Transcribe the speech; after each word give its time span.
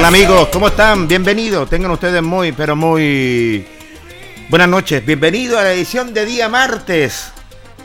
Tal 0.00 0.14
amigos? 0.14 0.48
¿Cómo 0.50 0.68
están? 0.68 1.06
Bienvenidos. 1.06 1.68
Tengan 1.68 1.90
ustedes 1.90 2.22
muy, 2.22 2.52
pero 2.52 2.74
muy 2.74 3.66
buenas 4.48 4.68
noches. 4.68 5.04
Bienvenido 5.04 5.58
a 5.58 5.64
la 5.64 5.74
edición 5.74 6.14
de 6.14 6.24
día 6.24 6.48
martes. 6.48 7.30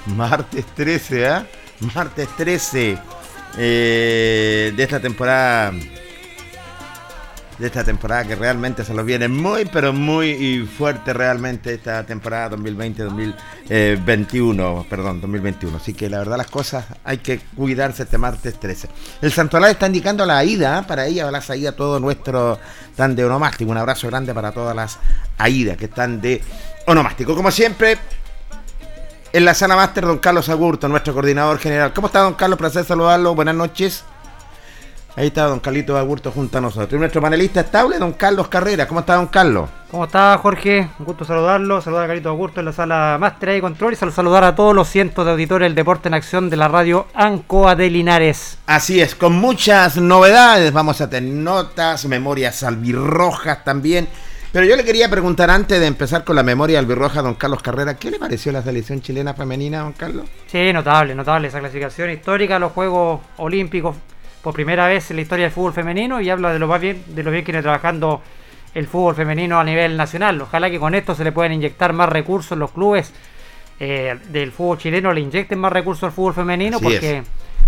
Martes 0.06 0.66
13, 0.76 1.28
¿ah? 1.28 1.46
¿eh? 1.46 1.86
Martes 1.94 2.30
13 2.38 2.98
de 3.58 4.76
esta 4.78 5.02
temporada 5.02 5.74
de 7.58 7.68
esta 7.68 7.84
temporada 7.84 8.26
que 8.26 8.36
realmente 8.36 8.84
se 8.84 8.94
los 8.94 9.06
viene 9.06 9.30
muy, 9.30 9.66
pero 9.66 9.94
muy 9.94 10.70
fuerte 10.78 11.14
realmente 11.14 11.74
esta 11.74 12.06
temporada 12.06 12.58
2020-2021, 12.58 14.88
perdón, 14.88 15.22
2021. 15.22 15.78
Así 15.78 15.94
que 15.94 16.10
la 16.10 16.18
verdad 16.20 16.38
las 16.38 16.50
cosas 16.50 16.86
hay 17.04 17.20
que 17.20 17.40
cuidarse 17.56 18.04
este 18.04 18.18
martes 18.18 18.60
13. 18.60 18.90
El 19.22 19.32
Santoral 19.32 19.72
está 19.72 19.88
indicando 19.88 20.26
la 20.26 20.44
ida, 20.44 20.86
para 20.86 21.06
ella 21.06 21.32
la 21.32 21.42
salida 21.42 21.72
todo 21.72 22.00
nuestro 22.00 22.60
tan 22.96 23.16
de 23.16 23.24
onomástico. 23.24 23.72
Un 23.72 23.78
abrazo 23.78 24.08
grande 24.08 24.34
para 24.34 24.52
todas 24.52 24.76
las 24.76 25.00
AIDA 25.38 25.78
que 25.78 25.86
están 25.86 26.20
de 26.20 26.42
onomástico. 26.88 27.36
Como 27.36 27.52
siempre, 27.52 27.98
en 29.32 29.46
la 29.46 29.54
sala 29.54 29.76
máster, 29.76 30.06
don 30.06 30.18
Carlos 30.18 30.50
Agurto, 30.50 30.88
nuestro 30.88 31.14
coordinador 31.14 31.60
general. 31.60 31.94
¿Cómo 31.94 32.08
está, 32.08 32.20
don 32.20 32.34
Carlos? 32.34 32.60
Placer 32.60 32.84
saludarlo. 32.84 33.34
Buenas 33.34 33.56
noches. 33.56 34.04
Ahí 35.18 35.28
está 35.28 35.44
don 35.44 35.62
Carlito 35.62 35.98
Agurto 35.98 36.30
junto 36.30 36.58
a 36.58 36.62
nosotros. 36.62 36.92
Y 36.92 36.98
nuestro 36.98 37.22
panelista 37.22 37.62
estable, 37.62 37.98
don 37.98 38.14
Carlos 38.14 38.50
Carrera. 38.50 38.86
¿Cómo 38.86 39.00
está, 39.00 39.16
don 39.16 39.28
Carlos? 39.28 39.70
¿Cómo 39.90 40.04
está, 40.04 40.38
Jorge? 40.40 40.90
Un 41.00 41.06
gusto 41.06 41.24
saludarlo. 41.24 41.80
Saludar 41.80 42.04
a 42.04 42.08
Carlito 42.08 42.30
Agurto 42.30 42.60
en 42.60 42.66
la 42.66 42.74
sala 42.74 43.16
Máster 43.18 43.56
y 43.56 43.62
Control 43.62 43.94
y 43.94 43.96
saludar 43.96 44.44
a 44.44 44.56
todos 44.56 44.76
los 44.76 44.90
cientos 44.90 45.26
de 45.26 45.32
auditores 45.32 45.68
del 45.68 45.76
Deporte 45.76 46.10
en 46.10 46.16
Acción 46.16 46.50
de 46.50 46.58
la 46.58 46.68
radio 46.68 47.08
Ancoa 47.14 47.76
de 47.76 47.90
Linares. 47.90 48.58
Así 48.66 49.00
es, 49.00 49.16
con 49.16 49.32
muchas 49.32 49.96
novedades. 49.96 50.74
Vamos 50.74 51.00
a 51.00 51.10
tener 51.10 51.34
notas, 51.34 52.06
memorias 52.08 52.62
albirrojas 52.64 53.64
también. 53.64 54.10
Pero 54.52 54.66
yo 54.66 54.76
le 54.76 54.84
quería 54.84 55.10
preguntar 55.10 55.50
antes 55.50 55.80
de 55.80 55.86
empezar 55.86 56.26
con 56.26 56.36
la 56.36 56.44
memoria 56.44 56.80
albirroja, 56.80 57.22
don 57.22 57.36
Carlos 57.36 57.62
Carrera, 57.62 57.96
¿qué 57.96 58.12
le 58.12 58.20
pareció 58.20 58.52
la 58.52 58.62
selección 58.62 59.02
chilena 59.02 59.34
femenina, 59.34 59.80
don 59.80 59.94
Carlos? 59.94 60.28
Sí, 60.48 60.74
notable, 60.74 61.16
notable 61.16 61.48
esa 61.48 61.60
clasificación 61.60 62.10
histórica 62.10 62.58
a 62.58 62.60
los 62.60 62.74
Juegos 62.74 63.22
Olímpicos 63.38 63.96
por 64.46 64.54
primera 64.54 64.86
vez 64.86 65.10
en 65.10 65.16
la 65.16 65.24
historia 65.24 65.46
del 65.46 65.52
fútbol 65.52 65.74
femenino 65.74 66.22
y 66.22 66.30
habla 66.30 66.54
de 66.54 66.60
lo, 66.60 66.68
bien, 66.78 67.04
de 67.08 67.24
lo 67.24 67.32
bien 67.32 67.44
que 67.44 67.52
viene 67.52 67.64
trabajando 67.64 68.22
el 68.76 68.86
fútbol 68.86 69.16
femenino 69.16 69.60
a 69.60 69.64
nivel 69.64 69.98
nacional. 69.98 70.40
Ojalá 70.40 70.70
que 70.70 70.78
con 70.78 70.94
esto 70.94 71.16
se 71.16 71.24
le 71.24 71.32
puedan 71.32 71.54
inyectar 71.54 71.94
más 71.94 72.08
recursos 72.10 72.56
los 72.56 72.70
clubes 72.70 73.12
eh, 73.80 74.16
del 74.30 74.52
fútbol 74.52 74.78
chileno, 74.78 75.12
le 75.14 75.22
inyecten 75.22 75.58
más 75.58 75.74
recursos 75.74 76.04
al 76.04 76.12
fútbol 76.12 76.36
femenino 76.36 76.80
porque 76.80 77.24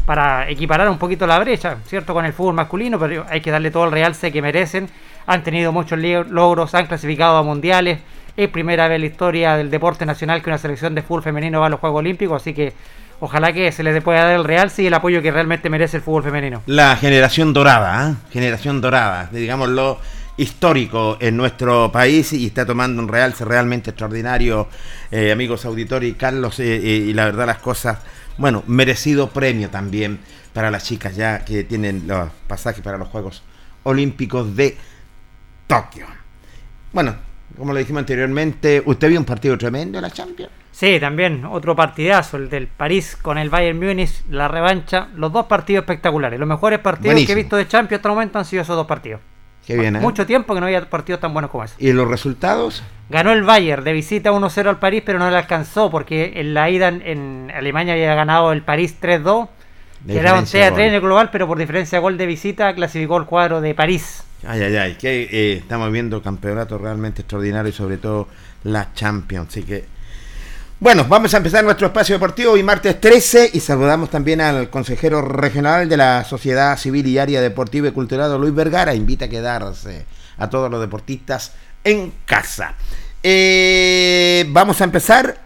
para 0.06 0.48
equiparar 0.52 0.88
un 0.88 1.00
poquito 1.00 1.26
la 1.26 1.40
brecha, 1.40 1.78
¿cierto? 1.88 2.14
Con 2.14 2.26
el 2.26 2.34
fútbol 2.34 2.54
masculino, 2.54 3.00
pero 3.00 3.26
hay 3.28 3.42
que 3.42 3.50
darle 3.50 3.72
todo 3.72 3.86
el 3.86 3.92
realce 3.92 4.32
que 4.32 4.44
merecen. 4.44 4.88
Han 5.26 5.42
tenido 5.42 5.72
muchos 5.72 5.98
logros, 5.98 6.76
han 6.76 6.86
clasificado 6.86 7.38
a 7.38 7.44
mundiales. 7.44 8.02
Es 8.38 8.50
primera 8.50 8.88
vez 8.88 8.98
en 8.98 9.02
la 9.02 9.08
historia 9.08 9.58
del 9.58 9.72
deporte 9.72 10.06
nacional 10.06 10.44
que 10.44 10.52
una 10.52 10.60
selección 10.60 10.94
de 10.94 11.02
fútbol 11.02 11.24
femenino 11.24 11.60
va 11.60 11.66
a 11.66 11.70
los 11.70 11.80
Juegos 11.80 12.02
Olímpicos, 12.02 12.40
así 12.40 12.54
que 12.54 12.74
ojalá 13.20 13.54
que 13.54 13.72
se 13.72 13.84
les 13.84 14.04
pueda 14.04 14.24
dar 14.24 14.36
el 14.36 14.44
realce 14.44 14.84
y 14.84 14.88
el 14.88 14.94
apoyo 14.94 15.22
que 15.22 15.32
realmente 15.32 15.70
merece 15.70 15.98
el 15.98 16.04
fútbol 16.04 16.24
femenino. 16.24 16.62
La 16.66 16.96
generación 16.96 17.54
dorada, 17.54 18.12
¿eh? 18.12 18.16
generación 18.32 18.82
dorada, 18.82 19.30
digámoslo 19.32 20.00
histórico 20.38 21.18
en 21.20 21.36
nuestro 21.36 21.92
país 21.92 22.32
y 22.32 22.46
está 22.46 22.66
tomando 22.66 23.02
un 23.02 23.08
realce 23.08 23.44
realmente 23.44 23.90
extraordinario, 23.90 24.70
eh, 25.12 25.32
amigos 25.32 25.66
auditores 25.66 26.16
Carlos, 26.16 26.60
eh, 26.60 26.76
eh, 26.76 27.06
y 27.08 27.14
la 27.14 27.26
verdad 27.26 27.48
las 27.48 27.58
cosas, 27.58 28.00
bueno, 28.38 28.64
merecido 28.68 29.30
premio 29.32 29.70
también 29.70 30.20
para 30.54 30.72
las 30.72 30.84
chicas 30.84 31.16
ya 31.16 31.44
que 31.44 31.64
tienen 31.64 32.08
los 32.08 32.30
pasajes 32.48 32.84
para 32.84 32.98
los 32.98 33.08
Juegos 33.10 33.44
Olímpicos 33.84 34.56
de 34.56 34.78
Tokio. 35.66 36.06
Bueno, 36.94 37.16
como 37.58 37.74
lo 37.74 37.80
dijimos 37.80 38.02
anteriormente, 38.02 38.82
¿usted 38.86 39.10
vio 39.10 39.20
un 39.20 39.26
partido 39.26 39.58
tremendo 39.58 39.98
en 39.98 40.04
la 40.04 40.12
Champions? 40.12 40.52
Sí, 40.78 41.00
también 41.00 41.44
otro 41.44 41.76
partidazo, 41.76 42.38
el 42.38 42.52
del 42.52 42.68
París 42.68 43.18
con 43.20 43.40
el 43.40 43.50
Bayern 43.50 43.80
Múnich, 43.80 44.22
la 44.30 44.48
revancha, 44.48 45.08
los 45.16 45.34
dos 45.34 45.48
partidos 45.48 45.82
espectaculares. 45.82 46.40
Los 46.40 46.48
mejores 46.48 46.78
partidos 46.78 47.20
que 47.26 47.32
he 47.32 47.36
visto 47.36 47.56
de 47.56 47.68
Champions 47.68 47.98
hasta 47.98 48.10
el 48.10 48.14
momento 48.14 48.38
han 48.38 48.46
sido 48.46 48.62
esos 48.62 48.76
dos 48.76 48.86
partidos. 48.86 49.20
Qué 49.66 49.76
bien, 49.76 49.96
¿eh? 49.96 50.00
Mucho 50.00 50.28
tiempo 50.28 50.54
que 50.54 50.60
no 50.60 50.68
había 50.68 50.88
partidos 50.88 51.20
tan 51.20 51.34
buenos 51.34 51.50
como 51.50 51.64
ese. 51.64 51.74
¿Y 51.80 51.92
los 51.94 52.08
resultados? 52.08 52.84
Ganó 53.10 53.32
el 53.32 53.42
Bayern 53.42 53.84
de 53.84 53.92
visita 53.92 54.32
1-0 54.32 54.68
al 54.68 54.78
París, 54.78 55.02
pero 55.04 55.18
no 55.18 55.28
le 55.32 55.38
alcanzó 55.38 55.90
porque 55.90 56.34
en 56.36 56.54
la 56.54 56.70
ida 56.70 56.90
en, 56.90 57.52
Alemania 57.56 57.94
había 57.94 58.14
ganado 58.14 58.52
el 58.52 58.62
París 58.62 58.98
3-2. 59.02 59.50
De 60.02 60.14
Que 60.14 60.20
era 60.20 60.36
un 60.36 60.42
diferencia 60.42 60.66
de 60.66 60.72
3 60.74 60.88
en 60.90 60.94
el 60.94 61.02
global, 61.02 61.30
pero 61.32 61.48
por 61.48 61.58
diferencia 61.58 61.98
de 61.98 62.04
gol 62.04 62.20
de 62.20 62.28
visita 62.28 62.76
clasificó 62.76 63.18
el 63.18 63.26
cuadro 63.26 63.62
de 63.62 63.74
París. 63.74 64.24
Ay, 64.46 64.62
ay, 64.62 64.76
ay, 64.76 64.94
que 64.94 65.24
eh, 65.24 65.54
estamos 65.54 65.92
viendo 65.92 66.22
campeonatos 66.22 66.80
realmente 66.80 67.24
extraordinarios 67.24 67.74
y 67.74 67.78
sobre 67.80 67.98
todo 67.98 68.28
la 68.64 68.94
Champions. 68.94 69.48
Así 69.50 69.64
que, 69.64 69.97
bueno, 70.80 71.06
vamos 71.10 71.34
a 71.34 71.38
empezar 71.38 71.64
nuestro 71.64 71.88
espacio 71.88 72.14
deportivo 72.16 72.52
hoy 72.52 72.62
martes 72.62 73.02
13 73.02 73.50
y 73.54 73.60
saludamos 73.60 74.12
también 74.12 74.42
al 74.42 74.70
consejero 74.70 75.24
regional 75.24 75.90
de 75.90 75.98
la 75.98 76.24
Sociedad 76.24 76.78
Civil 76.78 77.08
y 77.08 77.18
Área 77.18 77.42
Deportiva 77.42 77.88
y 77.88 77.92
Cultural, 77.92 78.40
Luis 78.40 78.54
Vergara. 78.54 78.94
Invita 78.94 79.26
a 79.26 79.28
quedarse 79.28 80.06
a 80.38 80.48
todos 80.52 80.70
los 80.70 80.80
deportistas 80.80 81.54
en 81.84 82.14
casa. 82.26 82.76
Eh, 83.24 84.46
vamos 84.50 84.80
a 84.80 84.84
empezar 84.84 85.40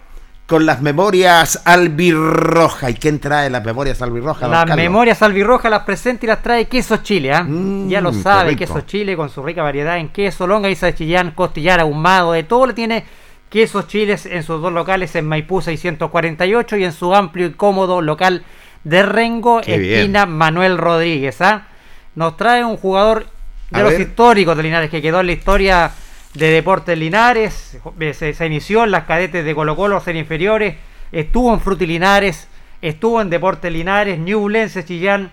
con 0.48 0.66
las 0.66 0.82
memorias 0.82 1.62
albirroja. 1.64 2.90
¿Y 2.90 2.96
quién 2.96 3.20
trae 3.22 3.50
las 3.50 3.64
memorias 3.64 4.02
albirroja? 4.02 4.50
Las 4.50 4.76
memorias 4.76 5.22
albirrojas 5.22 5.72
las 5.72 5.84
presenta 5.84 6.26
y 6.26 6.28
las 6.28 6.44
trae 6.44 6.68
Queso 6.68 6.98
Chile. 6.98 7.42
Mm, 7.42 7.88
ya 7.88 8.02
lo 8.02 8.12
sabe. 8.12 8.58
Queso 8.58 8.82
Chile 8.82 9.16
con 9.16 9.30
su 9.30 9.42
rica 9.42 9.64
variedad 9.64 9.98
en 9.98 10.10
queso, 10.10 10.46
longaniza 10.46 10.88
de 10.88 10.96
Chillán, 10.96 11.32
costillar 11.32 11.80
ahumado, 11.80 12.34
de 12.34 12.44
todo 12.44 12.68
le 12.68 12.74
tiene 12.74 13.06
Quesos 13.52 13.88
Chiles 13.88 14.26
en 14.26 14.44
sus 14.44 14.62
dos 14.62 14.72
locales 14.72 15.14
en 15.16 15.28
Maipú 15.28 15.62
648 15.62 16.78
y 16.78 16.86
en 16.86 16.94
su 16.94 17.14
amplio 17.14 17.48
y 17.48 17.52
cómodo 17.52 18.02
local 18.02 18.44
de 18.86 19.04
Rengo, 19.04 19.60
Qué 19.62 19.78
bien. 19.78 19.94
esquina 20.00 20.26
Manuel 20.26 20.78
Rodríguez. 20.78 21.42
¿ah? 21.42 21.68
Nos 22.16 22.38
trae 22.38 22.64
un 22.64 22.78
jugador 22.78 23.26
de 23.70 23.80
A 23.82 23.84
los 23.84 23.92
ver. 23.92 24.02
históricos 24.02 24.56
de 24.56 24.64
Linares 24.64 24.90
que 24.90 25.02
quedó 25.02 25.20
en 25.20 25.26
la 25.28 25.34
historia 25.34 25.92
de 26.34 26.48
Deportes 26.50 26.98
Linares. 26.98 27.78
Se, 28.14 28.34
se 28.34 28.46
inició 28.46 28.86
en 28.86 28.92
las 28.92 29.04
cadetes 29.04 29.44
de 29.44 29.54
Colo 29.54 29.76
Colo, 29.76 30.00
ser 30.00 30.16
inferiores. 30.16 30.78
Estuvo 31.12 31.54
en 31.54 31.60
Frutilinares, 31.60 32.48
estuvo 32.82 33.22
en 33.22 33.30
Deportes 33.30 33.72
Linares, 33.72 34.18
Ñublense, 34.18 34.86
Chillán, 34.86 35.30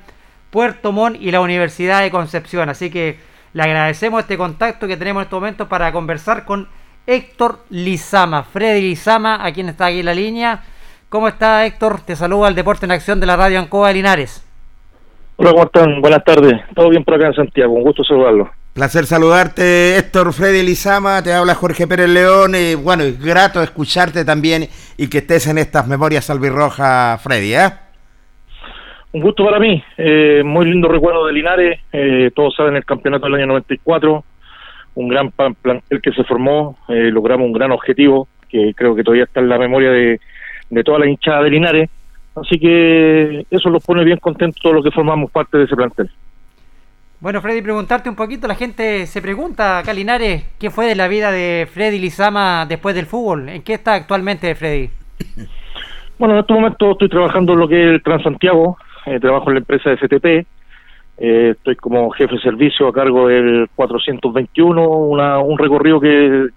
Puerto 0.51 0.91
Montt 0.91 1.19
y 1.21 1.31
la 1.31 1.41
Universidad 1.41 2.03
de 2.03 2.11
Concepción. 2.11 2.69
Así 2.69 2.91
que 2.91 3.17
le 3.53 3.63
agradecemos 3.63 4.23
este 4.23 4.37
contacto 4.37 4.89
que 4.89 4.97
tenemos 4.97 5.21
en 5.21 5.25
estos 5.27 5.41
momentos 5.41 5.69
para 5.69 5.93
conversar 5.93 6.45
con 6.45 6.69
Héctor 7.09 7.61
Lizama, 7.71 8.43
Freddy 8.43 8.83
Lizama, 8.83 9.43
a 9.43 9.51
quien 9.51 9.71
está 9.71 9.87
aquí 9.87 10.01
en 10.01 10.05
la 10.05 10.15
línea. 10.15 10.61
¿Cómo 11.09 11.27
está 11.27 11.65
Héctor? 11.65 12.03
Te 12.03 12.15
saluda 12.15 12.49
el 12.49 12.55
Deporte 12.55 12.85
en 12.85 12.93
Acción 12.93 13.19
de 13.19 13.25
la 13.25 13.35
Radio 13.35 13.59
Ancoa 13.61 13.89
de 13.89 13.95
Linares. 13.95 14.47
Hola, 15.37 15.53
¿cómo 15.53 15.65
están? 15.65 16.03
Buenas 16.03 16.23
tardes. 16.23 16.61
Todo 16.75 16.91
bien 16.91 17.03
por 17.05 17.15
acá 17.15 17.29
en 17.29 17.35
Santiago. 17.35 17.73
Un 17.73 17.83
gusto 17.83 18.05
saludarlo. 18.05 18.51
Placer 18.75 19.07
saludarte, 19.07 19.97
Héctor 19.97 20.35
Freddy 20.35 20.63
Lizama, 20.63 21.23
te 21.23 21.33
habla 21.33 21.55
Jorge 21.55 21.87
Pérez 21.87 22.11
León, 22.11 22.55
y 22.55 22.75
bueno, 22.75 23.05
es 23.05 23.19
grato 23.21 23.63
escucharte 23.63 24.25
también 24.27 24.69
y 24.99 25.09
que 25.09 25.19
estés 25.19 25.47
en 25.47 25.57
estas 25.57 25.89
memorias 25.89 26.29
albirrojas, 26.29 27.23
Freddy, 27.23 27.55
¿eh? 27.55 27.71
Un 29.13 29.23
gusto 29.23 29.47
para 29.47 29.59
mí. 29.59 29.83
Eh, 29.97 30.43
muy 30.45 30.67
lindo 30.67 30.89
recuerdo 30.89 31.27
de 31.27 31.33
Linares. 31.33 31.81
Eh, 31.91 32.31
todos 32.37 32.55
saben 32.55 32.77
el 32.77 32.85
campeonato 32.85 33.25
del 33.25 33.37
año 33.37 33.47
94. 33.47 34.25
Un 34.99 35.09
gran 35.09 35.31
plantel 35.31 36.01
que 36.03 36.13
se 36.13 36.25
formó. 36.25 36.77
Eh, 36.89 37.11
logramos 37.13 37.47
un 37.47 37.53
gran 37.53 37.71
objetivo 37.71 38.27
que 38.49 38.73
creo 38.75 38.95
que 38.95 39.05
todavía 39.05 39.25
está 39.25 39.41
en 39.41 39.49
la 39.49 39.59
memoria 39.59 39.91
de, 39.91 40.21
de 40.71 40.85
toda 40.85 40.99
la 40.99 41.07
hinchada 41.07 41.43
de 41.43 41.51
Linares. 41.51 41.91
Así 42.35 42.59
que 42.59 43.47
eso 43.51 43.71
los 43.71 43.85
pone 43.85 44.05
bien 44.05 44.19
contentos 44.19 44.61
todos 44.61 44.77
los 44.77 44.85
que 44.85 44.91
formamos 44.91 45.31
parte 45.31 45.59
de 45.59 45.65
ese 45.65 45.77
plantel. 45.77 46.11
Bueno, 47.21 47.41
Freddy, 47.41 47.63
preguntarte 47.63 48.09
un 48.09 48.15
poquito, 48.15 48.47
la 48.47 48.55
gente 48.55 49.05
se 49.07 49.21
pregunta 49.21 49.79
acá, 49.79 49.93
Linares, 49.93 50.45
¿qué 50.59 50.71
fue 50.71 50.87
de 50.87 50.95
la 50.95 51.09
vida 51.09 51.33
de 51.33 51.67
Freddy 51.69 51.99
Lizama 51.99 52.65
después 52.69 52.95
del 52.95 53.07
fútbol? 53.07 53.49
¿En 53.49 53.63
qué 53.63 53.75
está 53.75 53.95
actualmente 53.95 54.55
Freddy? 54.55 54.91
Bueno, 56.19 56.35
en 56.35 56.41
este 56.41 56.53
momento 56.53 56.93
estoy 56.93 57.09
trabajando 57.09 57.53
en 57.53 57.59
lo 57.61 57.69
que 57.69 57.81
es 57.81 57.95
el 57.95 58.03
Transantiago, 58.03 58.77
eh, 59.07 59.21
trabajo 59.21 59.51
en 59.51 59.55
la 59.55 59.61
empresa 59.61 59.97
FTP, 59.97 60.47
eh, 61.19 61.55
estoy 61.57 61.77
como 61.77 62.11
jefe 62.11 62.35
de 62.35 62.41
servicio 62.41 62.89
a 62.89 62.93
cargo 62.93 63.29
del 63.29 63.69
421, 63.75 64.89
una, 64.89 65.39
un 65.39 65.59
recorrido 65.59 66.01
que 66.01 66.49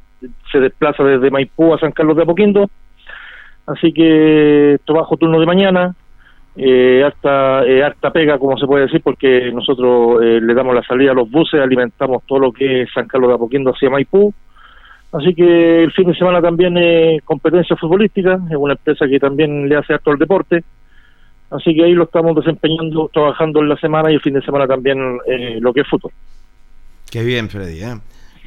se 0.51 0.59
desplaza 0.59 1.03
desde 1.03 1.31
Maipú 1.31 1.73
a 1.73 1.79
San 1.79 1.91
Carlos 1.91 2.15
de 2.15 2.23
Apoquindo, 2.23 2.69
así 3.65 3.91
que 3.91 4.77
trabajo 4.85 5.17
turno 5.17 5.39
de 5.39 5.45
mañana, 5.45 5.95
eh, 6.55 7.03
harta, 7.03 7.65
eh, 7.65 7.83
harta 7.83 8.11
pega, 8.11 8.37
como 8.37 8.57
se 8.57 8.67
puede 8.67 8.85
decir, 8.85 9.01
porque 9.03 9.51
nosotros 9.51 10.21
eh, 10.21 10.39
le 10.41 10.53
damos 10.53 10.75
la 10.75 10.83
salida 10.83 11.11
a 11.11 11.15
los 11.15 11.29
buses, 11.29 11.61
alimentamos 11.61 12.23
todo 12.25 12.39
lo 12.39 12.51
que 12.51 12.85
San 12.93 13.07
Carlos 13.07 13.29
de 13.29 13.35
Apoquindo 13.35 13.71
hacia 13.71 13.89
Maipú, 13.89 14.33
Así 15.11 15.33
que 15.33 15.83
el 15.83 15.91
fin 15.91 16.07
de 16.07 16.15
semana 16.15 16.41
también 16.41 16.77
eh, 16.77 17.19
competencia 17.25 17.75
futbolística, 17.75 18.39
es 18.49 18.55
una 18.55 18.73
empresa 18.73 19.07
que 19.07 19.19
también 19.19 19.67
le 19.67 19.75
hace 19.75 19.93
harto 19.93 20.11
al 20.11 20.17
deporte. 20.17 20.63
Así 21.51 21.75
que 21.75 21.83
ahí 21.83 21.93
lo 21.93 22.05
estamos 22.05 22.35
desempeñando, 22.35 23.09
trabajando 23.13 23.59
en 23.59 23.69
la 23.69 23.77
semana 23.77 24.09
y 24.11 24.15
el 24.15 24.21
fin 24.21 24.33
de 24.33 24.41
semana 24.41 24.67
también 24.67 24.97
eh, 25.27 25.57
lo 25.59 25.73
que 25.73 25.81
es 25.81 25.87
fútbol. 25.89 26.11
Qué 27.09 27.23
bien, 27.23 27.49
Freddy, 27.49 27.83
¿eh? 27.83 27.99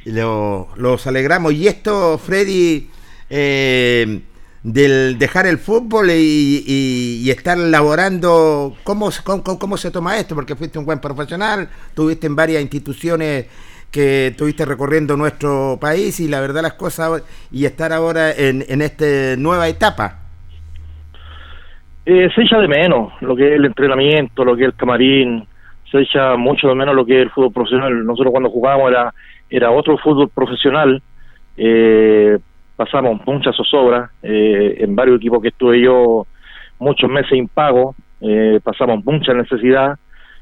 Lo- 0.05 0.69
los 0.75 1.05
alegramos. 1.07 1.53
Y 1.53 1.67
esto, 1.67 2.17
Freddy, 2.17 2.89
eh, 3.29 4.21
del 4.63 5.17
dejar 5.19 5.45
el 5.45 5.59
fútbol 5.59 6.09
y, 6.11 7.29
estar 7.29 7.57
laborando, 7.57 8.75
¿cómo, 8.83 9.09
cómo, 9.23 9.59
cómo 9.59 9.77
se 9.77 9.91
toma 9.91 10.17
esto? 10.17 10.33
Porque 10.33 10.55
fuiste 10.55 10.79
un 10.79 10.85
buen 10.85 10.99
profesional, 10.99 11.69
tuviste 11.93 12.25
en 12.25 12.35
varias 12.35 12.61
instituciones 12.63 13.45
que 13.91 14.27
estuviste 14.27 14.65
recorriendo 14.65 15.15
nuestro 15.15 15.77
país 15.79 16.19
y 16.19 16.27
la 16.27 16.39
verdad 16.41 16.63
las 16.63 16.73
cosas 16.73 17.21
y 17.51 17.65
estar 17.65 17.93
ahora 17.93 18.31
en, 18.31 18.65
en 18.67 18.81
esta 18.81 19.05
nueva 19.37 19.67
etapa. 19.69 20.24
Eh, 22.05 22.29
se 22.35 22.41
echa 22.43 22.59
de 22.59 22.67
menos 22.67 23.13
lo 23.21 23.35
que 23.35 23.47
es 23.47 23.53
el 23.53 23.65
entrenamiento, 23.65 24.45
lo 24.45 24.55
que 24.55 24.63
es 24.63 24.67
el 24.67 24.75
camarín, 24.75 25.45
se 25.91 26.01
echa 26.01 26.35
mucho 26.35 26.67
de 26.67 26.75
menos 26.75 26.95
lo 26.95 27.05
que 27.05 27.17
es 27.17 27.23
el 27.23 27.31
fútbol 27.31 27.51
profesional. 27.53 28.05
Nosotros 28.05 28.31
cuando 28.31 28.49
jugábamos 28.49 28.91
era, 28.91 29.13
era 29.49 29.71
otro 29.71 29.97
fútbol 29.97 30.29
profesional, 30.29 31.01
eh, 31.57 32.37
pasamos 32.75 33.21
muchas 33.25 33.55
zozobras, 33.55 34.11
eh, 34.21 34.75
en 34.79 34.95
varios 34.95 35.17
equipos 35.17 35.41
que 35.41 35.47
estuve 35.47 35.81
yo 35.81 36.27
muchos 36.79 37.09
meses 37.09 37.31
impago, 37.33 37.95
eh, 38.21 38.59
pasamos 38.63 39.03
mucha 39.05 39.33
necesidad. 39.33 39.97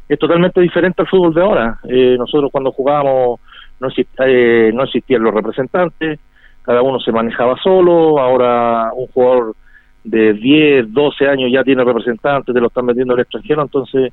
Es 0.10 0.20
totalmente 0.20 0.60
diferente 0.60 1.02
al 1.02 1.08
fútbol 1.08 1.34
de 1.34 1.42
ahora. 1.42 1.80
Eh, 1.88 2.16
nosotros 2.18 2.52
cuando 2.52 2.72
jugábamos 2.72 3.40
no, 3.80 3.88
exist- 3.88 4.26
eh, 4.26 4.72
no 4.74 4.84
existían 4.84 5.24
los 5.24 5.34
representantes, 5.34 6.20
cada 6.64 6.82
uno 6.82 7.00
se 7.00 7.12
manejaba 7.12 7.56
solo, 7.64 8.20
ahora 8.20 8.92
un 8.96 9.08
jugador 9.08 9.56
de 10.04 10.34
10, 10.34 10.94
12 10.94 11.28
años 11.28 11.52
ya 11.52 11.64
tiene 11.64 11.84
representantes, 11.84 12.54
te 12.54 12.60
lo 12.60 12.68
están 12.68 12.86
vendiendo 12.86 13.14
al 13.14 13.22
extranjero, 13.22 13.62
entonces 13.62 14.12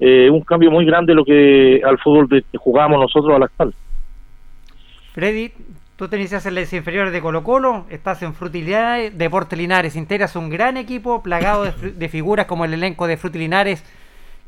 eh, 0.00 0.28
un 0.30 0.40
cambio 0.42 0.70
muy 0.70 0.84
grande 0.84 1.14
lo 1.14 1.24
que 1.24 1.80
al 1.84 1.98
fútbol 1.98 2.28
de, 2.28 2.42
que 2.42 2.58
jugamos 2.58 3.00
nosotros 3.00 3.34
al 3.34 3.42
actual. 3.42 3.74
Freddy, 5.12 5.52
tú 5.96 6.08
te 6.08 6.16
inicias 6.16 6.44
en 6.46 6.56
las 6.56 6.72
inferiores 6.72 7.12
de 7.12 7.20
Colo 7.20 7.44
Colo, 7.44 7.86
estás 7.90 8.22
en 8.22 8.34
Frutilinares, 8.34 9.16
Deportes 9.16 9.58
Linares, 9.58 9.96
integras 9.96 10.34
un 10.36 10.50
gran 10.50 10.76
equipo 10.76 11.22
plagado 11.22 11.64
de, 11.64 12.08
figuras 12.08 12.46
como 12.46 12.64
el 12.64 12.74
elenco 12.74 13.06
de 13.06 13.16
Frutilinares. 13.16 13.84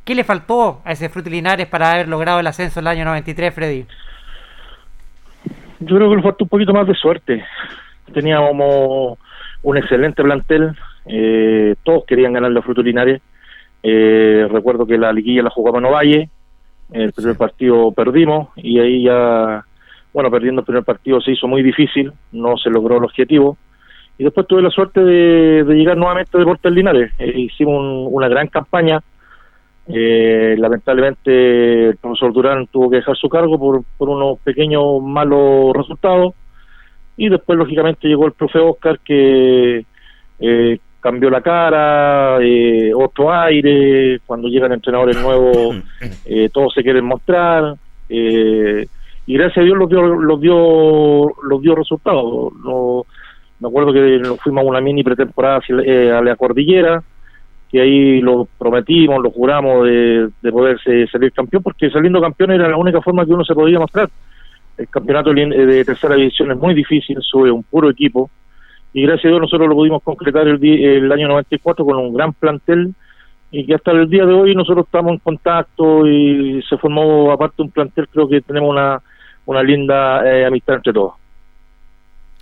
¿Qué 0.04 0.14
le 0.14 0.24
faltó 0.24 0.82
a 0.84 0.92
ese 0.92 1.08
Frutilinares 1.08 1.66
para 1.66 1.92
haber 1.92 2.08
logrado 2.08 2.40
el 2.40 2.46
ascenso 2.46 2.78
en 2.78 2.84
el 2.84 2.92
año 2.92 3.04
93, 3.04 3.54
Freddy? 3.54 3.86
Yo 5.80 5.96
creo 5.96 6.10
que 6.10 6.16
le 6.16 6.22
falta 6.22 6.44
un 6.44 6.48
poquito 6.48 6.72
más 6.72 6.86
de 6.86 6.94
suerte. 6.94 7.44
Teníamos 8.12 9.18
un 9.66 9.76
excelente 9.76 10.22
plantel, 10.22 10.76
eh, 11.06 11.74
todos 11.82 12.04
querían 12.06 12.32
ganar 12.32 12.52
la 12.52 12.62
Frutulinares. 12.62 13.20
Eh, 13.82 14.46
recuerdo 14.50 14.86
que 14.86 14.96
la 14.96 15.12
liguilla 15.12 15.42
la 15.42 15.50
jugaba 15.50 15.78
en 15.78 15.86
Ovalle, 15.86 16.28
el 16.92 17.12
primer 17.12 17.36
partido 17.36 17.90
perdimos 17.90 18.48
y 18.56 18.78
ahí 18.78 19.02
ya, 19.02 19.64
bueno, 20.12 20.30
perdiendo 20.30 20.60
el 20.60 20.66
primer 20.66 20.84
partido 20.84 21.20
se 21.20 21.32
hizo 21.32 21.48
muy 21.48 21.62
difícil, 21.64 22.12
no 22.30 22.56
se 22.56 22.70
logró 22.70 22.98
el 22.98 23.04
objetivo. 23.04 23.56
Y 24.18 24.24
después 24.24 24.46
tuve 24.46 24.62
la 24.62 24.70
suerte 24.70 25.00
de, 25.02 25.64
de 25.64 25.74
llegar 25.74 25.96
nuevamente 25.96 26.30
a 26.34 26.38
Deportes 26.38 26.72
Linares. 26.72 27.12
Eh, 27.18 27.34
hicimos 27.36 27.74
un- 27.80 28.08
una 28.14 28.28
gran 28.28 28.46
campaña. 28.46 29.00
Eh, 29.88 30.54
lamentablemente 30.58 31.88
el 31.90 31.96
profesor 31.96 32.32
Durán 32.32 32.66
tuvo 32.68 32.88
que 32.90 32.96
dejar 32.96 33.16
su 33.16 33.28
cargo 33.28 33.58
por, 33.58 33.82
por 33.98 34.08
unos 34.08 34.38
pequeños 34.40 35.02
malos 35.02 35.72
resultados 35.76 36.34
y 37.16 37.28
después 37.28 37.58
lógicamente 37.58 38.08
llegó 38.08 38.26
el 38.26 38.32
profe 38.32 38.58
Oscar 38.58 38.98
que 39.00 39.84
eh, 40.40 40.78
cambió 41.00 41.30
la 41.30 41.40
cara, 41.40 42.38
eh, 42.40 42.92
otro 42.94 43.32
aire, 43.32 44.20
cuando 44.26 44.48
llegan 44.48 44.72
entrenadores 44.72 45.20
nuevos 45.20 45.76
eh, 46.24 46.48
todos 46.52 46.74
se 46.74 46.82
quieren 46.82 47.04
mostrar 47.04 47.76
eh, 48.08 48.86
y 49.26 49.34
gracias 49.34 49.58
a 49.58 49.62
Dios 49.62 49.76
los 49.76 49.88
dio, 49.88 50.02
los 50.02 50.40
dio, 50.40 51.32
los 51.42 51.60
dio 51.60 51.74
resultados. 51.74 52.52
No, 52.64 53.04
me 53.58 53.68
acuerdo 53.68 53.92
que 53.92 54.18
nos 54.18 54.40
fuimos 54.40 54.64
a 54.64 54.68
una 54.68 54.80
mini 54.80 55.02
pretemporada 55.02 55.60
eh, 55.84 56.12
a 56.12 56.22
la 56.22 56.36
cordillera, 56.36 57.02
que 57.68 57.80
ahí 57.80 58.20
lo 58.20 58.46
prometimos, 58.58 59.20
lo 59.20 59.30
juramos 59.30 59.84
de, 59.84 60.28
de 60.40 60.52
poderse 60.52 61.08
salir 61.08 61.32
campeón, 61.32 61.62
porque 61.64 61.90
saliendo 61.90 62.20
campeón 62.20 62.52
era 62.52 62.68
la 62.68 62.76
única 62.76 63.00
forma 63.00 63.24
que 63.24 63.32
uno 63.32 63.44
se 63.44 63.54
podía 63.54 63.80
mostrar. 63.80 64.08
El 64.76 64.88
campeonato 64.88 65.32
de 65.32 65.84
tercera 65.84 66.14
división 66.16 66.50
es 66.50 66.58
muy 66.58 66.74
difícil, 66.74 67.16
sube 67.22 67.50
un 67.50 67.62
puro 67.62 67.88
equipo, 67.90 68.30
y 68.92 69.02
gracias 69.02 69.26
a 69.26 69.28
Dios 69.28 69.40
nosotros 69.40 69.68
lo 69.68 69.74
pudimos 69.74 70.02
concretar 70.02 70.48
el, 70.48 70.62
el 70.64 71.12
año 71.12 71.28
94 71.28 71.84
con 71.84 71.96
un 71.98 72.14
gran 72.14 72.32
plantel 72.32 72.94
y 73.50 73.66
que 73.66 73.74
hasta 73.74 73.90
el 73.92 74.08
día 74.08 74.24
de 74.24 74.32
hoy 74.32 74.54
nosotros 74.54 74.86
estamos 74.86 75.12
en 75.12 75.18
contacto 75.18 76.06
y 76.06 76.62
se 76.68 76.76
formó 76.78 77.30
aparte 77.30 77.62
un 77.62 77.70
plantel, 77.70 78.08
creo 78.08 78.28
que 78.28 78.40
tenemos 78.40 78.70
una, 78.70 79.00
una 79.44 79.62
linda 79.62 80.26
eh, 80.26 80.46
amistad 80.46 80.76
entre 80.76 80.92
todos. 80.92 81.14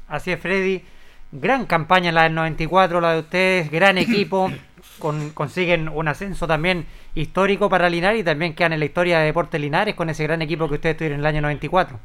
Así 0.08 0.30
es, 0.32 0.40
Freddy. 0.40 0.82
Gran 1.32 1.66
campaña 1.66 2.12
la 2.12 2.22
del 2.22 2.34
94, 2.34 3.00
la 3.00 3.14
de 3.14 3.18
ustedes, 3.18 3.70
gran 3.70 3.98
equipo, 3.98 4.50
con, 4.98 5.30
consiguen 5.30 5.88
un 5.88 6.06
ascenso 6.08 6.46
también 6.46 6.86
histórico 7.14 7.68
para 7.68 7.88
Linares 7.88 8.20
y 8.20 8.24
también 8.24 8.54
quedan 8.54 8.74
en 8.74 8.78
la 8.78 8.86
historia 8.86 9.18
de 9.18 9.26
Deportes 9.26 9.60
Linares 9.60 9.96
con 9.96 10.08
ese 10.08 10.22
gran 10.22 10.40
equipo 10.42 10.68
que 10.68 10.74
ustedes 10.74 10.96
tuvieron 10.96 11.18
en 11.18 11.20
el 11.20 11.26
año 11.26 11.40
94. 11.42 11.98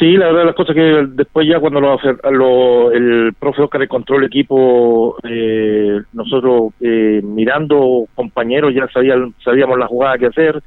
Sí, 0.00 0.16
la 0.16 0.28
verdad 0.28 0.46
las 0.46 0.54
cosas 0.54 0.74
que 0.74 1.06
después 1.10 1.46
ya 1.46 1.60
cuando 1.60 1.78
lo, 1.78 2.90
el 2.90 3.34
profe 3.38 3.60
Oscar 3.60 3.82
encontró 3.82 4.16
el 4.16 4.24
equipo, 4.24 5.18
eh, 5.22 6.00
nosotros 6.14 6.72
eh, 6.80 7.20
mirando 7.22 8.06
compañeros 8.14 8.72
ya 8.74 8.88
sabían, 8.88 9.34
sabíamos 9.44 9.78
la 9.78 9.86
jugada 9.86 10.16
que 10.16 10.28
hacer, 10.28 10.62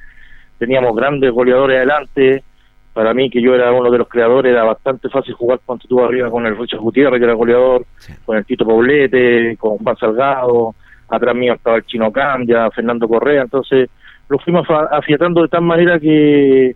teníamos 0.60 0.96
grandes 0.96 1.32
goleadores 1.32 1.78
adelante, 1.78 2.44
para 2.94 3.16
mí 3.16 3.32
que 3.32 3.42
yo 3.42 3.56
era 3.56 3.72
uno 3.72 3.90
de 3.90 3.98
los 3.98 4.08
creadores 4.08 4.52
era 4.52 4.66
bastante 4.66 5.10
fácil 5.10 5.34
jugar 5.34 5.60
cuando 5.66 5.82
estuvo 5.82 6.06
arriba 6.06 6.30
con 6.30 6.46
el 6.46 6.56
Richard 6.56 6.82
Gutiérrez 6.82 7.18
que 7.18 7.25
era 7.25 7.34
goleador, 7.34 7.88
con 8.25 8.38
el 8.38 8.46
Tito 8.46 8.66
Poblete, 8.66 9.58
con 9.58 9.80
Juan 9.80 9.98
Salgado, 9.98 10.75
atrás 11.10 11.36
mío 11.36 11.54
estaba 11.54 11.78
el 11.78 11.86
Chino 11.88 12.12
Cambia, 12.12 12.70
Fernando 12.70 13.08
Correa, 13.08 13.42
entonces 13.42 13.90
lo 14.30 14.38
fuimos 14.38 14.68
afiatando 14.92 15.42
de 15.42 15.48
tal 15.48 15.63
manera 15.63 16.00
que 16.00 16.75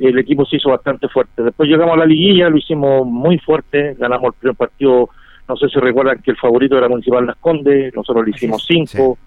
el 0.00 0.18
equipo 0.18 0.44
se 0.44 0.56
hizo 0.56 0.70
bastante 0.70 1.08
fuerte. 1.08 1.42
Después 1.42 1.68
llegamos 1.68 1.94
a 1.94 1.98
la 1.98 2.06
liguilla, 2.06 2.48
lo 2.48 2.56
hicimos 2.56 3.06
muy 3.06 3.38
fuerte, 3.38 3.94
ganamos 3.98 4.34
el 4.34 4.40
primer 4.40 4.56
partido, 4.56 5.10
no 5.48 5.56
sé 5.56 5.68
si 5.68 5.78
recuerdan 5.80 6.20
que 6.22 6.30
el 6.30 6.36
favorito 6.36 6.76
era 6.76 6.88
Municipal 6.88 7.26
Las 7.26 7.36
Condes, 7.36 7.94
nosotros 7.94 8.24
le 8.24 8.30
hicimos 8.30 8.64
cinco, 8.66 9.18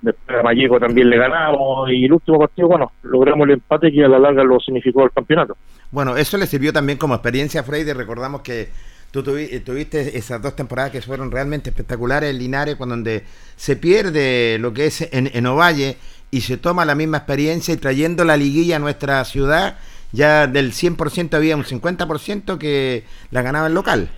después 0.00 0.38
a 0.38 0.42
Mayeco 0.42 0.78
también 0.78 1.10
le 1.10 1.16
ganamos, 1.16 1.90
y 1.90 2.04
el 2.04 2.12
último 2.12 2.38
partido, 2.38 2.68
bueno, 2.68 2.92
logramos 3.02 3.46
el 3.46 3.54
empate 3.54 3.90
que 3.90 4.04
a 4.04 4.08
la 4.08 4.18
larga 4.18 4.44
lo 4.44 4.60
significó 4.60 5.04
el 5.04 5.10
campeonato. 5.10 5.56
Bueno, 5.90 6.16
eso 6.16 6.36
le 6.36 6.46
sirvió 6.46 6.72
también 6.72 6.98
como 6.98 7.14
experiencia, 7.14 7.62
Freddy, 7.62 7.92
recordamos 7.92 8.42
que 8.42 8.68
tú 9.10 9.24
eh, 9.36 9.60
tuviste 9.60 10.16
esas 10.16 10.40
dos 10.40 10.54
temporadas 10.54 10.92
que 10.92 11.02
fueron 11.02 11.30
realmente 11.30 11.70
espectaculares 11.70 12.30
en 12.30 12.38
Linares, 12.38 12.76
cuando 12.76 12.94
donde 12.94 13.24
se 13.56 13.76
pierde 13.76 14.58
lo 14.60 14.72
que 14.72 14.86
es 14.86 15.12
en, 15.12 15.30
en 15.32 15.46
Ovalle 15.46 15.96
y 16.30 16.42
se 16.42 16.56
toma 16.56 16.84
la 16.84 16.94
misma 16.94 17.18
experiencia 17.18 17.74
y 17.74 17.76
trayendo 17.76 18.24
la 18.24 18.36
liguilla 18.36 18.76
a 18.76 18.78
nuestra 18.78 19.24
ciudad 19.24 19.78
ya 20.12 20.46
del 20.46 20.72
100% 20.72 21.34
había 21.34 21.56
un 21.56 21.64
50% 21.64 22.58
que 22.58 23.04
la 23.30 23.42
ganaba 23.42 23.68
el 23.68 23.74
local. 23.74 24.08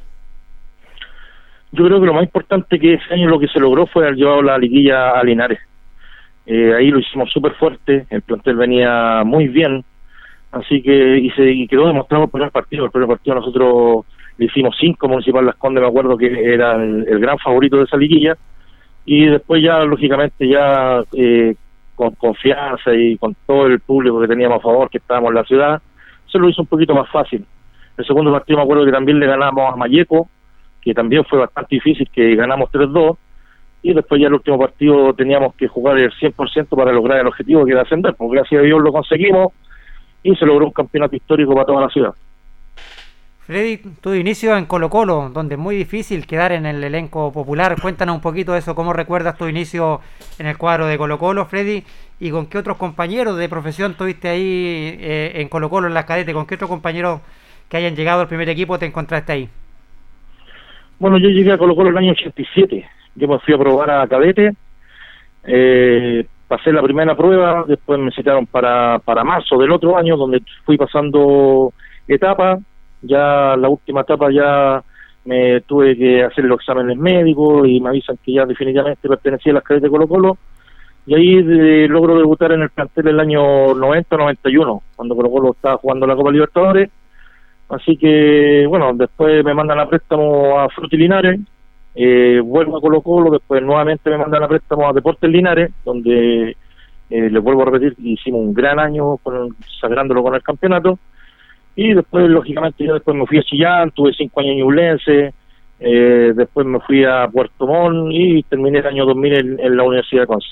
Yo 1.72 1.86
creo 1.86 2.00
que 2.00 2.06
lo 2.06 2.14
más 2.14 2.24
importante 2.24 2.78
que 2.78 2.94
ese 2.94 3.14
año 3.14 3.28
lo 3.28 3.38
que 3.38 3.48
se 3.48 3.58
logró 3.58 3.86
fue 3.86 4.04
haber 4.04 4.16
llevado 4.16 4.42
la 4.42 4.58
liguilla 4.58 5.12
a 5.12 5.24
Linares. 5.24 5.58
Eh, 6.44 6.74
ahí 6.74 6.90
lo 6.90 6.98
hicimos 6.98 7.30
súper 7.30 7.54
fuerte, 7.54 8.06
el 8.10 8.22
plantel 8.22 8.56
venía 8.56 9.22
muy 9.24 9.48
bien, 9.48 9.84
así 10.50 10.82
que 10.82 11.18
y, 11.18 11.30
se, 11.30 11.66
quedó 11.68 11.86
demostrado 11.86 12.24
el 12.24 12.30
primer 12.30 12.50
partido. 12.50 12.84
El 12.84 12.90
primer 12.90 13.08
partido 13.08 13.36
nosotros 13.36 14.04
le 14.36 14.46
hicimos 14.46 14.76
cinco, 14.78 15.08
Municipal 15.08 15.46
Las 15.46 15.56
Condes, 15.56 15.82
me 15.82 15.88
acuerdo 15.88 16.16
que 16.16 16.52
era 16.52 16.74
el, 16.74 17.18
gran 17.20 17.38
favorito 17.38 17.76
de 17.76 17.84
esa 17.84 17.96
liguilla, 17.96 18.36
y 19.06 19.26
después 19.26 19.62
ya, 19.62 19.78
lógicamente, 19.84 20.46
ya 20.46 21.02
eh, 21.12 21.54
con 21.94 22.14
confianza 22.14 22.94
y 22.94 23.16
con 23.18 23.36
todo 23.46 23.66
el 23.66 23.80
público 23.80 24.20
que 24.20 24.28
teníamos 24.28 24.58
a 24.58 24.62
favor, 24.62 24.90
que 24.90 24.98
estábamos 24.98 25.30
en 25.30 25.34
la 25.34 25.44
ciudad, 25.44 25.82
se 26.30 26.38
lo 26.38 26.48
hizo 26.48 26.62
un 26.62 26.68
poquito 26.68 26.94
más 26.94 27.10
fácil. 27.10 27.44
El 27.96 28.06
segundo 28.06 28.32
partido 28.32 28.58
me 28.58 28.64
acuerdo 28.64 28.84
que 28.84 28.92
también 28.92 29.18
le 29.18 29.26
ganamos 29.26 29.72
a 29.72 29.76
Mayeco, 29.76 30.28
que 30.80 30.94
también 30.94 31.24
fue 31.24 31.38
bastante 31.38 31.76
difícil, 31.76 32.08
que 32.10 32.34
ganamos 32.34 32.70
3-2, 32.70 33.16
y 33.82 33.94
después 33.94 34.20
ya 34.20 34.28
el 34.28 34.34
último 34.34 34.58
partido 34.58 35.12
teníamos 35.12 35.54
que 35.54 35.68
jugar 35.68 35.98
el 35.98 36.12
100% 36.12 36.68
para 36.76 36.92
lograr 36.92 37.20
el 37.20 37.26
objetivo 37.26 37.64
que 37.64 37.72
era 37.72 37.82
ascender, 37.82 38.14
porque 38.14 38.36
gracias 38.36 38.60
a 38.60 38.64
Dios 38.64 38.80
lo 38.80 38.92
conseguimos 38.92 39.52
y 40.22 40.34
se 40.36 40.46
logró 40.46 40.66
un 40.66 40.72
campeonato 40.72 41.16
histórico 41.16 41.52
para 41.52 41.66
toda 41.66 41.82
la 41.82 41.88
ciudad. 41.88 42.14
Freddy, 43.44 43.78
tu 44.00 44.14
inicio 44.14 44.56
en 44.56 44.66
Colo 44.66 44.88
Colo, 44.88 45.28
donde 45.34 45.56
es 45.56 45.60
muy 45.60 45.74
difícil 45.74 46.28
quedar 46.28 46.52
en 46.52 46.64
el 46.64 46.84
elenco 46.84 47.32
popular. 47.32 47.74
Cuéntanos 47.82 48.14
un 48.14 48.20
poquito 48.22 48.52
de 48.52 48.60
eso, 48.60 48.76
cómo 48.76 48.92
recuerdas 48.92 49.36
tu 49.36 49.48
inicio 49.48 50.00
en 50.38 50.46
el 50.46 50.56
cuadro 50.56 50.86
de 50.86 50.96
Colo 50.96 51.18
Colo, 51.18 51.44
Freddy, 51.46 51.82
y 52.20 52.30
con 52.30 52.46
qué 52.46 52.58
otros 52.58 52.76
compañeros 52.76 53.36
de 53.36 53.48
profesión 53.48 53.94
tuviste 53.94 54.28
ahí 54.28 54.96
eh, 55.00 55.32
en 55.34 55.48
Colo 55.48 55.68
Colo, 55.68 55.88
en 55.88 55.94
las 55.94 56.04
cadetes, 56.04 56.32
con 56.32 56.46
qué 56.46 56.54
otros 56.54 56.70
compañeros 56.70 57.20
que 57.68 57.76
hayan 57.76 57.96
llegado 57.96 58.20
al 58.20 58.28
primer 58.28 58.48
equipo 58.48 58.78
te 58.78 58.86
encontraste 58.86 59.32
ahí. 59.32 59.48
Bueno, 61.00 61.18
yo 61.18 61.28
llegué 61.28 61.50
a 61.50 61.58
Colo 61.58 61.74
Colo 61.74 61.90
el 61.90 61.98
año 61.98 62.12
87, 62.12 62.88
yo 63.16 63.26
me 63.26 63.40
fui 63.40 63.54
a 63.54 63.58
probar 63.58 63.90
a 63.90 64.06
cadete, 64.06 64.52
eh, 65.42 66.24
pasé 66.46 66.72
la 66.72 66.80
primera 66.80 67.16
prueba, 67.16 67.64
después 67.66 67.98
me 67.98 68.12
citaron 68.12 68.46
para, 68.46 69.00
para 69.00 69.24
marzo 69.24 69.58
del 69.58 69.72
otro 69.72 69.96
año, 69.96 70.16
donde 70.16 70.42
fui 70.64 70.78
pasando 70.78 71.72
etapas 72.06 72.60
ya 73.02 73.56
la 73.56 73.68
última 73.68 74.02
etapa 74.02 74.30
ya 74.30 74.82
me 75.24 75.60
tuve 75.62 75.96
que 75.96 76.24
hacer 76.24 76.44
los 76.44 76.60
exámenes 76.60 76.96
médicos 76.96 77.66
y 77.68 77.80
me 77.80 77.90
avisan 77.90 78.18
que 78.24 78.32
ya 78.32 78.46
definitivamente 78.46 79.08
pertenecía 79.08 79.52
a 79.52 79.54
las 79.56 79.64
cadetes 79.64 79.84
de 79.84 79.90
Colo 79.90 80.08
Colo 80.08 80.38
y 81.06 81.14
ahí 81.14 81.42
de, 81.42 81.88
logro 81.88 82.16
debutar 82.16 82.52
en 82.52 82.62
el 82.62 82.70
plantel 82.70 83.08
el 83.08 83.20
año 83.20 83.74
90-91 83.74 84.82
cuando 84.96 85.16
Colo 85.16 85.30
Colo 85.30 85.52
estaba 85.52 85.76
jugando 85.78 86.06
la 86.06 86.16
Copa 86.16 86.30
Libertadores. 86.30 86.90
Así 87.68 87.96
que 87.96 88.66
bueno 88.68 88.92
después 88.94 89.44
me 89.44 89.54
mandan 89.54 89.80
a 89.80 89.88
préstamo 89.88 90.58
a 90.58 90.68
Frutilinares 90.68 91.40
eh, 91.94 92.40
vuelvo 92.42 92.78
a 92.78 92.80
Colo 92.80 93.00
Colo 93.00 93.30
después 93.30 93.62
nuevamente 93.62 94.10
me 94.10 94.18
mandan 94.18 94.42
a 94.42 94.48
préstamo 94.48 94.88
a 94.88 94.92
Deportes 94.92 95.30
Linares 95.30 95.70
donde 95.84 96.56
eh, 97.10 97.30
les 97.30 97.42
vuelvo 97.42 97.62
a 97.62 97.66
repetir 97.66 97.94
hicimos 97.98 98.40
un 98.40 98.54
gran 98.54 98.78
año 98.78 99.16
con, 99.18 99.54
sacrándolo 99.80 100.22
con 100.22 100.34
el 100.34 100.42
campeonato 100.42 100.98
y 101.74 101.94
después, 101.94 102.28
lógicamente, 102.28 102.84
yo 102.84 102.94
después 102.94 103.16
me 103.16 103.26
fui 103.26 103.38
a 103.38 103.42
Chillán, 103.42 103.90
tuve 103.92 104.12
cinco 104.12 104.40
años 104.40 104.52
en 104.52 104.58
Ñublense, 104.58 105.34
eh, 105.80 106.32
después 106.34 106.66
me 106.66 106.80
fui 106.80 107.04
a 107.04 107.26
Puerto 107.28 107.66
Montt 107.66 108.12
y 108.12 108.42
terminé 108.44 108.78
el 108.78 108.86
año 108.86 109.06
2000 109.06 109.60
en, 109.60 109.76
la 109.76 109.82
Universidad 109.82 110.22
de 110.22 110.26
Conce. 110.26 110.48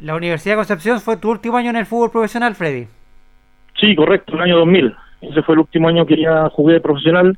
¿La 0.00 0.14
Universidad 0.14 0.54
de 0.54 0.58
Concepción 0.58 1.00
fue 1.00 1.16
tu 1.16 1.30
último 1.30 1.56
año 1.56 1.70
en 1.70 1.76
el 1.76 1.86
fútbol 1.86 2.10
profesional, 2.10 2.54
Freddy? 2.54 2.86
Sí, 3.78 3.94
correcto, 3.94 4.34
el 4.34 4.42
año 4.42 4.58
2000. 4.58 4.94
Ese 5.22 5.42
fue 5.42 5.54
el 5.54 5.60
último 5.60 5.88
año 5.88 6.06
que 6.06 6.16
ya 6.16 6.48
jugué 6.50 6.80
profesional. 6.80 7.36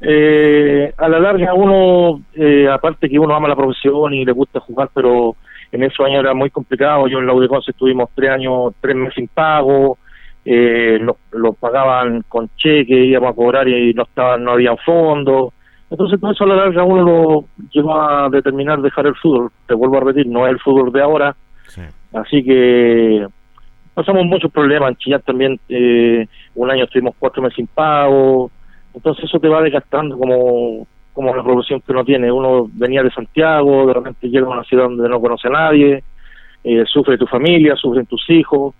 Eh, 0.00 0.92
a 0.96 1.08
la 1.08 1.18
larga 1.18 1.54
uno, 1.54 2.20
eh, 2.34 2.68
aparte 2.68 3.08
que 3.08 3.18
uno 3.18 3.34
ama 3.34 3.48
la 3.48 3.56
profesión 3.56 4.12
y 4.12 4.24
le 4.24 4.32
gusta 4.32 4.60
jugar, 4.60 4.90
pero 4.92 5.36
en 5.72 5.82
esos 5.82 6.04
años 6.06 6.20
era 6.20 6.34
muy 6.34 6.50
complicado. 6.50 7.08
Yo 7.08 7.18
en 7.18 7.26
la 7.26 7.48
Conce 7.48 7.70
estuvimos 7.70 8.10
tres 8.14 8.30
años, 8.30 8.74
tres 8.80 8.94
meses 8.94 9.14
sin 9.14 9.28
pago, 9.28 9.98
eh, 10.44 10.98
lo, 11.32 11.52
pagaban 11.54 12.22
con 12.28 12.50
cheque, 12.56 13.06
íbamos 13.06 13.30
a 13.30 13.34
cobrar 13.34 13.68
y 13.68 13.94
no 13.94 14.02
estaban, 14.02 14.44
no 14.44 14.52
había 14.52 14.76
fondos. 14.76 15.52
Entonces 15.90 16.20
todo 16.20 16.32
eso 16.32 16.44
a 16.44 16.48
la 16.48 16.56
larga 16.56 16.82
uno 16.82 17.02
lo 17.02 17.44
llevó 17.70 18.00
a 18.00 18.28
determinar 18.28 18.80
dejar 18.82 19.06
el 19.06 19.14
fútbol. 19.14 19.50
Te 19.66 19.74
vuelvo 19.74 19.96
a 19.96 20.00
repetir, 20.00 20.26
no 20.26 20.46
es 20.46 20.52
el 20.52 20.60
fútbol 20.60 20.92
de 20.92 21.02
ahora. 21.02 21.36
Así 22.12 22.44
que 22.44 23.26
pasamos 23.94 24.26
muchos 24.26 24.52
problemas. 24.52 24.90
En 24.90 24.96
Chillán 24.96 25.22
también 25.22 25.58
eh, 25.68 26.26
un 26.54 26.70
año 26.70 26.84
estuvimos 26.84 27.14
cuatro 27.18 27.42
meses 27.42 27.56
sin 27.56 27.66
pago. 27.66 28.50
Entonces 28.94 29.24
eso 29.24 29.38
te 29.38 29.48
va 29.48 29.62
desgastando 29.62 30.16
como, 30.18 30.86
como 31.12 31.34
la 31.34 31.42
profesión 31.42 31.80
que 31.80 31.92
uno 31.92 32.04
tiene. 32.04 32.30
Uno 32.30 32.68
venía 32.72 33.02
de 33.02 33.10
Santiago, 33.10 33.86
de 33.86 33.94
repente 33.94 34.28
llega 34.28 34.46
a 34.46 34.50
una 34.50 34.64
ciudad 34.64 34.84
donde 34.84 35.08
no 35.08 35.20
conoce 35.20 35.48
a 35.48 35.52
nadie, 35.52 36.04
eh, 36.62 36.84
sufre 36.86 37.18
tu 37.18 37.26
familia, 37.26 37.76
sufren 37.76 38.06
tus 38.06 38.28
hijos 38.30 38.74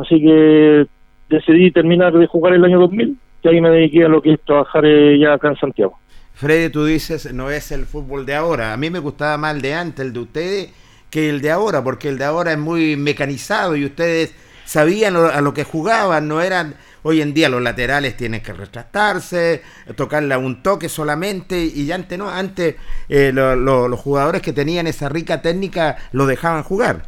Así 0.00 0.20
que 0.20 0.86
decidí 1.28 1.70
terminar 1.70 2.12
de 2.12 2.26
jugar 2.26 2.54
el 2.54 2.64
año 2.64 2.80
2000 2.80 3.16
y 3.42 3.48
ahí 3.48 3.60
me 3.60 3.70
dediqué 3.70 4.04
a 4.04 4.08
lo 4.08 4.20
que 4.20 4.32
es 4.32 4.40
trabajar 4.44 4.84
eh, 4.84 5.18
ya 5.18 5.34
acá 5.34 5.48
en 5.48 5.56
Santiago. 5.56 5.98
Freddy, 6.34 6.70
tú 6.70 6.84
dices, 6.84 7.32
no 7.32 7.50
es 7.50 7.70
el 7.72 7.84
fútbol 7.86 8.24
de 8.24 8.34
ahora. 8.34 8.72
A 8.72 8.76
mí 8.76 8.90
me 8.90 8.98
gustaba 8.98 9.36
más 9.36 9.54
el 9.54 9.62
de 9.62 9.74
antes, 9.74 10.04
el 10.04 10.12
de 10.12 10.20
ustedes, 10.20 10.74
que 11.10 11.28
el 11.28 11.40
de 11.40 11.50
ahora, 11.50 11.82
porque 11.84 12.08
el 12.08 12.18
de 12.18 12.24
ahora 12.24 12.52
es 12.52 12.58
muy 12.58 12.96
mecanizado 12.96 13.76
y 13.76 13.84
ustedes 13.84 14.34
sabían 14.64 15.16
a 15.16 15.40
lo 15.40 15.54
que 15.54 15.64
jugaban, 15.64 16.28
no 16.28 16.40
eran... 16.40 16.74
Hoy 17.02 17.22
en 17.22 17.32
día 17.32 17.48
los 17.48 17.62
laterales 17.62 18.14
tienen 18.14 18.42
que 18.42 18.52
retractarse, 18.52 19.62
tocarle 19.96 20.34
a 20.34 20.38
un 20.38 20.62
toque 20.62 20.90
solamente, 20.90 21.64
y 21.64 21.90
antes 21.92 22.18
no, 22.18 22.28
antes 22.28 22.76
eh, 23.08 23.32
los 23.32 23.98
jugadores 23.98 24.42
que 24.42 24.52
tenían 24.52 24.86
esa 24.86 25.08
rica 25.08 25.40
técnica 25.40 25.96
lo 26.12 26.26
dejaban 26.26 26.62
jugar. 26.62 27.04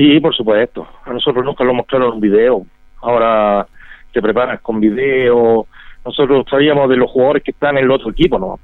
Sí, 0.00 0.18
por 0.18 0.34
supuesto. 0.34 0.88
A 1.04 1.12
nosotros 1.12 1.44
nunca 1.44 1.62
lo 1.62 1.74
mostraron 1.74 2.14
en 2.14 2.20
video. 2.20 2.64
Ahora 3.02 3.66
se 4.14 4.22
preparan 4.22 4.58
con 4.62 4.80
video. 4.80 5.66
Nosotros 6.06 6.46
sabíamos 6.48 6.88
de 6.88 6.96
los 6.96 7.10
jugadores 7.10 7.42
que 7.42 7.50
están 7.50 7.76
en 7.76 7.84
el 7.84 7.90
otro 7.90 8.10
equipo, 8.10 8.38
¿no? 8.38 8.58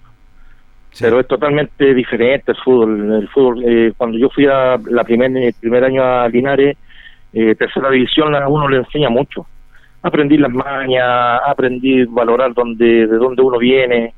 pero 0.98 1.20
es 1.20 1.28
totalmente 1.28 1.92
diferente 1.92 2.52
el 2.52 2.56
fútbol. 2.56 3.12
El 3.12 3.28
fútbol 3.28 3.62
eh, 3.66 3.92
cuando 3.98 4.16
yo 4.16 4.30
fui 4.30 4.46
a 4.46 4.78
la 4.88 5.04
primer, 5.04 5.36
el 5.36 5.52
primer 5.60 5.84
año 5.84 6.02
a 6.02 6.26
Linares, 6.26 6.78
eh, 7.34 7.54
tercera 7.54 7.90
división, 7.90 8.34
a 8.34 8.48
uno 8.48 8.66
le 8.66 8.78
enseña 8.78 9.10
mucho. 9.10 9.46
Aprendí 10.00 10.38
las 10.38 10.52
mañas, 10.52 11.42
aprendí 11.46 12.04
valorar 12.04 12.54
dónde, 12.54 13.06
de 13.06 13.16
dónde 13.18 13.42
uno 13.42 13.58
viene. 13.58 14.14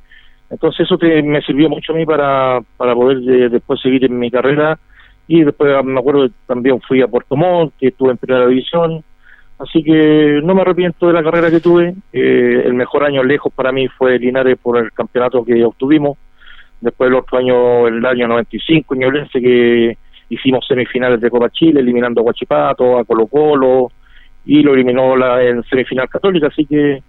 Entonces 0.50 0.86
eso 0.88 0.96
me 1.24 1.42
sirvió 1.42 1.68
mucho 1.68 1.92
a 1.92 1.96
mí 1.96 2.06
para, 2.06 2.60
para 2.76 2.94
poder 2.94 3.18
eh, 3.28 3.48
después 3.48 3.80
seguir 3.80 4.04
en 4.04 4.16
mi 4.16 4.30
carrera. 4.30 4.78
Y 5.28 5.44
después 5.44 5.84
me 5.84 6.00
acuerdo 6.00 6.28
que 6.28 6.34
también 6.46 6.80
fui 6.80 7.02
a 7.02 7.06
Puerto 7.06 7.36
Montt, 7.36 7.74
que 7.78 7.88
estuve 7.88 8.10
en 8.10 8.16
primera 8.16 8.46
división. 8.46 9.04
Así 9.58 9.82
que 9.84 10.40
no 10.42 10.54
me 10.54 10.62
arrepiento 10.62 11.06
de 11.06 11.12
la 11.12 11.22
carrera 11.22 11.50
que 11.50 11.60
tuve. 11.60 11.94
el 12.12 12.74
mejor 12.74 13.04
año 13.04 13.22
lejos 13.22 13.52
para 13.52 13.70
mí 13.70 13.88
fue 13.88 14.18
Linares 14.18 14.56
por 14.58 14.78
el 14.78 14.92
campeonato 14.92 15.44
que 15.44 15.64
obtuvimos 15.64 16.16
después 16.80 17.08
el 17.08 17.16
otro 17.16 17.38
año, 17.38 17.86
el 17.88 18.04
año 18.04 18.28
95, 18.28 18.94
Ñublense, 18.94 19.40
que 19.40 19.96
hicimos 20.28 20.66
semifinales 20.66 21.20
de 21.20 21.30
Copa 21.30 21.50
Chile, 21.50 21.80
eliminando 21.80 22.20
a 22.20 22.24
Guachipato, 22.24 22.98
a 22.98 23.04
Colo 23.04 23.26
Colo, 23.26 23.90
y 24.44 24.62
lo 24.62 24.74
eliminó 24.74 25.16
la, 25.16 25.42
en 25.42 25.62
semifinal 25.64 26.08
católica, 26.08 26.48
así 26.48 26.64
que 26.66 27.02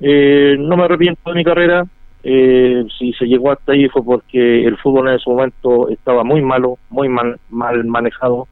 eh, 0.00 0.56
no 0.58 0.76
me 0.76 0.84
arrepiento 0.84 1.30
de 1.30 1.36
mi 1.36 1.44
carrera, 1.44 1.84
eh, 2.22 2.84
si 2.98 3.12
se 3.14 3.26
llegó 3.26 3.50
hasta 3.50 3.72
ahí 3.72 3.88
fue 3.88 4.04
porque 4.04 4.64
el 4.64 4.76
fútbol 4.78 5.08
en 5.08 5.14
ese 5.14 5.28
momento 5.28 5.88
estaba 5.88 6.24
muy 6.24 6.42
malo, 6.42 6.78
muy 6.90 7.08
mal, 7.08 7.38
mal 7.50 7.84
manejado, 7.84 8.46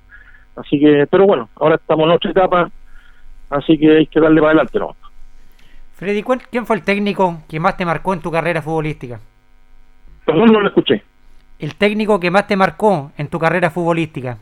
así 0.56 0.78
que, 0.80 1.06
pero 1.10 1.26
bueno, 1.26 1.48
ahora 1.56 1.76
estamos 1.76 2.06
en 2.06 2.12
otra 2.12 2.30
etapa, 2.30 2.70
así 3.50 3.78
que 3.78 3.98
hay 3.98 4.06
que 4.06 4.20
darle 4.20 4.40
para 4.40 4.52
adelante, 4.52 4.78
¿no? 4.78 4.96
Freddy, 5.94 6.24
¿quién 6.50 6.64
fue 6.64 6.76
el 6.76 6.82
técnico 6.82 7.42
que 7.48 7.60
más 7.60 7.76
te 7.76 7.84
marcó 7.84 8.14
en 8.14 8.20
tu 8.20 8.30
carrera 8.30 8.62
futbolística? 8.62 9.20
Perdón, 10.24 10.52
no 10.52 10.60
lo 10.60 10.68
escuché. 10.68 11.02
El 11.58 11.74
técnico 11.74 12.18
que 12.18 12.30
más 12.30 12.46
te 12.46 12.56
marcó 12.56 13.12
en 13.18 13.28
tu 13.28 13.38
carrera 13.38 13.68
futbolística. 13.68 14.38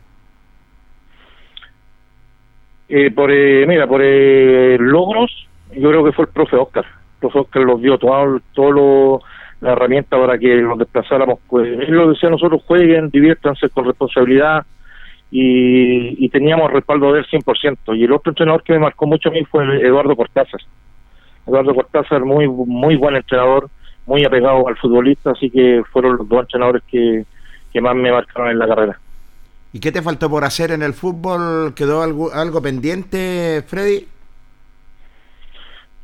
Eh, 2.89 3.11
por, 3.11 3.31
eh, 3.31 3.67
mira, 3.67 3.87
por 3.87 4.01
eh, 4.03 4.77
logros, 4.79 5.49
yo 5.75 5.91
creo 5.91 6.05
que 6.05 6.13
fue 6.13 6.27
el 6.27 6.31
profe 6.31 6.57
Oscar. 6.57 6.87
Profe 7.21 7.41
Oscar 7.41 7.63
los 7.63 7.81
dio 7.81 7.99
todo, 7.99 8.41
todo 8.55 9.21
la 9.61 9.73
herramienta 9.73 10.17
para 10.19 10.39
que 10.39 10.63
nos 10.63 10.79
desplazáramos. 10.79 11.41
Pues, 11.49 11.67
él 11.67 11.91
lo 11.91 12.11
decía 12.11 12.31
nosotros, 12.31 12.63
jueguen, 12.67 13.11
diviértanse 13.11 13.69
con 13.71 13.85
responsabilidad 13.85 14.65
y, 15.31 16.29
teníamos 16.31 16.73
respaldo 16.73 17.13
de 17.13 17.21
él 17.21 17.27
100%. 17.27 17.97
Y 17.97 18.05
el 18.05 18.13
otro 18.13 18.31
entrenador 18.31 18.63
que 18.63 18.75
me 18.75 18.81
marcó 18.81 19.07
mucho 19.07 19.29
a 19.29 19.33
mí 19.33 19.45
fue 19.45 19.65
Eduardo 19.85 20.15
Cortázar. 20.15 20.61
Eduardo 21.47 21.75
Cortázar, 21.75 22.25
muy, 22.25 22.47
muy 22.47 22.97
buen 22.97 23.17
entrenador, 23.17 23.69
muy 24.07 24.25
apegado 24.25 24.69
al 24.69 24.77
futbolista, 24.77 25.31
así 25.33 25.51
que 25.51 25.83
fueron 25.91 26.17
los 26.19 26.29
dos 26.29 26.41
entrenadores 26.41 26.83
que, 26.91 27.25
más 27.81 27.95
me 27.95 28.11
marcaron 28.11 28.51
en 28.51 28.59
la 28.59 28.67
carrera. 28.67 28.99
¿Y 29.73 29.79
qué 29.79 29.93
te 29.93 30.03
faltó 30.03 30.29
por 30.29 30.45
hacer 30.45 30.73
en 30.73 30.83
el 30.83 30.95
fútbol? 30.95 31.75
¿Quedó 31.75 32.03
algo, 32.03 32.33
algo 32.33 32.61
pendiente, 32.61 33.63
Freddy? 33.67 34.05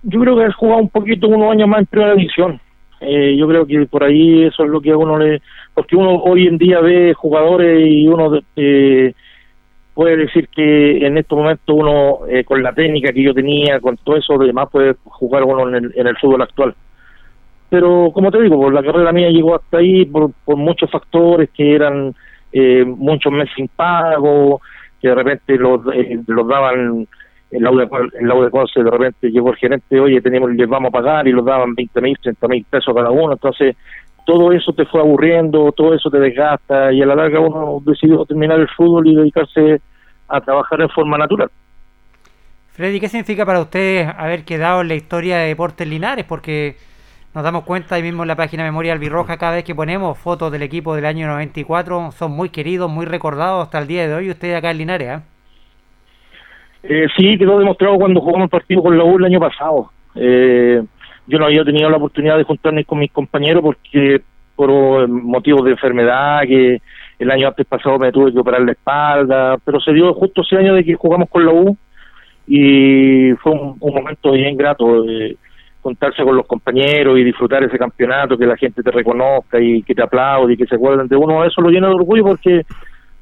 Yo 0.05 0.21
creo 0.21 0.37
que 0.37 0.45
he 0.45 0.53
jugado 0.53 0.83
un 0.83 0.89
poquito, 0.89 1.29
unos 1.29 1.53
años 1.53 1.69
más 1.69 1.81
en 1.81 1.87
primera 1.87 2.15
división. 2.15 2.61
Eh, 3.01 3.37
yo 3.37 3.47
creo 3.49 3.67
que 3.67 3.87
por 3.87 4.05
ahí 4.05 4.45
eso 4.45 4.65
es 4.65 4.71
lo 4.71 4.81
que 4.81 4.93
a 4.93 4.97
uno 4.97 5.19
le... 5.19 5.43
Porque 5.75 5.97
uno 5.97 6.17
hoy 6.17 6.47
en 6.47 6.59
día 6.59 6.81
ve 6.81 7.15
jugadores 7.15 7.87
y 7.87 8.07
uno 8.07 8.39
eh, 8.57 9.13
puede 9.93 10.17
decir 10.17 10.49
que 10.49 11.07
en 11.07 11.19
estos 11.19 11.37
momentos 11.37 11.77
uno, 11.77 12.21
eh, 12.29 12.45
con 12.45 12.63
la 12.63 12.73
técnica 12.73 13.13
que 13.13 13.23
yo 13.23 13.35
tenía, 13.35 13.81
con 13.81 13.97
todo 13.97 14.17
eso, 14.17 14.35
además 14.41 14.69
puede 14.71 14.95
jugar 15.05 15.43
uno 15.45 15.69
en 15.69 15.85
el, 15.85 15.93
en 15.97 16.07
el 16.07 16.17
fútbol 16.17 16.43
actual 16.43 16.75
pero 17.75 18.13
como 18.15 18.31
te 18.31 18.41
digo, 18.41 18.71
la 18.71 18.85
carrera 18.85 19.11
mía 19.11 19.31
llegó 19.31 19.57
hasta 19.57 19.79
ahí 19.79 20.05
por, 20.05 20.31
muchos 20.47 20.89
factores 20.89 21.51
que 21.51 21.75
eran 21.75 22.15
eh, 22.53 22.85
muchos 22.85 23.33
meses 23.33 23.53
sin 23.57 23.67
pago, 23.67 24.61
que 25.03 25.09
de 25.09 25.15
repente 25.17 25.57
los, 25.57 25.81
eh, 25.93 26.21
los 26.29 26.47
daban 26.47 27.09
en 27.55 28.29
la 28.29 28.35
de 28.35 28.51
Conce, 28.51 28.83
de 28.83 28.91
repente 28.91 29.31
llegó 29.31 29.51
el 29.51 29.57
gerente, 29.57 30.01
oye, 30.01 30.21
tenemos, 30.21 30.51
les 30.51 30.69
vamos 30.69 30.89
a 30.89 30.93
pagar 30.93 31.29
y 31.29 31.33
los 31.33 31.45
daban 31.45 31.75
20 31.75 32.01
mil, 32.01 32.19
30 32.21 32.49
mil 32.49 32.65
pesos 32.69 32.95
cada 32.95 33.11
uno, 33.11 33.33
entonces 33.33 33.77
todo 34.27 34.53
eso 34.53 34.73
te 34.73 34.87
fue 34.87 35.01
aburriendo, 35.01 35.71
todo 35.73 35.95
eso 35.95 36.11
te 36.11 36.19
desgasta 36.19 36.93
y 36.93 37.03
a 37.03 37.07
la 37.07 37.14
larga 37.14 37.40
uno 37.40 37.81
decidió 37.85 38.25
terminar 38.25 38.59
el 38.59 38.69
fútbol 38.69 39.07
y 39.07 39.14
dedicarse 39.14 39.81
a 40.29 40.40
trabajar 40.40 40.81
en 40.81 40.88
forma 40.88 41.19
natural. 41.19 41.51
Freddy, 42.73 42.99
¿qué 42.99 43.09
significa 43.09 43.47
para 43.47 43.61
usted 43.61 44.09
haber 44.17 44.45
quedado 44.45 44.81
en 44.81 44.88
la 44.88 44.95
historia 44.95 45.38
de 45.38 45.49
Deportes 45.49 45.87
Linares? 45.87 46.25
Porque 46.25 46.77
nos 47.35 47.45
damos 47.45 47.64
cuenta 47.64 47.95
ahí 47.95 48.03
mismo 48.03 48.23
en 48.23 48.29
la 48.29 48.37
página 48.37 48.64
Memoria 48.64 48.95
Albirroja, 48.95 49.37
cada 49.37 49.55
vez 49.55 49.64
que 49.64 49.75
ponemos 49.75 50.19
fotos 50.19 50.51
del 50.51 50.62
equipo 50.62 50.95
del 50.95 51.05
año 51.05 51.29
94, 51.29 52.11
son 52.12 52.33
muy 52.33 52.49
queridos, 52.49 52.90
muy 52.90 53.07
recordados 53.07 53.64
hasta 53.64 53.79
el 53.79 53.87
día 53.87 54.09
de 54.09 54.14
hoy, 54.14 54.31
ustedes 54.31 54.57
acá 54.57 54.71
en 54.71 54.79
Linares. 54.79 55.19
¿eh? 55.19 55.34
Eh, 56.87 57.07
sí, 57.16 57.38
quedó 57.38 57.59
demostrado 57.59 57.97
cuando 57.97 58.20
jugamos 58.20 58.44
el 58.44 58.51
partido 58.51 58.83
con 58.83 58.97
la 58.97 59.05
U 59.05 59.16
el 59.16 59.25
año 59.25 59.40
pasado. 59.40 59.90
Eh, 60.14 60.83
yo 61.27 61.38
no 61.38 61.47
había 61.47 61.64
tenido 61.64 61.88
la 61.88 61.97
oportunidad 61.97 62.37
de 62.37 62.44
juntarme 62.44 62.85
con 62.85 62.99
mis 62.99 63.11
compañeros 63.11 63.62
porque 63.62 64.20
por 64.55 65.09
motivos 65.09 65.64
de 65.64 65.73
enfermedad, 65.73 66.42
que 66.42 66.81
el 67.18 67.31
año 67.31 67.49
antes 67.49 67.66
pasado 67.66 67.99
me 67.99 68.12
tuve 68.12 68.33
que 68.33 68.38
operar 68.38 68.61
la 68.61 68.73
espalda, 68.73 69.57
pero 69.64 69.81
se 69.81 69.92
dio 69.92 70.12
justo 70.14 70.42
ese 70.42 70.57
año 70.57 70.75
de 70.75 70.85
que 70.85 70.94
jugamos 70.94 71.29
con 71.31 71.47
la 71.47 71.53
U 71.53 71.77
y 72.47 73.33
fue 73.42 73.53
un, 73.53 73.79
momento 73.81 74.33
bien 74.33 74.57
grato. 74.57 75.09
Eh, 75.09 75.37
contarse 75.81 76.25
con 76.25 76.35
los 76.35 76.47
compañeros 76.47 77.18
y 77.18 77.25
disfrutar 77.25 77.62
ese 77.62 77.77
campeonato, 77.77 78.38
que 78.38 78.47
la 78.47 78.57
gente 78.57 78.83
te 78.83 78.90
reconozca 78.90 79.61
y 79.61 79.83
que 79.83 79.94
te 79.94 80.03
aplaude 80.03 80.55
y 80.55 80.57
que 80.57 80.64
se 80.64 80.77
acuerden 80.77 81.09
de 81.09 81.16
uno, 81.16 81.44
eso 81.44 81.61
lo 81.61 81.68
llena 81.68 81.88
de 81.88 81.94
orgullo 81.94 82.25
porque 82.25 82.62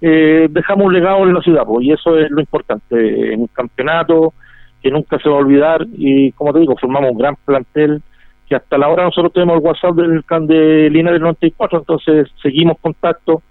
eh, 0.05 0.49
dejamos 0.51 0.87
un 0.87 0.95
legado 0.95 1.23
en 1.23 1.33
la 1.33 1.41
ciudad, 1.41 1.65
pues, 1.65 1.87
y 1.87 1.93
eso 1.93 2.19
es 2.19 2.29
lo 2.29 2.41
importante, 2.41 3.33
en 3.33 3.41
un 3.41 3.47
campeonato 3.47 4.35
que 4.83 4.91
nunca 4.91 5.17
se 5.21 5.29
va 5.29 5.37
a 5.37 5.39
olvidar 5.39 5.87
y 5.93 6.33
como 6.33 6.53
te 6.53 6.59
digo, 6.59 6.77
formamos 6.77 7.13
un 7.13 7.19
gran 7.19 7.37
plantel 7.37 8.03
que 8.49 8.57
hasta 8.57 8.79
la 8.79 8.89
hora 8.89 9.05
nosotros 9.05 9.33
tenemos 9.33 9.57
el 9.57 9.63
WhatsApp 9.63 9.95
del 9.95 10.25
de 10.49 10.91
Linares 10.91 11.21
94, 11.21 11.79
entonces 11.79 12.29
seguimos 12.43 12.79
contacto, 12.81 13.43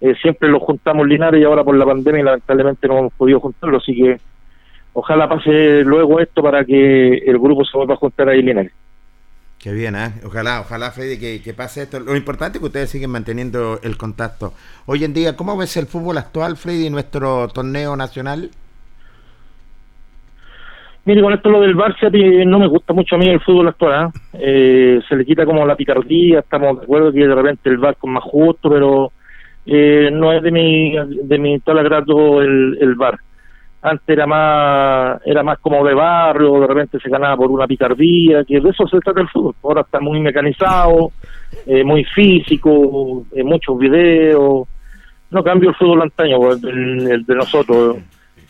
eh, 0.00 0.14
siempre 0.22 0.48
lo 0.48 0.60
juntamos 0.60 1.08
Linares 1.08 1.40
y 1.40 1.44
ahora 1.44 1.64
por 1.64 1.76
la 1.76 1.84
pandemia 1.84 2.22
lamentablemente 2.22 2.86
no 2.86 2.98
hemos 2.98 3.12
podido 3.14 3.40
juntarlo, 3.40 3.78
así 3.78 3.92
que 3.96 4.20
ojalá 4.92 5.28
pase 5.28 5.82
luego 5.82 6.20
esto 6.20 6.40
para 6.40 6.64
que 6.64 7.14
el 7.16 7.38
grupo 7.40 7.64
se 7.64 7.76
vuelva 7.76 7.94
a 7.94 7.98
juntar 7.98 8.28
ahí 8.28 8.42
Linares. 8.42 8.72
Qué 9.66 9.72
bien, 9.72 9.96
¿eh? 9.96 10.12
Ojalá, 10.24 10.60
ojalá, 10.60 10.92
Freddy, 10.92 11.40
que, 11.42 11.52
pase 11.52 11.82
esto. 11.82 11.98
Lo 11.98 12.14
importante 12.14 12.58
es 12.58 12.60
que 12.60 12.66
ustedes 12.66 12.88
siguen 12.88 13.10
manteniendo 13.10 13.80
el 13.82 13.96
contacto. 13.96 14.52
Hoy 14.86 15.02
en 15.02 15.12
día, 15.12 15.34
¿cómo 15.34 15.56
ves 15.56 15.76
el 15.76 15.86
fútbol 15.86 16.18
actual, 16.18 16.56
Freddy, 16.56 16.88
nuestro 16.88 17.48
torneo 17.48 17.96
nacional? 17.96 18.50
Mire, 21.04 21.20
con 21.20 21.32
esto 21.32 21.50
lo 21.50 21.62
del 21.62 21.74
Barça 21.74 22.08
no 22.46 22.60
me 22.60 22.68
gusta 22.68 22.92
mucho 22.92 23.16
a 23.16 23.18
mí 23.18 23.28
el 23.28 23.40
fútbol 23.40 23.66
actual. 23.66 24.06
¿eh? 24.06 24.10
Eh, 24.34 25.00
se 25.08 25.16
le 25.16 25.24
quita 25.24 25.44
como 25.44 25.66
la 25.66 25.74
picardía, 25.74 26.38
estamos 26.38 26.78
de 26.78 26.84
acuerdo 26.84 27.12
que 27.12 27.26
de 27.26 27.34
repente 27.34 27.68
el 27.68 27.78
VAR 27.78 27.96
es 28.00 28.08
más 28.08 28.22
justo, 28.22 28.70
pero 28.70 29.10
eh, 29.66 30.10
no 30.12 30.32
es 30.32 30.44
de 30.44 30.52
mi, 30.52 30.94
de 31.24 31.38
mi 31.40 31.58
tal 31.58 31.80
agrado 31.80 32.40
el, 32.40 32.78
el 32.80 32.94
VAR 32.94 33.18
antes 33.82 34.08
era 34.08 34.26
más 34.26 35.20
era 35.24 35.42
más 35.42 35.58
como 35.58 35.84
de 35.84 35.94
barrio, 35.94 36.60
de 36.60 36.66
repente 36.66 36.98
se 36.98 37.08
ganaba 37.08 37.36
por 37.36 37.50
una 37.50 37.66
picardía, 37.66 38.44
que 38.44 38.60
de 38.60 38.70
eso 38.70 38.86
se 38.88 38.98
trata 39.00 39.20
el 39.20 39.28
fútbol. 39.28 39.54
Ahora 39.62 39.82
está 39.82 40.00
muy 40.00 40.20
mecanizado, 40.20 41.12
eh, 41.66 41.84
muy 41.84 42.04
físico, 42.04 43.24
eh, 43.32 43.44
muchos 43.44 43.78
videos. 43.78 44.68
No 45.30 45.42
cambio 45.42 45.70
el 45.70 45.76
fútbol 45.76 46.02
antaño, 46.02 46.38
pues, 46.38 46.62
el, 46.64 47.24
de 47.24 47.34
nosotros 47.34 47.96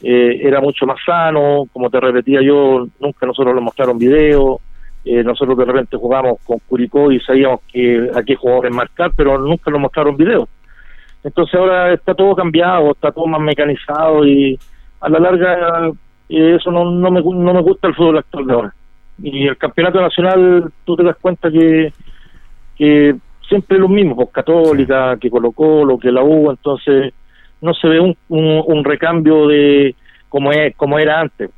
eh, 0.03 0.41
era 0.43 0.61
mucho 0.61 0.87
más 0.87 0.99
sano, 1.05 1.65
como 1.73 1.91
te 1.91 2.01
repetía 2.01 2.43
yo, 2.43 2.87
nunca 3.01 3.27
nosotros 3.27 3.55
nos 3.55 3.65
mostraron 3.65 3.99
videos. 3.99 4.61
nosotros 5.05 5.57
de 5.57 5.65
repente 5.65 5.97
jugamos 5.97 6.39
con 6.45 6.59
Curicó 6.69 7.13
y 7.13 7.21
sabíamos 7.21 7.61
que 7.73 8.11
a 8.15 8.23
qué 8.23 8.35
jugadores 8.35 8.75
marcar, 8.75 9.13
pero 9.17 9.39
nunca 9.39 9.71
nos 9.71 9.81
mostraron 9.81 10.17
videos. 10.17 10.49
Entonces 11.23 11.55
ahora 11.55 11.93
está 11.93 12.15
todo 12.15 12.37
cambiado, 12.37 12.93
está 12.93 13.11
todo 13.11 13.27
más 13.27 13.41
mecanizado 13.41 14.25
y 14.25 14.59
a 15.01 15.09
la 15.09 15.19
larga 15.19 15.91
eh, 16.29 16.57
eso 16.59 16.71
no, 16.71 16.91
no, 16.91 17.11
me, 17.11 17.21
no 17.21 17.55
me 17.55 17.63
gusta 17.63 17.89
el 17.89 17.95
fútbol 17.95 18.19
actual 18.19 18.47
de 18.47 18.53
ahora. 18.53 18.75
Y 19.23 19.47
el 19.47 19.57
campeonato 19.57 20.01
nacional, 20.01 20.71
tú 20.85 20.97
te 20.97 21.03
das 21.03 21.17
cuenta 21.21 21.51
que, 21.51 21.93
que 22.77 23.17
siempre 23.49 23.79
lo 23.79 23.89
mismo, 23.89 24.17
pues 24.17 24.29
Católica, 24.31 25.17
que 25.19 25.31
Colo 25.31 25.53
Colo, 25.53 25.99
que 25.99 26.13
la 26.13 26.23
U, 26.23 26.51
entonces 26.51 27.15
no 27.61 27.73
se 27.75 27.89
ve 27.89 28.01
un, 28.01 28.17
un, 28.29 28.85
recambio 28.85 29.47
de 29.47 29.95
como, 30.29 30.53
es, 30.53 30.75
como 30.77 30.99
era 30.99 31.21
antes. 31.21 31.51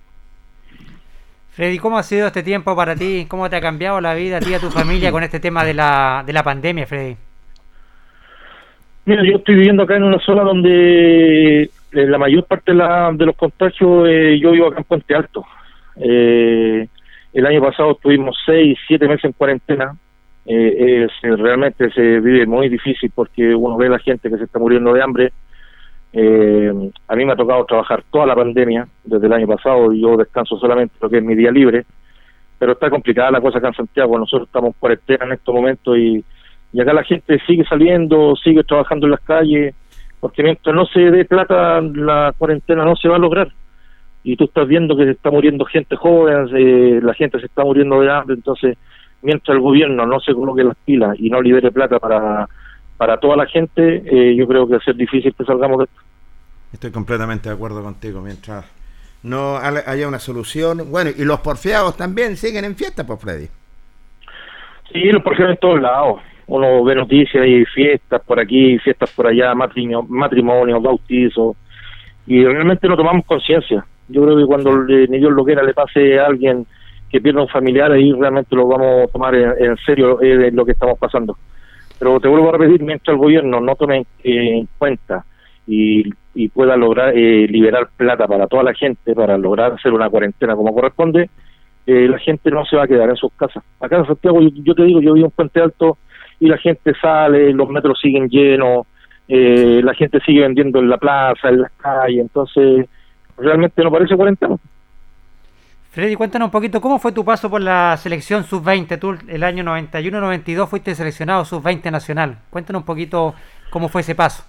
Freddy, 1.51 1.79
¿cómo 1.79 1.99
ha 1.99 2.05
sido 2.05 2.29
este 2.29 2.45
tiempo 2.45 2.77
para 2.77 2.95
ti? 2.95 3.27
¿Cómo 3.29 3.51
te 3.51 3.57
ha 3.57 3.61
cambiado 3.61 4.01
la 4.01 4.15
vida 4.15 4.37
a 4.37 4.41
ti 4.41 4.51
y 4.51 4.55
a 4.55 4.61
tu 4.61 4.71
familia 4.71 5.11
con 5.11 5.25
este 5.25 5.41
tema 5.41 5.65
de 5.65 5.75
la, 5.75 6.23
de 6.25 6.33
la 6.33 6.45
pandemia, 6.45 6.87
Freddy? 6.87 7.17
Mira, 9.07 9.25
yo 9.25 9.39
estoy 9.39 9.57
viviendo 9.57 9.83
acá 9.83 9.97
en 9.97 10.05
una 10.05 10.21
zona 10.21 10.43
donde 10.43 11.69
eh, 11.93 12.07
la 12.07 12.19
mayor 12.19 12.45
parte 12.45 12.73
de, 12.73 12.79
la, 12.79 13.11
de 13.13 13.27
los 13.27 13.37
contagios 13.37 14.09
eh, 14.09 14.39
yo 14.41 14.53
vivo 14.53 14.67
acá 14.69 14.79
en 14.79 14.85
Puente 14.85 15.15
Alto. 15.15 15.45
Eh, 15.97 16.87
el 17.33 17.47
año 17.47 17.61
pasado 17.61 17.93
estuvimos 17.93 18.37
seis, 18.45 18.79
siete 18.87 19.07
meses 19.07 19.25
en 19.25 19.33
cuarentena. 19.33 19.97
eh, 20.47 21.07
es, 21.23 21.39
realmente 21.39 21.91
se 21.91 22.21
vive 22.21 22.47
muy 22.47 22.69
difícil 22.71 23.13
porque 23.15 23.55
uno 23.55 23.77
ve 23.77 23.87
a 23.87 23.91
la 23.91 23.99
gente 23.99 24.31
que 24.31 24.39
se 24.39 24.45
está 24.45 24.59
muriendo 24.59 24.93
de 24.93 25.03
hambre. 25.03 25.33
Eh, 26.13 26.73
a 27.07 27.17
mí 27.17 27.25
me 27.27 27.33
ha 27.33 27.37
tocado 27.37 27.67
trabajar 27.67 28.03
toda 28.11 28.25
la 28.25 28.35
pandemia 28.35 28.89
desde 29.05 29.27
el 29.27 29.33
año 29.35 29.47
pasado 29.47 29.93
y 29.93 30.01
yo 30.01 30.17
descanso 30.17 30.59
solamente 30.59 30.95
lo 31.03 31.11
que 31.11 31.19
es 31.19 31.23
mi 31.23 31.35
día 31.35 31.51
libre, 31.51 31.85
pero 32.59 32.73
está 32.73 32.89
complicada 32.89 33.31
la 33.31 33.43
cosa 33.43 33.59
acá 33.59 33.69
en 33.69 33.75
Santiago. 33.75 34.19
Nosotros 34.19 34.49
estamos 34.49 34.69
en 34.69 34.81
cuarentena 34.81 35.27
en 35.27 35.33
estos 35.33 35.55
momentos 35.55 35.99
y 35.99 36.25
acá 36.81 36.95
la 36.95 37.05
gente 37.05 37.39
sigue 37.47 37.65
saliendo, 37.65 38.35
sigue 38.37 38.65
trabajando 38.65 39.07
en 39.07 39.11
las 39.11 39.21
calles, 39.21 39.75
porque 40.21 40.43
mientras 40.43 40.75
no 40.75 40.87
se 40.87 41.01
dé 41.01 41.25
plata 41.25 41.81
la 41.81 42.35
cuarentena 42.37 42.85
no 42.85 42.97
se 42.97 43.09
va 43.09 43.17
a 43.17 43.21
lograr. 43.21 43.53
Y 44.25 44.37
tú 44.37 44.45
estás 44.45 44.67
viendo 44.67 44.97
que 44.97 45.05
se 45.05 45.13
está 45.13 45.31
muriendo 45.31 45.65
gente 45.65 45.97
joven, 45.97 46.49
eh, 46.57 47.01
la 47.03 47.15
gente 47.15 47.39
se 47.39 47.47
está 47.47 47.65
muriendo 47.65 48.01
de 48.01 48.11
hambre, 48.11 48.35
entonces 48.35 48.77
mientras 49.23 49.55
el 49.55 49.63
gobierno 49.63 50.07
no 50.07 50.21
se 50.21 50.35
coloque 50.35 50.65
las 50.65 50.77
pilas 50.85 51.17
y 51.19 51.31
no 51.31 51.41
libere 51.41 51.71
plata 51.71 51.99
para, 51.99 52.49
para 52.97 53.19
toda 53.19 53.37
la 53.37 53.47
gente, 53.47 54.03
eh, 54.05 54.37
yo 54.37 54.47
creo 54.47 54.67
que 54.67 54.73
va 54.73 54.79
a 54.79 54.85
ser 54.85 54.97
difícil 54.97 55.35
que 55.35 55.45
salgamos 55.45 55.79
de 55.79 55.85
esto. 55.85 56.01
Estoy 56.73 56.91
completamente 56.91 57.49
de 57.49 57.55
acuerdo 57.55 57.83
contigo, 57.83 58.21
mientras 58.21 58.67
no 59.23 59.57
haya 59.57 60.09
una 60.09 60.19
solución. 60.19 60.91
Bueno, 60.91 61.11
y 61.17 61.25
los 61.25 61.41
porfiados 61.41 61.97
también 61.97 62.37
siguen 62.37 62.65
en 62.65 62.77
fiesta, 62.77 63.07
pues 63.07 63.21
Freddy. 63.21 63.49
Sí, 64.93 65.05
los 65.11 65.23
porfiados 65.23 65.55
en 65.55 65.61
todos 65.61 65.81
lados. 65.81 66.21
Uno 66.49 66.83
ve 66.83 66.95
noticias 66.95 67.47
y 67.47 67.65
fiestas 67.67 68.23
por 68.25 68.41
aquí, 68.41 68.79
fiestas 68.79 69.13
por 69.15 69.27
allá, 69.27 69.55
matrimonios, 69.55 70.09
matrimonio, 70.09 70.81
bautizos, 70.81 71.57
y 72.27 72.45
realmente 72.45 72.89
no 72.89 72.97
tomamos 72.97 73.25
conciencia. 73.27 73.85
Yo 74.09 74.23
creo 74.23 74.37
que 74.37 74.47
cuando 74.47 74.85
ni 74.85 75.19
Dios 75.19 75.33
lo 75.33 75.45
quiera 75.45 75.63
le 75.63 75.75
pase 75.75 76.19
a 76.19 76.27
alguien 76.27 76.67
que 77.11 77.21
pierda 77.21 77.43
un 77.43 77.49
familiar, 77.49 77.93
ahí 77.93 78.13
realmente 78.13 78.55
lo 78.57 78.67
vamos 78.67 79.05
a 79.05 79.13
tomar 79.13 79.35
en, 79.35 79.77
serio 79.85 80.21
eh, 80.21 80.51
lo 80.53 80.65
que 80.65 80.73
estamos 80.73 80.99
pasando. 80.99 81.37
Pero 81.99 82.21
te 82.21 82.29
vuelvo 82.29 82.49
a 82.49 82.53
repetir, 82.53 82.83
mientras 82.83 83.15
el 83.15 83.19
gobierno 83.19 83.61
no 83.61 83.75
tome 83.77 84.07
en 84.23 84.69
cuenta 84.79 85.25
y, 85.67 86.11
pueda 86.55 86.77
lograr 86.77 87.17
eh, 87.17 87.49
liberar 87.49 87.89
plata 87.97 88.29
para 88.29 88.47
toda 88.47 88.63
la 88.63 88.73
gente, 88.73 89.13
para 89.13 89.37
lograr 89.37 89.73
hacer 89.73 89.93
una 89.93 90.09
cuarentena 90.09 90.55
como 90.55 90.73
corresponde, 90.73 91.29
eh, 91.85 92.07
la 92.07 92.19
gente 92.19 92.51
no 92.51 92.65
se 92.65 92.77
va 92.77 92.85
a 92.85 92.87
quedar 92.87 93.11
en 93.11 93.17
sus 93.17 93.33
casas. 93.33 93.65
Acá 93.81 93.97
en 93.97 94.07
Santiago, 94.07 94.39
yo, 94.41 94.75
te 94.75 94.85
digo, 94.85 95.01
yo 95.01 95.15
vivo 95.15 95.27
en 95.27 95.33
Puente 95.33 95.61
Alto 95.61 95.99
y 96.41 96.47
la 96.47 96.59
gente 96.59 96.93
sale, 97.01 97.53
los 97.53 97.69
metros 97.69 97.99
siguen 98.01 98.29
llenos, 98.29 98.87
la 99.29 99.95
gente 99.95 100.21
sigue 100.21 100.41
vendiendo 100.41 100.79
en 100.79 100.89
la 100.89 100.97
plaza, 100.99 101.49
en 101.49 101.63
las 101.63 101.73
calles, 101.73 102.21
entonces 102.21 102.89
realmente 103.37 103.83
no 103.83 103.91
parece 103.91 104.17
cuarentena. 104.17 104.57
Freddy, 105.91 106.15
cuéntanos 106.15 106.47
un 106.47 106.53
poquito, 106.53 106.81
¿cómo 106.81 106.99
fue 106.99 107.13
tu 107.13 107.25
paso 107.25 107.51
por 107.51 107.61
la 107.61 107.97
selección 107.97 108.45
sub-20? 108.45 109.01
Tú 109.01 109.17
el 109.27 109.43
año 109.43 109.65
91-92 109.65 110.69
fuiste 110.69 110.95
seleccionado 110.95 111.45
sub-20 111.45 111.91
nacional. 111.91 112.39
Cuéntanos 112.51 112.83
un 112.83 112.87
poquito 112.87 113.35
cómo 113.71 113.89
fue 113.89 114.03
ese 114.03 114.15
paso. 114.15 114.45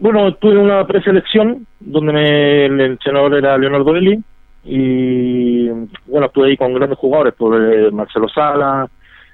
Bueno, 0.00 0.34
tuve 0.34 0.58
una 0.58 0.86
preselección 0.86 1.66
donde 1.80 2.12
me, 2.12 2.66
el 2.66 2.80
entrenador 2.80 3.34
era 3.34 3.56
Leonardo 3.56 3.96
Eli 3.96 4.22
y 4.64 5.68
bueno, 6.06 6.26
estuve 6.26 6.48
ahí 6.50 6.56
con 6.56 6.74
grandes 6.74 6.98
jugadores, 6.98 7.34
por 7.34 7.60
eh, 7.60 7.90
Marcelo 7.90 8.28
Sala, 8.28 8.88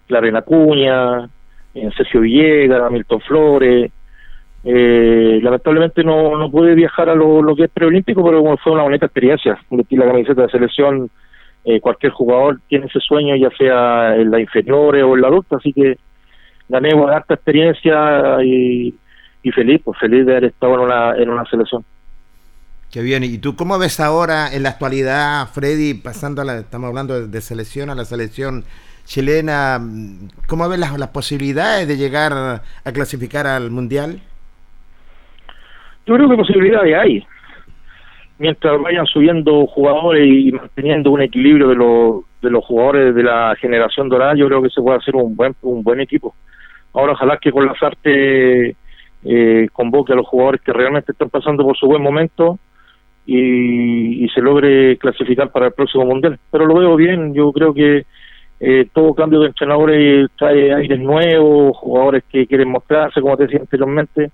Clarena 0.07 0.43
Cuña, 0.43 1.29
Sergio 1.97 2.21
Villegas, 2.21 2.91
Milton 2.91 3.21
Flores, 3.21 3.91
eh, 4.67 5.41
lamentablemente 5.43 6.03
no, 6.03 6.39
no 6.39 6.51
pude 6.51 6.75
viajar 6.75 7.11
a 7.11 7.15
lo, 7.15 7.55
que 7.55 7.65
es 7.65 7.71
preolímpico, 7.71 8.25
pero 8.25 8.57
fue 8.57 8.73
una 8.73 8.83
bonita 8.83 9.07
experiencia. 9.07 9.59
Vestir 9.71 9.99
la 9.99 10.07
camiseta 10.07 10.43
de 10.43 10.49
selección, 10.49 11.11
eh, 11.65 11.81
cualquier 11.81 12.13
jugador 12.13 12.61
tiene 12.69 12.87
ese 12.87 13.01
sueño, 13.01 13.37
ya 13.37 13.51
sea 13.57 14.17
en 14.17 14.31
la 14.31 14.41
inferiores 14.41 15.05
o 15.05 15.15
en 15.15 15.21
la 15.21 15.29
adulta, 15.29 15.57
así 15.57 15.73
que 15.73 15.99
gané 16.69 16.95
una 16.95 17.17
alta 17.17 17.35
experiencia 17.35 18.43
y, 18.43 18.95
feliz, 19.55 19.83
pues 19.85 19.99
feliz 19.99 20.25
de 20.25 20.33
haber 20.33 20.45
estado 20.45 20.75
en 21.17 21.29
una, 21.29 21.45
selección. 21.45 21.85
Qué 22.91 23.03
bien, 23.03 23.23
¿y 23.25 23.37
tú 23.37 23.57
cómo 23.57 23.79
ves 23.79 24.01
ahora 24.01 24.55
en 24.55 24.63
la 24.63 24.71
actualidad, 24.71 25.47
Freddy, 25.49 25.93
pasando 25.95 26.41
a 26.41 26.45
la, 26.45 26.59
estamos 26.61 26.89
hablando 26.89 27.27
de, 27.27 27.41
selección 27.43 27.91
a 27.91 27.95
la 27.95 28.07
selección 28.07 28.65
chilena, 29.05 29.79
¿cómo 30.49 30.69
ves 30.69 30.79
las, 30.79 31.09
posibilidades 31.09 31.87
de 31.87 31.97
llegar 31.97 32.33
a 32.33 32.93
clasificar 32.93 33.47
al 33.47 33.71
Mundial? 33.71 34.21
Yo 36.07 36.15
creo 36.17 36.29
que 36.29 36.37
posibilidades 36.37 36.95
hay. 36.95 37.27
Mientras 38.39 38.81
vayan 38.81 39.07
subiendo 39.07 39.67
jugadores 39.67 40.27
y 40.27 40.53
manteniendo 40.53 41.11
un 41.11 41.23
equilibrio 41.23 41.69
de 41.69 41.77
los, 41.77 42.25
de 42.43 42.51
los 42.51 42.65
jugadores 42.65 43.15
de 43.15 43.23
la 43.23 43.55
generación 43.61 44.09
dorada, 44.09 44.35
yo 44.35 44.47
creo 44.49 44.63
que 44.63 44.71
se 44.71 44.83
puede 44.83 44.99
hacer 44.99 45.15
un 45.15 45.37
buen, 45.37 45.55
un 45.63 45.83
buen 45.83 46.01
equipo. 46.01 46.35
Ahora 46.93 47.13
ojalá 47.13 47.39
que 47.39 47.53
con 47.53 47.67
las 47.67 47.81
artes 47.83 48.77
eh, 49.25 49.69
convoque 49.73 50.13
a 50.13 50.17
los 50.17 50.27
jugadores 50.27 50.61
que 50.61 50.73
realmente 50.73 51.13
están 51.13 51.31
pasando 51.31 51.65
por 51.65 51.77
su 51.77 51.87
buen 51.87 52.03
momento 52.03 52.59
y, 53.27 54.29
se 54.35 54.41
logre 54.41 54.97
clasificar 54.99 55.51
para 55.51 55.67
el 55.67 55.73
próximo 55.73 56.05
mundial. 56.05 56.39
Pero 56.51 56.67
lo 56.67 56.75
veo 56.75 56.97
bien, 56.97 57.35
yo 57.35 57.53
creo 57.53 57.73
que 57.73 58.05
eh, 58.67 58.89
todo 58.95 59.15
cambio 59.15 59.41
de 59.41 59.49
entrenadores 59.49 60.31
trae 60.39 60.73
aires 60.73 60.99
nuevos, 60.99 61.77
jugadores 61.77 62.25
que 62.31 62.47
quieren 62.47 62.71
mostrarse, 62.71 63.21
como 63.21 63.37
te 63.37 63.45
decía 63.45 63.61
anteriormente 63.61 64.31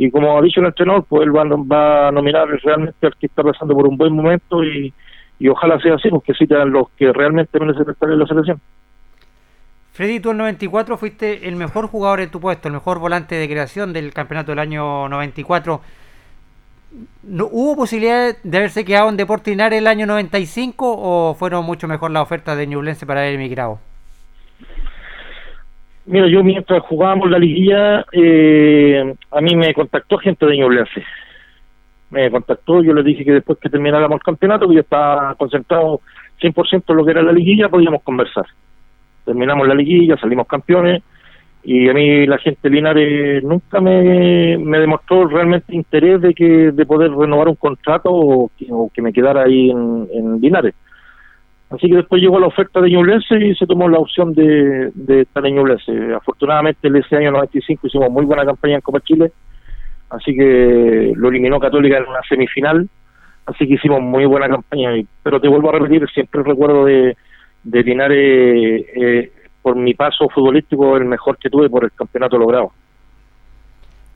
y 0.00 0.12
como 0.12 0.38
ha 0.38 0.42
dicho 0.42 0.60
el 0.60 0.66
entrenador, 0.66 1.04
pues 1.08 1.26
él 1.26 1.36
va, 1.36 2.08
a 2.08 2.12
nominar 2.12 2.48
realmente 2.62 3.04
al 3.04 3.16
que 3.16 3.26
está 3.26 3.42
pasando 3.42 3.74
por 3.74 3.88
un 3.88 3.96
buen 3.96 4.12
momento 4.12 4.62
y, 4.62 4.94
ojalá 5.50 5.80
sea 5.80 5.96
así, 5.96 6.08
porque 6.08 6.32
sean 6.34 6.70
los 6.70 6.88
que 6.90 7.12
realmente 7.12 7.58
merecen 7.58 7.90
estar 7.90 8.08
en 8.08 8.18
la 8.20 8.26
selección. 8.26 8.60
Freddy, 9.92 10.20
tú 10.20 10.30
en 10.30 10.36
el 10.36 10.38
94 10.38 10.96
fuiste 10.96 11.48
el 11.48 11.56
mejor 11.56 11.88
jugador 11.88 12.20
en 12.20 12.30
tu 12.30 12.38
puesto, 12.38 12.68
el 12.68 12.74
mejor 12.74 13.00
volante 13.00 13.34
de 13.34 13.48
creación 13.48 13.92
del 13.92 14.14
campeonato 14.14 14.52
del 14.52 14.60
año 14.60 15.08
94. 15.08 15.80
¿No, 17.22 17.46
¿Hubo 17.50 17.76
posibilidad 17.76 18.34
de 18.42 18.56
haberse 18.56 18.84
quedado 18.84 19.10
en 19.10 19.16
Deportes 19.16 19.52
Linares 19.52 19.78
el 19.78 19.86
año 19.86 20.06
95 20.06 20.96
o 20.98 21.34
fueron 21.34 21.64
mucho 21.64 21.86
mejor 21.86 22.10
las 22.10 22.22
ofertas 22.22 22.56
de 22.56 22.66
Ñublense 22.66 23.04
para 23.04 23.20
haber 23.20 23.34
emigrado? 23.34 23.78
Mira, 26.06 26.26
yo 26.26 26.42
mientras 26.42 26.82
jugábamos 26.84 27.30
la 27.30 27.38
liguilla, 27.38 28.06
eh, 28.12 29.14
a 29.30 29.40
mí 29.42 29.54
me 29.56 29.74
contactó 29.74 30.16
gente 30.16 30.46
de 30.46 30.56
Ñublense. 30.56 31.04
Me 32.10 32.30
contactó, 32.30 32.82
yo 32.82 32.94
le 32.94 33.02
dije 33.02 33.22
que 33.22 33.32
después 33.32 33.58
que 33.58 33.68
termináramos 33.68 34.16
el 34.16 34.22
campeonato, 34.22 34.66
que 34.66 34.76
yo 34.76 34.80
estaba 34.80 35.34
concentrado 35.34 36.00
100% 36.40 36.84
en 36.88 36.96
lo 36.96 37.04
que 37.04 37.10
era 37.10 37.22
la 37.22 37.32
liguilla, 37.32 37.68
podíamos 37.68 38.02
conversar. 38.02 38.46
Terminamos 39.26 39.68
la 39.68 39.74
liguilla, 39.74 40.16
salimos 40.16 40.46
campeones, 40.46 41.02
y 41.70 41.86
a 41.86 41.92
mí 41.92 42.26
la 42.26 42.38
gente 42.38 42.60
de 42.62 42.74
Linares 42.74 43.44
nunca 43.44 43.78
me, 43.78 44.56
demostró 44.56 45.28
realmente 45.28 45.76
interés 45.76 46.18
de 46.18 46.32
que 46.32 46.72
de 46.72 46.86
poder 46.86 47.10
renovar 47.10 47.46
un 47.46 47.56
contrato 47.56 48.08
o 48.10 48.50
que, 48.56 49.02
me 49.02 49.12
quedara 49.12 49.42
ahí 49.42 49.68
en, 49.68 50.08
en 50.14 50.40
Linares. 50.40 50.74
Así 51.68 51.90
que 51.90 51.96
después 51.96 52.22
llegó 52.22 52.40
la 52.40 52.46
oferta 52.46 52.80
de 52.80 52.88
Ñublense 52.88 53.36
y 53.36 53.54
se 53.54 53.66
tomó 53.66 53.86
la 53.86 53.98
opción 53.98 54.32
de, 54.32 54.92
estar 55.20 55.44
en 55.44 55.56
Ñublense. 55.56 56.14
Afortunadamente, 56.14 56.88
en 56.88 56.96
ese 56.96 57.16
año 57.16 57.32
95 57.32 57.86
hicimos 57.86 58.10
muy 58.10 58.24
buena 58.24 58.46
campaña 58.46 58.76
en 58.76 58.80
Copa 58.80 59.00
Chile, 59.00 59.30
así 60.08 60.34
que 60.34 61.12
lo 61.14 61.28
eliminó 61.28 61.60
Católica 61.60 61.98
en 61.98 62.08
una 62.08 62.22
semifinal, 62.26 62.88
así 63.44 63.68
que 63.68 63.74
hicimos 63.74 64.00
muy 64.00 64.24
buena 64.24 64.48
campaña. 64.48 64.92
Pero 65.22 65.38
te 65.38 65.48
vuelvo 65.48 65.68
a 65.68 65.72
repetir, 65.72 66.08
siempre 66.08 66.42
recuerdo 66.42 66.86
de, 66.86 67.14
de 67.62 67.82
Linares, 67.82 68.86
eh, 68.96 69.32
por 69.68 69.76
mi 69.76 69.92
paso 69.92 70.30
futbolístico, 70.30 70.96
el 70.96 71.04
mejor 71.04 71.36
que 71.36 71.50
tuve 71.50 71.68
por 71.68 71.84
el 71.84 71.92
campeonato 71.92 72.38
logrado. 72.38 72.72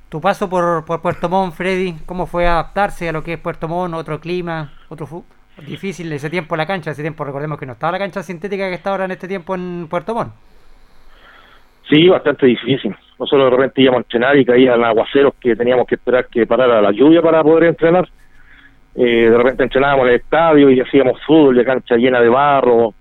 Tu 0.09 0.19
paso 0.19 0.49
por, 0.49 0.87
por 0.87 1.03
Puerto 1.03 1.29
Montt, 1.29 1.53
Freddy, 1.53 1.97
¿cómo 2.07 2.27
fue 2.27 2.47
adaptarse 2.47 3.11
a 3.11 3.13
lo 3.13 3.23
que 3.23 3.35
es 3.35 3.39
Puerto 3.39 3.69
Montt, 3.69 3.95
otro 3.95 4.19
clima, 4.19 4.73
otro 4.89 5.07
fútbol? 5.07 5.27
difícil 5.67 6.11
ese 6.11 6.31
tiempo 6.31 6.57
la 6.57 6.65
cancha, 6.65 6.93
ese 6.93 7.03
tiempo 7.03 7.23
recordemos 7.25 7.59
que 7.59 7.67
no 7.67 7.75
estaba 7.75 7.93
la 7.93 7.99
cancha 7.99 8.23
sintética 8.23 8.71
que 8.71 8.77
está 8.77 8.91
ahora 8.91 9.05
en 9.05 9.11
este 9.11 9.29
tiempo 9.29 9.55
en 9.55 9.87
Puerto 9.91 10.15
Montt. 10.15 10.33
Sí, 11.91 12.09
bastante 12.09 12.47
difícil. 12.47 12.97
Nosotros 13.19 13.51
de 13.51 13.57
repente 13.59 13.83
íbamos 13.83 13.99
a 13.99 14.03
entrenar 14.05 14.39
y 14.39 14.47
caían 14.47 14.83
aguaceros 14.83 15.35
que 15.39 15.55
teníamos 15.55 15.87
que 15.87 15.97
esperar 15.97 16.29
que 16.29 16.47
parara 16.47 16.81
la 16.81 16.93
lluvia 16.93 17.21
para 17.21 17.43
poder 17.43 17.65
entrenar. 17.65 18.09
Eh, 18.95 19.29
de 19.29 19.37
repente 19.37 19.65
entrenábamos 19.65 20.07
en 20.07 20.15
el 20.15 20.21
estadio 20.21 20.71
y 20.71 20.81
hacíamos 20.81 21.21
fútbol 21.27 21.57
de 21.57 21.65
cancha 21.67 21.97
llena 21.97 22.21
de 22.21 22.31
barro. 22.31 22.95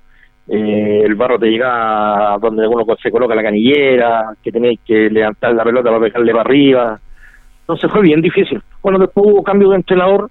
Eh, 0.53 1.03
el 1.05 1.15
barro 1.15 1.39
te 1.39 1.47
llegaba 1.47 2.37
donde 2.37 2.67
uno 2.67 2.83
se 3.01 3.09
coloca 3.09 3.33
la 3.33 3.43
canillera, 3.43 4.33
que 4.43 4.51
tenéis 4.51 4.81
que 4.85 5.09
levantar 5.09 5.53
la 5.53 5.63
pelota 5.63 5.89
para 5.89 6.01
pegarle 6.01 6.31
para 6.33 6.43
arriba. 6.43 6.99
Entonces 7.61 7.89
fue 7.89 8.01
bien 8.01 8.21
difícil. 8.21 8.61
Bueno, 8.83 8.99
después 8.99 9.25
hubo 9.25 9.43
cambio 9.43 9.69
de 9.69 9.77
entrenador 9.77 10.29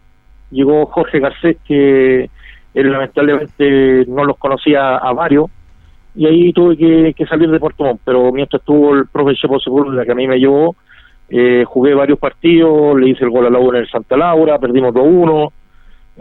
llegó 0.51 0.87
Jorge 0.87 1.21
Garcés, 1.21 1.57
que 1.67 2.29
él 2.75 2.93
lamentablemente 2.93 4.05
no 4.07 4.25
los 4.25 4.37
conocía 4.37 4.97
a 4.97 5.13
varios, 5.13 5.47
y 6.15 6.27
ahí 6.27 6.53
tuve 6.53 6.77
que, 7.15 7.27
salir 7.27 7.51
de 7.51 7.61
Puerto 7.61 7.85
Montt, 7.85 8.01
pero 8.05 8.33
mientras 8.33 8.61
estuvo 8.61 8.95
el 8.95 9.07
profe 9.07 9.35
Chepo 9.35 9.61
Sepúlveda, 9.61 10.05
que 10.05 10.13
a 10.13 10.17
mí 10.17 10.27
me 10.27 10.39
llevó, 10.39 10.75
eh, 11.29 11.65
jugué 11.67 11.95
varios 11.95 12.19
partidos, 12.19 12.99
le 12.99 13.11
hice 13.11 13.25
el 13.25 13.31
gol 13.31 13.47
a 13.47 13.51
la 13.51 13.61
en 13.61 13.77
el 13.77 13.89
Santa 13.89 14.17
Laura, 14.17 14.59
perdimos 14.59 14.93
2-1, 14.93 15.53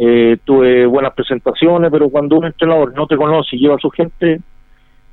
eh, 0.01 0.37
tuve 0.45 0.85
buenas 0.85 1.13
presentaciones, 1.13 1.91
pero 1.91 2.09
cuando 2.09 2.37
un 2.37 2.45
entrenador 2.45 2.93
no 2.95 3.05
te 3.05 3.17
conoce 3.17 3.57
y 3.57 3.59
lleva 3.59 3.75
a 3.75 3.79
su 3.79 3.89
gente, 3.89 4.39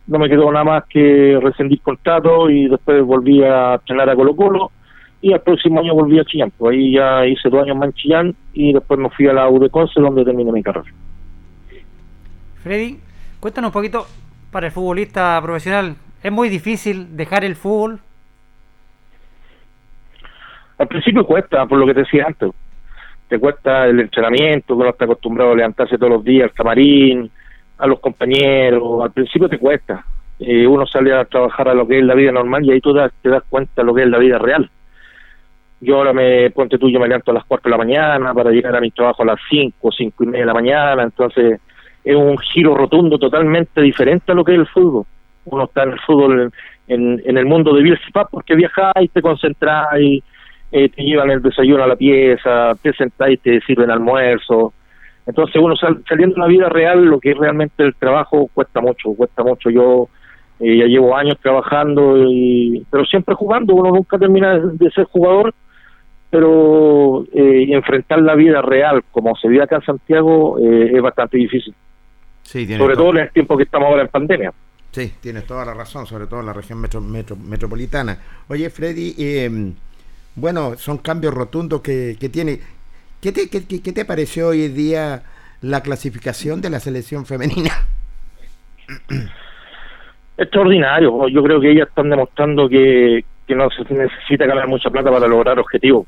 no 0.07 0.19
me 0.21 0.29
quedó 0.29 0.53
nada 0.53 0.65
más 0.65 0.85
que 0.89 1.37
rescindir 1.43 1.81
contrato 1.81 2.49
y 2.49 2.69
después 2.69 3.03
volví 3.03 3.43
a 3.43 3.75
entrenar 3.75 4.09
a 4.11 4.15
Colo 4.15 4.37
Colo 4.37 4.71
y 5.21 5.33
al 5.33 5.41
próximo 5.41 5.81
año 5.81 5.93
volví 5.93 6.21
a 6.21 6.25
Chillán. 6.25 6.53
Pues 6.57 6.77
ahí 6.77 6.93
ya 6.93 7.27
hice 7.27 7.49
dos 7.49 7.65
años 7.65 7.77
más 7.77 7.89
en 7.89 7.95
Chillán 7.95 8.37
y 8.53 8.73
después 8.73 9.01
me 9.01 9.11
fui 9.11 9.27
a 9.27 9.33
la 9.33 9.49
UDECONCE 9.49 10.01
donde 10.01 10.25
terminé 10.25 10.53
mi 10.53 10.63
carrera. 10.63 10.89
Freddy, 12.63 13.01
cuéntanos 13.41 13.71
un 13.71 13.73
poquito 13.73 14.07
para 14.53 14.67
el 14.67 14.73
futbolista 14.73 15.41
profesional. 15.43 15.97
¿Es 16.23 16.31
muy 16.31 16.49
difícil 16.49 17.17
dejar 17.17 17.45
el 17.45 17.57
fútbol? 17.57 17.99
Al 20.79 20.87
principio 20.87 21.27
cuesta, 21.27 21.67
por 21.67 21.79
lo 21.79 21.87
que 21.87 21.95
te 21.95 22.01
decía 22.01 22.27
antes. 22.29 22.53
Te 23.29 23.39
cuesta 23.39 23.87
el 23.87 24.01
entrenamiento, 24.01 24.75
que 24.75 24.81
uno 24.81 24.91
está 24.91 25.05
acostumbrado 25.05 25.53
a 25.53 25.57
levantarse 25.57 25.99
todos 25.99 26.13
los 26.13 26.25
días 26.25 26.51
al 26.51 26.55
camarín, 26.55 27.31
a 27.79 27.87
los 27.87 28.01
compañeros. 28.01 29.03
Al 29.03 29.11
principio 29.11 29.49
te 29.49 29.59
cuesta. 29.59 30.05
Eh, 30.39 30.67
uno 30.67 30.87
sale 30.87 31.15
a 31.15 31.25
trabajar 31.25 31.69
a 31.69 31.75
lo 31.75 31.87
que 31.87 31.99
es 31.99 32.05
la 32.05 32.15
vida 32.15 32.31
normal 32.31 32.65
y 32.65 32.71
ahí 32.71 32.81
tú 32.81 32.95
te 32.95 33.29
das 33.29 33.43
cuenta 33.49 33.83
de 33.83 33.85
lo 33.85 33.95
que 33.95 34.03
es 34.03 34.09
la 34.09 34.19
vida 34.19 34.39
real. 34.39 34.71
Yo 35.81 35.97
ahora 35.97 36.13
me, 36.13 36.51
ponte 36.51 36.79
tú, 36.79 36.89
yo 36.89 36.99
me 36.99 37.07
levanto 37.09 37.31
a 37.31 37.35
las 37.35 37.45
4 37.45 37.69
de 37.69 37.71
la 37.71 37.85
mañana 37.85 38.35
para 38.35 38.51
llegar 38.51 38.75
a 38.77 38.81
mi 38.81 38.91
trabajo 38.91 39.23
a 39.23 39.27
las 39.27 39.41
5, 39.51 39.93
5 39.93 40.25
y 40.25 40.27
media 40.27 40.41
de 40.41 40.47
la 40.47 40.55
mañana, 40.55 41.03
entonces 41.03 41.61
es 42.03 42.17
un 42.17 42.39
giro 42.39 42.75
rotundo 42.75 43.19
totalmente 43.19 43.83
diferente 43.83 44.33
a 44.33 44.35
lo 44.35 44.45
que 44.45 44.53
es 44.53 44.61
el 44.61 44.67
fútbol. 44.67 45.05
Uno 45.45 45.65
está 45.65 45.83
en 45.83 45.93
el 45.93 46.01
fútbol 46.01 46.53
en, 46.89 47.23
en 47.25 47.39
el 47.39 47.47
mundo 47.47 47.75
de 47.75 47.83
Bielsa 47.83 48.25
porque 48.31 48.55
viajáis, 48.55 49.11
te 49.13 49.21
concentráis, 49.21 50.23
eh, 50.73 50.89
te 50.89 51.03
llevan 51.03 51.31
el 51.31 51.43
desayuno 51.43 51.85
a 51.85 51.87
la 51.87 51.97
pieza, 51.97 52.73
te 52.83 52.93
sentáis, 52.93 53.41
te 53.41 53.61
sirven 53.63 53.91
almuerzo. 53.91 54.73
Entonces 55.27 55.57
uno 55.57 55.75
saliendo 55.77 56.37
en 56.37 56.43
la 56.43 56.47
vida 56.47 56.69
real, 56.69 57.05
lo 57.05 57.19
que 57.19 57.33
es 57.33 57.37
realmente 57.37 57.83
el 57.83 57.95
trabajo 57.95 58.49
cuesta 58.55 58.81
mucho, 58.81 59.15
cuesta 59.15 59.43
mucho. 59.43 59.71
Yo 59.71 60.09
eh, 60.61 60.79
ya 60.79 60.87
llevo 60.87 61.17
años 61.17 61.39
trabajando, 61.43 62.17
y, 62.31 62.87
pero 62.91 63.05
siempre 63.05 63.35
jugando, 63.35 63.75
uno 63.75 63.91
nunca 63.91 64.19
termina 64.19 64.59
de 64.59 64.91
ser 64.91 65.05
jugador 65.05 65.55
pero 66.31 67.25
eh, 67.33 67.67
enfrentar 67.71 68.21
la 68.21 68.35
vida 68.35 68.61
real 68.63 69.05
como 69.11 69.35
se 69.37 69.49
vive 69.49 69.63
acá 69.63 69.77
en 69.77 69.83
Santiago 69.83 70.59
eh, 70.59 70.93
es 70.95 71.03
bastante 71.03 71.39
difícil. 71.39 71.75
Sí, 72.43 72.67
sobre 72.77 72.95
todo. 72.95 73.11
en 73.11 73.19
el 73.19 73.31
tiempo 73.31 73.57
que 73.57 73.65
estamos 73.65 73.89
ahora 73.89 74.03
en 74.03 74.09
pandemia. 74.09 74.53
Sí, 74.93 75.15
tienes 75.21 75.47
toda 75.47 75.65
la 75.65 75.75
razón, 75.75 76.07
sobre 76.07 76.27
todo 76.27 76.41
en 76.41 76.47
la 76.47 76.53
región 76.53 76.81
metro, 76.81 77.01
metropolitana. 77.01 78.19
Oye, 78.49 78.71
Freddy, 78.71 79.15
eh, 79.19 79.73
bueno, 80.37 80.77
son 80.77 80.99
cambios 80.99 81.35
rotundos 81.35 81.81
que, 81.81 82.17
que 82.21 82.29
tiene. 82.29 82.61
¿Qué 83.21 83.33
te, 83.33 83.49
qué, 83.49 83.67
qué 83.67 83.93
te 83.93 84.05
pareció 84.05 84.49
hoy 84.49 84.69
día 84.69 85.23
la 85.63 85.83
clasificación 85.83 86.61
de 86.61 86.71
la 86.71 86.79
selección 86.79 87.27
femenina? 87.27 87.71
Extraordinario. 90.39 91.29
Yo 91.29 91.43
creo 91.43 91.61
que 91.61 91.73
ellas 91.73 91.89
están 91.89 92.11
demostrando 92.11 92.69
que, 92.69 93.25
que 93.47 93.55
no 93.55 93.69
se 93.71 93.83
necesita 93.95 94.45
ganar 94.47 94.69
mucha 94.69 94.91
plata 94.91 95.11
para 95.11 95.27
lograr 95.27 95.59
objetivos. 95.59 96.07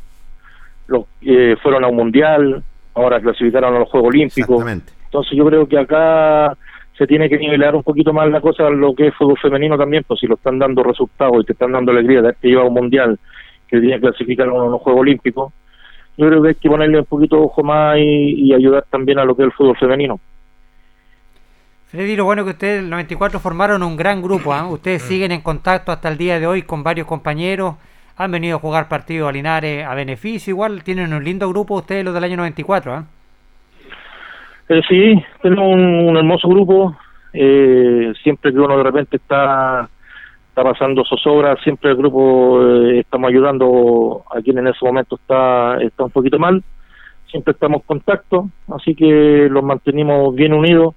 Los, 0.86 1.06
eh, 1.22 1.56
fueron 1.62 1.84
a 1.84 1.88
un 1.88 1.96
mundial, 1.96 2.62
ahora 2.94 3.20
clasificaron 3.20 3.74
a 3.74 3.78
los 3.78 3.88
Juegos 3.88 4.08
Olímpicos. 4.08 4.64
Entonces 5.06 5.32
yo 5.36 5.46
creo 5.46 5.66
que 5.66 5.78
acá 5.78 6.56
se 6.98 7.06
tiene 7.06 7.28
que 7.30 7.38
nivelar 7.38 7.74
un 7.74 7.82
poquito 7.82 8.12
más 8.12 8.28
la 8.28 8.40
cosa 8.40 8.68
lo 8.68 8.94
que 8.94 9.06
es 9.06 9.14
fútbol 9.14 9.38
femenino 9.40 9.78
también, 9.78 10.04
pues 10.06 10.20
si 10.20 10.26
lo 10.26 10.34
están 10.34 10.58
dando 10.58 10.82
resultados 10.82 11.42
y 11.42 11.46
te 11.46 11.52
están 11.52 11.72
dando 11.72 11.92
alegría 11.92 12.20
de 12.20 12.34
que 12.40 12.48
lleva 12.48 12.64
un 12.64 12.74
mundial, 12.74 13.18
que 13.68 13.80
día 13.80 14.00
clasificaron 14.00 14.66
a 14.66 14.70
los 14.70 14.80
Juegos 14.80 15.02
Olímpicos, 15.02 15.52
yo 16.16 16.26
creo 16.26 16.42
que 16.42 16.48
hay 16.48 16.54
que 16.56 16.68
ponerle 16.68 16.98
un 16.98 17.04
poquito 17.04 17.40
ojo 17.40 17.62
más 17.62 17.96
y, 17.98 18.46
y 18.46 18.52
ayudar 18.52 18.84
también 18.90 19.18
a 19.18 19.24
lo 19.24 19.36
que 19.36 19.42
es 19.42 19.46
el 19.46 19.52
fútbol 19.52 19.76
femenino. 19.76 20.18
Freddy, 21.88 22.16
lo 22.16 22.26
bueno 22.26 22.44
que 22.44 22.50
ustedes, 22.50 22.82
el 22.82 22.90
94, 22.90 23.40
formaron 23.40 23.82
un 23.82 23.96
gran 23.96 24.20
grupo. 24.20 24.52
¿ah? 24.52 24.68
Ustedes 24.68 25.00
siguen 25.00 25.32
en 25.32 25.40
contacto 25.40 25.90
hasta 25.90 26.10
el 26.10 26.18
día 26.18 26.38
de 26.38 26.46
hoy 26.46 26.62
con 26.62 26.82
varios 26.82 27.06
compañeros. 27.06 27.76
Han 28.18 28.30
venido 28.30 28.56
a 28.56 28.60
jugar 28.60 28.88
partidos 28.88 29.26
a 29.26 29.32
Linares 29.32 29.86
a 29.86 29.94
beneficio. 29.94 30.50
Igual 30.50 30.84
tienen 30.84 31.14
un 31.14 31.24
lindo 31.24 31.48
grupo 31.48 31.76
ustedes, 31.76 32.04
los 32.04 32.12
del 32.12 32.24
año 32.24 32.36
94. 32.36 32.92
¿ah? 32.92 33.04
Eh, 34.68 34.82
sí, 34.86 35.24
tenemos 35.40 35.64
un, 35.74 36.14
hermoso 36.14 36.46
grupo. 36.48 36.94
Eh, 37.32 38.12
siempre 38.22 38.52
que 38.52 38.58
uno 38.58 38.76
de 38.76 38.82
repente 38.82 39.16
está 39.16 39.88
está 40.58 40.72
pasando 40.72 41.04
zozobra, 41.04 41.56
siempre 41.62 41.90
el 41.90 41.96
grupo 41.96 42.60
eh, 42.62 43.00
estamos 43.00 43.30
ayudando 43.30 44.24
a 44.34 44.40
quien 44.40 44.58
en 44.58 44.68
ese 44.68 44.84
momento 44.84 45.16
está, 45.16 45.80
está 45.80 46.04
un 46.04 46.10
poquito 46.10 46.38
mal. 46.38 46.62
Siempre 47.30 47.52
estamos 47.52 47.82
en 47.82 47.86
contacto, 47.86 48.48
así 48.74 48.94
que 48.94 49.48
los 49.50 49.62
mantenimos 49.62 50.34
bien 50.34 50.54
unidos 50.54 50.94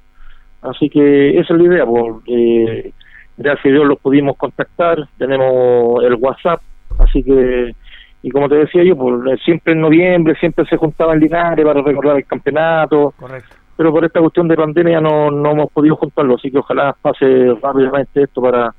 Así 0.61 0.89
que 0.89 1.39
esa 1.39 1.53
es 1.53 1.59
la 1.59 1.65
idea, 1.65 1.85
porque 1.85 2.93
gracias 3.37 3.65
a 3.65 3.69
Dios 3.69 3.85
los 3.85 3.99
pudimos 3.99 4.37
contactar, 4.37 5.07
tenemos 5.17 6.03
el 6.03 6.15
WhatsApp, 6.15 6.61
así 6.99 7.23
que, 7.23 7.73
y 8.21 8.29
como 8.29 8.47
te 8.47 8.55
decía 8.55 8.83
yo, 8.83 8.95
pues, 8.95 9.41
siempre 9.43 9.73
en 9.73 9.81
noviembre, 9.81 10.35
siempre 10.35 10.65
se 10.65 10.77
juntaban 10.77 11.19
Linares 11.19 11.65
para 11.65 11.81
recordar 11.81 12.17
el 12.17 12.25
campeonato, 12.25 13.13
Correcto. 13.17 13.55
pero 13.75 13.91
por 13.91 14.05
esta 14.05 14.19
cuestión 14.19 14.47
de 14.47 14.55
pandemia 14.55 15.01
no, 15.01 15.31
no 15.31 15.51
hemos 15.51 15.71
podido 15.71 15.95
juntarlo, 15.95 16.35
así 16.35 16.51
que 16.51 16.59
ojalá 16.59 16.95
pase 17.01 17.55
rápidamente 17.59 18.21
esto 18.21 18.39
para 18.39 18.71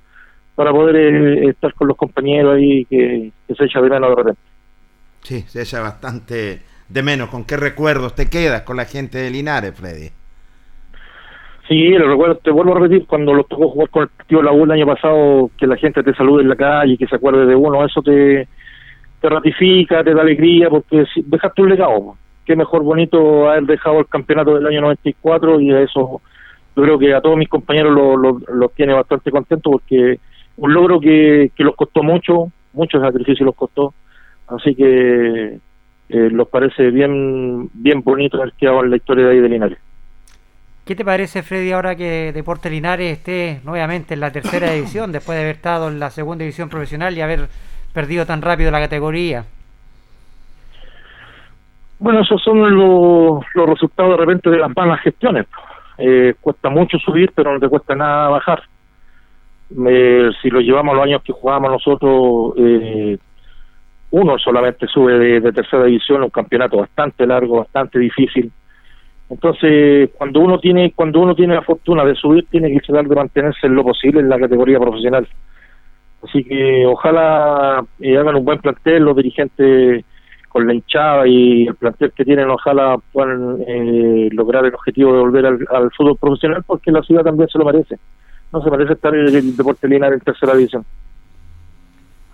para 0.55 0.71
poder 0.71 0.97
eh, 0.97 1.49
estar 1.49 1.73
con 1.75 1.89
los 1.89 1.97
compañeros 1.97 2.57
ahí 2.57 2.85
que, 2.85 3.33
que 3.47 3.55
se 3.55 3.65
echa 3.65 3.81
de 3.81 3.91
menos 3.91 4.11
de 4.11 4.17
repente. 4.17 4.41
Sí, 5.23 5.41
se 5.43 5.63
echa 5.63 5.81
bastante 5.81 6.63
de 6.89 7.03
menos. 7.03 7.29
¿Con 7.31 7.45
qué 7.45 7.57
recuerdos 7.57 8.15
te 8.15 8.29
quedas 8.29 8.63
con 8.63 8.77
la 8.77 8.85
gente 8.85 9.19
de 9.19 9.31
Linares, 9.31 9.75
Freddy? 9.75 10.11
Sí, 11.69 11.91
lo 11.91 12.09
recuerdo, 12.09 12.37
te 12.37 12.51
vuelvo 12.51 12.77
a 12.77 12.81
repetir, 12.81 13.07
cuando 13.07 13.33
lo 13.33 13.45
tocó 13.45 13.69
jugar 13.69 13.89
con 13.89 14.03
el 14.03 14.09
partido 14.09 14.41
de 14.41 14.47
la 14.47 14.53
U 14.53 14.65
el 14.65 14.73
año 14.73 14.87
pasado, 14.87 15.51
que 15.57 15.67
la 15.67 15.77
gente 15.77 16.03
te 16.03 16.13
salude 16.15 16.43
en 16.43 16.49
la 16.49 16.57
calle, 16.57 16.99
que 16.99 17.07
se 17.07 17.17
acuerde 17.17 17.47
de 17.47 17.55
uno, 17.55 17.85
eso 17.85 18.03
te, 18.03 18.49
te 19.21 19.29
ratifica, 19.29 20.03
te 20.03 20.13
da 20.13 20.23
alegría, 20.23 20.69
porque 20.69 21.05
dejaste 21.25 21.63
un 21.63 21.69
legado. 21.69 22.17
Qué 22.45 22.57
mejor 22.57 22.83
bonito 22.83 23.49
haber 23.49 23.63
dejado 23.65 24.01
el 24.01 24.07
campeonato 24.07 24.57
del 24.57 24.67
año 24.67 24.81
94 24.81 25.61
y 25.61 25.73
eso 25.73 26.21
yo 26.75 26.83
creo 26.83 26.99
que 26.99 27.15
a 27.15 27.21
todos 27.21 27.37
mis 27.37 27.49
compañeros 27.49 27.93
los 27.93 28.43
lo, 28.49 28.69
tiene 28.71 28.95
bastante 28.95 29.31
contentos 29.31 29.71
porque 29.71 30.19
un 30.57 30.75
logro 30.75 31.01
que, 31.01 31.51
que 31.57 31.65
los 31.65 31.75
costó 31.77 32.03
mucho, 32.03 32.53
muchos 32.73 33.01
sacrificios 33.01 33.47
los 33.47 33.55
costó, 33.55 33.95
así 34.49 34.75
que 34.75 35.59
eh, 36.09 36.29
los 36.31 36.49
parece 36.49 36.91
bien 36.91 37.71
bien 37.73 38.03
bonito 38.03 38.37
haber 38.37 38.53
quedado 38.53 38.85
en 38.85 38.91
la 38.91 38.97
historia 38.97 39.27
de 39.27 39.31
ahí 39.33 39.41
de 39.41 39.49
Linares. 39.49 39.79
¿Qué 40.85 40.97
te 40.97 41.05
parece, 41.05 41.43
Freddy, 41.43 41.71
ahora 41.71 41.95
que 41.95 42.33
Deporte 42.33 42.69
Linares 42.69 43.19
esté 43.19 43.61
nuevamente 43.65 44.15
en 44.15 44.21
la 44.21 44.33
tercera 44.33 44.71
división, 44.75 45.13
después 45.13 45.37
de 45.37 45.45
haber 45.45 45.57
estado 45.57 45.89
en 45.89 46.01
la 46.01 46.11
segunda 46.11 46.43
división 46.43 46.69
profesional 46.69 47.17
y 47.17 47.21
haber 47.21 47.49
perdido 47.95 48.27
tan 48.27 48.43
rápido 48.43 48.71
la 48.71 48.81
categoría? 48.81 49.45
Bueno, 51.99 52.23
esos 52.23 52.43
son 52.43 52.59
los, 52.75 53.45
resultados 53.55 54.19
de 54.19 54.25
repente 54.25 54.51
de 54.51 54.59
las 54.59 54.75
malas 54.77 55.01
gestiones. 55.03 55.47
Eh, 55.99 56.35
cuesta 56.41 56.69
mucho 56.69 56.99
subir, 56.99 57.31
pero 57.33 57.53
no 57.55 57.61
te 57.61 57.69
cuesta 57.69 57.95
nada 57.95 58.29
bajar. 58.29 58.63
Eh, 59.89 60.31
si 60.41 60.51
lo 60.51 60.61
llevamos 60.61 60.95
los 60.95 61.05
años 61.05 61.23
que 61.23 61.33
jugábamos 61.33 61.73
nosotros, 61.73 62.55
eh, 62.59 63.19
uno 64.11 64.39
solamente 64.39 64.87
sube 64.87 65.19
de, 65.19 65.53
tercera 65.53 65.85
división, 65.85 66.23
un 66.23 66.31
campeonato 66.31 66.79
bastante 66.79 67.27
largo, 67.27 67.59
bastante 67.59 67.99
difícil 67.99 68.53
entonces, 69.33 70.11
cuando 70.19 70.41
uno 70.41 70.59
tiene 70.59 70.93
cuando 70.95 71.21
uno 71.21 71.35
tiene 71.35 71.55
la 71.55 71.63
fortuna 71.63 72.05
de 72.05 72.15
subir, 72.15 72.45
tiene 72.51 72.71
que 72.71 72.81
tratar 72.81 73.09
de 73.09 73.17
mantenerse 73.17 73.67
en 73.67 73.75
lo 73.75 73.83
posible 73.83 74.21
en 74.21 74.29
la 74.29 74.39
categoría 74.39 74.79
profesional. 74.79 75.27
Así 76.23 76.45
que 76.45 76.85
ojalá 76.87 77.83
eh, 77.99 78.19
hagan 78.19 78.37
un 78.37 78.45
buen 78.45 78.59
plantel, 78.59 79.05
los 79.05 79.17
dirigentes 79.17 80.05
con 80.51 80.67
la 80.67 80.75
hinchada 80.75 81.27
y 81.27 81.67
el 81.67 81.75
plantel 81.77 82.13
que 82.13 82.27
tienen, 82.27 82.51
ojalá 82.51 82.99
puedan 83.11 83.57
eh, 83.67 84.29
lograr 84.33 84.67
el 84.67 84.75
objetivo 84.75 85.15
de 85.15 85.21
volver 85.21 85.47
al, 85.47 85.91
fútbol 85.97 86.19
profesional, 86.21 86.63
porque 86.67 86.93
la 86.93 87.03
ciudad 87.03 87.25
también 87.25 87.49
se 87.49 87.59
lo 87.59 87.65
merece. 87.65 87.99
No 88.53 88.63
se 88.63 88.71
merece 88.71 88.93
estar 88.93 89.15
en 89.15 89.35
el 89.35 89.57
deporte 89.57 89.89
lineal 89.89 90.13
en 90.13 90.21
tercera 90.21 90.55
división. 90.55 90.85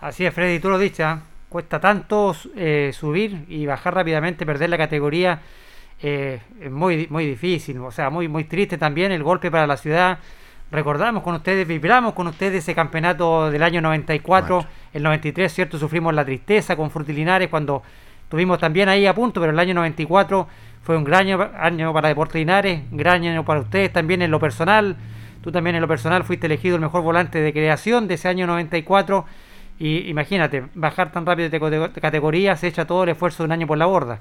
Así 0.01 0.27
es, 0.27 0.35
Freddy, 0.35 0.59
tú 0.61 0.69
lo 0.69 0.79
dices, 0.79 1.01
¿ah? 1.01 1.21
cuesta 1.49 1.81
tanto 1.81 2.35
eh, 2.57 2.91
subir 2.93 3.45
y 3.49 3.67
bajar 3.67 3.95
rápidamente, 3.95 4.45
perder 4.45 4.71
la 4.71 4.79
categoría 4.79 5.41
eh, 6.01 6.41
es 6.61 6.71
muy, 6.71 7.09
muy 7.11 7.27
difícil, 7.27 7.79
o 7.79 7.91
sea, 7.91 8.11
muy, 8.11 8.29
muy 8.29 8.45
triste 8.45 8.79
también 8.79 9.11
el 9.11 9.23
golpe 9.23 9.51
para 9.51 9.67
la 9.67 9.77
ciudad. 9.77 10.19
Recordamos 10.71 11.23
con 11.23 11.35
ustedes, 11.35 11.67
vibramos 11.67 12.13
con 12.13 12.27
ustedes 12.27 12.63
ese 12.63 12.75
campeonato 12.75 13.51
del 13.51 13.63
año 13.63 13.81
94, 13.81 14.65
el 14.93 15.03
93, 15.03 15.53
¿cierto? 15.53 15.79
Sufrimos 15.79 16.15
la 16.15 16.25
tristeza 16.25 16.77
con 16.77 16.91
Frutilinares 16.91 17.49
cuando 17.49 17.83
tuvimos 18.29 18.59
también 18.59 18.89
ahí 18.89 19.07
a 19.07 19.15
punto, 19.15 19.41
pero 19.41 19.53
el 19.53 19.59
año 19.59 19.75
94 19.75 20.47
fue 20.83 20.97
un 20.97 21.05
gran 21.05 21.27
año, 21.57 21.93
para 21.93 22.09
Deportes 22.09 22.37
Linares, 22.37 22.83
gran 22.93 23.25
año 23.25 23.45
para 23.45 23.61
ustedes 23.61 23.93
también 23.93 24.23
en 24.23 24.31
lo 24.31 24.39
personal. 24.39 24.97
Tú 25.43 25.53
también 25.53 25.77
en 25.77 25.83
lo 25.83 25.89
personal 25.89 26.25
fuiste 26.25 26.47
elegido 26.47 26.77
el 26.77 26.83
mejor 26.83 27.03
volante 27.03 27.41
de 27.41 27.53
creación 27.53 28.09
de 28.09 28.15
ese 28.15 28.29
año 28.29 28.47
94. 28.47 29.25
Y 29.79 30.09
imagínate, 30.09 30.65
bajar 30.75 31.13
tan 31.13 31.25
rápido 31.25 31.49
de 31.49 31.91
categoría 32.01 32.57
se 32.57 32.67
echa 32.67 32.87
todo 32.87 33.05
el 33.05 33.11
esfuerzo 33.11 33.43
de 33.43 33.47
un 33.47 33.53
año 33.53 33.67
por 33.67 33.79
la 33.79 33.87
borda. 33.87 34.21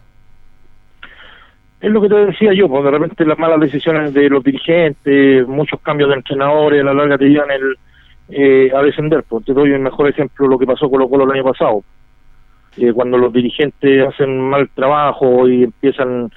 Es 1.80 1.92
lo 1.92 2.02
que 2.02 2.10
te 2.10 2.16
decía 2.16 2.54
yo, 2.54 2.68
porque 2.68 2.86
de 2.86 2.92
repente 2.92 3.26
las 3.26 3.38
malas 3.38 3.60
decisiones 3.60 4.14
de 4.14 4.30
los 4.30 4.44
dirigentes, 4.44 5.48
muchos 5.48 5.80
cambios 5.82 6.10
de 6.10 6.16
entrenadores, 6.16 6.82
a 6.82 6.86
la 6.86 6.94
larga 6.94 7.20
te 7.20 7.26
llevan 7.26 7.52
el, 7.52 7.78
eh, 8.30 8.72
a 8.76 8.82
descender. 8.82 9.24
Pues 9.28 9.46
te 9.46 9.54
doy 9.54 9.72
un 9.72 9.84
mejor 9.84 10.10
ejemplo 10.10 10.48
lo 10.48 10.58
que 10.58 10.66
pasó 10.66 10.90
con 10.90 11.00
los 11.00 11.10
Colo 11.10 11.26
el 11.26 11.32
año 11.32 11.44
pasado. 11.44 11.84
Eh, 12.78 12.92
cuando 12.94 13.18
los 13.18 13.32
dirigentes 13.32 14.08
hacen 14.08 14.40
mal 14.50 14.70
trabajo 14.70 15.48
y 15.48 15.64
empiezan, 15.64 16.32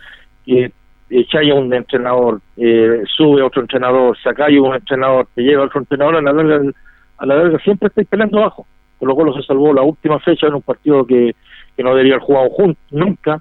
eh, 0.47 0.71
echáis 1.11 1.53
a 1.53 1.55
un 1.55 1.73
entrenador, 1.75 2.40
eh, 2.57 3.03
sube 3.16 3.42
a 3.42 3.46
otro 3.46 3.62
entrenador, 3.62 4.16
sacáis 4.23 4.59
a 4.59 4.62
un 4.62 4.75
entrenador, 4.75 5.27
te 5.35 5.42
llega 5.42 5.62
otro 5.62 5.81
entrenador, 5.81 6.16
a 6.16 6.23
la 6.23 6.33
larga, 6.33 6.73
a 7.18 7.27
la 7.27 7.37
larga 7.37 7.59
siempre 7.59 7.88
estáis 7.88 8.09
peleando 8.09 8.38
abajo. 8.38 8.66
Colo 8.99 9.16
Colo 9.16 9.35
se 9.35 9.42
salvó 9.42 9.73
la 9.73 9.83
última 9.83 10.18
fecha 10.20 10.46
en 10.46 10.55
un 10.55 10.62
partido 10.62 11.05
que, 11.05 11.35
no 11.79 11.90
debería 11.90 12.16
haber 12.16 12.27
jugado 12.27 12.51
juntos, 12.51 12.85
nunca, 12.90 13.40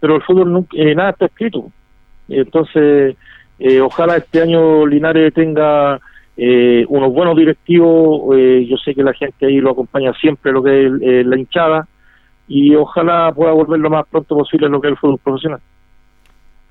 pero 0.00 0.16
el 0.16 0.22
fútbol 0.22 0.52
nunca, 0.52 0.76
eh, 0.76 0.92
nada 0.92 1.10
está 1.10 1.26
escrito. 1.26 1.70
Entonces, 2.28 3.16
eh, 3.60 3.80
ojalá 3.80 4.16
este 4.16 4.42
año 4.42 4.84
Linares 4.86 5.32
tenga 5.32 6.00
eh, 6.42 6.86
unos 6.88 7.12
buenos 7.12 7.36
directivos, 7.36 8.34
eh, 8.34 8.66
yo 8.66 8.78
sé 8.78 8.94
que 8.94 9.02
la 9.02 9.12
gente 9.12 9.44
ahí 9.44 9.60
lo 9.60 9.72
acompaña 9.72 10.14
siempre 10.14 10.52
lo 10.52 10.62
que 10.62 10.86
es 10.86 10.92
eh, 11.02 11.22
la 11.22 11.36
hinchada, 11.36 11.86
y 12.48 12.74
ojalá 12.74 13.30
pueda 13.36 13.52
volver 13.52 13.78
lo 13.78 13.90
más 13.90 14.06
pronto 14.08 14.38
posible 14.38 14.70
lo 14.70 14.80
que 14.80 14.88
es 14.88 14.92
el 14.92 14.96
fútbol 14.96 15.18
profesional. 15.18 15.60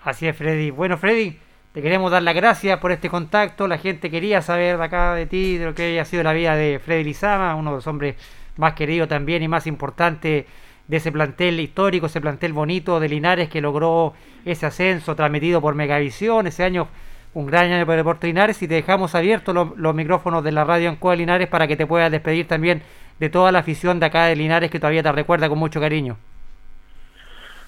Así 0.04 0.28
es, 0.28 0.36
Freddy. 0.36 0.72
Bueno, 0.72 0.98
Freddy, 0.98 1.38
te 1.74 1.82
queremos 1.82 2.12
dar 2.12 2.24
las 2.24 2.36
gracias 2.36 2.80
por 2.80 2.92
este 2.92 3.10
contacto. 3.10 3.68
La 3.68 3.78
gente 3.78 4.10
quería 4.10 4.42
saber 4.42 4.78
de 4.78 4.84
acá 4.84 5.14
de 5.14 5.26
ti, 5.26 5.58
de 5.58 5.66
lo 5.66 5.76
que 5.76 6.00
ha 6.00 6.06
sido 6.06 6.24
la 6.24 6.34
vida 6.34 6.56
de 6.56 6.80
Freddy 6.80 7.04
Lizama, 7.04 7.56
uno 7.56 7.72
de 7.72 7.76
los 7.78 7.88
hombres 7.88 8.16
más 8.58 8.74
queridos 8.74 9.10
también 9.10 9.44
y 9.44 9.48
más 9.48 9.68
importantes 9.68 10.46
de 10.88 10.98
ese 10.98 11.12
plantel 11.12 11.60
histórico, 11.60 12.08
ese 12.08 12.22
plantel 12.22 12.54
bonito 12.54 13.00
de 13.00 13.10
Linares 13.10 13.50
que 13.50 13.62
logró 13.62 14.14
ese 14.46 14.66
ascenso 14.66 15.16
transmitido 15.16 15.62
por 15.62 15.76
Megavisión. 15.76 16.48
Ese 16.48 16.64
año, 16.64 16.88
un 17.34 17.46
gran 17.46 17.72
año 17.72 17.86
para 17.86 17.96
el 17.96 18.00
Deporte 18.00 18.28
Linares 18.28 18.62
y 18.64 18.68
te 18.68 18.76
dejamos 18.76 19.16
abiertos 19.16 19.54
los, 19.54 19.96
micrófonos 19.96 20.44
de 20.44 20.52
la 20.52 20.64
radio 20.64 20.90
Ancoa 20.90 21.16
Linares 21.16 21.48
para 21.48 21.68
que 21.68 21.76
te 21.76 21.86
puedas 21.86 22.12
despedir 22.12 22.48
también 22.48 22.82
de 23.20 23.30
toda 23.30 23.52
la 23.52 23.60
afición 23.60 24.00
de 24.00 24.08
acá 24.08 24.26
de 24.26 24.36
Linares 24.36 24.72
que 24.72 24.80
todavía 24.80 25.04
te 25.04 25.12
recuerda 25.12 25.50
con 25.50 25.60
mucho 25.60 25.80
cariño. 25.80 26.18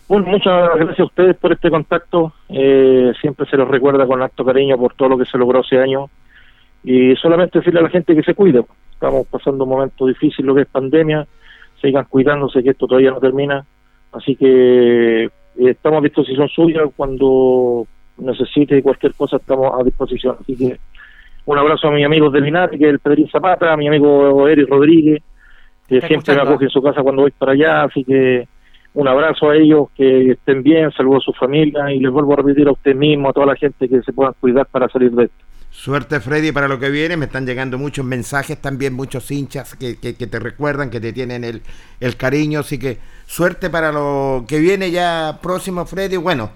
Bueno, 0.07 0.27
muchas 0.27 0.75
gracias 0.75 0.99
a 0.99 1.03
ustedes 1.05 1.37
por 1.37 1.53
este 1.53 1.69
contacto. 1.69 2.33
Eh, 2.49 3.13
siempre 3.21 3.45
se 3.49 3.57
los 3.57 3.67
recuerda 3.67 4.05
con 4.05 4.21
alto 4.21 4.43
cariño 4.43 4.77
por 4.77 4.93
todo 4.93 5.09
lo 5.09 5.17
que 5.17 5.25
se 5.25 5.37
logró 5.37 5.61
ese 5.61 5.77
año. 5.77 6.09
Y 6.83 7.15
solamente 7.15 7.59
decirle 7.59 7.79
a 7.79 7.83
la 7.83 7.89
gente 7.89 8.15
que 8.15 8.23
se 8.23 8.33
cuide. 8.33 8.63
Estamos 8.91 9.27
pasando 9.27 9.63
un 9.63 9.69
momento 9.69 10.05
difícil, 10.07 10.45
lo 10.45 10.55
que 10.55 10.61
es 10.61 10.67
pandemia. 10.67 11.25
Sigan 11.81 12.05
cuidándose, 12.05 12.61
que 12.61 12.71
esto 12.71 12.87
todavía 12.87 13.11
no 13.11 13.19
termina. 13.19 13.65
Así 14.11 14.35
que 14.35 15.25
eh, 15.25 15.29
estamos 15.57 15.99
a 15.99 16.03
disposición 16.03 16.49
suya. 16.49 16.81
Cuando 16.95 17.87
necesite 18.17 18.81
cualquier 18.83 19.13
cosa, 19.13 19.37
estamos 19.37 19.71
a 19.79 19.83
disposición. 19.83 20.37
Así 20.41 20.55
que 20.55 20.77
un 21.45 21.57
abrazo 21.57 21.87
a 21.87 21.91
mis 21.91 22.05
amigos 22.05 22.31
de 22.33 22.41
Linares, 22.41 22.77
que 22.77 22.85
es 22.85 22.91
el 22.91 22.99
Pedrín 22.99 23.29
Zapata, 23.29 23.73
a 23.73 23.77
mi 23.77 23.87
amigo 23.87 24.47
Eric 24.47 24.69
Rodríguez, 24.69 25.23
que 25.87 26.01
siempre 26.01 26.35
me 26.35 26.41
acoge 26.41 26.65
en 26.65 26.69
su 26.69 26.81
casa 26.81 27.01
cuando 27.01 27.23
voy 27.23 27.31
para 27.31 27.53
allá. 27.53 27.83
Así 27.83 28.03
que 28.03 28.47
un 28.93 29.07
abrazo 29.07 29.49
a 29.49 29.55
ellos, 29.55 29.87
que 29.95 30.31
estén 30.31 30.63
bien, 30.63 30.91
saludos 30.91 31.23
a 31.23 31.31
su 31.31 31.33
familia 31.33 31.91
y 31.91 31.99
les 31.99 32.11
vuelvo 32.11 32.33
a 32.33 32.37
repetir 32.37 32.67
a 32.67 32.71
usted 32.71 32.93
mismo, 32.95 33.29
a 33.29 33.33
toda 33.33 33.45
la 33.47 33.55
gente 33.55 33.87
que 33.87 34.01
se 34.01 34.11
puedan 34.13 34.33
cuidar 34.39 34.65
para 34.65 34.89
salir 34.89 35.11
de 35.11 35.25
esto. 35.25 35.45
Suerte 35.69 36.19
Freddy 36.19 36.51
para 36.51 36.67
lo 36.67 36.77
que 36.79 36.89
viene, 36.89 37.15
me 37.15 37.25
están 37.25 37.45
llegando 37.45 37.77
muchos 37.77 38.03
mensajes 38.03 38.59
también, 38.61 38.93
muchos 38.93 39.31
hinchas 39.31 39.75
que, 39.77 39.97
que- 39.97 40.15
que 40.15 40.27
te 40.27 40.37
recuerdan, 40.39 40.89
que 40.89 40.99
te 40.99 41.13
tienen 41.13 41.45
el, 41.45 41.61
el 42.01 42.17
cariño, 42.17 42.59
así 42.59 42.77
que 42.77 42.97
suerte 43.25 43.69
para 43.69 43.93
lo 43.93 44.43
que 44.45 44.59
viene 44.59 44.91
ya 44.91 45.39
próximo 45.41 45.85
Freddy, 45.85 46.17
bueno, 46.17 46.51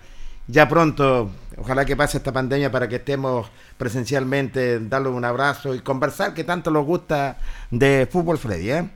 ya 0.48 0.68
pronto, 0.68 1.30
ojalá 1.58 1.86
que 1.86 1.96
pase 1.96 2.18
esta 2.18 2.34
pandemia 2.34 2.70
para 2.70 2.90
que 2.90 2.98
estemos 2.98 3.50
presencialmente, 3.78 4.80
darle 4.82 5.08
un 5.08 5.24
abrazo 5.24 5.74
y 5.74 5.80
conversar 5.80 6.34
que 6.34 6.44
tanto 6.44 6.70
nos 6.70 6.86
gusta 6.86 7.38
de 7.72 8.08
fútbol 8.12 8.38
Freddy, 8.38 8.72
¿eh? 8.72 8.90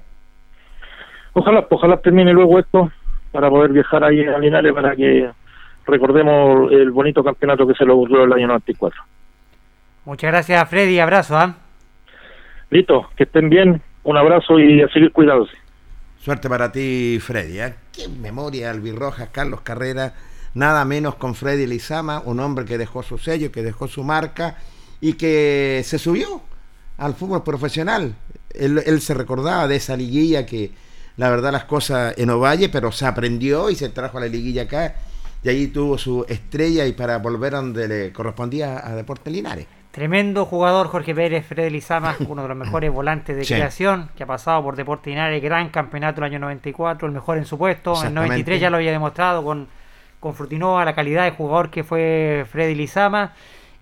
Ojalá, 1.34 1.66
ojalá 1.70 1.98
termine 1.98 2.34
luego 2.34 2.60
esto 2.60 2.92
para 3.32 3.50
poder 3.50 3.72
viajar 3.72 4.04
ahí 4.04 4.26
a 4.26 4.38
Linares 4.38 4.74
para 4.74 4.96
que 4.96 5.30
recordemos 5.86 6.72
el 6.72 6.92
bonito 6.92 7.24
campeonato 7.24 7.68
que 7.68 7.74
se 7.74 7.86
logró 7.86 8.24
el 8.24 8.34
año 8.34 8.48
94. 8.48 9.02
Muchas 10.06 10.32
gracias, 10.32 10.70
Freddy. 10.70 11.00
Abrazo, 11.00 11.38
¿ah? 11.38 11.56
Listo, 12.70 13.10
que 13.16 13.24
estén 13.24 13.50
bien, 13.50 13.82
un 14.04 14.18
abrazo 14.18 14.60
y 14.60 14.82
a 14.82 14.88
seguir 14.90 15.12
cuidándose. 15.12 15.54
Suerte 16.18 16.50
para 16.50 16.72
ti, 16.72 17.20
Freddy. 17.22 17.60
¿eh? 17.60 17.76
Qué 17.92 18.08
memoria, 18.08 18.72
Albirrojas, 18.72 19.30
Carlos 19.30 19.62
Carrera, 19.62 20.14
nada 20.54 20.86
menos 20.86 21.16
con 21.16 21.36
Freddy 21.36 21.66
Lizama, 21.66 22.22
un 22.26 22.40
hombre 22.40 22.66
que 22.66 22.78
dejó 22.78 23.04
su 23.04 23.18
sello, 23.18 23.52
que 23.52 23.64
dejó 23.64 23.88
su 23.88 24.04
marca 24.04 24.58
y 25.02 25.14
que 25.14 25.82
se 25.84 25.98
subió 25.98 26.42
al 26.98 27.16
fútbol 27.16 27.44
profesional. 27.44 28.16
Él, 28.54 28.82
él 28.86 29.02
se 29.02 29.14
recordaba 29.14 29.68
de 29.68 29.78
esa 29.78 29.96
liguilla 29.96 30.46
que, 30.46 30.72
la 31.20 31.30
verdad, 31.30 31.52
las 31.52 31.66
cosas 31.66 32.18
en 32.18 32.30
Ovalle, 32.30 32.70
pero 32.70 32.92
se 32.94 33.06
aprendió 33.06 33.70
y 33.70 33.76
se 33.76 33.90
trajo 33.90 34.18
a 34.18 34.22
la 34.22 34.28
liguilla 34.28 34.64
acá. 34.64 34.96
Y 35.44 35.50
allí 35.50 35.68
tuvo 35.68 35.98
su 35.98 36.26
estrella 36.30 36.86
y 36.86 36.94
para 36.94 37.18
volver 37.18 37.52
donde 37.54 37.88
le 37.90 38.14
correspondía 38.14 38.86
a 38.86 38.96
Deportes 38.96 39.32
Linares. 39.32 39.68
Tremendo 39.92 40.46
jugador 40.46 40.88
Jorge 40.88 41.14
Pérez, 41.14 41.46
Freddy 41.46 41.72
Lizama, 41.72 42.16
uno 42.28 42.44
de 42.44 42.48
los 42.48 42.58
mejores 42.58 42.90
volantes 42.92 43.36
de 43.36 43.44
Sí. 43.44 43.54
creación, 43.54 44.10
que 44.16 44.24
ha 44.24 44.28
pasado 44.28 44.64
por 44.64 44.78
Deportes 44.78 45.08
Linares, 45.12 45.44
gran 45.44 45.68
campeonato 45.70 46.22
el 46.22 46.26
año 46.26 46.40
94, 46.40 47.06
el 47.08 47.14
mejor 47.14 47.38
en 47.38 47.46
su 47.46 47.58
puesto. 47.58 47.92
En 47.92 47.96
Exactamente. 47.98 48.30
93 48.30 48.62
ya 48.62 48.70
lo 48.70 48.78
había 48.78 48.92
demostrado 48.92 49.44
con, 49.44 49.68
con 50.22 50.34
Frutinova, 50.36 50.86
la 50.86 50.96
calidad 50.96 51.26
de 51.26 51.32
jugador 51.32 51.70
que 51.70 51.84
fue 51.84 52.46
Freddy 52.50 52.76
Lizama. 52.76 53.34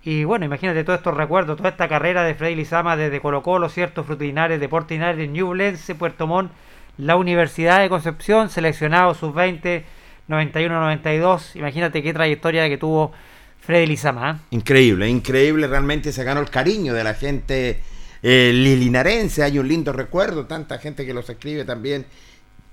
Y 0.02 0.24
bueno, 0.24 0.44
imagínate 0.44 0.82
todos 0.82 0.98
estos 0.98 1.16
recuerdos, 1.16 1.56
toda 1.56 1.68
esta 1.68 1.86
carrera 1.88 2.24
de 2.24 2.34
Freddy 2.34 2.56
Lizama 2.56 2.96
desde 2.96 3.20
Colo 3.20 3.44
Colo, 3.44 3.68
¿cierto? 3.68 4.02
Frutilinares, 4.02 4.58
Deportes 4.58 4.96
Linares, 4.96 5.28
Ñublense, 5.30 5.94
Puerto 5.94 6.26
Montt, 6.26 6.50
la 6.98 7.16
Universidad 7.16 7.80
de 7.80 7.88
Concepción, 7.88 8.50
seleccionado 8.50 9.14
sub-20, 9.14 9.84
91-92. 10.28 11.56
Imagínate 11.56 12.02
qué 12.02 12.12
trayectoria 12.12 12.68
que 12.68 12.76
tuvo 12.76 13.12
Freddy 13.60 13.86
Lizama. 13.86 14.30
¿eh? 14.30 14.56
Increíble, 14.56 15.08
increíble, 15.08 15.66
realmente 15.66 16.12
se 16.12 16.24
ganó 16.24 16.40
el 16.40 16.50
cariño 16.50 16.92
de 16.92 17.04
la 17.04 17.14
gente 17.14 17.80
eh, 18.22 18.50
lilinarense, 18.52 19.42
hay 19.42 19.58
un 19.58 19.68
lindo 19.68 19.92
recuerdo, 19.92 20.46
tanta 20.46 20.78
gente 20.78 21.06
que 21.06 21.14
los 21.14 21.28
escribe 21.30 21.64
también 21.64 22.04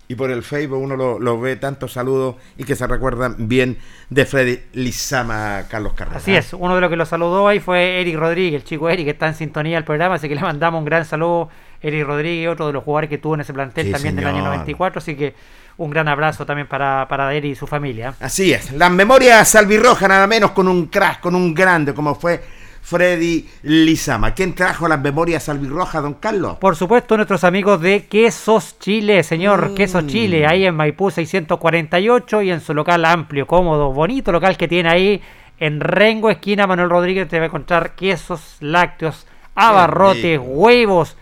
y 0.07 0.15
por 0.15 0.29
el 0.29 0.43
Facebook 0.43 0.79
uno 0.81 0.95
lo, 0.95 1.19
lo 1.19 1.39
ve, 1.39 1.55
tantos 1.55 1.93
saludos 1.93 2.35
y 2.57 2.63
que 2.63 2.75
se 2.75 2.85
recuerdan 2.85 3.47
bien 3.47 3.77
de 4.09 4.25
Freddy 4.25 4.59
Lizama, 4.73 5.63
Carlos 5.69 5.93
Carrera. 5.93 6.17
Así 6.17 6.35
es, 6.35 6.53
uno 6.53 6.75
de 6.75 6.81
los 6.81 6.89
que 6.89 6.95
lo 6.95 7.05
saludó 7.05 7.47
ahí 7.47 7.59
fue 7.59 8.01
Eric 8.01 8.15
Rodríguez, 8.15 8.61
el 8.61 8.67
chico 8.67 8.89
Eric 8.89 9.05
que 9.05 9.11
está 9.11 9.27
en 9.27 9.35
sintonía 9.35 9.77
del 9.77 9.83
programa, 9.83 10.15
así 10.15 10.27
que 10.27 10.35
le 10.35 10.41
mandamos 10.41 10.79
un 10.79 10.85
gran 10.85 11.05
saludo. 11.05 11.49
Eric 11.87 12.05
Rodríguez, 12.05 12.49
otro 12.49 12.67
de 12.67 12.73
los 12.73 12.83
jugadores 12.83 13.09
que 13.09 13.17
tuvo 13.17 13.35
en 13.35 13.41
ese 13.41 13.53
plantel 13.53 13.85
Sí, 13.87 13.91
también 13.91 14.15
del 14.15 14.25
año 14.25 14.37
señor. 14.37 14.51
94, 14.51 14.99
así 14.99 15.15
que 15.15 15.35
un 15.77 15.89
gran 15.89 16.07
abrazo 16.07 16.45
también 16.45 16.67
para, 16.67 17.05
para 17.09 17.33
Eric 17.33 17.51
y 17.51 17.55
su 17.55 17.67
familia. 17.67 18.13
Así 18.19 18.53
es, 18.53 18.71
las 18.71 18.91
memorias 18.91 19.53
albirrojas 19.55 20.07
nada 20.09 20.25
menos 20.27 20.51
con 20.51 20.67
un 20.67 20.87
crack, 20.87 21.19
con 21.19 21.35
un 21.35 21.53
grande 21.53 21.93
como 21.93 22.15
fue 22.15 22.41
Freddy 22.81 23.47
Lizama. 23.63 24.33
¿Quién 24.35 24.53
trajo 24.53 24.87
las 24.87 25.01
memorias 25.01 25.49
albirrojas, 25.49 26.03
don 26.03 26.13
Carlos? 26.15 26.57
Por 26.57 26.75
supuesto, 26.75 27.15
nuestros 27.17 27.43
amigos 27.43 27.81
de 27.81 28.05
Quesos 28.05 28.77
Chile, 28.79 29.23
señor, 29.23 29.71
Mm. 29.71 29.75
Quesos 29.75 30.05
Chile, 30.07 30.45
ahí 30.45 30.65
en 30.65 30.75
Maipú 30.75 31.09
648 31.09 32.41
y 32.43 32.51
en 32.51 32.61
su 32.61 32.73
local 32.73 33.03
amplio, 33.05 33.47
cómodo, 33.47 33.91
bonito 33.91 34.31
local 34.31 34.55
que 34.55 34.67
tiene 34.67 34.89
ahí 34.89 35.21
en 35.57 35.79
Rengo, 35.79 36.29
esquina 36.29 36.67
Manuel 36.67 36.89
Rodríguez, 36.89 37.27
te 37.27 37.37
va 37.39 37.45
a 37.45 37.47
encontrar 37.47 37.95
quesos 37.95 38.57
lácteos, 38.59 39.25
abarrotes, 39.55 40.39
huevos, 40.43 41.17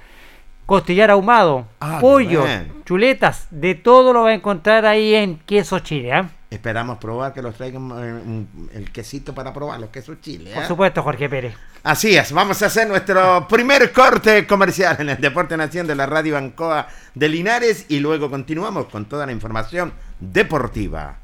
costillar 0.65 1.11
ahumado, 1.11 1.67
Ah, 1.79 1.97
pollo, 1.99 2.45
chuletas, 2.85 3.47
de 3.51 3.75
todo 3.75 4.13
lo 4.13 4.23
va 4.23 4.29
a 4.29 4.33
encontrar 4.33 4.85
ahí 4.85 5.15
en 5.15 5.37
Quesos 5.39 5.83
Chile, 5.83 6.13
¿ah? 6.13 6.29
Esperamos 6.53 6.99
probar 6.99 7.33
que 7.33 7.41
los 7.41 7.55
traigan 7.55 7.89
eh, 7.97 8.77
el 8.77 8.91
quesito 8.91 9.33
para 9.33 9.51
probar, 9.51 9.79
los 9.79 9.89
quesos 9.89 10.21
chile. 10.21 10.51
Por 10.53 10.63
¿eh? 10.63 10.67
supuesto, 10.67 11.01
Jorge 11.01 11.27
Pérez. 11.27 11.55
Así 11.81 12.15
es, 12.15 12.31
vamos 12.31 12.61
a 12.61 12.67
hacer 12.67 12.87
nuestro 12.87 13.47
primer 13.47 13.91
corte 13.91 14.45
comercial 14.45 14.97
en 14.99 15.09
el 15.09 15.19
Deporte 15.19 15.57
Nación 15.57 15.87
de 15.87 15.95
la 15.95 16.05
Radio 16.05 16.37
Ancoa 16.37 16.87
de 17.15 17.27
Linares 17.27 17.87
y 17.89 17.99
luego 17.99 18.29
continuamos 18.29 18.85
con 18.85 19.05
toda 19.05 19.25
la 19.25 19.31
información 19.31 19.93
deportiva. 20.19 21.17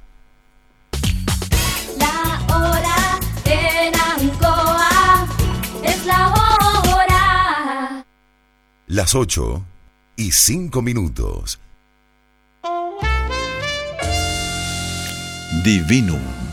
La 2.00 2.56
hora 2.56 3.20
en 3.46 3.94
Ancoa 3.96 5.28
es 5.84 6.06
la 6.08 6.30
hora. 6.30 6.49
Las 8.92 9.14
8 9.14 9.64
y 10.16 10.32
5 10.32 10.82
minutos. 10.82 11.60
Divinum 15.64 16.39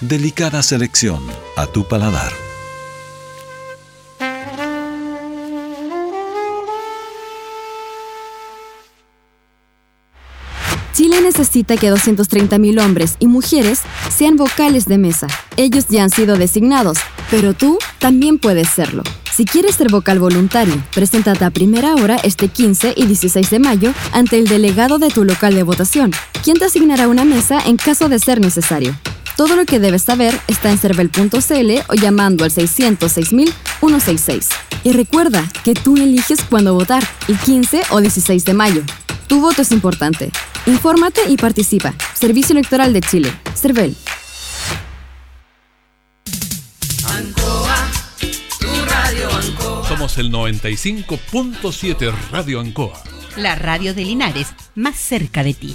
Delicada 0.00 0.62
selección 0.62 1.22
a 1.58 1.66
tu 1.66 1.86
paladar. 1.86 2.32
Chile 10.94 11.20
necesita 11.20 11.76
que 11.76 11.92
230.000 11.92 12.82
hombres 12.82 13.16
y 13.18 13.26
mujeres 13.26 13.82
sean 14.08 14.36
vocales 14.36 14.86
de 14.86 14.96
mesa. 14.96 15.26
Ellos 15.58 15.84
ya 15.90 16.04
han 16.04 16.10
sido 16.10 16.38
designados, 16.38 16.96
pero 17.30 17.52
tú 17.52 17.78
también 17.98 18.38
puedes 18.38 18.70
serlo. 18.70 19.02
Si 19.30 19.44
quieres 19.44 19.74
ser 19.74 19.90
vocal 19.90 20.18
voluntario, 20.18 20.82
preséntate 20.94 21.44
a 21.44 21.50
primera 21.50 21.94
hora 21.96 22.16
este 22.24 22.48
15 22.48 22.94
y 22.96 23.04
16 23.04 23.50
de 23.50 23.58
mayo 23.58 23.92
ante 24.12 24.38
el 24.38 24.48
delegado 24.48 24.98
de 24.98 25.10
tu 25.10 25.26
local 25.26 25.54
de 25.54 25.62
votación, 25.62 26.10
quien 26.42 26.58
te 26.58 26.64
asignará 26.64 27.06
una 27.06 27.26
mesa 27.26 27.60
en 27.66 27.76
caso 27.76 28.08
de 28.08 28.18
ser 28.18 28.40
necesario. 28.40 28.96
Todo 29.40 29.56
lo 29.56 29.64
que 29.64 29.80
debes 29.80 30.02
saber 30.02 30.38
está 30.48 30.70
en 30.70 30.76
cervel.cl 30.76 31.70
o 31.88 31.94
llamando 31.94 32.44
al 32.44 32.50
606.166. 32.50 34.48
Y 34.84 34.92
recuerda 34.92 35.50
que 35.64 35.72
tú 35.72 35.96
eliges 35.96 36.42
cuándo 36.42 36.74
votar, 36.74 37.02
el 37.26 37.38
15 37.38 37.84
o 37.88 38.02
16 38.02 38.44
de 38.44 38.52
mayo. 38.52 38.82
Tu 39.28 39.40
voto 39.40 39.62
es 39.62 39.72
importante. 39.72 40.30
Infórmate 40.66 41.22
y 41.26 41.38
participa. 41.38 41.94
Servicio 42.12 42.52
Electoral 42.52 42.92
de 42.92 43.00
Chile. 43.00 43.32
Cervel. 43.54 43.96
Somos 49.88 50.18
el 50.18 50.30
95.7 50.30 52.12
Radio 52.30 52.60
Ancoa. 52.60 53.02
La 53.38 53.54
radio 53.54 53.94
de 53.94 54.04
Linares, 54.04 54.48
más 54.74 54.96
cerca 54.96 55.42
de 55.42 55.54
ti. 55.54 55.74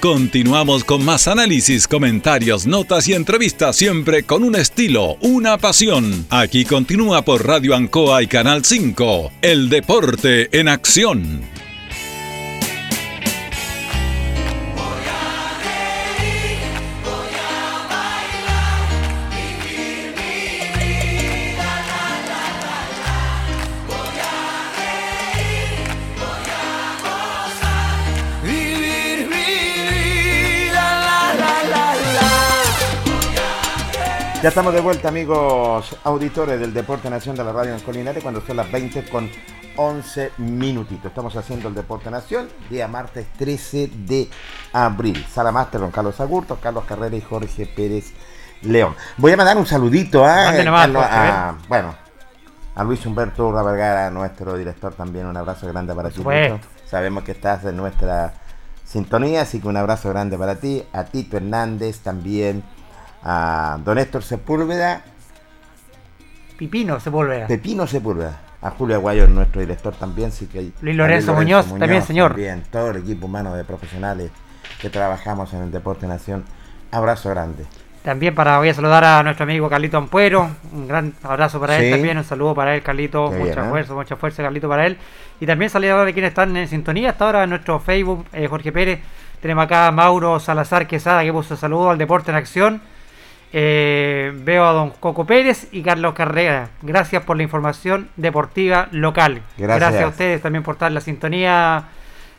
Continuamos 0.00 0.84
con 0.84 1.04
más 1.04 1.26
análisis, 1.26 1.88
comentarios, 1.88 2.66
notas 2.66 3.08
y 3.08 3.14
entrevistas 3.14 3.74
siempre 3.74 4.22
con 4.22 4.44
un 4.44 4.54
estilo, 4.54 5.16
una 5.20 5.58
pasión. 5.58 6.26
Aquí 6.30 6.64
continúa 6.64 7.22
por 7.22 7.44
Radio 7.44 7.74
Ancoa 7.74 8.22
y 8.22 8.28
Canal 8.28 8.64
5. 8.64 9.32
El 9.42 9.68
deporte 9.68 10.48
en 10.58 10.68
acción. 10.68 11.40
Ya 34.42 34.48
estamos 34.48 34.72
de 34.72 34.80
vuelta, 34.80 35.08
amigos 35.08 35.96
auditores 36.02 36.58
del 36.58 36.72
Deporte 36.72 37.10
Nación 37.10 37.36
de 37.36 37.44
la 37.44 37.52
Radio 37.52 37.72
Nacional 37.72 38.16
cuando 38.22 38.40
son 38.40 38.56
las 38.56 38.72
20 38.72 39.04
con 39.10 39.28
11 39.76 40.32
minutitos. 40.38 41.06
Estamos 41.06 41.36
haciendo 41.36 41.68
el 41.68 41.74
Deporte 41.74 42.10
Nación, 42.10 42.48
día 42.70 42.88
martes 42.88 43.26
13 43.38 43.90
de 44.06 44.30
abril. 44.72 45.26
Sala 45.30 45.52
Máster, 45.52 45.80
don 45.80 45.90
Carlos 45.90 46.18
Agurto, 46.20 46.56
Carlos 46.60 46.84
Carrera 46.84 47.14
y 47.16 47.20
Jorge 47.20 47.66
Pérez 47.66 48.12
León. 48.62 48.94
Voy 49.18 49.32
a 49.32 49.36
mandar 49.36 49.58
un 49.58 49.66
saludito 49.66 50.24
a, 50.24 50.46
Carlos- 50.54 51.02
Jorge, 51.02 51.28
a- 51.28 51.54
bueno, 51.68 51.94
a 52.76 52.84
Luis 52.84 53.04
Humberto 53.04 53.46
Urra 53.46 53.62
Vergara, 53.62 54.10
nuestro 54.10 54.56
director 54.56 54.94
también. 54.94 55.26
Un 55.26 55.36
abrazo 55.36 55.66
grande 55.68 55.94
para 55.94 56.08
ti. 56.08 56.22
Sabemos 56.86 57.24
que 57.24 57.32
estás 57.32 57.62
en 57.66 57.76
nuestra 57.76 58.32
sintonía, 58.86 59.42
así 59.42 59.60
que 59.60 59.68
un 59.68 59.76
abrazo 59.76 60.08
grande 60.08 60.38
para 60.38 60.56
ti. 60.56 60.82
A 60.94 61.04
Tito 61.04 61.36
Hernández 61.36 61.98
también. 62.00 62.64
A 63.22 63.78
don 63.84 63.98
Héctor 63.98 64.22
Sepúlveda. 64.22 65.02
Pipino 66.56 67.00
Sepúlveda. 67.00 67.46
Pepino 67.46 67.86
Sepúlveda. 67.86 68.40
A 68.62 68.70
Julio 68.70 68.96
Aguayo, 68.96 69.26
nuestro 69.26 69.60
director 69.62 69.94
también. 69.94 70.30
Sí 70.32 70.46
que, 70.46 70.72
Luis 70.82 70.96
Lorenzo 70.96 71.32
Muñoz, 71.32 71.66
también, 71.78 72.02
señor. 72.02 72.32
También, 72.32 72.62
todo 72.70 72.90
el 72.90 72.98
equipo 72.98 73.26
humano 73.26 73.54
de 73.54 73.64
profesionales 73.64 74.30
que 74.80 74.90
trabajamos 74.90 75.52
en 75.54 75.62
el 75.62 75.70
Deporte 75.70 76.06
Nación. 76.06 76.44
Abrazo 76.90 77.30
grande. 77.30 77.64
También 78.02 78.34
para 78.34 78.58
voy 78.58 78.70
a 78.70 78.74
saludar 78.74 79.04
a 79.04 79.22
nuestro 79.22 79.44
amigo 79.44 79.68
Carlito 79.68 79.98
Ampuero, 79.98 80.50
un 80.72 80.88
gran 80.88 81.12
abrazo 81.22 81.60
para 81.60 81.76
Sí. 81.78 81.84
él 81.84 81.90
también, 81.92 82.16
un 82.16 82.24
saludo 82.24 82.54
para 82.54 82.74
él 82.74 82.82
Carlito, 82.82 83.28
Qué 83.30 83.36
mucha 83.36 83.54
bien, 83.56 83.66
¿eh? 83.66 83.68
fuerza, 83.68 83.94
mucha 83.94 84.16
fuerza 84.16 84.42
Carlito 84.42 84.68
para 84.70 84.86
él. 84.86 84.96
Y 85.38 85.44
también 85.46 85.70
saludar 85.70 86.06
a 86.08 86.12
quienes 86.12 86.30
están 86.30 86.56
en 86.56 86.66
sintonía 86.66 87.10
hasta 87.10 87.26
ahora 87.26 87.44
en 87.44 87.50
nuestro 87.50 87.78
Facebook, 87.78 88.26
eh, 88.32 88.46
Jorge 88.48 88.72
Pérez, 88.72 89.00
tenemos 89.42 89.64
acá 89.64 89.86
a 89.86 89.92
Mauro 89.92 90.40
Salazar 90.40 90.86
Quesada 90.86 91.22
que 91.22 91.32
puso 91.32 91.56
saludo 91.56 91.90
al 91.90 91.98
Deporte 91.98 92.30
en 92.30 92.36
Acción. 92.38 92.80
Eh, 93.52 94.32
veo 94.44 94.64
a 94.64 94.72
don 94.72 94.90
Coco 94.90 95.24
Pérez 95.24 95.68
y 95.72 95.82
Carlos 95.82 96.14
Carrera. 96.14 96.70
Gracias 96.82 97.24
por 97.24 97.36
la 97.36 97.42
información 97.42 98.08
deportiva 98.16 98.88
local. 98.92 99.42
Gracias. 99.58 100.02
a 100.02 100.08
ustedes 100.08 100.42
también 100.42 100.62
por 100.62 100.74
estar 100.74 100.88
en 100.88 100.94
la 100.94 101.00
sintonía, 101.00 101.84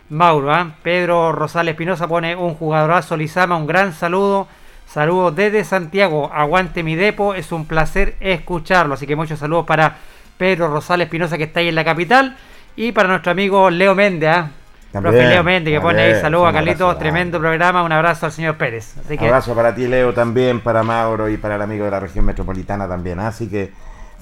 Mauro. 0.10 0.54
¿ah? 0.54 0.76
Pedro 0.82 1.34
Rosales 1.34 1.74
Espinosa 1.74 2.08
pone 2.08 2.36
un 2.36 2.54
jugadorazo 2.56 3.18
Lizama, 3.18 3.58
un 3.58 3.68
gran 3.68 3.94
saludo. 3.94 4.48
Saludos 4.88 5.36
desde 5.36 5.64
Santiago. 5.64 6.32
Aguante 6.34 6.84
mi 6.84 6.96
depo. 6.96 7.34
Es 7.34 7.52
un 7.52 7.66
placer 7.66 8.16
escucharlo. 8.20 8.94
Así 8.94 9.08
que 9.08 9.16
muchos 9.16 9.40
saludos 9.40 9.66
para 9.66 9.98
Pedro 10.38 10.68
Rosales 10.70 11.06
Espinosa 11.06 11.38
que 11.38 11.46
está 11.46 11.60
ahí 11.60 11.70
en 11.70 11.76
la 11.76 11.86
capital. 11.86 12.38
Y 12.76 12.94
para 12.94 13.10
nuestro 13.10 13.32
amigo 13.32 13.70
Leo 13.70 13.96
Méndez. 13.96 14.30
¿ah? 14.30 14.52
También, 14.92 15.14
Profe 15.14 15.30
Leo 15.30 15.44
Méndez 15.44 15.74
que 15.74 15.82
pone 15.82 16.02
ahí 16.02 16.22
saludos 16.22 16.46
a 16.46 16.50
abrazo 16.50 16.66
Carlitos. 16.66 17.00
Tremendo 17.00 17.40
programa. 17.40 17.84
Un 17.84 17.92
abrazo 17.92 18.26
al 18.26 18.32
señor 18.32 18.58
Pérez. 18.58 18.94
Así 19.04 19.18
que 19.18 19.26
Abrazo 19.26 19.56
para 19.56 19.74
ti, 19.74 19.88
Leo, 19.88 20.14
también, 20.14 20.60
para 20.60 20.84
Mauro 20.84 21.30
y 21.30 21.38
para 21.38 21.56
el 21.56 21.62
amigo 21.62 21.86
de 21.86 21.92
la 21.92 22.00
región 22.00 22.26
metropolitana 22.26 22.88
también. 22.88 23.20
¿ah? 23.20 23.28
Así 23.28 23.48
que 23.48 23.72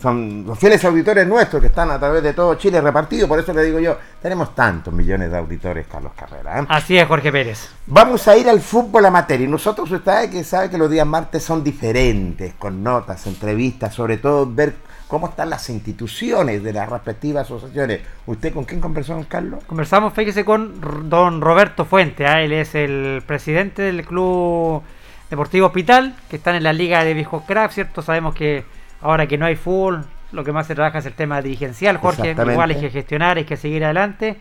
son 0.01 0.45
los 0.45 0.57
fieles 0.57 0.83
auditores 0.85 1.27
nuestros 1.27 1.61
que 1.61 1.67
están 1.67 1.91
a 1.91 1.99
través 1.99 2.23
de 2.23 2.33
todo 2.33 2.55
Chile 2.55 2.79
repartidos. 2.81 3.27
Por 3.27 3.39
eso 3.39 3.51
le 3.51 3.63
digo 3.63 3.79
yo, 3.79 3.97
tenemos 4.21 4.53
tantos 4.53 4.93
millones 4.93 5.31
de 5.31 5.37
auditores, 5.37 5.87
Carlos 5.87 6.13
Carrera. 6.15 6.59
¿eh? 6.59 6.65
así 6.69 6.97
es 6.97 7.07
Jorge 7.07 7.31
Pérez. 7.31 7.69
Vamos 7.87 8.27
a 8.27 8.37
ir 8.37 8.47
al 8.47 8.61
fútbol 8.61 9.05
amateur. 9.05 9.41
Y 9.41 9.47
nosotros, 9.47 9.91
usted 9.91 10.29
que 10.29 10.43
sabe 10.43 10.69
que 10.69 10.77
los 10.77 10.89
días 10.89 11.07
martes 11.07 11.43
son 11.43 11.63
diferentes, 11.63 12.53
con 12.53 12.83
notas, 12.83 13.25
entrevistas, 13.27 13.93
sobre 13.93 14.17
todo 14.17 14.47
ver 14.49 14.75
cómo 15.09 15.27
están 15.27 15.49
las 15.49 15.67
instituciones 15.71 16.63
de 16.63 16.71
las 16.71 16.87
respectivas 16.87 17.47
asociaciones. 17.47 18.01
¿Usted 18.27 18.53
con 18.53 18.63
quién 18.63 18.79
conversó, 18.79 19.15
don 19.15 19.23
Carlos? 19.23 19.63
Conversamos, 19.65 20.13
fíjese, 20.13 20.45
con 20.45 21.09
don 21.09 21.41
Roberto 21.41 21.83
Fuente. 21.83 22.27
¿ah? 22.27 22.43
Él 22.43 22.53
es 22.53 22.75
el 22.75 23.23
presidente 23.25 23.81
del 23.81 24.05
Club 24.05 24.83
Deportivo 25.31 25.65
Hospital, 25.65 26.15
que 26.29 26.35
están 26.35 26.55
en 26.55 26.63
la 26.63 26.73
Liga 26.73 27.03
de 27.03 27.15
Viejos 27.15 27.43
Craft, 27.47 27.73
¿cierto? 27.73 28.03
Sabemos 28.03 28.35
que 28.35 28.63
ahora 29.01 29.25
que 29.25 29.39
no 29.39 29.47
hay 29.47 29.55
fútbol, 29.55 30.05
lo 30.31 30.43
que 30.43 30.51
más 30.51 30.67
se 30.67 30.75
trabaja 30.75 30.99
es 30.99 31.07
el 31.07 31.13
tema 31.13 31.41
dirigencial, 31.41 31.97
Jorge. 31.97 32.31
Igual 32.31 32.69
hay 32.69 32.79
que 32.79 32.91
gestionar, 32.91 33.37
hay 33.37 33.45
que 33.45 33.57
seguir 33.57 33.83
adelante. 33.83 34.37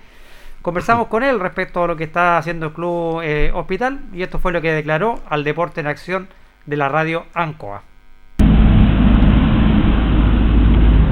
Conversamos 0.60 1.08
con 1.08 1.22
él 1.22 1.40
respecto 1.40 1.82
a 1.82 1.86
lo 1.86 1.96
que 1.96 2.04
está 2.04 2.36
haciendo 2.36 2.66
el 2.66 2.72
Club 2.74 3.22
eh, 3.22 3.50
Hospital 3.54 4.00
y 4.12 4.22
esto 4.22 4.38
fue 4.38 4.52
lo 4.52 4.60
que 4.60 4.72
declaró 4.72 5.18
al 5.30 5.44
Deporte 5.44 5.80
en 5.80 5.86
Acción 5.86 6.28
de 6.66 6.76
la 6.76 6.90
radio 6.90 7.24
ANCOA. 7.32 7.88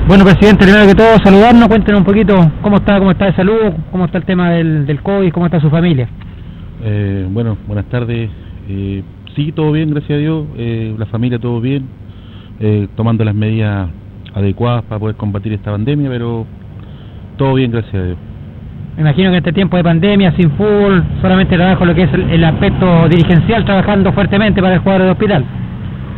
Bueno, 0.07 0.22
presidente, 0.22 0.64
primero 0.64 0.86
que 0.86 0.94
todo, 0.94 1.18
saludarnos, 1.24 1.66
cuéntenos 1.66 1.98
un 1.98 2.07
poquito 2.07 2.34
cómo 2.62 2.76
está, 2.76 2.96
cómo 3.00 3.11
está 3.11 3.24
de 3.26 3.32
salud, 3.32 3.72
cómo 3.90 4.04
está 4.04 4.18
el 4.18 4.24
tema 4.24 4.50
del, 4.50 4.86
del 4.86 5.02
COVID, 5.02 5.32
cómo 5.32 5.46
está 5.46 5.59
su 5.59 5.68
familia. 5.68 6.09
Eh, 6.84 7.26
bueno, 7.28 7.59
buenas 7.66 7.86
tardes. 7.86 8.30
Eh, 8.68 9.02
sí, 9.34 9.50
todo 9.50 9.72
bien, 9.72 9.90
gracias 9.90 10.12
a 10.12 10.20
Dios. 10.20 10.46
Eh, 10.57 10.94
la 10.96 11.07
familia, 11.07 11.40
todo 11.40 11.61
bien. 11.61 11.88
Eh, 12.61 12.86
tomando 12.94 13.24
las 13.24 13.34
medidas 13.34 13.88
adecuadas 14.32 14.84
para 14.84 15.00
poder 15.00 15.16
combatir 15.16 15.52
esta 15.54 15.72
pandemia, 15.72 16.09
pero 16.09 16.46
todo 17.36 17.54
bien, 17.54 17.72
gracias 17.72 17.94
a 17.96 18.04
Dios. 18.04 18.18
Me 18.94 19.02
imagino 19.02 19.30
que 19.30 19.38
en 19.38 19.42
este 19.42 19.52
tiempo 19.52 19.76
de 19.76 19.82
pandemia, 19.82 20.30
sin 20.36 20.52
fútbol, 20.52 21.02
solamente 21.20 21.57
trabajo 21.57 21.84
lo 21.84 21.96
que 21.96 22.04
es 22.04 22.12
el, 22.14 22.30
el 22.30 22.44
aspecto 22.44 23.09
dirigencial, 23.09 23.64
trabajando 23.64 24.12
fuertemente 24.12 24.62
para 24.62 24.74
el 24.74 24.80
jugador 24.82 25.02
de 25.02 25.11
hospital. 25.11 25.44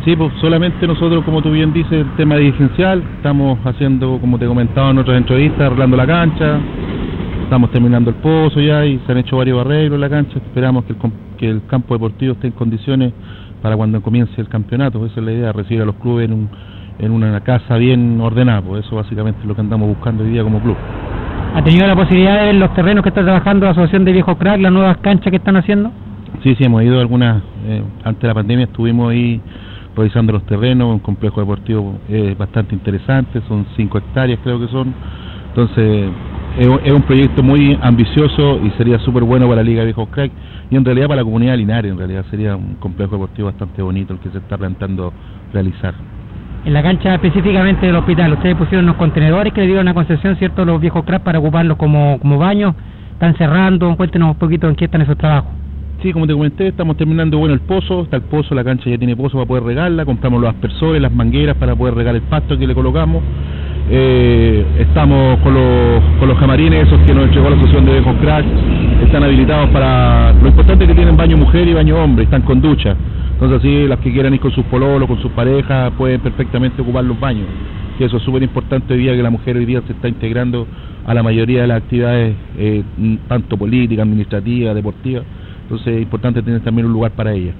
Sí, 0.09 0.15
pues 0.15 0.31
solamente 0.41 0.87
nosotros, 0.87 1.23
como 1.23 1.39
tú 1.39 1.51
bien 1.51 1.71
dices, 1.71 1.91
el 1.91 2.15
tema 2.15 2.35
dirigencial, 2.35 3.03
estamos 3.17 3.59
haciendo, 3.63 4.17
como 4.19 4.39
te 4.39 4.47
comentaba 4.47 4.89
en 4.89 4.97
otras 4.97 5.17
entrevistas, 5.17 5.61
arreglando 5.61 5.95
la 5.95 6.07
cancha, 6.07 6.57
estamos 7.43 7.69
terminando 7.69 8.09
el 8.09 8.15
pozo 8.15 8.59
ya 8.59 8.83
y 8.87 8.97
se 9.05 9.11
han 9.11 9.19
hecho 9.19 9.37
varios 9.37 9.63
arreglos 9.63 9.97
en 9.97 10.01
la 10.01 10.09
cancha, 10.09 10.39
esperamos 10.39 10.85
que 10.85 10.93
el, 10.93 10.97
com- 10.97 11.11
que 11.37 11.47
el 11.47 11.61
campo 11.67 11.93
deportivo 11.93 12.33
esté 12.33 12.47
en 12.47 12.53
condiciones 12.53 13.13
para 13.61 13.77
cuando 13.77 14.01
comience 14.01 14.33
el 14.41 14.47
campeonato, 14.49 15.05
esa 15.05 15.19
es 15.19 15.25
la 15.27 15.31
idea, 15.31 15.51
recibir 15.51 15.83
a 15.83 15.85
los 15.85 15.93
clubes 15.97 16.25
en, 16.27 16.33
un- 16.33 16.49
en 16.97 17.11
una 17.11 17.39
casa 17.41 17.77
bien 17.77 18.19
ordenada, 18.19 18.63
pues 18.63 18.83
eso 18.87 18.95
básicamente 18.95 19.41
es 19.41 19.45
lo 19.47 19.53
que 19.53 19.61
andamos 19.61 19.89
buscando 19.89 20.23
hoy 20.23 20.31
día 20.31 20.41
como 20.43 20.59
club. 20.59 20.75
¿Ha 21.53 21.61
tenido 21.63 21.85
la 21.85 21.95
posibilidad 21.95 22.39
de 22.39 22.45
ver 22.47 22.55
los 22.55 22.73
terrenos 22.73 23.03
que 23.03 23.09
está 23.09 23.21
trabajando 23.21 23.65
la 23.67 23.73
Asociación 23.73 24.05
de 24.05 24.13
Viejos 24.13 24.35
Crack, 24.39 24.59
las 24.59 24.71
nuevas 24.71 24.97
canchas 24.97 25.29
que 25.29 25.37
están 25.37 25.55
haciendo? 25.57 25.91
Sí, 26.41 26.55
sí, 26.55 26.63
hemos 26.63 26.81
ido 26.81 26.99
algunas, 26.99 27.43
eh, 27.67 27.83
antes 28.03 28.21
de 28.23 28.27
la 28.27 28.33
pandemia 28.33 28.65
estuvimos 28.65 29.11
ahí 29.11 29.39
revisando 29.95 30.33
los 30.33 30.45
terrenos, 30.45 30.93
un 30.93 30.99
complejo 30.99 31.41
deportivo 31.41 31.99
eh, 32.09 32.35
bastante 32.37 32.75
interesante, 32.75 33.41
son 33.47 33.65
5 33.75 33.97
hectáreas 33.97 34.39
creo 34.43 34.59
que 34.59 34.67
son, 34.67 34.93
entonces 35.49 36.09
es, 36.57 36.93
un- 36.93 37.01
proyecto 37.03 37.43
muy 37.43 37.77
ambicioso 37.81 38.59
y 38.63 38.69
sería 38.71 38.99
súper 38.99 39.23
bueno 39.23 39.47
para 39.47 39.57
la 39.57 39.63
Liga 39.63 39.83
Viejos 39.83 40.07
Crack 40.09 40.31
y 40.69 40.75
en 40.75 40.85
realidad 40.85 41.07
para 41.07 41.21
la 41.21 41.23
comunidad 41.25 41.53
de 41.53 41.57
Linares, 41.57 41.91
en 41.91 41.97
realidad 41.97 42.25
sería 42.29 42.55
un 42.55 42.75
complejo 42.75 43.13
deportivo 43.13 43.47
bastante 43.47 43.81
bonito 43.81 44.13
el 44.13 44.19
que 44.19 44.29
se 44.29 44.37
está 44.37 44.57
planteando 44.57 45.13
realizar. 45.53 45.93
En 46.65 46.73
la 46.73 46.83
cancha 46.83 47.15
específicamente 47.15 47.85
del 47.85 47.95
hospital, 47.95 48.33
ustedes 48.33 48.55
pusieron 48.55 48.83
unos 48.85 48.97
contenedores 48.97 49.53
que 49.53 49.61
le 49.61 49.67
dieron 49.67 49.87
a 49.87 49.93
concesión, 49.93 50.35
¿cierto?, 50.35 50.65
los 50.65 50.81
viejos 50.81 51.05
crack 51.05 51.23
para 51.23 51.39
ocuparlos 51.39 51.77
como, 51.77 52.19
como 52.19 52.37
baños. 52.37 52.75
Están 53.13 53.35
cerrando, 53.37 53.95
cuéntenos 53.95 54.31
un 54.31 54.35
poquito 54.35 54.67
en 54.67 54.75
qué 54.75 54.85
están 54.85 55.01
esos 55.01 55.17
trabajos. 55.17 55.51
Sí, 56.01 56.13
como 56.13 56.25
te 56.25 56.31
comenté, 56.31 56.67
estamos 56.67 56.95
terminando 56.95 57.37
bueno 57.37 57.53
el 57.53 57.59
pozo, 57.59 58.03
está 58.03 58.15
el 58.15 58.21
pozo, 58.23 58.55
la 58.55 58.63
cancha 58.63 58.89
ya 58.89 58.97
tiene 58.97 59.17
pozo 59.17 59.37
para 59.37 59.45
poder 59.45 59.63
regarla, 59.63 60.05
compramos 60.05 60.39
los 60.39 60.49
aspersores, 60.49 61.01
las 61.01 61.11
mangueras 61.11 61.57
para 61.57 61.75
poder 61.75 61.93
regar 61.93 62.15
el 62.15 62.21
pasto 62.21 62.57
que 62.57 62.65
le 62.65 62.73
colocamos, 62.73 63.21
Eh, 63.91 64.63
estamos 64.77 65.39
con 65.39 65.55
los, 65.55 66.03
con 66.19 66.27
los 66.29 66.37
camarines, 66.37 66.85
esos 66.87 66.99
que 67.07 67.13
nos 67.13 67.25
entregó 67.25 67.49
la 67.49 67.55
asociación 67.55 67.85
de 67.85 67.99
Bacon 67.99 68.17
Crack, 68.17 68.45
están 69.03 69.23
habilitados 69.23 69.67
para... 69.71 70.31
Lo 70.33 70.47
importante 70.47 70.83
es 70.83 70.89
que 70.89 70.95
tienen 70.95 71.17
baño 71.17 71.37
mujer 71.37 71.67
y 71.67 71.73
baño 71.73 71.95
hombre, 71.97 72.25
están 72.25 72.43
con 72.43 72.61
ducha. 72.61 72.95
Entonces 73.33 73.57
así 73.57 73.87
las 73.87 73.97
que 73.99 74.11
quieran 74.13 74.33
ir 74.35 74.39
con 74.41 74.51
sus 74.51 74.63
pololos, 74.65 75.07
con 75.07 75.19
sus 75.21 75.31
parejas, 75.31 75.91
pueden 75.97 76.21
perfectamente 76.21 76.83
ocupar 76.83 77.03
los 77.03 77.19
baños. 77.19 77.47
Y 77.99 78.03
eso 78.03 78.17
es 78.17 78.23
súper 78.23 78.43
importante 78.43 78.93
hoy 78.93 78.99
día 78.99 79.15
que 79.15 79.23
la 79.23 79.31
mujer 79.31 79.57
hoy 79.57 79.65
día 79.65 79.81
se 79.87 79.93
está 79.93 80.07
integrando 80.07 80.67
a 81.07 81.13
la 81.15 81.23
mayoría 81.23 81.61
de 81.61 81.67
las 81.67 81.77
actividades, 81.81 82.35
eh, 82.59 82.83
tanto 83.27 83.57
políticas, 83.57 84.03
administrativas, 84.03 84.75
deportivas. 84.75 85.23
Entonces 85.69 85.97
es 85.97 86.01
importante 86.01 86.41
tener 86.41 86.61
también 86.61 86.87
un 86.87 86.93
lugar 86.93 87.11
para 87.11 87.31
ella. 87.31 87.51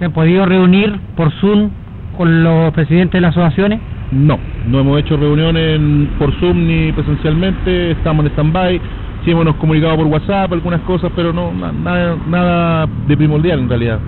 ¿Se 0.00 0.04
han 0.06 0.12
podido 0.12 0.44
reunir 0.44 0.98
por 1.16 1.30
Zoom 1.34 1.70
con 2.16 2.42
los 2.42 2.72
presidentes 2.72 3.12
de 3.12 3.20
las 3.20 3.30
asociaciones? 3.36 3.78
No, 4.10 4.38
no 4.68 4.80
hemos 4.80 4.98
hecho 4.98 5.16
reuniones 5.16 5.80
por 6.18 6.32
Zoom 6.40 6.66
ni 6.66 6.90
presencialmente, 6.92 7.92
estamos 7.92 8.24
en 8.26 8.32
stand-by, 8.32 8.80
sí 9.24 9.30
hemos 9.30 9.54
comunicado 9.54 9.96
por 9.96 10.06
WhatsApp 10.06 10.52
algunas 10.52 10.80
cosas, 10.80 11.12
pero 11.14 11.32
no 11.32 11.52
na- 11.52 11.70
nada, 11.72 12.16
nada 12.28 12.88
de 13.06 13.16
primordial 13.16 13.60
en 13.60 13.68
realidad. 13.68 14.00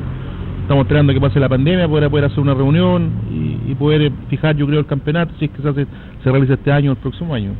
Estamos 0.62 0.82
esperando 0.84 1.12
que 1.14 1.20
pase 1.20 1.38
la 1.38 1.48
pandemia 1.48 1.86
para 1.88 2.10
poder 2.10 2.24
hacer 2.24 2.40
una 2.40 2.52
reunión 2.54 3.08
y, 3.30 3.70
y 3.70 3.74
poder 3.76 4.02
eh, 4.02 4.12
fijar, 4.28 4.56
yo 4.56 4.66
creo, 4.66 4.80
el 4.80 4.86
campeonato, 4.86 5.32
si 5.38 5.44
es 5.44 5.50
que 5.52 5.62
se, 5.62 5.68
hace, 5.68 5.86
se 6.24 6.30
realiza 6.32 6.54
este 6.54 6.72
año 6.72 6.90
o 6.90 6.94
el 6.94 6.98
próximo 6.98 7.32
año. 7.32 7.50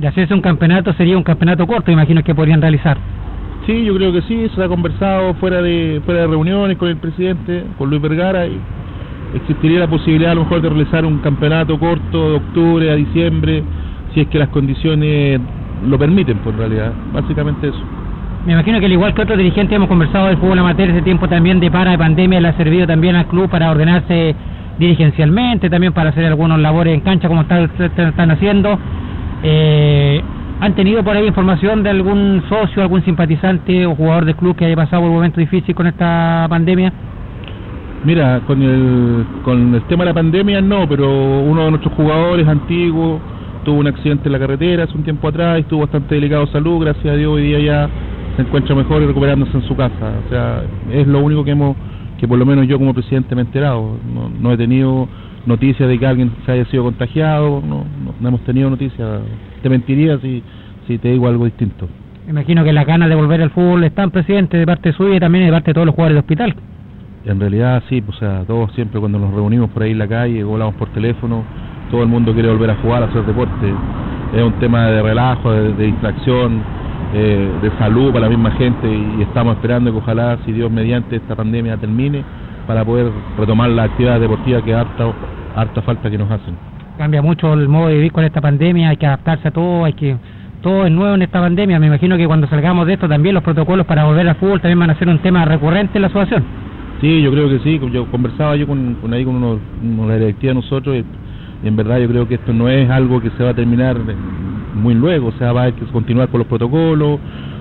De 0.00 0.08
hacerse 0.08 0.34
un 0.34 0.40
campeonato 0.40 0.92
sería 0.94 1.16
un 1.16 1.22
campeonato 1.22 1.64
corto, 1.68 1.92
imagino 1.92 2.24
que 2.24 2.34
podrían 2.34 2.60
realizar. 2.60 2.98
Sí, 3.66 3.84
yo 3.84 3.94
creo 3.94 4.12
que 4.12 4.22
sí, 4.22 4.48
se 4.54 4.62
ha 4.62 4.68
conversado 4.68 5.34
fuera 5.34 5.62
de 5.62 6.00
fuera 6.04 6.22
de 6.22 6.26
reuniones 6.26 6.76
con 6.76 6.88
el 6.88 6.96
presidente, 6.96 7.64
con 7.78 7.90
Luis 7.90 8.02
Vergara, 8.02 8.46
y 8.46 8.58
existiría 9.36 9.80
la 9.80 9.88
posibilidad 9.88 10.32
a 10.32 10.34
lo 10.34 10.42
mejor 10.42 10.62
de 10.62 10.68
realizar 10.68 11.04
un 11.04 11.18
campeonato 11.18 11.78
corto 11.78 12.30
de 12.30 12.36
octubre 12.36 12.90
a 12.90 12.96
diciembre, 12.96 13.62
si 14.12 14.20
es 14.20 14.28
que 14.28 14.38
las 14.38 14.48
condiciones 14.48 15.40
lo 15.88 15.98
permiten, 15.98 16.38
pues 16.38 16.54
en 16.54 16.58
realidad, 16.58 16.92
básicamente 17.12 17.68
eso. 17.68 17.80
Me 18.46 18.54
imagino 18.54 18.80
que 18.80 18.86
al 18.86 18.92
igual 18.92 19.14
que 19.14 19.22
otros 19.22 19.38
dirigentes 19.38 19.76
hemos 19.76 19.88
conversado 19.88 20.26
del 20.26 20.38
fútbol 20.38 20.58
amateur 20.58 20.90
ese 20.90 21.02
tiempo 21.02 21.28
también 21.28 21.60
de 21.60 21.70
para 21.70 21.92
de 21.92 21.98
pandemia 21.98 22.40
le 22.40 22.48
ha 22.48 22.56
servido 22.56 22.88
también 22.88 23.14
al 23.14 23.26
club 23.26 23.48
para 23.48 23.70
ordenarse 23.70 24.34
dirigencialmente, 24.80 25.70
también 25.70 25.92
para 25.92 26.10
hacer 26.10 26.24
algunos 26.24 26.58
labores 26.58 26.94
en 26.94 27.00
cancha 27.00 27.28
como 27.28 27.42
están, 27.42 27.70
están 27.78 28.30
haciendo. 28.32 28.76
Eh, 29.44 30.20
¿Han 30.62 30.76
tenido 30.76 31.02
por 31.02 31.16
ahí 31.16 31.26
información 31.26 31.82
de 31.82 31.90
algún 31.90 32.40
socio, 32.48 32.82
algún 32.82 33.04
simpatizante 33.04 33.84
o 33.84 33.96
jugador 33.96 34.24
del 34.24 34.36
club 34.36 34.54
que 34.54 34.64
haya 34.64 34.76
pasado 34.76 35.02
por 35.02 35.10
un 35.10 35.16
momento 35.16 35.40
difícil 35.40 35.74
con 35.74 35.88
esta 35.88 36.46
pandemia? 36.48 36.92
Mira, 38.04 38.40
con 38.46 38.62
el, 38.62 39.26
con 39.42 39.74
el 39.74 39.82
tema 39.88 40.04
de 40.04 40.10
la 40.10 40.14
pandemia 40.14 40.60
no, 40.60 40.88
pero 40.88 41.40
uno 41.40 41.64
de 41.64 41.70
nuestros 41.70 41.92
jugadores 41.94 42.46
antiguos 42.46 43.20
tuvo 43.64 43.80
un 43.80 43.88
accidente 43.88 44.28
en 44.28 44.32
la 44.34 44.38
carretera 44.38 44.84
hace 44.84 44.96
un 44.96 45.02
tiempo 45.02 45.26
atrás 45.26 45.58
y 45.58 45.62
estuvo 45.62 45.80
bastante 45.80 46.14
delicado 46.14 46.46
de 46.46 46.52
salud, 46.52 46.80
gracias 46.80 47.12
a 47.12 47.16
Dios 47.16 47.32
hoy 47.32 47.42
día 47.42 47.58
ya 47.58 47.90
se 48.36 48.42
encuentra 48.42 48.76
mejor 48.76 49.02
y 49.02 49.06
recuperándose 49.06 49.56
en 49.56 49.64
su 49.64 49.74
casa. 49.74 50.12
O 50.24 50.30
sea, 50.30 50.62
es 50.92 51.08
lo 51.08 51.18
único 51.18 51.42
que 51.42 51.50
hemos, 51.50 51.76
que 52.20 52.28
por 52.28 52.38
lo 52.38 52.46
menos 52.46 52.68
yo 52.68 52.78
como 52.78 52.94
presidente 52.94 53.34
me 53.34 53.42
he 53.42 53.44
enterado. 53.46 53.96
No, 54.14 54.28
no 54.28 54.52
he 54.52 54.56
tenido 54.56 55.08
noticias 55.44 55.88
de 55.88 55.98
que 55.98 56.06
alguien 56.06 56.30
se 56.46 56.52
haya 56.52 56.64
sido 56.66 56.84
contagiado, 56.84 57.60
no, 57.68 57.78
no, 58.04 58.14
no 58.20 58.28
hemos 58.28 58.42
tenido 58.42 58.70
noticias. 58.70 59.22
Te 59.62 59.68
mentiría 59.68 60.18
si, 60.18 60.42
si 60.86 60.98
te 60.98 61.08
digo 61.08 61.28
algo 61.28 61.44
distinto. 61.44 61.88
Imagino 62.28 62.64
que 62.64 62.72
las 62.72 62.86
ganas 62.86 63.08
de 63.08 63.14
volver 63.14 63.42
al 63.42 63.50
fútbol 63.50 63.84
están 63.84 64.10
presentes 64.10 64.58
de 64.58 64.66
parte 64.66 64.92
suya 64.92 65.16
y 65.16 65.20
también 65.20 65.44
de 65.44 65.52
parte 65.52 65.70
de 65.70 65.74
todos 65.74 65.86
los 65.86 65.94
jugadores 65.94 66.14
del 66.14 66.20
hospital. 66.20 66.54
En 67.24 67.40
realidad 67.40 67.82
sí, 67.88 68.00
pues, 68.00 68.16
o 68.16 68.20
sea, 68.20 68.44
todos 68.44 68.72
siempre 68.74 68.98
cuando 69.00 69.18
nos 69.18 69.32
reunimos 69.32 69.70
por 69.70 69.82
ahí 69.82 69.92
en 69.92 69.98
la 69.98 70.08
calle 70.08 70.42
hablamos 70.42 70.74
por 70.74 70.88
teléfono, 70.88 71.44
todo 71.90 72.02
el 72.02 72.08
mundo 72.08 72.32
quiere 72.32 72.48
volver 72.48 72.70
a 72.70 72.76
jugar, 72.76 73.02
a 73.02 73.06
hacer 73.06 73.24
deporte. 73.24 73.72
Es 74.34 74.42
un 74.42 74.54
tema 74.54 74.86
de 74.86 75.02
relajo, 75.02 75.52
de, 75.52 75.72
de 75.74 75.86
distracción, 75.86 76.62
eh, 77.14 77.50
de 77.60 77.70
salud 77.78 78.10
para 78.10 78.24
la 78.24 78.30
misma 78.30 78.52
gente 78.52 78.88
y 78.88 79.20
estamos 79.20 79.56
esperando 79.56 79.92
que 79.92 79.98
ojalá, 79.98 80.38
si 80.46 80.52
Dios 80.52 80.70
mediante 80.70 81.16
esta 81.16 81.36
pandemia 81.36 81.76
termine, 81.76 82.24
para 82.66 82.84
poder 82.84 83.12
retomar 83.36 83.68
la 83.68 83.82
actividad 83.84 84.18
deportiva 84.18 84.62
que 84.62 84.74
harta, 84.74 85.12
harta 85.54 85.82
falta 85.82 86.10
que 86.10 86.16
nos 86.16 86.30
hacen. 86.30 86.71
Cambia 87.02 87.20
mucho 87.20 87.52
el 87.54 87.68
modo 87.68 87.88
de 87.88 87.94
vivir 87.94 88.12
con 88.12 88.22
esta 88.22 88.40
pandemia, 88.40 88.90
hay 88.90 88.96
que 88.96 89.06
adaptarse 89.06 89.48
a 89.48 89.50
todo, 89.50 89.84
hay 89.84 89.92
que 89.94 90.14
todo 90.62 90.86
es 90.86 90.92
nuevo 90.92 91.16
en 91.16 91.22
esta 91.22 91.40
pandemia. 91.40 91.80
Me 91.80 91.88
imagino 91.88 92.16
que 92.16 92.28
cuando 92.28 92.46
salgamos 92.46 92.86
de 92.86 92.92
esto 92.92 93.08
también 93.08 93.34
los 93.34 93.42
protocolos 93.42 93.84
para 93.86 94.04
volver 94.04 94.28
al 94.28 94.36
fútbol 94.36 94.60
también 94.60 94.78
van 94.78 94.90
a 94.90 94.94
ser 94.94 95.08
un 95.08 95.18
tema 95.18 95.44
recurrente 95.44 95.98
en 95.98 96.02
la 96.02 96.06
asociación. 96.06 96.44
Sí, 97.00 97.20
yo 97.20 97.32
creo 97.32 97.48
que 97.48 97.58
sí. 97.58 97.80
Yo 97.92 98.06
conversaba 98.06 98.54
yo 98.54 98.68
con, 98.68 98.94
con 99.00 99.12
ahí 99.12 99.24
con 99.24 99.34
uno, 99.34 99.58
uno 99.82 100.02
de 100.02 100.08
la 100.10 100.18
directiva 100.20 100.54
nosotros 100.54 100.96
y, 100.96 101.66
en 101.66 101.74
verdad 101.74 101.98
yo 101.98 102.06
creo 102.06 102.28
que 102.28 102.36
esto 102.36 102.52
no 102.52 102.68
es 102.68 102.88
algo 102.88 103.20
que 103.20 103.30
se 103.30 103.42
va 103.42 103.50
a 103.50 103.54
terminar 103.54 103.96
muy 104.72 104.94
luego. 104.94 105.30
O 105.30 105.32
sea, 105.32 105.52
va 105.52 105.64
a 105.64 105.72
continuar 105.92 106.28
con 106.28 106.38
los 106.38 106.46
protocolos, 106.46 107.18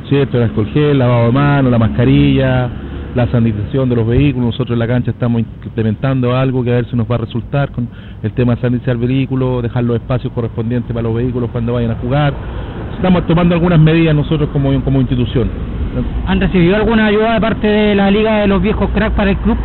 ¿cierto? 0.07 0.37
El 0.37 0.43
alcohol 0.43 0.67
gel, 0.71 0.99
lavado 0.99 1.25
de 1.25 1.31
manos, 1.31 1.71
la 1.71 1.79
mascarilla, 1.79 2.69
la 3.15 3.27
sanitización 3.27 3.89
de 3.89 3.95
los 3.95 4.07
vehículos. 4.07 4.47
Nosotros 4.47 4.71
en 4.71 4.79
la 4.79 4.87
cancha 4.87 5.11
estamos 5.11 5.41
implementando 5.63 6.35
algo 6.35 6.63
que 6.63 6.71
a 6.71 6.75
ver 6.75 6.85
si 6.89 6.95
nos 6.95 7.09
va 7.09 7.15
a 7.15 7.19
resultar 7.19 7.71
con 7.71 7.87
el 8.23 8.31
tema 8.33 8.55
de 8.55 8.61
sanitizar 8.61 8.97
vehículos, 8.97 9.63
dejar 9.63 9.83
los 9.83 9.97
espacios 9.97 10.31
correspondientes 10.33 10.91
para 10.91 11.03
los 11.03 11.15
vehículos 11.15 11.49
cuando 11.51 11.73
vayan 11.73 11.91
a 11.91 11.95
jugar. 11.95 12.33
Estamos 12.95 13.25
tomando 13.27 13.55
algunas 13.55 13.79
medidas 13.79 14.15
nosotros 14.15 14.49
como, 14.53 14.79
como 14.83 15.01
institución. 15.01 15.49
¿Han 16.27 16.39
recibido 16.39 16.75
alguna 16.75 17.07
ayuda 17.07 17.33
de 17.33 17.41
parte 17.41 17.67
de 17.67 17.95
la 17.95 18.09
Liga 18.11 18.39
de 18.39 18.47
los 18.47 18.61
Viejos 18.61 18.89
Crack 18.91 19.13
para 19.13 19.31
el 19.31 19.37
club? 19.37 19.57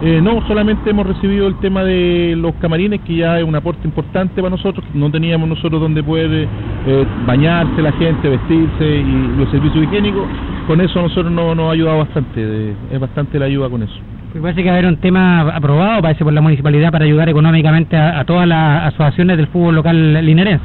Eh, 0.00 0.20
no, 0.22 0.40
solamente 0.46 0.90
hemos 0.90 1.06
recibido 1.06 1.48
el 1.48 1.56
tema 1.58 1.82
de 1.82 2.34
los 2.36 2.54
camarines, 2.56 3.00
que 3.00 3.16
ya 3.16 3.38
es 3.38 3.44
un 3.44 3.54
aporte 3.56 3.86
importante 3.86 4.36
para 4.40 4.50
nosotros. 4.50 4.84
No 4.94 5.10
teníamos 5.10 5.48
nosotros 5.48 5.80
donde 5.80 6.02
poder 6.04 6.48
eh, 6.86 7.06
bañarse 7.26 7.82
la 7.82 7.90
gente, 7.92 8.28
vestirse 8.28 8.84
y 9.00 9.36
los 9.36 9.50
servicios 9.50 9.84
higiénicos. 9.84 10.24
Con 10.68 10.80
eso 10.80 11.02
nosotros 11.02 11.32
no, 11.32 11.54
nos 11.54 11.68
ha 11.68 11.72
ayudado 11.72 11.98
bastante. 11.98 12.44
de- 12.46 12.74
es 12.92 13.00
bastante 13.00 13.38
la 13.40 13.46
ayuda 13.46 13.68
con 13.68 13.82
eso. 13.82 13.94
Pues 14.30 14.42
parece 14.42 14.62
que 14.62 14.68
va 14.68 14.76
a 14.76 14.78
haber 14.78 14.90
un 14.90 14.98
tema 14.98 15.40
aprobado, 15.40 16.00
parece 16.02 16.22
por 16.22 16.32
la 16.32 16.42
municipalidad, 16.42 16.92
para 16.92 17.04
ayudar 17.04 17.28
económicamente 17.28 17.96
a, 17.96 18.20
a 18.20 18.24
todas 18.24 18.46
las 18.46 18.84
asociaciones 18.94 19.36
del 19.36 19.48
fútbol 19.48 19.74
local 19.74 20.24
linerense. 20.24 20.64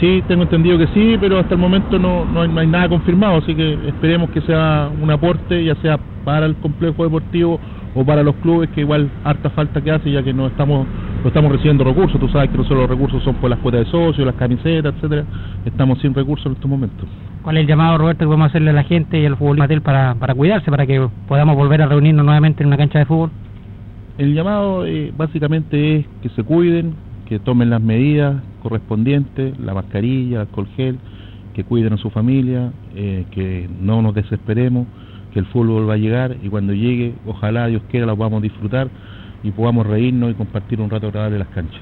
Sí, 0.00 0.22
tengo 0.28 0.44
entendido 0.44 0.78
que 0.78 0.86
sí, 0.94 1.16
pero 1.20 1.38
hasta 1.38 1.54
el 1.54 1.60
momento 1.60 1.98
no, 1.98 2.24
no, 2.24 2.42
hay, 2.42 2.48
no 2.48 2.60
hay 2.60 2.66
nada 2.68 2.88
confirmado, 2.88 3.38
así 3.38 3.54
que 3.54 3.78
esperemos 3.88 4.30
que 4.30 4.40
sea 4.42 4.88
un 5.00 5.10
aporte, 5.10 5.64
ya 5.64 5.74
sea 5.76 5.98
para 6.24 6.46
el 6.46 6.54
complejo 6.56 7.02
deportivo 7.04 7.58
o 7.98 8.04
para 8.04 8.22
los 8.22 8.36
clubes, 8.36 8.70
que 8.70 8.82
igual 8.82 9.10
harta 9.24 9.50
falta 9.50 9.80
que 9.80 9.90
hace, 9.90 10.12
ya 10.12 10.22
que 10.22 10.32
no 10.32 10.46
estamos 10.46 10.86
no 11.22 11.28
estamos 11.28 11.50
recibiendo 11.50 11.82
recursos. 11.82 12.20
Tú 12.20 12.28
sabes 12.28 12.48
que 12.50 12.56
nosotros 12.56 12.82
los 12.82 12.90
recursos 12.90 13.20
son 13.24 13.34
por 13.36 13.50
las 13.50 13.58
cuotas 13.58 13.84
de 13.84 13.90
socios, 13.90 14.24
las 14.24 14.36
camisetas, 14.36 14.94
etcétera. 14.94 15.24
Estamos 15.64 15.98
sin 16.00 16.14
recursos 16.14 16.46
en 16.46 16.52
estos 16.52 16.70
momentos. 16.70 17.08
¿Cuál 17.42 17.56
es 17.56 17.62
el 17.62 17.66
llamado, 17.66 17.98
Roberto, 17.98 18.20
que 18.20 18.26
podemos 18.26 18.50
hacerle 18.50 18.70
a 18.70 18.74
la 18.74 18.84
gente 18.84 19.20
y 19.20 19.26
al 19.26 19.36
fútbol 19.36 19.58
amateur 19.58 19.82
para, 19.82 20.14
para 20.14 20.32
cuidarse, 20.34 20.70
para 20.70 20.86
que 20.86 21.08
podamos 21.26 21.56
volver 21.56 21.82
a 21.82 21.86
reunirnos 21.86 22.24
nuevamente 22.24 22.62
en 22.62 22.68
una 22.68 22.76
cancha 22.76 23.00
de 23.00 23.06
fútbol? 23.06 23.30
El 24.16 24.32
llamado 24.32 24.86
eh, 24.86 25.12
básicamente 25.16 25.96
es 25.96 26.06
que 26.22 26.28
se 26.28 26.44
cuiden, 26.44 26.94
que 27.26 27.40
tomen 27.40 27.68
las 27.68 27.82
medidas 27.82 28.36
correspondientes, 28.62 29.58
la 29.58 29.74
mascarilla, 29.74 30.36
el 30.36 30.40
alcohol 30.42 30.68
gel, 30.76 30.98
que 31.52 31.64
cuiden 31.64 31.94
a 31.94 31.96
su 31.96 32.10
familia, 32.10 32.70
eh, 32.94 33.24
que 33.32 33.68
no 33.80 34.02
nos 34.02 34.14
desesperemos, 34.14 34.86
que 35.38 35.40
el 35.40 35.46
fútbol 35.52 35.88
va 35.88 35.94
a 35.94 35.96
llegar 35.96 36.36
y 36.42 36.48
cuando 36.48 36.72
llegue, 36.72 37.14
ojalá 37.24 37.68
Dios 37.68 37.82
quiera, 37.88 38.06
lo 38.06 38.16
podamos 38.16 38.42
disfrutar 38.42 38.88
y 39.44 39.52
podamos 39.52 39.86
reírnos 39.86 40.32
y 40.32 40.34
compartir 40.34 40.80
un 40.80 40.90
rato 40.90 41.06
agradable 41.06 41.36
en 41.36 41.40
las 41.40 41.48
canchas. 41.50 41.80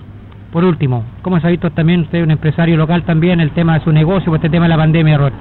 Por 0.52 0.62
último, 0.62 1.04
¿cómo 1.22 1.40
se 1.40 1.46
ha 1.46 1.50
visto 1.50 1.70
también 1.70 2.00
usted, 2.00 2.22
un 2.22 2.30
empresario 2.30 2.76
local 2.76 3.04
también, 3.04 3.40
el 3.40 3.52
tema 3.52 3.78
de 3.78 3.84
su 3.84 3.92
negocio, 3.92 4.26
por 4.26 4.36
este 4.36 4.50
tema 4.50 4.66
de 4.66 4.68
la 4.68 4.76
pandemia, 4.76 5.16
Roberto? 5.16 5.38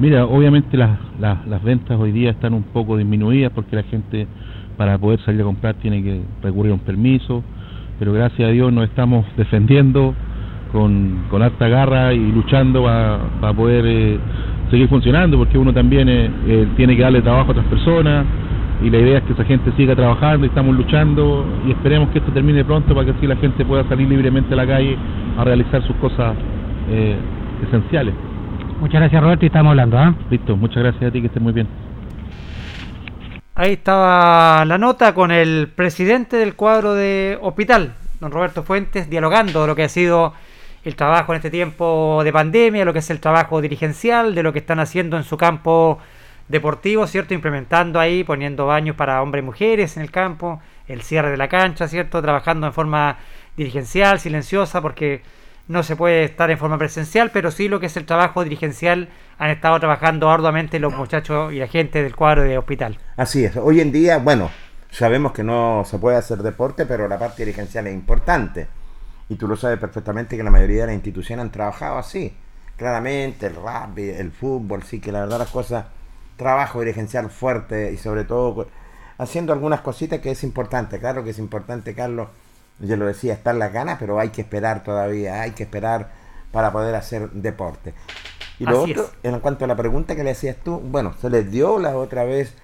Mira, 0.00 0.24
obviamente 0.26 0.76
las, 0.76 0.98
las, 1.20 1.46
las 1.46 1.62
ventas 1.62 1.98
hoy 1.98 2.10
día 2.10 2.30
están 2.30 2.54
un 2.54 2.64
poco 2.64 2.96
disminuidas 2.96 3.52
porque 3.52 3.76
la 3.76 3.84
gente 3.84 4.26
para 4.76 4.98
poder 4.98 5.20
salir 5.20 5.40
a 5.42 5.44
comprar 5.44 5.74
tiene 5.76 6.02
que 6.02 6.22
recurrir 6.42 6.72
a 6.72 6.74
un 6.74 6.80
permiso, 6.80 7.44
pero 8.00 8.12
gracias 8.12 8.48
a 8.48 8.52
Dios 8.52 8.72
nos 8.72 8.84
estamos 8.84 9.24
defendiendo 9.36 10.14
con, 10.72 11.24
con 11.30 11.42
harta 11.42 11.68
garra 11.68 12.12
y 12.12 12.32
luchando 12.32 12.82
para 12.82 13.52
poder 13.54 13.84
eh, 13.86 14.18
seguir 14.70 14.88
funcionando 14.88 15.38
porque 15.38 15.58
uno 15.58 15.72
también 15.72 16.08
eh, 16.08 16.30
eh, 16.46 16.68
tiene 16.76 16.96
que 16.96 17.02
darle 17.02 17.22
trabajo 17.22 17.48
a 17.48 17.52
otras 17.52 17.66
personas 17.66 18.26
y 18.82 18.90
la 18.90 18.98
idea 18.98 19.18
es 19.18 19.24
que 19.24 19.32
esa 19.32 19.44
gente 19.44 19.72
siga 19.76 19.96
trabajando 19.96 20.46
y 20.46 20.48
estamos 20.48 20.76
luchando 20.76 21.44
y 21.66 21.72
esperemos 21.72 22.10
que 22.10 22.18
esto 22.18 22.30
termine 22.32 22.64
pronto 22.64 22.94
para 22.94 23.06
que 23.06 23.12
así 23.12 23.26
la 23.26 23.36
gente 23.36 23.64
pueda 23.64 23.88
salir 23.88 24.08
libremente 24.08 24.54
a 24.54 24.56
la 24.56 24.66
calle 24.66 24.96
a 25.36 25.44
realizar 25.44 25.82
sus 25.86 25.96
cosas 25.96 26.36
eh, 26.90 27.16
esenciales. 27.66 28.14
Muchas 28.80 29.00
gracias, 29.00 29.20
Roberto, 29.20 29.44
y 29.44 29.48
estamos 29.48 29.70
hablando, 29.70 29.98
¿ah? 29.98 30.14
Listo, 30.30 30.56
muchas 30.56 30.82
gracias 30.82 31.02
a 31.02 31.10
ti, 31.10 31.20
que 31.20 31.26
estés 31.26 31.42
muy 31.42 31.52
bien. 31.52 31.66
Ahí 33.56 33.72
estaba 33.72 34.64
la 34.64 34.78
nota 34.78 35.14
con 35.14 35.32
el 35.32 35.68
presidente 35.74 36.36
del 36.36 36.54
cuadro 36.54 36.94
de 36.94 37.36
hospital, 37.42 37.94
don 38.20 38.30
Roberto 38.30 38.62
Fuentes, 38.62 39.10
dialogando 39.10 39.62
de 39.62 39.66
lo 39.66 39.74
que 39.74 39.82
ha 39.82 39.88
sido 39.88 40.32
el 40.88 40.96
trabajo 40.96 41.32
en 41.32 41.36
este 41.36 41.50
tiempo 41.50 42.22
de 42.24 42.32
pandemia, 42.32 42.84
lo 42.84 42.92
que 42.92 42.98
es 43.00 43.10
el 43.10 43.20
trabajo 43.20 43.60
dirigencial, 43.60 44.34
de 44.34 44.42
lo 44.42 44.52
que 44.52 44.58
están 44.58 44.80
haciendo 44.80 45.16
en 45.16 45.22
su 45.22 45.36
campo 45.36 45.98
deportivo, 46.48 47.06
¿cierto? 47.06 47.34
Implementando 47.34 48.00
ahí, 48.00 48.24
poniendo 48.24 48.66
baños 48.66 48.96
para 48.96 49.22
hombres 49.22 49.42
y 49.42 49.46
mujeres 49.46 49.96
en 49.96 50.02
el 50.02 50.10
campo, 50.10 50.60
el 50.86 51.02
cierre 51.02 51.30
de 51.30 51.36
la 51.36 51.48
cancha, 51.48 51.88
¿cierto? 51.88 52.22
Trabajando 52.22 52.66
en 52.66 52.72
forma 52.72 53.18
dirigencial, 53.56 54.18
silenciosa, 54.18 54.80
porque 54.80 55.22
no 55.68 55.82
se 55.82 55.94
puede 55.94 56.24
estar 56.24 56.50
en 56.50 56.56
forma 56.56 56.78
presencial, 56.78 57.30
pero 57.30 57.50
sí 57.50 57.68
lo 57.68 57.80
que 57.80 57.86
es 57.86 57.96
el 57.98 58.06
trabajo 58.06 58.42
dirigencial 58.42 59.10
han 59.36 59.50
estado 59.50 59.78
trabajando 59.78 60.30
arduamente 60.30 60.78
los 60.78 60.94
muchachos 60.94 61.52
y 61.52 61.58
la 61.58 61.66
gente 61.66 62.02
del 62.02 62.16
cuadro 62.16 62.44
de 62.44 62.56
hospital. 62.56 62.98
Así 63.18 63.44
es. 63.44 63.56
Hoy 63.56 63.82
en 63.82 63.92
día, 63.92 64.16
bueno, 64.16 64.50
sabemos 64.90 65.32
que 65.32 65.44
no 65.44 65.82
se 65.84 65.98
puede 65.98 66.16
hacer 66.16 66.38
deporte, 66.38 66.86
pero 66.86 67.06
la 67.08 67.18
parte 67.18 67.44
dirigencial 67.44 67.86
es 67.86 67.92
importante. 67.92 68.68
Y 69.28 69.36
tú 69.36 69.46
lo 69.48 69.56
sabes 69.56 69.78
perfectamente 69.78 70.36
que 70.36 70.42
la 70.42 70.50
mayoría 70.50 70.82
de 70.82 70.86
las 70.88 70.94
instituciones 70.94 71.44
han 71.44 71.52
trabajado 71.52 71.98
así. 71.98 72.34
Claramente, 72.76 73.46
el 73.46 73.56
rugby, 73.56 74.10
el 74.10 74.30
fútbol, 74.32 74.82
sí 74.84 75.00
que 75.00 75.12
la 75.12 75.20
verdad 75.20 75.38
las 75.38 75.50
cosas, 75.50 75.86
trabajo 76.36 76.80
dirigencial 76.80 77.28
fuerte 77.30 77.92
y 77.92 77.96
sobre 77.98 78.24
todo 78.24 78.68
haciendo 79.18 79.52
algunas 79.52 79.80
cositas 79.80 80.20
que 80.20 80.30
es 80.30 80.44
importante. 80.44 80.98
Claro 80.98 81.24
que 81.24 81.30
es 81.30 81.38
importante, 81.38 81.94
Carlos, 81.94 82.28
yo 82.78 82.96
lo 82.96 83.06
decía, 83.06 83.34
estar 83.34 83.54
las 83.54 83.72
ganas, 83.72 83.98
pero 83.98 84.18
hay 84.20 84.30
que 84.30 84.42
esperar 84.42 84.82
todavía, 84.84 85.42
hay 85.42 85.52
que 85.52 85.64
esperar 85.64 86.10
para 86.52 86.72
poder 86.72 86.94
hacer 86.94 87.30
deporte. 87.32 87.94
Y 88.58 88.66
lo 88.66 88.82
Así 88.82 88.92
otro, 88.92 89.04
es. 89.22 89.32
en 89.34 89.40
cuanto 89.40 89.64
a 89.64 89.68
la 89.68 89.76
pregunta 89.76 90.16
que 90.16 90.24
le 90.24 90.30
hacías 90.30 90.56
tú, 90.56 90.80
bueno, 90.80 91.14
se 91.20 91.30
les 91.30 91.50
dio 91.50 91.78
la 91.78 91.96
otra 91.96 92.24
vez, 92.24 92.54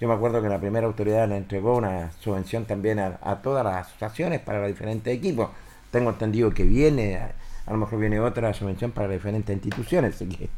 yo 0.00 0.08
me 0.08 0.14
acuerdo 0.14 0.42
que 0.42 0.48
la 0.48 0.60
primera 0.60 0.86
autoridad 0.86 1.28
le 1.28 1.36
entregó 1.36 1.76
una 1.76 2.12
subvención 2.12 2.66
también 2.66 2.98
a, 2.98 3.18
a 3.22 3.42
todas 3.42 3.64
las 3.64 3.86
asociaciones 3.86 4.40
para 4.40 4.60
los 4.60 4.68
diferentes 4.68 5.14
equipos. 5.14 5.50
Tengo 5.92 6.10
entendido 6.10 6.50
que 6.50 6.64
viene, 6.64 7.18
a, 7.18 7.32
a 7.66 7.70
lo 7.70 7.78
mejor 7.78 8.00
viene 8.00 8.18
otra 8.18 8.52
subvención 8.52 8.90
para 8.90 9.06
diferentes 9.06 9.54
instituciones, 9.54 10.16
así 10.16 10.26
que 10.26 10.48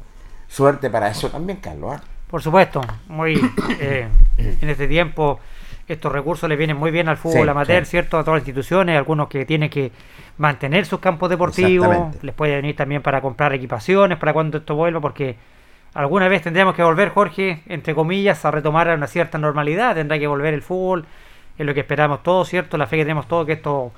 suerte 0.48 0.88
para 0.88 1.08
eso 1.10 1.28
también, 1.28 1.58
Carlos. 1.58 1.96
¿ah? 1.96 2.02
Por 2.28 2.40
supuesto, 2.40 2.80
muy 3.08 3.34
eh, 3.80 4.08
en 4.38 4.68
este 4.70 4.88
tiempo 4.88 5.38
estos 5.86 6.10
recursos 6.10 6.48
le 6.48 6.56
vienen 6.56 6.76
muy 6.76 6.90
bien 6.90 7.08
al 7.08 7.18
fútbol 7.18 7.42
Sí, 7.42 7.48
amateur, 7.48 7.84
sí. 7.84 7.90
¿cierto? 7.90 8.18
A 8.18 8.24
todas 8.24 8.40
las 8.40 8.48
instituciones, 8.48 8.96
algunos 8.96 9.28
que 9.28 9.44
tienen 9.44 9.68
que 9.68 9.92
mantener 10.38 10.86
sus 10.86 10.98
campos 10.98 11.28
deportivos, 11.28 12.14
les 12.22 12.34
puede 12.34 12.56
venir 12.56 12.74
también 12.74 13.02
para 13.02 13.20
comprar 13.20 13.52
equipaciones 13.52 14.18
para 14.18 14.32
cuando 14.32 14.58
esto 14.58 14.74
vuelva, 14.74 15.00
porque 15.00 15.36
alguna 15.92 16.28
vez 16.28 16.42
tendríamos 16.42 16.74
que 16.74 16.82
volver, 16.82 17.10
Jorge, 17.10 17.62
entre 17.66 17.94
comillas, 17.94 18.44
a 18.44 18.50
retomar 18.50 18.88
una 18.88 19.06
cierta 19.06 19.36
normalidad, 19.36 19.94
tendrá 19.94 20.18
que 20.18 20.26
volver 20.26 20.54
el 20.54 20.62
fútbol, 20.62 21.04
es 21.58 21.66
lo 21.66 21.74
que 21.74 21.80
esperamos 21.80 22.22
todos, 22.22 22.48
¿cierto? 22.48 22.78
La 22.78 22.86
fe 22.86 22.96
que 22.96 23.02
tenemos 23.02 23.28
todos 23.28 23.46
que 23.46 23.52
esto 23.52 23.92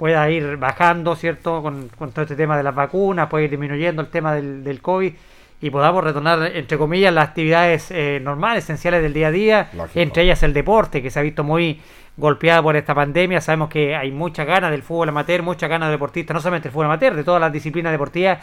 pueda 0.00 0.30
ir 0.30 0.56
bajando, 0.56 1.14
¿cierto? 1.14 1.60
Con, 1.60 1.90
con 1.98 2.10
todo 2.12 2.22
este 2.22 2.34
tema 2.34 2.56
de 2.56 2.62
las 2.62 2.74
vacunas, 2.74 3.28
puede 3.28 3.44
ir 3.44 3.50
disminuyendo 3.50 4.00
el 4.00 4.08
tema 4.08 4.32
del, 4.34 4.64
del 4.64 4.80
COVID 4.80 5.12
y 5.60 5.68
podamos 5.68 6.02
retornar, 6.02 6.52
entre 6.54 6.78
comillas, 6.78 7.12
las 7.12 7.28
actividades 7.28 7.90
eh, 7.90 8.18
normales, 8.22 8.64
esenciales 8.64 9.02
del 9.02 9.12
día 9.12 9.26
a 9.26 9.30
día, 9.30 9.68
Lógico. 9.74 10.00
entre 10.00 10.22
ellas 10.22 10.42
el 10.42 10.54
deporte, 10.54 11.02
que 11.02 11.10
se 11.10 11.18
ha 11.18 11.22
visto 11.22 11.44
muy 11.44 11.82
golpeado 12.16 12.62
por 12.62 12.76
esta 12.76 12.94
pandemia. 12.94 13.42
Sabemos 13.42 13.68
que 13.68 13.94
hay 13.94 14.10
muchas 14.10 14.46
ganas 14.46 14.70
del 14.70 14.82
fútbol 14.82 15.10
amateur, 15.10 15.42
muchas 15.42 15.68
ganas 15.68 15.88
de 15.88 15.92
deportistas, 15.92 16.32
no 16.34 16.40
solamente 16.40 16.68
el 16.68 16.72
fútbol 16.72 16.86
amateur, 16.86 17.14
de 17.14 17.22
todas 17.22 17.40
las 17.42 17.52
disciplinas 17.52 17.92
deportivas, 17.92 18.38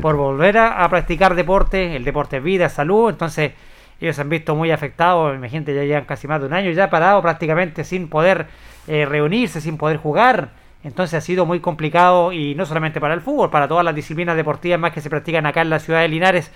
por 0.00 0.14
volver 0.14 0.58
a, 0.58 0.84
a 0.84 0.88
practicar 0.88 1.34
deporte. 1.34 1.96
El 1.96 2.04
deporte 2.04 2.36
es 2.36 2.42
vida, 2.44 2.68
salud, 2.68 3.10
entonces 3.10 3.50
ellos 4.00 4.14
se 4.14 4.22
han 4.22 4.28
visto 4.28 4.54
muy 4.54 4.70
afectados. 4.70 5.34
Imagínate, 5.34 5.74
ya 5.74 5.82
llevan 5.82 6.04
casi 6.04 6.28
más 6.28 6.40
de 6.40 6.46
un 6.46 6.52
año 6.52 6.70
ya 6.70 6.88
parados 6.88 7.20
prácticamente 7.20 7.82
sin 7.82 8.08
poder 8.08 8.46
eh, 8.86 9.06
reunirse, 9.06 9.60
sin 9.60 9.76
poder 9.76 9.96
jugar. 9.96 10.59
Entonces 10.82 11.18
ha 11.18 11.20
sido 11.20 11.44
muy 11.44 11.60
complicado 11.60 12.32
y 12.32 12.54
no 12.54 12.64
solamente 12.64 13.00
para 13.00 13.14
el 13.14 13.20
fútbol, 13.20 13.50
para 13.50 13.68
todas 13.68 13.84
las 13.84 13.94
disciplinas 13.94 14.36
deportivas 14.36 14.80
más 14.80 14.92
que 14.92 15.00
se 15.00 15.10
practican 15.10 15.44
acá 15.46 15.60
en 15.62 15.70
la 15.70 15.78
ciudad 15.78 16.00
de 16.00 16.08
Linares. 16.08 16.50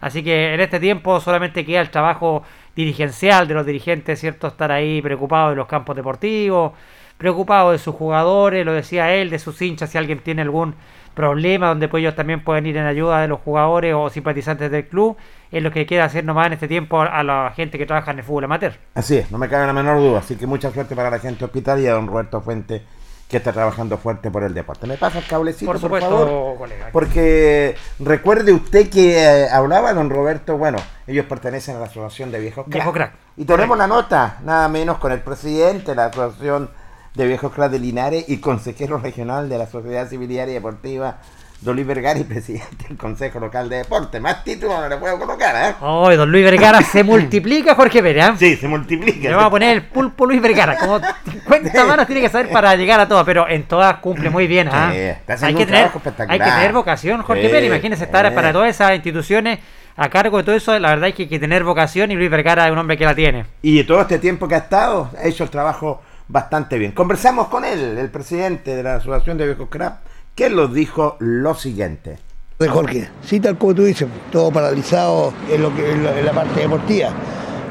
Así 0.00 0.22
que 0.22 0.54
en 0.54 0.60
este 0.60 0.80
tiempo 0.80 1.20
solamente 1.20 1.64
queda 1.64 1.80
el 1.80 1.90
trabajo 1.90 2.42
dirigencial 2.76 3.48
de 3.48 3.54
los 3.54 3.66
dirigentes, 3.66 4.20
¿cierto? 4.20 4.46
Estar 4.48 4.70
ahí 4.70 5.02
preocupados 5.02 5.50
de 5.50 5.56
los 5.56 5.66
campos 5.66 5.96
deportivos, 5.96 6.72
preocupados 7.16 7.72
de 7.72 7.78
sus 7.78 7.94
jugadores, 7.94 8.64
lo 8.64 8.72
decía 8.72 9.12
él, 9.14 9.30
de 9.30 9.38
sus 9.38 9.60
hinchas, 9.60 9.90
si 9.90 9.98
alguien 9.98 10.20
tiene 10.20 10.42
algún 10.42 10.74
problema 11.14 11.66
donde 11.66 11.88
pues 11.88 12.00
ellos 12.02 12.14
también 12.14 12.44
pueden 12.44 12.64
ir 12.66 12.76
en 12.76 12.86
ayuda 12.86 13.20
de 13.20 13.26
los 13.26 13.40
jugadores 13.40 13.92
o 13.92 14.08
simpatizantes 14.08 14.70
del 14.70 14.86
club, 14.86 15.16
es 15.50 15.60
lo 15.60 15.72
que 15.72 15.84
queda 15.84 16.04
hacer 16.04 16.24
nomás 16.24 16.46
en 16.46 16.52
este 16.52 16.68
tiempo 16.68 17.00
a 17.00 17.24
la 17.24 17.52
gente 17.56 17.76
que 17.76 17.86
trabaja 17.86 18.12
en 18.12 18.18
el 18.18 18.24
fútbol 18.24 18.44
amateur. 18.44 18.74
Así 18.94 19.16
es, 19.16 19.32
no 19.32 19.38
me 19.38 19.48
cabe 19.48 19.66
la 19.66 19.72
menor 19.72 19.98
duda. 19.98 20.20
Así 20.20 20.36
que 20.36 20.46
mucha 20.46 20.70
suerte 20.70 20.94
para 20.94 21.10
la 21.10 21.18
gente 21.18 21.44
hospital 21.44 21.80
y 21.80 21.88
a 21.88 21.94
don 21.94 22.06
Roberto 22.06 22.40
Fuente, 22.40 22.84
que 23.28 23.36
está 23.36 23.52
trabajando 23.52 23.98
fuerte 23.98 24.30
por 24.30 24.42
el 24.42 24.54
deporte. 24.54 24.86
¿Me 24.86 24.96
pasa 24.96 25.18
el 25.18 25.26
cablecito, 25.26 25.66
Por 25.70 25.76
por, 25.76 25.82
supuesto, 25.82 26.10
favor? 26.10 26.56
colega. 26.56 26.88
Porque 26.92 27.76
recuerde 27.98 28.52
usted 28.52 28.88
que 28.88 29.18
eh, 29.22 29.48
hablaba 29.50 29.92
don 29.92 30.08
Roberto, 30.08 30.56
bueno, 30.56 30.78
ellos 31.06 31.26
pertenecen 31.26 31.76
a 31.76 31.80
la 31.80 31.84
Asociación 31.86 32.32
de 32.32 32.40
Viejos 32.40 32.64
Crack. 32.64 32.74
Viejo 32.74 32.92
crack. 32.92 33.12
Y 33.36 33.44
tenemos 33.44 33.76
la 33.76 33.86
nota, 33.86 34.38
nada 34.44 34.66
menos 34.68 34.96
con 34.96 35.12
el 35.12 35.20
presidente 35.20 35.90
de 35.90 35.96
la 35.96 36.06
Asociación 36.06 36.70
de 37.14 37.26
Viejos 37.26 37.52
Crack 37.52 37.70
de 37.70 37.78
Linares 37.78 38.24
y 38.28 38.38
consejero 38.38 38.96
regional 38.98 39.48
de 39.50 39.58
la 39.58 39.66
Sociedad 39.66 40.08
Civiliaria 40.08 40.52
y 40.52 40.54
Deportiva, 40.54 41.18
don 41.60 41.74
Luis 41.74 41.86
Vergara 41.86 42.18
y 42.18 42.24
presidente 42.24 42.86
del 42.88 42.96
Consejo 42.96 43.40
Local 43.40 43.68
de 43.68 43.78
Deporte. 43.78 44.20
Más 44.20 44.44
títulos 44.44 44.78
no 44.80 44.88
le 44.88 44.96
puedo 44.96 45.18
colocar, 45.18 45.54
¿eh? 45.56 45.74
Oh, 45.80 46.14
don 46.14 46.30
Luis 46.30 46.44
Vergara 46.44 46.80
se 46.82 47.02
multiplica, 47.04 47.74
Jorge 47.74 48.02
Pérez. 48.02 48.28
¿eh? 48.28 48.32
Sí, 48.38 48.56
se 48.56 48.68
multiplica. 48.68 49.28
Le 49.28 49.34
vamos 49.34 49.46
a 49.46 49.50
poner 49.50 49.76
el 49.76 49.82
pulpo 49.84 50.26
Luis 50.26 50.40
Vergara. 50.40 50.76
Como 50.76 51.00
50 51.00 51.84
manos 51.84 52.06
tiene 52.06 52.20
que 52.20 52.28
saber 52.28 52.50
para 52.50 52.74
llegar 52.76 53.00
a 53.00 53.08
todas, 53.08 53.24
pero 53.24 53.48
en 53.48 53.64
todas 53.64 53.96
cumple 53.96 54.30
muy 54.30 54.46
bien. 54.46 54.68
¿ah? 54.70 54.92
Sí, 54.92 55.44
hay, 55.44 55.54
que 55.54 55.66
tener, 55.66 55.90
hay 56.28 56.38
que 56.38 56.44
tener 56.44 56.72
vocación, 56.72 57.22
Jorge 57.22 57.42
Sí, 57.42 57.48
Pérez. 57.48 57.66
Imagínese 57.68 58.04
estar 58.04 58.32
para 58.34 58.52
todas 58.52 58.70
esas 58.70 58.94
instituciones 58.94 59.58
a 59.96 60.08
cargo 60.08 60.38
de 60.38 60.44
todo 60.44 60.54
eso. 60.54 60.78
La 60.78 60.90
verdad 60.90 61.08
es 61.08 61.14
que 61.16 61.24
hay 61.24 61.28
que 61.28 61.40
tener 61.40 61.64
vocación 61.64 62.12
y 62.12 62.14
Luis 62.14 62.30
Vergara 62.30 62.66
es 62.66 62.72
un 62.72 62.78
hombre 62.78 62.96
que 62.96 63.04
la 63.04 63.14
tiene. 63.16 63.46
Y 63.62 63.82
todo 63.82 64.00
este 64.00 64.18
tiempo 64.20 64.46
que 64.46 64.54
ha 64.54 64.58
estado, 64.58 65.10
ha 65.20 65.26
hecho 65.26 65.42
el 65.42 65.50
trabajo 65.50 66.02
bastante 66.28 66.78
bien. 66.78 66.92
Conversamos 66.92 67.48
con 67.48 67.64
él, 67.64 67.98
el 67.98 68.10
presidente 68.10 68.76
de 68.76 68.82
la 68.82 68.96
Asociación 68.96 69.38
de 69.38 69.46
Viejos 69.46 69.68
Crack, 69.68 69.94
que 70.38 70.48
nos 70.48 70.72
dijo 70.72 71.16
lo 71.18 71.52
siguiente. 71.56 72.16
de 72.60 72.68
Jorge. 72.68 73.08
Sí, 73.22 73.40
tal 73.40 73.58
como 73.58 73.74
tú 73.74 73.82
dices, 73.82 74.06
todo 74.30 74.52
paralizado 74.52 75.32
en, 75.50 75.60
lo 75.60 75.74
que, 75.74 75.90
en, 75.90 76.04
la 76.04 76.32
parte 76.32 76.60
deportiva. 76.60 77.10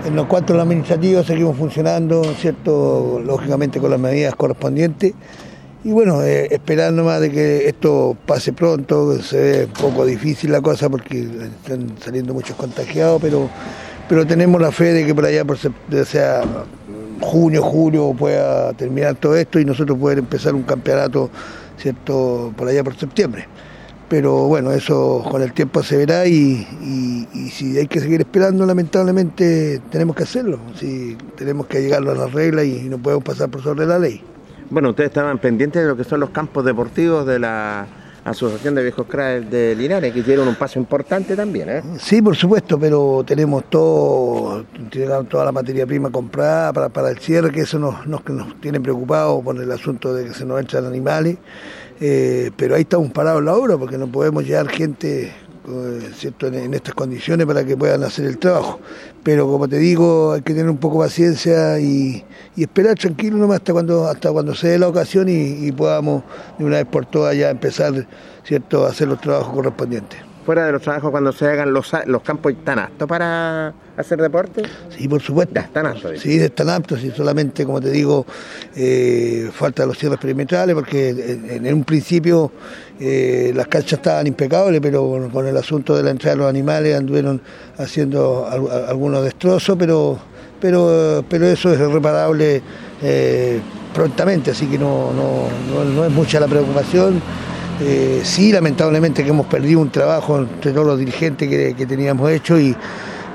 En 0.05 0.17
los 0.17 0.27
cuanto 0.27 0.51
a 0.51 0.57
lo 0.57 0.63
administrativo 0.63 1.23
seguimos 1.23 1.55
funcionando, 1.55 2.21
¿cierto? 2.37 3.21
Lógicamente 3.23 3.79
con 3.79 3.91
las 3.91 3.99
medidas 4.01 4.35
correspondientes. 4.35 5.13
Y 5.85 5.91
bueno, 5.93 6.21
eh, 6.23 6.49
esperar 6.51 6.91
nomás 6.91 7.21
de 7.21 7.31
que 7.31 7.69
esto 7.69 8.17
pase 8.25 8.51
pronto, 8.51 9.17
se 9.21 9.39
ve 9.39 9.65
un 9.67 9.71
poco 9.71 10.05
difícil 10.05 10.51
la 10.51 10.59
cosa 10.59 10.89
porque 10.89 11.21
están 11.21 11.97
saliendo 12.03 12.33
muchos 12.33 12.57
contagiados, 12.57 13.21
pero, 13.21 13.49
pero 14.09 14.27
tenemos 14.27 14.59
la 14.59 14.73
fe 14.73 14.91
de 14.91 15.05
que 15.05 15.15
por 15.15 15.23
allá, 15.23 15.45
por 15.45 15.57
sea 16.05 16.41
junio, 17.21 17.63
julio, 17.63 18.13
pueda 18.13 18.73
terminar 18.73 19.15
todo 19.15 19.37
esto 19.37 19.57
y 19.57 19.63
nosotros 19.63 19.97
poder 19.97 20.19
empezar 20.19 20.53
un 20.53 20.63
campeonato, 20.63 21.29
¿cierto? 21.77 22.53
Por 22.55 22.67
allá 22.67 22.83
por 22.83 22.95
septiembre 22.95 23.47
pero 24.09 24.47
bueno, 24.47 24.71
eso 24.71 25.21
con 25.29 25.41
el 25.41 25.51
tiempo 25.51 25.83
se 25.83 25.97
verá 25.97 26.25
y, 26.25 26.65
y- 27.33 27.49
si 27.49 27.77
hay 27.77 27.87
que 27.87 27.99
seguir 27.99 28.21
esperando, 28.21 28.65
lamentablemente 28.65 29.81
tenemos 29.91 30.15
que 30.15 30.23
hacerlo, 30.23 30.59
si 30.75 31.17
tenemos 31.35 31.65
que 31.67 31.81
llegar 31.81 32.07
a 32.07 32.13
las 32.13 32.31
reglas 32.31 32.65
y 32.65 32.87
no 32.87 32.97
podemos 32.99 33.23
pasar 33.23 33.49
por 33.49 33.61
sobre 33.63 33.85
la 33.85 33.99
ley. 33.99 34.21
Bueno, 34.69 34.91
ustedes 34.91 35.09
estaban 35.09 35.39
pendientes 35.39 35.81
de 35.81 35.87
lo 35.89 35.97
que 35.97 36.03
son 36.05 36.19
los 36.21 36.29
campos 36.29 36.63
deportivos 36.63 37.25
de 37.25 37.39
la 37.39 37.85
Asociación 38.27 38.75
de 38.75 38.83
Viejos 38.83 39.07
Crack 39.07 39.43
de 39.43 39.73
Linares, 39.73 40.11
que 40.11 40.19
hicieron 40.19 40.49
un 40.49 40.55
paso 40.55 40.77
importante 40.79 41.33
también, 41.33 41.69
¿eh? 41.69 41.81
Sí, 41.97 42.21
por 42.21 42.35
supuesto, 42.35 42.77
pero 42.77 43.23
tenemos 43.25 43.69
todo, 43.69 44.65
toda 45.29 45.45
la 45.45 45.51
materia 45.53 45.85
prima 45.85 46.09
comprada 46.09 46.73
para, 46.73 46.89
para 46.89 47.09
el 47.09 47.19
cierre, 47.19 47.51
que 47.51 47.61
eso 47.61 47.79
nos, 47.79 48.05
nos, 48.05 48.27
nos 48.27 48.59
tiene 48.59 48.81
preocupados 48.81 49.41
por 49.41 49.55
el 49.61 49.71
asunto 49.71 50.13
de 50.13 50.25
que 50.25 50.33
se 50.33 50.45
nos 50.45 50.59
entran 50.59 50.85
animales, 50.85 51.37
eh, 52.01 52.51
pero 52.57 52.75
ahí 52.75 52.81
estamos 52.81 53.11
parados 53.11 53.39
en 53.39 53.45
la 53.45 53.55
obra 53.55 53.77
porque 53.77 53.97
no 53.97 54.07
podemos 54.07 54.45
llevar 54.45 54.67
gente 54.67 55.33
¿cierto? 56.15 56.47
En, 56.47 56.73
estas 56.73 56.93
condiciones 56.93 57.45
para 57.45 57.65
que 57.65 57.75
puedan 57.75 58.03
hacer 58.03 58.25
el 58.25 58.37
trabajo. 58.37 58.79
Pero 59.23 59.47
como 59.47 59.67
te 59.67 59.77
digo, 59.77 60.33
hay 60.33 60.41
que 60.41 60.53
tener 60.53 60.69
un 60.69 60.77
poco 60.77 61.01
de 61.01 61.09
paciencia 61.09 61.79
y, 61.79 62.23
esperar 62.55 62.95
tranquilo 62.95 63.37
nomás 63.37 63.57
hasta 63.57 63.73
cuando, 63.73 64.07
hasta 64.07 64.31
cuando 64.31 64.55
se 64.55 64.69
dé 64.69 64.79
la 64.79 64.87
ocasión 64.87 65.29
y, 65.29 65.65
y 65.67 65.71
podamos 65.71 66.23
de 66.57 66.65
una 66.65 66.77
vez 66.77 66.85
por 66.85 67.05
todas 67.05 67.35
ya 67.35 67.49
empezar 67.49 68.07
¿cierto? 68.43 68.85
a 68.85 68.89
hacer 68.89 69.07
los 69.07 69.19
trabajos 69.21 69.53
correspondientes. 69.53 70.26
Fuera 70.47 70.65
de 70.65 70.71
los 70.71 70.81
trabajos, 70.81 71.11
cuando 71.11 71.33
se 71.33 71.45
hagan 71.45 71.73
los, 71.73 71.91
los 72.05 72.21
campos, 72.21 72.53
¿están 72.53 72.79
aptos 72.79 73.05
para 73.05 73.73
hacer 73.97 74.21
deporte? 74.21 74.63
Sí, 74.97 75.05
por 75.09 75.21
supuesto. 75.21 75.53
Ya 75.53 75.59
están 75.63 75.85
aptos. 75.87 76.09
dice. 76.13 76.23
Sí, 76.23 76.39
están 76.39 76.69
aptos 76.69 77.03
y 77.03 77.11
solamente, 77.11 77.65
como 77.65 77.81
te 77.81 77.91
digo, 77.91 78.25
eh, 78.73 79.49
falta 79.51 79.85
los 79.85 79.97
cierres 79.97 80.17
perimetrales 80.17 80.73
porque 80.73 81.09
en, 81.09 81.65
en 81.65 81.73
un 81.73 81.83
principio 81.83 82.49
eh, 82.97 83.51
las 83.53 83.67
canchas 83.67 83.99
estaban 83.99 84.25
impecables, 84.25 84.79
pero 84.81 85.05
con, 85.09 85.29
con 85.31 85.45
el 85.47 85.57
asunto 85.57 85.97
de 85.97 86.03
la 86.03 86.11
entrada 86.11 86.35
de 86.35 86.41
los 86.43 86.49
animales 86.49 86.95
anduvieron 86.95 87.41
haciendo 87.77 88.47
al- 88.49 88.87
algunos 88.87 89.25
destrozos, 89.25 89.75
pero, 89.77 90.17
pero, 90.61 91.25
pero 91.29 91.45
eso 91.45 91.73
es 91.73 91.77
reparable 91.77 92.61
eh, 93.03 93.59
prontamente, 93.93 94.51
así 94.51 94.65
que 94.67 94.77
no, 94.79 95.11
no, 95.11 95.49
no, 95.73 95.83
no 95.83 96.05
es 96.05 96.11
mucha 96.13 96.39
la 96.39 96.47
preocupación. 96.47 97.21
Eh, 97.79 98.21
sí, 98.23 98.51
lamentablemente 98.51 99.23
que 99.23 99.29
hemos 99.29 99.45
perdido 99.45 99.79
un 99.79 99.91
trabajo 99.91 100.39
entre 100.39 100.71
todos 100.71 100.87
los 100.87 100.99
dirigentes 100.99 101.47
que, 101.47 101.75
que 101.75 101.85
teníamos 101.85 102.31
hecho 102.31 102.59
y, 102.59 102.75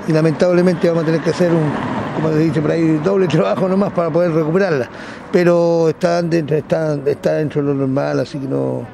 y 0.07 0.11
lamentablemente 0.11 0.87
vamos 0.89 1.03
a 1.03 1.05
tener 1.05 1.21
que 1.21 1.29
hacer 1.29 1.51
un, 1.51 1.71
como 2.15 2.29
se 2.29 2.39
dice 2.39 2.61
por 2.61 2.71
ahí, 2.71 2.99
doble 3.03 3.27
trabajo 3.27 3.67
nomás 3.67 3.91
para 3.93 4.09
poder 4.09 4.31
recuperarla. 4.31 4.89
Pero 5.31 5.89
está 5.89 6.21
dentro, 6.21 6.57
está, 6.57 6.99
está 7.05 7.33
dentro 7.35 7.61
de 7.61 7.67
lo 7.67 7.73
normal, 7.73 8.19
así 8.19 8.37
que 8.37 8.47
no, 8.47 8.85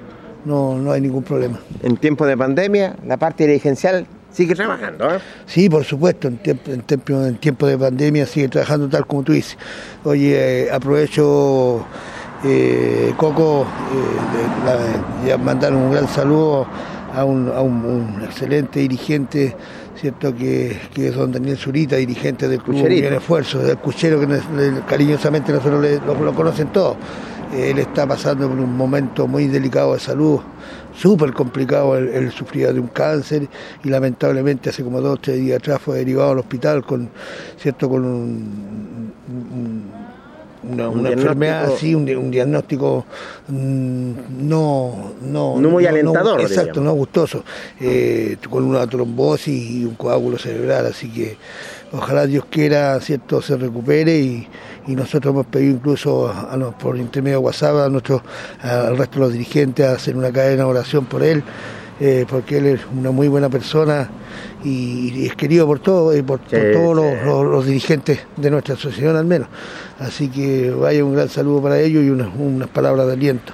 no, 0.46 0.78
no 0.78 0.92
hay 0.92 1.02
ningún 1.02 1.24
problema. 1.24 1.60
En 1.82 1.98
tiempo 1.98 2.26
de 2.26 2.38
pandemia, 2.38 2.96
la 3.06 3.18
parte 3.18 3.46
dirigencial 3.46 4.06
sigue 4.32 4.56
trabajando. 4.56 5.16
¿eh? 5.16 5.20
Sí, 5.46 5.70
por 5.70 5.84
supuesto, 5.84 6.28
en 6.28 6.38
tiempo, 6.38 6.72
en 6.72 6.82
tiempo, 6.82 7.14
en 7.26 7.36
tiempo 7.38 7.68
de 7.68 7.78
pandemia 7.78 8.26
sigue 8.26 8.48
trabajando 8.48 8.88
tal 8.88 9.06
como 9.06 9.24
tú 9.24 9.34
dices. 9.34 9.58
Oye, 10.04 10.66
eh, 10.66 10.72
aprovecho, 10.72 11.86
eh, 12.44 13.14
Coco, 13.18 13.62
eh, 13.64 15.28
la- 15.28 15.38
mandar 15.38 15.74
un 15.74 15.92
gran 15.92 16.08
saludo 16.08 16.66
a 17.14 17.24
un, 17.26 18.22
excelente 18.24 18.80
dirigente, 18.80 19.56
cierto 20.00 20.34
que, 20.36 20.78
es 20.96 21.16
don 21.16 21.32
Daniel 21.32 21.58
Zurita, 21.58 21.96
dirigente 21.98 22.48
del 22.48 22.62
club. 22.62 22.88
Bien 22.88 23.14
Esfuerzo, 23.14 23.60
del 23.60 23.78
Cuchero, 23.78 24.20
que 24.20 24.28
cariñosamente 24.88 25.52
nosotros 25.52 25.86
lo, 26.06 26.34
conocen 26.34 26.68
todos. 26.68 26.98
Él 27.54 27.80
está 27.80 28.06
pasando 28.06 28.48
por 28.48 28.60
un 28.60 28.78
momento 28.78 29.28
muy 29.28 29.48
delicado 29.48 29.96
de 29.96 30.00
salud, 30.00 30.40
súper 30.96 31.34
complicado, 31.34 31.98
él, 31.98 32.10
él 32.10 32.32
sufría 32.32 32.72
de 32.72 32.80
un 32.80 32.88
cáncer 32.90 33.48
y 33.84 33.90
lamentablemente 33.90 34.70
hace 34.70 34.84
como 34.84 35.02
dos 35.02 35.16
o 35.16 35.18
tres 35.20 35.38
días 35.40 35.58
atrás 35.58 35.82
fue 35.82 35.98
derivado 35.98 36.32
al 36.32 36.40
hospital 36.40 36.86
con, 36.86 37.10
cierto, 37.58 37.90
con 37.90 38.06
un- 38.06 39.99
una, 40.72 40.90
Un 40.90 41.00
una 41.00 41.10
diagnóstico- 41.10 41.22
enfermedad 41.22 41.74
así, 41.74 41.96
un, 41.96 42.06
di- 42.06 42.16
un 42.16 42.32
diagnóstico 42.32 43.06
mm, 43.48 44.12
no, 44.48 45.14
no, 45.22 45.60
No 45.60 45.70
muy 45.70 45.86
alentador, 45.86 46.42
exacto, 46.42 46.82
no 46.82 46.94
gustoso, 46.94 47.44
eh, 47.80 48.38
con 48.50 48.64
una 48.64 48.86
trombosis 48.88 49.72
y 49.72 49.86
un 49.86 49.96
coágulo 49.96 50.38
cerebral, 50.38 50.86
así 50.88 51.10
que 51.10 51.38
ojalá 51.92 52.26
Dios 52.26 52.46
quiera, 52.50 53.00
cierto, 53.02 53.42
se 53.42 53.58
recupere 53.58 54.18
y, 54.20 54.48
y 54.88 54.96
nosotros 54.96 55.34
hemos 55.34 55.46
pedido 55.48 55.74
incluso 55.76 56.28
a, 56.30 56.54
a 56.54 56.58
nos- 56.58 56.76
por 56.76 56.98
intermedio 56.98 57.40
de 57.40 57.46
WhatsApp 57.46 57.76
a 57.76 57.90
nuestros, 57.90 58.22
al 58.62 58.98
resto 58.98 59.16
de 59.16 59.26
los 59.26 59.34
dirigentes 59.34 59.86
a 59.86 59.94
hacer 59.94 60.16
una 60.16 60.32
cadena 60.32 60.64
de 60.64 60.70
oración 60.70 61.06
por 61.06 61.24
él, 61.24 61.44
eh, 62.00 62.26
porque 62.30 62.60
él 62.60 62.66
es 62.68 62.80
una 62.98 63.12
muy 63.12 63.28
buena 63.28 63.50
persona 63.50 64.10
y, 64.64 65.26
es 65.26 65.36
querido 65.36 65.66
por 65.66 65.80
todos, 65.80 66.16
y 66.18 66.22
por, 66.22 66.40
por 66.40 66.50
todos 66.50 66.98
sí. 66.98 67.04
los, 67.18 67.26
los- 67.26 67.46
los 67.46 67.66
dirigentes 67.66 68.20
de 68.38 68.52
nuestra 68.52 68.76
asociación 68.76 69.16
al 69.16 69.26
menos. 69.26 69.48
Así 70.00 70.28
que 70.30 70.70
vaya 70.72 71.04
un 71.04 71.14
gran 71.16 71.30
saludo 71.30 71.62
para 71.64 71.80
ellos 71.80 72.04
y 72.04 72.10
unas, 72.10 72.30
unas 72.38 72.70
palabras 72.70 73.08
de 73.08 73.14
aliento. 73.14 73.54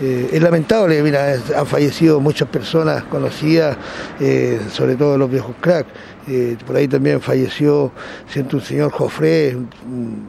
Eh, 0.00 0.30
es 0.32 0.42
lamentable, 0.42 1.00
mira, 1.02 1.34
han 1.56 1.66
fallecido 1.66 2.18
muchas 2.20 2.48
personas 2.48 3.04
conocidas, 3.04 3.76
eh, 4.20 4.60
sobre 4.72 4.96
todo 4.96 5.16
los 5.16 5.30
viejos 5.30 5.54
crack. 5.60 5.86
Eh, 6.26 6.56
por 6.66 6.76
ahí 6.76 6.88
también 6.88 7.20
falleció, 7.20 7.92
siento 8.28 8.56
un 8.56 8.62
señor 8.62 8.90
Jofré, 8.92 9.56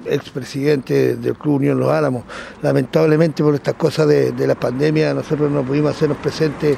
expresidente 0.06 1.16
del 1.16 1.36
Club 1.36 1.56
Unión 1.56 1.80
Los 1.80 1.90
Álamos. 1.90 2.24
Lamentablemente 2.62 3.44
por 3.44 3.56
estas 3.56 3.76
cosas 3.76 4.08
de, 4.08 4.32
de 4.32 4.48
la 4.48 4.56
pandemia 4.56 5.14
nosotros 5.14 5.50
no 5.52 5.64
pudimos 5.64 5.92
hacernos 5.96 6.18
presentes 6.18 6.78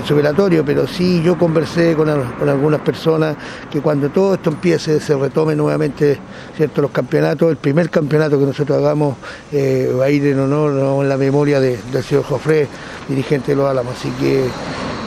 en 0.00 0.04
su 0.06 0.16
velatorio, 0.16 0.64
pero 0.64 0.86
sí 0.86 1.22
yo 1.22 1.36
conversé 1.38 1.94
con, 1.94 2.08
al- 2.08 2.34
con 2.38 2.48
algunas 2.48 2.80
personas 2.80 3.36
que 3.70 3.80
cuando 3.80 4.08
todo 4.10 4.34
esto 4.34 4.50
empiece, 4.50 5.00
se 5.00 5.14
retome 5.16 5.54
nuevamente 5.54 6.18
cierto 6.56 6.82
los 6.82 6.90
campeonatos, 6.90 7.50
el 7.50 7.56
primer 7.56 7.90
campeonato 7.90 8.38
que 8.38 8.46
nosotros 8.46 8.78
hagamos 8.78 9.16
eh, 9.52 9.92
va 9.98 10.06
a 10.06 10.10
ir 10.10 10.26
en 10.26 10.40
honor 10.40 10.72
o 10.72 11.02
en 11.02 11.08
la 11.08 11.16
memoria 11.16 11.60
de- 11.60 11.78
del 11.92 12.02
señor 12.02 12.24
Jofré, 12.24 12.66
dirigente 13.08 13.52
de 13.52 13.56
los 13.56 13.68
Álamos. 13.68 13.94
Así 13.96 14.10
que 14.18 14.44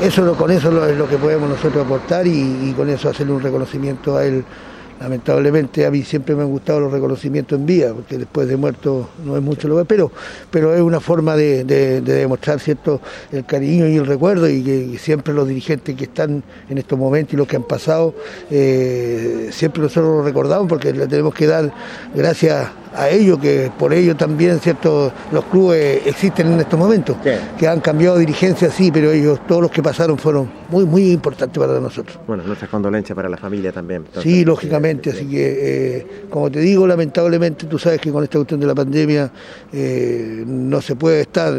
eso 0.02 0.24
lo- 0.24 0.36
con 0.36 0.52
eso 0.52 0.72
lo- 0.72 0.86
es 0.86 0.98
lo 0.98 1.08
que 1.08 1.18
podemos 1.18 1.50
nosotros 1.50 1.86
aportar 1.86 2.26
y, 2.28 2.74
con 2.76 2.90
eso 2.90 3.10
hacerle 3.10 3.34
un 3.34 3.42
reconocimiento 3.42 4.18
a 4.18 4.26
él. 4.26 4.44
Lamentablemente 5.00 5.86
a 5.86 5.92
mí 5.92 6.04
siempre 6.04 6.36
me 6.36 6.42
han 6.42 6.50
gustado 6.50 6.82
los 6.82 6.92
reconocimientos 6.92 7.58
en 7.58 7.66
vida, 7.66 7.94
porque 7.94 8.18
después 8.18 8.50
de 8.50 8.58
muerto 8.58 9.10
no 9.24 9.38
es 9.38 9.42
mucho 9.42 9.70
lo 9.70 9.78
que 9.78 9.86
pero, 9.86 10.12
pero 10.52 10.76
es 10.76 10.82
una 10.82 11.00
forma 11.00 11.38
de, 11.38 11.64
de- 11.64 12.02
de 12.02 12.14
demostrar 12.16 12.60
cierto 12.60 13.00
el 13.32 13.46
cariño 13.46 13.88
y 13.88 13.96
el 13.96 14.06
recuerdo 14.06 14.50
y 14.50 14.62
que 14.62 14.98
siempre 14.98 15.34
los 15.34 15.48
dirigentes 15.48 15.96
que 15.96 16.04
están 16.04 16.44
en 16.70 16.78
estos 16.78 17.00
momentos 17.00 17.34
y 17.34 17.38
los 17.38 17.48
que 17.48 17.56
han 17.56 17.64
pasado, 17.64 18.14
eh, 18.52 19.48
siempre 19.52 19.82
nosotros 19.84 20.18
los 20.18 20.26
recordamos 20.26 20.68
porque 20.68 20.92
le 20.92 21.08
tenemos 21.08 21.34
que 21.34 21.48
dar 21.48 21.72
gracias 22.14 22.68
a 22.96 23.10
ellos, 23.10 23.40
que 23.40 23.72
por 23.78 23.94
ello 23.94 24.16
también 24.16 24.60
cierto 24.60 25.12
los 25.32 25.46
clubes 25.46 26.06
existen 26.06 26.54
en 26.54 26.60
estos 26.60 26.80
momentos, 26.80 27.18
que 27.58 27.68
han 27.68 27.80
cambiado 27.80 28.18
dirigencia, 28.18 28.70
sí, 28.70 28.92
pero 28.92 29.12
ellos, 29.12 29.40
todos 29.48 29.62
los 29.62 29.72
que 29.72 29.84
pasaron 29.84 30.18
fueron 30.18 30.50
muy, 30.70 30.86
muy 30.86 31.12
importantes 31.12 31.58
para 31.58 31.80
nosotros. 31.80 32.20
Bueno, 32.28 32.44
nuestras 32.44 32.70
condolencias 32.70 33.16
para 33.16 33.30
la 33.30 33.38
familia 33.38 33.72
también. 33.72 34.04
entonces. 34.06 34.24
Sí, 34.24 34.46
lógicamente, 34.46 35.12
así 35.12 35.26
que 35.28 35.98
eh, 35.98 36.08
como 36.30 36.50
te 36.52 36.60
digo, 36.60 36.86
lamentablemente 36.88 37.66
tú 37.66 37.80
sabes 37.80 38.00
que 38.00 38.12
con 38.12 38.24
esta 38.24 38.38
cuestión 38.38 38.60
de 38.60 38.68
la 38.68 38.76
pandemia 38.76 39.32
eh, 39.72 40.44
no 40.46 40.82
se 40.82 40.96
puede 40.96 41.22
estar 41.22 41.54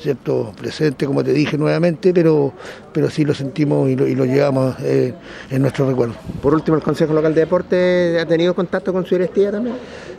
cierto 0.00 0.52
presente, 0.58 1.06
como 1.06 1.22
te 1.24 1.32
dije 1.32 1.56
nuevamente, 1.56 2.12
pero, 2.12 2.52
pero 2.92 3.10
sí 3.10 3.24
lo 3.24 3.34
sentimos 3.34 3.88
y 3.88 3.96
lo, 3.96 4.06
y 4.06 4.14
lo 4.14 4.24
llevamos 4.24 4.76
eh, 4.80 5.14
en 5.50 5.62
nuestro 5.62 5.88
recuerdo. 5.88 6.14
Por 6.42 6.54
último, 6.54 6.76
el 6.76 6.82
Consejo 6.82 7.12
Local 7.12 7.34
de 7.34 7.40
Deporte 7.40 8.18
ha 8.20 8.26
tenido 8.26 8.54
contacto 8.54 8.92
con 8.92 9.04
su 9.04 9.14
directiva 9.14 9.50
también. 9.52 9.76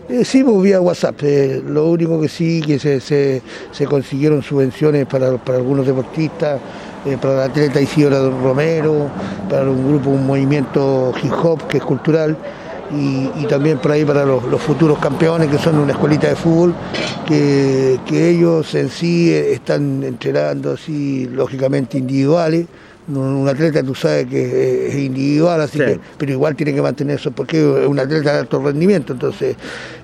Eh, 0.10 0.26
sí, 0.26 0.44
pues 0.44 0.62
vía 0.62 0.82
WhatsApp. 0.82 1.16
eh, 1.24 1.62
lo 1.66 1.88
único 1.90 2.20
que 2.20 2.28
sí, 2.28 2.62
que 2.62 2.80
se, 2.80 3.00
se, 3.00 3.42
consiguieron 3.88 4.42
subvenciones 4.42 5.06
para, 5.06 5.38
para 5.38 5.58
algunos 5.60 5.86
deportistas, 5.86 6.60
eh, 7.06 7.18
para 7.22 7.46
el 7.46 7.52
atleta 7.52 7.80
Isidora 7.80 8.30
Romero, 8.30 9.10
para 9.50 9.70
un 9.70 9.88
grupo, 9.88 10.10
un 10.10 10.26
movimiento 10.26 11.14
hip 11.22 11.32
hop 11.44 11.68
que 11.68 11.78
es 11.78 11.84
cultural. 11.84 12.36
Y, 12.94 13.30
y 13.40 13.46
también 13.48 13.78
por 13.78 13.92
ahí 13.92 14.04
para 14.04 14.26
los, 14.26 14.44
los 14.44 14.62
futuros 14.62 15.00
campeones 15.00 15.48
que 15.50 15.58
son 15.58 15.78
una 15.80 15.94
escuelita 15.94 16.28
de 16.28 16.36
fútbol 16.36 16.76
que, 17.26 17.98
que 18.06 18.32
ellos 18.32 18.76
en 18.76 18.90
sí 18.90 19.32
eh, 19.32 19.54
están 19.54 20.04
entrenando 20.04 20.74
así 20.74 21.26
lógicamente 21.32 21.98
individuales 21.98 22.66
un, 23.18 23.48
atleta 23.48 23.84
tú 23.84 23.94
sabes 23.96 24.26
que 24.28 24.88
es 24.88 24.96
individual 24.96 25.62
así 25.62 25.78
Sí. 25.78 25.86
que 25.86 26.00
pero 26.18 26.32
igual 26.32 26.56
tiene 26.56 26.74
que 26.74 26.82
mantener 26.82 27.18
eso 27.18 27.32
porque 27.32 27.58
es 27.58 27.88
un 27.88 28.00
atleta 28.00 28.34
de 28.34 28.40
alto 28.40 28.62
rendimiento. 28.62 29.14
Entonces, 29.14 29.56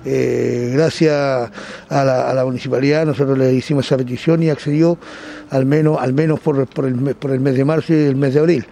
eh, 0.04 0.70
gracias 0.74 1.14
a 1.14 2.04
la, 2.04 2.30
a 2.30 2.34
la 2.34 2.44
municipalidad, 2.44 3.04
nosotros 3.06 3.38
le 3.38 3.52
hicimos 3.52 3.86
esa 3.86 3.96
petición 3.96 4.42
y 4.42 4.50
accedió 4.50 4.98
al 5.50 5.66
menos, 5.66 5.98
al 6.00 6.12
menos 6.12 6.40
por, 6.40 6.66
por, 6.66 6.86
el, 6.86 6.94
mes- 6.94 7.14
por 7.14 7.30
el 7.30 7.40
mes 7.40 7.54
de 7.56 7.64
marzo 7.64 7.92
y 7.94 7.96
el 7.96 8.16
mes 8.16 8.34
de 8.34 8.40
abril. 8.40 8.66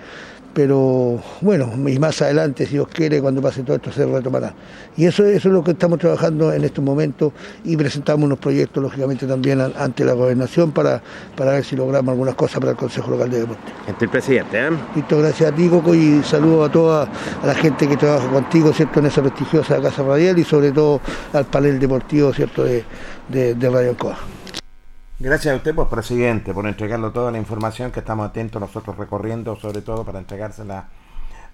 Pero 0.57 1.21
bueno, 1.43 1.71
y 1.87 1.99
más 1.99 2.23
adelante, 2.23 2.65
si 2.65 2.73
Dios 2.73 2.89
quiere, 2.89 3.21
cuando 3.21 3.43
pase 3.43 3.63
todo 3.63 3.77
esto 3.77 3.93
se 3.93 4.07
retomará. 4.07 4.55
Y 4.97 5.05
eso, 5.05 5.23
eso 5.27 5.49
es 5.49 5.53
lo 5.55 5.63
que 5.63 5.73
estamos 5.73 5.99
trabajando 5.99 6.51
en 6.51 6.65
estos 6.65 6.83
momentos 6.83 7.35
y 7.63 7.77
presentamos 7.77 8.25
unos 8.25 8.39
proyectos, 8.39 8.83
lógicamente, 8.83 9.27
también 9.27 9.61
an- 9.61 9.75
ante 9.79 10.03
la 10.03 10.15
gobernación 10.15 10.73
para, 10.73 11.03
para 11.37 11.51
ver 11.53 11.63
si 11.63 11.77
logramos 11.77 12.11
algunas 12.13 12.35
cosas 12.37 12.59
para 12.61 12.71
el 12.71 12.79
Consejo 12.79 13.11
Local 13.11 13.29
de 13.29 13.41
Deporte. 13.41 13.71
El 14.01 14.09
presidente, 14.09 14.59
¿eh? 14.59 14.71
Listo, 14.95 15.19
gracias 15.19 15.53
a 15.53 15.55
ti, 15.55 15.69
Coco, 15.69 15.95
y 15.95 16.23
saludo 16.25 16.65
a 16.65 16.73
toda 16.73 17.07
a 17.43 17.47
la 17.47 17.55
gente 17.55 17.87
que 17.87 17.99
trabaja 17.99 18.27
contigo, 18.31 18.73
¿cierto?, 18.73 19.01
en 19.01 19.07
esa 19.07 19.21
prestigiosa 19.21 19.79
casa 19.83 20.03
radial 20.05 20.39
y 20.39 20.45
sobre 20.45 20.73
todo 20.73 21.03
al 21.35 21.45
panel 21.45 21.79
deportivo, 21.79 22.33
¿cierto?, 22.33 22.65
de, 22.65 22.83
de, 23.29 23.55
de 23.55 23.69
Radio 23.69 23.91
Ancoa. 23.91 24.17
Gracias 25.19 25.55
a 25.55 25.57
usted, 25.57 25.75
pues, 25.75 25.89
presidente, 25.89 26.53
por 26.53 26.67
entregarlo 26.67 27.11
toda 27.11 27.33
la 27.33 27.39
información 27.39 27.91
que 27.91 28.01
estamos 28.01 28.29
atentos 28.29 28.61
nosotros 28.61 28.99
recorriendo, 28.99 29.57
sobre 29.57 29.81
todo 29.81 30.05
para 30.05 30.19
entregársela 30.19 30.89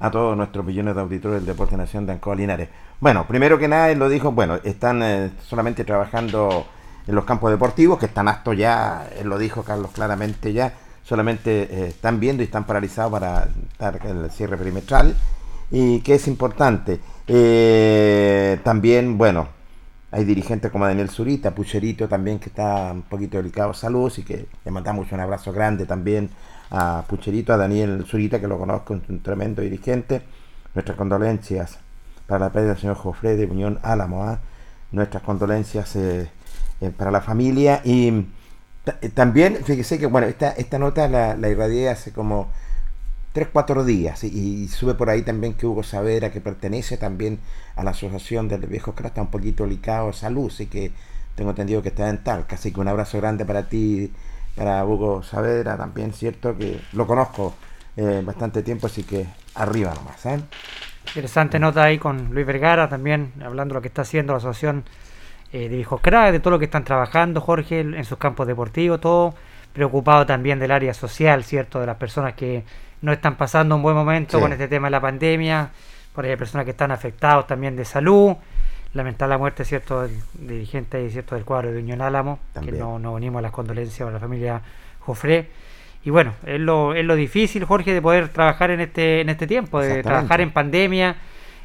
a 0.01 0.11
todos 0.11 0.37
nuestros 0.37 0.65
millones 0.65 0.97
de 0.97 1.01
auditores 1.01 1.37
del 1.37 1.47
Deporte 1.47 1.77
Nación 1.77 2.05
de 2.05 2.15
Ancoa 2.15 2.35
Linares. 2.35 2.69
Bueno, 2.99 3.25
primero 3.29 3.61
que 3.61 3.69
nada, 3.69 3.91
él 3.91 4.01
lo 4.01 4.09
dijo, 4.09 4.33
bueno, 4.33 4.59
están 4.65 5.01
eh, 5.05 5.31
solamente 5.47 5.85
trabajando 5.85 6.67
en 7.07 7.15
los 7.15 7.25
campos 7.25 7.53
deportivos, 7.53 8.01
que 8.01 8.07
están 8.07 8.27
aptos 8.27 8.57
ya, 8.57 9.09
él 9.17 9.29
lo 9.29 9.39
dijo 9.39 9.63
Carlos 9.63 9.93
claramente 9.93 10.53
ya, 10.53 10.73
solamente 11.05 11.69
eh, 11.71 11.87
están 11.91 12.19
viendo 12.19 12.43
y 12.43 12.47
están 12.47 12.65
paralizados 12.65 13.13
para 13.13 13.47
dar 13.79 14.01
el 14.05 14.29
cierre 14.33 14.57
perimetral, 14.57 15.15
y 15.71 16.01
que 16.01 16.17
es 16.17 16.27
importante. 16.27 16.99
Eh, 17.29 18.59
también, 18.65 19.17
bueno, 19.17 19.47
hay 20.13 20.25
dirigentes 20.25 20.71
como 20.71 20.87
Daniel 20.87 21.09
Zurita, 21.09 21.55
Pucherito 21.55 22.07
también, 22.07 22.39
que 22.39 22.51
está 22.51 22.93
un 22.93 23.03
poquito 23.03 23.39
delicado 23.39 23.73
de 23.73 23.79
salud, 23.79 24.09
así 24.09 24.23
que 24.23 24.47
le 24.65 24.71
mandamos 24.71 25.11
un 25.11 25.21
abrazo 25.21 25.53
grande 25.53 25.87
también 25.87 26.29
a 26.71 27.03
Pucherito, 27.09 27.55
a 27.55 27.57
Daniel 27.57 28.05
Zurita, 28.07 28.39
que 28.39 28.47
lo 28.47 28.59
conozco, 28.59 28.93
un 28.93 29.23
tremendo 29.23 29.63
dirigente. 29.63 30.23
Nuestras 30.75 30.97
condolencias 30.97 31.79
para 32.27 32.47
la 32.47 32.53
pérdida 32.53 32.73
del 32.73 32.81
señor 32.81 32.97
Jofre 32.97 33.37
de 33.37 33.47
Unión 33.47 33.79
Álamo, 33.83 34.25
¿ah? 34.25 34.39
nuestras 34.91 35.23
condolencias 35.23 35.97
eh, 35.97 36.31
eh, 36.81 36.91
para 36.91 37.11
la 37.11 37.21
familia 37.21 37.81
y 37.85 38.27
eh, 39.01 39.09
también, 39.11 39.59
fíjese 39.65 39.99
que, 39.99 40.07
bueno, 40.07 40.27
esta, 40.27 40.51
esta 40.51 40.79
nota 40.79 41.09
la, 41.09 41.37
la 41.37 41.49
irradié 41.49 41.89
hace 41.89 42.13
como 42.13 42.49
3, 43.33 43.49
4 43.53 43.85
días 43.85 44.25
y, 44.25 44.69
sube 44.69 44.95
por 44.95 45.09
ahí 45.11 45.23
también 45.23 45.55
que 45.55 45.67
Hugo 45.67 45.83
Savera, 45.83 46.31
que 46.31 46.41
pertenece 46.41 46.97
también 46.97 47.41
a 47.77 47.83
la 47.83 47.93
Asociación 47.93 48.49
del 48.49 48.67
Viejo 48.67 48.95
Cra, 48.95 49.09
está 49.09 49.23
un 49.23 49.31
poquito 49.31 49.65
delicado 49.65 50.09
de 50.09 50.13
salud, 50.13 50.51
así 50.53 50.67
que 50.67 50.93
tengo 51.35 51.51
entendido 51.51 51.83
que 51.83 51.89
está 51.89 52.09
en 52.09 52.23
Talca, 52.23 52.57
así 52.57 52.73
que 52.73 52.81
un 52.81 52.89
abrazo 52.89 53.19
grande 53.19 53.45
para 53.45 53.69
ti, 53.69 54.13
para 54.55 54.85
Hugo 54.85 55.23
Saavedra 55.23 55.77
también, 55.77 56.13
¿cierto? 56.13 56.57
Que 56.59 56.81
lo 56.93 57.07
conozco 57.07 57.55
eh, 57.97 58.23
bastante 58.25 58.63
tiempo, 58.63 58.87
así 58.87 59.03
que 59.03 59.27
arriba 59.55 59.95
nomás, 59.95 60.27
¿eh? 60.27 60.41
Interesante 61.07 61.59
nota 61.59 61.85
ahí 61.85 61.99
con 61.99 62.33
Luis 62.33 62.47
Vergara 62.47 62.89
también, 62.89 63.33
hablando 63.43 63.73
de 63.73 63.79
lo 63.79 63.83
que 63.83 63.89
está 63.89 64.03
haciendo 64.03 64.35
la 64.35 64.39
asociación 64.39 64.85
eh, 65.53 65.69
de 65.69 65.77
viejos 65.77 66.01
crack, 66.01 66.33
de 66.33 66.41
todo 66.41 66.53
lo 66.53 66.59
que 66.59 66.67
están 66.67 66.85
trabajando, 66.85 67.41
Jorge, 67.41 67.81
en 67.81 68.05
sus 68.05 68.19
campos 68.19 68.47
deportivos, 68.47 69.01
todo 69.01 69.35
preocupado 69.73 70.27
también 70.27 70.59
del 70.59 70.71
área 70.71 70.95
social, 70.95 71.45
¿cierto? 71.45 71.81
De 71.81 71.87
las 71.87 71.97
personas 71.97 72.35
que 72.35 72.65
no 73.03 73.13
están 73.13 73.37
pasando 73.37 73.77
un 73.77 73.83
buen 73.83 73.95
momento 73.95 74.39
Sí. 74.39 74.43
con 74.43 74.53
este 74.53 74.69
tema 74.69 74.87
de 74.87 74.93
la 74.93 75.01
pandemia, 75.01 75.71
por 76.15 76.25
ahí 76.25 76.31
hay 76.33 76.37
personas 76.37 76.65
que 76.65 76.71
están 76.73 76.91
afectados 76.91 77.47
también 77.47 77.77
de 77.77 77.85
salud, 77.85 78.35
lamentar 78.95 79.29
la 79.29 79.39
muerte, 79.39 79.65
¿cierto?, 79.65 80.03
del 80.03 80.13
dirigente, 80.35 81.09
¿cierto?, 81.11 81.35
del 81.35 81.45
cuadro 81.45 81.73
de 81.73 81.79
Unión 81.81 82.01
Álamo, 82.03 82.39
También. 82.53 82.75
que 82.77 82.81
no, 82.81 82.99
no 82.99 83.13
unimos 83.13 83.39
a 83.39 83.43
las 83.43 83.53
condolencias 83.53 84.09
a 84.09 84.13
la 84.13 84.19
familia 84.19 84.61
Jofré. 85.01 85.49
Y 86.05 86.11
bueno, 86.11 86.33
es 86.45 86.61
lo, 86.61 86.95
es 86.95 87.05
lo 87.05 87.15
difícil, 87.15 87.65
Jorge, 87.65 87.93
de 87.95 88.03
poder 88.03 88.29
trabajar 88.29 88.71
en 88.71 88.81
este, 88.81 89.21
en 89.21 89.29
este 89.31 89.47
tiempo, 89.47 89.81
de 89.81 90.03
trabajar 90.03 90.41
en 90.41 90.51
pandemia, 90.51 91.17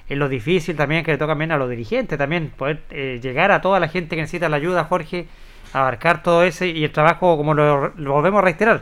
es 0.07 0.17
lo 0.17 0.29
difícil 0.29 0.75
también 0.77 1.03
que 1.03 1.11
le 1.11 1.17
toca 1.17 1.31
también 1.31 1.51
a 1.51 1.57
los 1.57 1.69
dirigentes, 1.69 2.17
también 2.17 2.49
poder 2.55 2.81
eh, 2.91 3.19
llegar 3.21 3.51
a 3.51 3.59
toda 3.61 3.79
la 3.79 3.89
gente 3.89 4.15
que 4.15 4.21
necesita 4.21 4.47
la 4.47 4.55
ayuda, 4.57 4.85
Jorge, 4.85 5.25
abarcar 5.73 6.23
todo 6.23 6.43
eso 6.43 6.63
y 6.63 6.83
el 6.85 6.91
trabajo, 6.91 7.35
como 7.35 7.53
lo, 7.53 7.89
lo 7.97 8.13
volvemos 8.13 8.39
a 8.39 8.41
reiterar, 8.43 8.81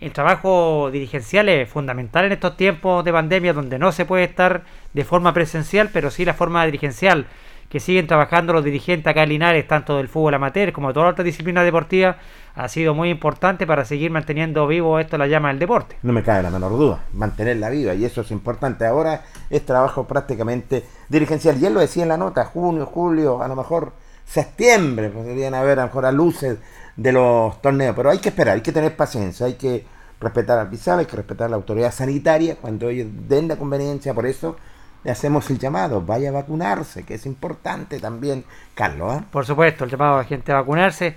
el 0.00 0.12
trabajo 0.12 0.90
dirigencial 0.90 1.48
es 1.48 1.68
fundamental 1.68 2.24
en 2.24 2.32
estos 2.32 2.56
tiempos 2.56 3.04
de 3.04 3.12
pandemia 3.12 3.52
donde 3.52 3.78
no 3.78 3.92
se 3.92 4.06
puede 4.06 4.24
estar 4.24 4.62
de 4.94 5.04
forma 5.04 5.34
presencial, 5.34 5.90
pero 5.92 6.10
sí 6.10 6.24
la 6.24 6.34
forma 6.34 6.64
dirigencial 6.64 7.26
que 7.68 7.78
siguen 7.78 8.08
trabajando 8.08 8.52
los 8.52 8.64
dirigentes 8.64 9.06
acá 9.06 9.22
en 9.22 9.28
Linares, 9.28 9.68
tanto 9.68 9.96
del 9.96 10.08
fútbol 10.08 10.34
amateur 10.34 10.72
como 10.72 10.88
de 10.88 10.94
todas 10.94 11.08
las 11.08 11.12
otras 11.12 11.26
disciplinas 11.26 11.64
deportivas, 11.64 12.16
ha 12.56 12.68
sido 12.68 12.94
muy 12.94 13.10
importante 13.10 13.64
para 13.64 13.84
seguir 13.84 14.10
manteniendo 14.10 14.66
vivo 14.66 14.98
esto 14.98 15.16
la 15.16 15.28
llama 15.28 15.48
del 15.48 15.60
deporte. 15.60 15.96
No 16.02 16.12
me 16.12 16.24
cabe 16.24 16.42
la 16.42 16.50
menor 16.50 16.72
duda, 16.72 17.04
mantenerla 17.12 17.70
viva 17.70 17.94
y 17.94 18.04
eso 18.04 18.22
es 18.22 18.30
importante. 18.32 18.86
Ahora 18.86 19.22
es 19.50 19.64
trabajo 19.64 20.04
prácticamente 20.04 20.84
dirigencial. 21.08 21.62
Y 21.62 21.66
él 21.66 21.74
lo 21.74 21.80
decía 21.80 22.02
en 22.02 22.08
la 22.08 22.16
nota, 22.16 22.44
junio, 22.44 22.86
julio, 22.86 23.40
a 23.40 23.46
lo 23.46 23.54
mejor 23.54 23.92
septiembre, 24.24 25.10
podrían 25.10 25.54
haber 25.54 25.78
a 25.78 25.82
lo 25.82 25.88
mejor 25.88 26.06
a 26.06 26.12
luces 26.12 26.58
de 27.00 27.12
los 27.12 27.62
torneos, 27.62 27.96
pero 27.96 28.10
hay 28.10 28.18
que 28.18 28.28
esperar, 28.28 28.56
hay 28.56 28.60
que 28.60 28.72
tener 28.72 28.94
paciencia, 28.94 29.46
hay 29.46 29.54
que 29.54 29.86
respetar 30.20 30.58
al 30.58 30.68
pisal, 30.68 30.98
hay 30.98 31.06
que 31.06 31.16
respetar 31.16 31.46
a 31.46 31.48
la 31.48 31.56
autoridad 31.56 31.92
sanitaria 31.92 32.56
cuando 32.56 32.90
ellos 32.90 33.08
den 33.26 33.48
la 33.48 33.56
conveniencia, 33.56 34.12
por 34.12 34.26
eso 34.26 34.56
le 35.02 35.10
hacemos 35.10 35.48
el 35.48 35.58
llamado, 35.58 36.02
vaya 36.02 36.28
a 36.28 36.32
vacunarse, 36.32 37.04
que 37.04 37.14
es 37.14 37.24
importante 37.24 38.00
también, 38.00 38.44
Carlos. 38.74 39.14
¿ah? 39.14 39.24
Por 39.30 39.46
supuesto, 39.46 39.84
el 39.84 39.90
llamado 39.90 40.16
a 40.16 40.18
la 40.18 40.24
gente 40.24 40.52
a 40.52 40.56
vacunarse 40.56 41.14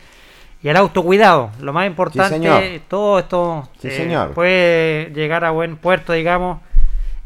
y 0.62 0.70
al 0.70 0.78
autocuidado. 0.78 1.52
Lo 1.60 1.74
más 1.74 1.86
importante, 1.86 2.30
señor. 2.30 2.64
todo 2.88 3.20
esto 3.20 3.70
Sí, 3.80 3.90
eh, 3.90 3.98
señor. 3.98 4.32
puede 4.32 5.12
llegar 5.14 5.44
a 5.44 5.52
buen 5.52 5.76
puerto, 5.76 6.14
digamos, 6.14 6.62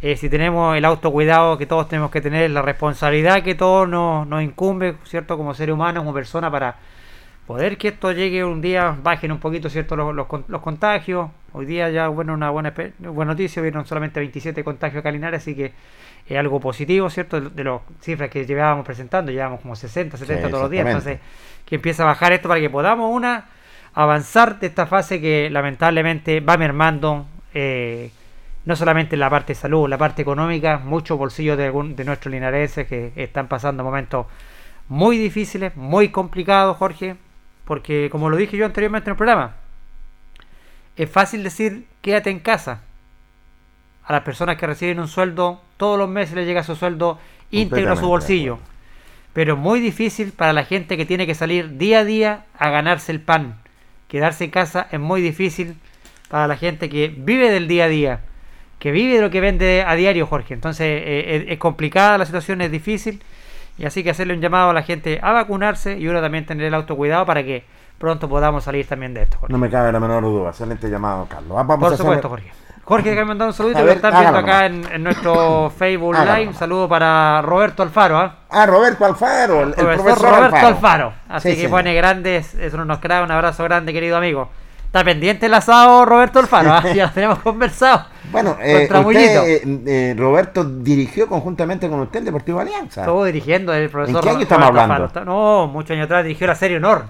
eh, 0.01 0.17
si 0.17 0.29
tenemos 0.29 0.75
el 0.75 0.83
autocuidado 0.83 1.59
que 1.59 1.67
todos 1.67 1.87
tenemos 1.87 2.09
que 2.09 2.21
tener, 2.21 2.49
la 2.49 2.63
responsabilidad 2.63 3.43
que 3.43 3.53
todos 3.53 3.87
nos, 3.87 4.25
nos 4.25 4.41
incumbe, 4.41 4.95
¿cierto? 5.03 5.37
Como 5.37 5.53
ser 5.53 5.71
humano, 5.71 5.99
como 5.99 6.11
persona, 6.11 6.49
para 6.49 6.77
poder 7.47 7.77
que 7.77 7.87
esto 7.89 8.11
llegue 8.11 8.43
un 8.43 8.61
día, 8.61 8.95
bajen 9.01 9.31
un 9.31 9.39
poquito, 9.39 9.69
¿cierto? 9.69 9.95
Los, 9.95 10.13
los, 10.13 10.27
los 10.47 10.61
contagios. 10.61 11.29
Hoy 11.53 11.65
día 11.65 11.89
ya, 11.89 12.09
bueno, 12.09 12.33
una 12.33 12.49
buena, 12.49 12.73
buena 12.99 13.31
noticia, 13.31 13.61
vieron 13.61 13.85
solamente 13.85 14.19
27 14.19 14.63
contagios 14.63 14.99
acá 14.99 15.09
en 15.09 15.15
Linares, 15.15 15.41
así 15.41 15.55
que 15.55 15.71
es 16.27 16.37
algo 16.37 16.59
positivo, 16.59 17.09
¿cierto? 17.09 17.39
De, 17.41 17.63
las 17.63 17.79
cifras 18.01 18.29
que 18.29 18.45
llevábamos 18.45 18.85
presentando, 18.85 19.31
llevábamos 19.31 19.61
como 19.61 19.75
60, 19.75 20.17
70 20.17 20.43
Sí, 20.45 20.51
todos 20.51 20.61
los 20.63 20.69
días, 20.71 20.85
entonces 20.85 21.19
que 21.65 21.75
empiece 21.75 22.01
a 22.01 22.05
bajar 22.05 22.33
esto 22.33 22.47
para 22.49 22.59
que 22.59 22.69
podamos, 22.69 23.09
una, 23.15 23.45
avanzar 23.93 24.59
de 24.59 24.67
esta 24.67 24.85
fase 24.85 25.19
que 25.21 25.49
lamentablemente 25.49 26.41
va 26.41 26.57
mermando, 26.57 27.25
eh, 27.53 28.11
no 28.65 28.75
solamente 28.75 29.15
en 29.15 29.21
la 29.21 29.29
parte 29.29 29.53
de 29.53 29.55
salud, 29.55 29.87
la 29.89 29.97
parte 29.97 30.21
económica, 30.21 30.79
muchos 30.83 31.17
bolsillos 31.17 31.57
de, 31.57 31.65
algún- 31.67 31.95
de 31.95 32.03
nuestros 32.03 32.31
linarenses 32.31 32.85
que 32.87 33.13
están 33.15 33.47
pasando 33.47 33.83
momentos 33.83 34.27
muy 34.89 35.17
difíciles, 35.17 35.75
muy 35.77 36.09
complicados, 36.09 36.75
Jorge, 36.77 37.15
porque 37.67 38.07
como 38.09 38.29
lo 38.29 38.37
dije 38.37 38.55
yo 38.55 38.65
anteriormente 38.65 39.09
en 39.09 39.11
el 39.11 39.17
programa, 39.17 39.57
es 40.95 41.09
fácil 41.09 41.43
decir 41.43 41.85
quédate 42.01 42.31
en 42.31 42.39
casa. 42.39 42.81
A 44.05 44.13
las 44.13 44.23
personas 44.23 44.55
que 44.55 44.65
reciben 44.65 45.01
un 45.01 45.09
sueldo, 45.09 45.61
todos 45.75 45.99
los 45.99 46.07
meses 46.07 46.33
les 46.33 46.47
llega 46.47 46.63
su 46.63 46.77
sueldo 46.77 47.19
íntegro 47.51 47.91
a 47.91 47.97
su 47.97 48.07
bolsillo. 48.07 48.57
Pero 49.33 49.55
es 49.55 49.59
muy 49.59 49.81
difícil 49.81 50.31
para 50.31 50.53
la 50.53 50.63
gente 50.63 50.95
que 50.95 51.05
tiene 51.05 51.27
que 51.27 51.35
salir 51.35 51.77
día 51.77 51.99
a 51.99 52.05
día 52.05 52.45
a 52.57 52.69
ganarse 52.69 53.11
el 53.11 53.19
pan. 53.19 53.57
Quedarse 54.07 54.45
en 54.45 54.51
casa 54.51 54.87
es 54.89 54.99
muy 54.99 55.21
difícil 55.21 55.75
para 56.29 56.47
la 56.47 56.55
gente 56.55 56.87
que 56.87 57.13
vive 57.15 57.51
del 57.51 57.67
día 57.67 57.83
a 57.83 57.89
día, 57.89 58.21
que 58.79 58.91
vive 58.91 59.15
de 59.15 59.21
lo 59.21 59.29
que 59.29 59.41
vende 59.41 59.83
a 59.85 59.93
diario, 59.95 60.25
Jorge. 60.25 60.53
Entonces 60.53 60.85
eh, 60.87 61.35
es, 61.35 61.51
es 61.51 61.57
complicada 61.59 62.17
la 62.17 62.25
situación, 62.25 62.61
es 62.61 62.71
difícil. 62.71 63.21
Y 63.77 63.85
así 63.85 64.03
que 64.03 64.09
hacerle 64.09 64.33
un 64.33 64.41
llamado 64.41 64.71
a 64.71 64.73
la 64.73 64.81
gente 64.83 65.19
a 65.21 65.31
vacunarse 65.33 65.97
y 65.97 66.07
uno 66.07 66.21
también 66.21 66.45
tener 66.45 66.65
el 66.65 66.73
autocuidado 66.73 67.25
para 67.25 67.43
que 67.43 67.63
pronto 67.97 68.27
podamos 68.29 68.63
salir 68.63 68.87
también 68.87 69.13
de 69.13 69.23
esto. 69.23 69.37
Jorge. 69.39 69.51
No 69.51 69.59
me 69.59 69.69
cabe 69.69 69.91
la 69.91 69.99
menor 69.99 70.23
duda, 70.23 70.49
excelente 70.49 70.89
llamado, 70.89 71.27
Carlos. 71.29 71.51
Ah, 71.59 71.63
Vamos 71.63 71.77
Por 71.79 71.91
a 71.91 71.93
hacer- 71.93 71.97
supuesto, 72.05 72.29
Jorge. 72.29 72.51
Jorge, 72.83 73.09
que 73.09 73.15
me 73.17 73.25
mandado 73.25 73.51
un 73.51 73.71
A 73.75 73.77
que 73.79 73.83
ver, 73.83 73.95
están 73.97 74.17
viendo 74.17 74.37
acá 74.39 74.65
en, 74.65 74.85
en 74.93 75.03
nuestro 75.03 75.69
Facebook 75.77 76.15
Hágalo 76.15 76.35
Live. 76.37 76.47
Un 76.47 76.53
saludo 76.53 76.87
para 76.87 77.41
Roberto 77.41 77.83
Alfaro. 77.83 78.17
¿ah? 78.17 78.35
Ah, 78.49 78.65
Roberto 78.65 79.03
Alfaro, 79.03 79.61
el, 79.63 79.67
el 79.69 79.73
Profesor 79.75 80.03
profesor 80.05 80.29
Roberto 80.29 80.55
Alfaro. 80.55 80.67
Alfaro. 80.67 81.13
Así 81.27 81.49
Sí, 81.49 81.55
que 81.55 81.61
señor. 81.63 81.71
pone 81.79 81.93
grandes, 81.95 82.55
eso 82.55 82.77
no 82.77 82.85
nos 82.85 82.99
crea 82.99 83.23
un 83.23 83.31
abrazo 83.31 83.63
grande, 83.65 83.91
querido 83.91 84.15
amigo. 84.15 84.49
Está 84.97 85.05
pendiente 85.05 85.45
el 85.45 85.53
asado 85.53 86.05
Roberto 86.05 86.39
Alfaro, 86.39 86.73
¿ah? 86.73 86.83
ya 86.95 87.05
lo 87.05 87.11
tenemos 87.11 87.37
conversado. 87.37 88.07
Bueno, 88.31 88.57
eh, 88.59 88.89
usted, 88.91 89.47
eh, 89.47 89.81
eh, 89.85 90.15
Roberto 90.17 90.63
dirigió 90.63 91.27
conjuntamente 91.27 91.87
con 91.87 91.99
usted 91.99 92.17
el 92.17 92.25
Deportivo 92.25 92.59
Alianza. 92.59 93.01
Estuvo 93.01 93.23
dirigiendo 93.23 93.75
el 93.75 93.91
profesor 93.91 94.15
¿En 94.15 94.23
qué 94.23 94.29
año 94.29 94.37
Roberto 94.39 94.55
estamos 94.55 94.67
hablando? 94.69 95.03
Alfaro. 95.05 95.25
No, 95.25 95.67
muchos 95.67 95.91
años 95.91 96.05
atrás 96.05 96.23
dirigió 96.23 96.47
la 96.47 96.55
serie 96.55 96.77
Honor. 96.77 97.05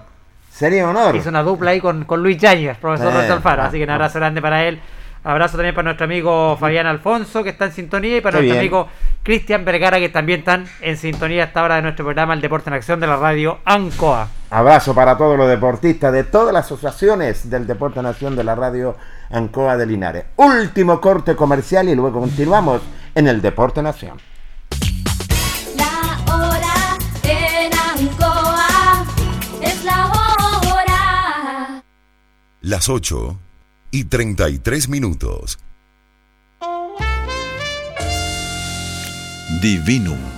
Serie 0.50 0.84
honor. 0.84 1.16
Hizo 1.16 1.30
una 1.30 1.42
dupla 1.42 1.70
ahí 1.70 1.80
con, 1.80 2.04
con 2.04 2.22
Luis 2.22 2.36
Yáñez, 2.36 2.76
profesor 2.76 3.10
Roberto 3.10 3.32
Alfaro. 3.32 3.62
ah, 3.62 3.66
Así 3.68 3.78
que 3.78 3.84
un 3.84 3.90
ah. 3.90 3.94
abrazo 3.94 4.18
grande 4.18 4.42
para 4.42 4.64
él. 4.66 4.80
Abrazo 5.28 5.58
también 5.58 5.74
para 5.74 5.84
nuestro 5.84 6.06
amigo 6.06 6.56
Fabián 6.58 6.86
Alfonso, 6.86 7.44
que 7.44 7.50
está 7.50 7.66
en 7.66 7.72
sintonía, 7.72 8.16
y 8.16 8.20
para 8.22 8.38
Qué 8.38 8.46
nuestro 8.46 8.54
bien. 8.54 8.60
amigo 8.60 8.88
Cristian 9.22 9.62
Vergara, 9.62 9.98
que 9.98 10.08
también 10.08 10.38
están 10.38 10.66
en 10.80 10.96
sintonía 10.96 11.42
a 11.42 11.46
esta 11.48 11.62
hora 11.62 11.74
de 11.76 11.82
nuestro 11.82 12.06
programa 12.06 12.32
El 12.32 12.40
Deporte 12.40 12.70
en 12.70 12.74
Acción 12.74 12.98
de 12.98 13.08
la 13.08 13.16
radio 13.16 13.58
ANCOA. 13.66 14.28
Abrazo 14.48 14.94
para 14.94 15.18
todos 15.18 15.36
los 15.36 15.46
deportistas 15.46 16.14
de 16.14 16.24
todas 16.24 16.54
las 16.54 16.64
asociaciones 16.64 17.50
del 17.50 17.66
Deporte 17.66 18.00
Nación 18.00 18.36
de 18.36 18.44
la 18.44 18.54
radio 18.54 18.96
Ancoa 19.30 19.76
de 19.76 19.84
Linares. 19.84 20.24
Último 20.36 20.98
corte 20.98 21.36
comercial 21.36 21.90
y 21.90 21.94
luego 21.94 22.20
continuamos 22.20 22.80
en 23.14 23.28
el 23.28 23.42
Deporte 23.42 23.82
Nación. 23.82 24.18
La 25.76 26.34
hora 26.34 26.96
en 27.24 27.70
Ancoa 27.74 29.04
es 29.60 29.84
la 29.84 30.06
hora. 30.06 31.82
Las 32.62 32.88
8 32.88 33.40
y 33.90 34.04
33 34.04 34.88
minutos. 34.88 35.58
Divinum 39.62 40.37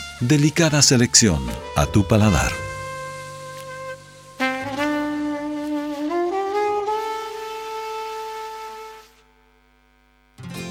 Delicada 0.21 0.83
selección 0.83 1.41
a 1.75 1.87
tu 1.87 2.07
paladar. 2.07 2.51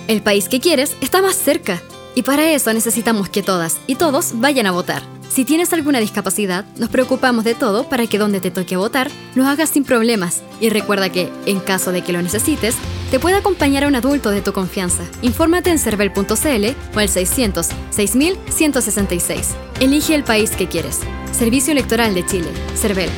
El 0.06 0.22
país 0.22 0.48
que 0.48 0.60
quieres 0.60 0.96
está 1.00 1.20
más 1.20 1.34
cerca. 1.34 1.82
Y 2.14 2.22
para 2.22 2.48
eso 2.52 2.72
necesitamos 2.72 3.28
que 3.28 3.42
todas 3.42 3.78
y 3.88 3.96
todos 3.96 4.40
vayan 4.40 4.66
a 4.66 4.70
votar. 4.70 5.02
Si 5.28 5.44
tienes 5.44 5.72
alguna 5.72 5.98
discapacidad, 5.98 6.64
nos 6.76 6.88
preocupamos 6.88 7.42
de 7.42 7.56
todo 7.56 7.88
para 7.88 8.06
que 8.06 8.18
donde 8.18 8.40
te 8.40 8.52
toque 8.52 8.76
votar, 8.76 9.10
lo 9.34 9.46
hagas 9.46 9.70
sin 9.70 9.82
problemas. 9.82 10.42
Y 10.60 10.70
recuerda 10.70 11.10
que, 11.10 11.28
en 11.46 11.58
caso 11.58 11.90
de 11.90 12.02
que 12.02 12.12
lo 12.12 12.22
necesites, 12.22 12.76
te 13.10 13.18
puede 13.18 13.36
acompañar 13.36 13.84
a 13.84 13.88
un 13.88 13.96
adulto 13.96 14.30
de 14.30 14.40
tu 14.40 14.52
confianza. 14.52 15.02
Infórmate 15.22 15.70
en 15.70 15.78
cervel.cl 15.78 16.24
o 16.94 16.98
al 16.98 17.08
600 17.08 17.68
6166. 17.90 19.48
Elige 19.80 20.14
el 20.14 20.24
país 20.24 20.52
que 20.52 20.68
quieres. 20.68 21.00
Servicio 21.32 21.72
Electoral 21.72 22.14
de 22.14 22.24
Chile. 22.24 22.48
Cervel. 22.74 23.10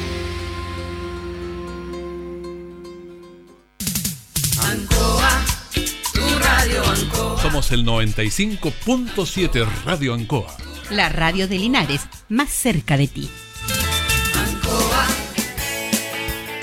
Ancoa, 4.63 5.45
tu 6.13 6.39
radio 6.39 6.85
Ancoa. 6.85 7.43
Somos 7.43 7.71
el 7.73 7.85
95.7 7.85 9.67
Radio 9.85 10.15
Ancoa. 10.15 10.57
La 10.91 11.09
radio 11.09 11.49
de 11.49 11.59
Linares, 11.59 12.03
más 12.29 12.51
cerca 12.51 12.97
de 12.97 13.09
ti. 13.09 13.31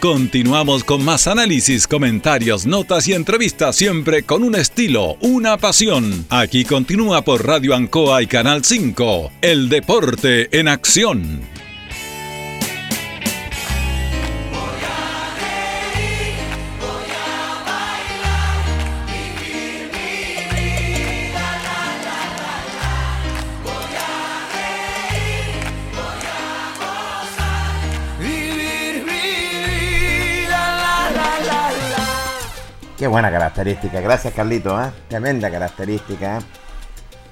Continuamos 0.00 0.84
con 0.84 1.04
más 1.04 1.26
análisis, 1.26 1.86
comentarios, 1.86 2.66
notas 2.66 3.08
y 3.08 3.14
entrevistas, 3.14 3.76
siempre 3.76 4.22
con 4.22 4.42
un 4.42 4.54
estilo, 4.54 5.16
una 5.20 5.56
pasión. 5.56 6.26
Aquí 6.28 6.64
continúa 6.64 7.22
por 7.22 7.46
Radio 7.46 7.74
Ancoa 7.74 8.22
y 8.22 8.26
Canal 8.26 8.64
5. 8.64 9.32
El 9.40 9.68
deporte 9.68 10.48
en 10.58 10.68
acción. 10.68 11.40
Qué 32.98 33.06
buena 33.06 33.30
característica. 33.30 34.00
Gracias, 34.00 34.34
Carlito. 34.34 34.82
¿eh? 34.82 34.90
Tremenda 35.08 35.50
característica. 35.50 36.38
¿eh? 36.38 36.42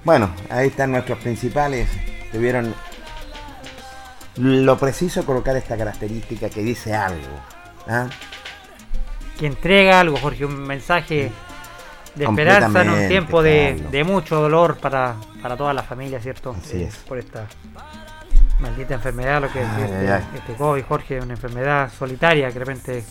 Bueno, 0.04 0.30
ahí 0.48 0.68
están 0.68 0.92
nuestros 0.92 1.18
principales. 1.18 1.88
Tuvieron 2.30 2.74
lo 4.36 4.78
preciso 4.78 5.24
colocar 5.24 5.56
esta 5.56 5.76
característica 5.76 6.48
que 6.48 6.62
dice 6.62 6.94
algo. 6.94 7.40
¿ah? 7.88 8.08
que 9.38 9.46
entrega 9.46 10.00
algo, 10.00 10.16
Jorge, 10.16 10.44
un 10.44 10.66
mensaje 10.66 11.30
de 12.14 12.24
esperanza 12.24 12.82
en 12.82 12.90
un 12.90 13.09
tiempo 13.09 13.43
de, 13.43 14.05
mucho 14.06 14.40
dolor 14.40 14.78
para, 14.78 15.16
para 15.43 15.56
toda 15.56 15.74
la 15.74 15.82
familia, 15.82 16.20
¿cierto? 16.20 16.56
Así 16.59 16.82
Eh, 16.82 16.84
es. 16.84 16.97
Por 16.97 17.18
esta 17.18 17.47
maldita 18.60 18.94
enfermedad, 18.94 19.43
lo 19.43 19.52
que 19.52 19.60
Ay, 19.60 19.82
este, 19.82 20.38
este 20.38 20.55
COVID, 20.55 20.82
Jorge, 20.84 21.20
una 21.20 21.34
enfermedad 21.34 21.90
solitaria 21.93 22.48
que 22.48 22.55
de 22.55 22.59
repente 22.59 23.05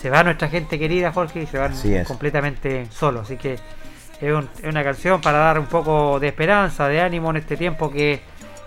se 0.00 0.08
va 0.10 0.22
nuestra 0.22 0.48
gente 0.48 0.78
querida, 0.78 1.12
Jorge, 1.12 1.42
y 1.42 1.46
se 1.46 1.58
van 1.58 1.74
completamente 2.04 2.86
solos. 2.90 3.22
Así 3.22 3.36
que 3.36 3.54
es, 4.20 4.32
un- 4.32 4.48
es 4.62 4.64
una 4.68 4.82
canción 4.82 5.20
para 5.20 5.38
dar 5.38 5.58
un 5.58 5.66
poco 5.66 6.18
de 6.18 6.28
esperanza, 6.28 6.88
de 6.88 7.00
ánimo 7.00 7.30
en 7.30 7.36
este 7.36 7.56
tiempo 7.56 7.90
que, 7.90 8.20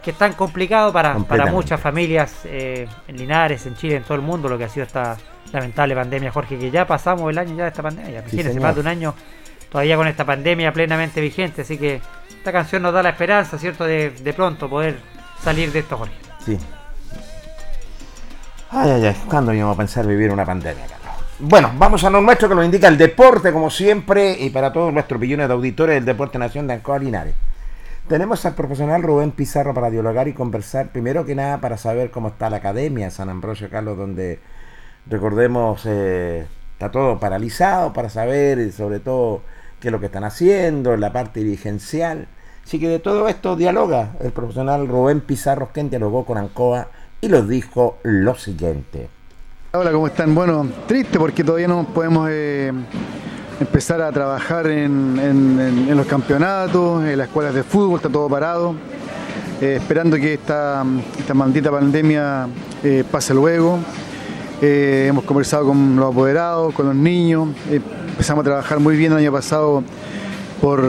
que 0.04 0.12
es 0.12 0.18
tan 0.18 0.34
complicado 0.34 0.92
para, 0.94 1.14
para 1.28 1.46
muchas 1.52 1.80
familias 1.80 2.42
eh, 2.46 2.88
en 3.08 3.18
Linares, 3.18 3.66
en 3.66 3.76
Chile, 3.76 3.96
en 3.96 4.04
todo 4.04 4.16
el 4.16 4.22
mundo, 4.22 4.48
lo 4.50 4.58
que 4.58 4.66
ha 4.66 4.70
sido 4.70 4.86
esta, 4.86 5.18
lamentable 5.52 5.96
pandemia, 5.96 6.32
Jorge, 6.32 6.58
que 6.58 6.70
ya 6.72 6.86
pasamos 6.88 7.30
el 7.30 7.38
año 7.38 7.56
ya 7.56 7.64
de 7.64 7.70
esta 7.70 7.84
pandemia. 7.84 8.20
Imagínense, 8.20 8.50
señor. 8.54 8.62
más 8.64 8.76
de 8.76 8.82
un 8.82 8.88
año 8.88 9.14
todavía 9.72 9.96
con 9.98 10.08
esta 10.08 10.26
pandemia 10.26 10.72
plenamente 10.74 11.20
vigente. 11.22 11.62
Así 11.64 11.78
que 11.78 12.02
esta 12.30 12.52
canción 12.52 12.82
nos 12.84 12.94
da 12.94 13.02
la 13.04 13.10
esperanza, 13.10 13.58
¿cierto?, 13.58 13.86
de, 13.86 14.10
de 14.12 14.34
pronto 14.34 14.70
poder 14.70 14.98
salir 15.44 15.72
de 15.72 15.80
esto, 15.80 15.98
Jorge. 15.98 16.14
Sí. 16.46 16.58
Ay, 18.72 18.90
ay, 18.92 19.06
ay. 19.06 19.16
¿Cuándo 19.30 19.54
íbamos 19.54 19.76
a 19.76 19.78
pensar 19.78 20.06
vivir 20.08 20.32
una 20.32 20.46
pandemia, 20.46 20.86
Carlos? 20.88 21.03
Bueno, 21.46 21.74
vamos 21.78 22.06
a 22.06 22.10
lo 22.10 22.22
nuestro 22.22 22.48
que 22.48 22.56
nos 22.56 22.64
indica 22.64 22.88
el 22.88 22.98
deporte, 22.98 23.52
como 23.52 23.70
siempre, 23.70 24.38
y 24.40 24.50
para 24.50 24.72
todos 24.72 24.94
nuestros 24.94 25.20
millones 25.20 25.50
de 25.50 25.54
auditores 25.54 25.96
del 25.96 26.06
Deporte 26.06 26.38
Nación 26.38 26.68
de 26.68 26.76
Ancoa 26.76 27.00
Linares. 27.00 27.36
Tenemos 28.08 28.46
al 28.46 28.56
profesional 28.56 29.04
Rubén 29.04 29.32
Pizarro 29.32 29.74
para 29.74 29.90
dialogar 29.90 30.30
y 30.30 30.34
conversar, 30.34 30.94
primero 30.94 31.26
que 31.26 31.36
nada, 31.36 31.60
para 31.60 31.76
saber 31.76 32.12
cómo 32.12 32.30
está 32.30 32.50
la 32.50 32.58
Academia 32.58 33.12
San 33.12 33.28
Ambrosio, 33.28 33.70
Carlos, 33.70 33.98
donde, 33.98 34.40
recordemos, 35.06 35.82
eh, 35.86 36.48
está 36.72 36.92
todo 36.92 37.20
paralizado, 37.20 37.92
para 37.92 38.08
saber, 38.08 38.60
y 38.60 38.72
sobre 38.72 39.02
todo, 39.02 39.42
qué 39.82 39.90
es 39.90 39.92
lo 39.92 40.00
que 40.00 40.06
están 40.06 40.24
haciendo, 40.24 40.96
la 40.96 41.12
parte 41.12 41.42
dirigencial. 41.42 42.30
Así 42.64 42.80
que 42.80 42.88
de 42.88 43.00
todo 43.00 43.28
esto 43.28 43.58
dialoga 43.58 44.14
el 44.22 44.32
profesional 44.32 44.88
Rubén 44.88 45.20
Pizarro, 45.20 45.72
quien 45.74 45.90
dialogó 45.90 46.24
con 46.24 46.38
Ancoa 46.38 46.88
y 47.20 47.28
nos 47.28 47.50
dijo 47.50 47.98
lo 48.04 48.36
siguiente. 48.36 49.10
Hola, 49.76 49.92
¿cómo 49.92 50.06
están? 50.06 50.36
Bueno, 50.36 50.68
triste 50.86 51.18
porque 51.18 51.44
todavía 51.44 51.68
no 51.68 51.84
podemos 51.84 52.30
eh, 52.32 52.72
empezar 53.60 54.04
a 54.04 54.12
trabajar 54.12 54.68
en, 54.68 55.88
los 55.98 56.06
campeonatos, 56.06 57.04
en 57.04 57.18
las 57.18 57.28
escuelas 57.28 57.56
de 57.56 57.64
fútbol, 57.64 57.96
está 57.96 58.08
todo 58.08 58.30
parado. 58.30 58.76
Eh, 59.60 59.78
esperando 59.78 60.16
que 60.18 60.36
esta, 60.36 60.86
maldita 61.34 61.72
pandemia 61.72 62.48
eh, 62.84 63.04
pase 63.10 63.34
luego. 63.34 63.80
Hemos 64.62 65.24
conversado 65.24 65.66
con 65.66 65.96
los 65.96 66.12
apoderados, 66.12 66.72
con 66.76 66.86
los 66.86 66.96
niños. 66.96 67.48
Empezamos 67.68 68.44
a 68.44 68.46
trabajar 68.46 68.80
muy 68.80 68.96
bien 68.96 69.14
el 69.14 69.18
año 69.18 69.32
pasado 69.32 69.84
por, 70.62 70.82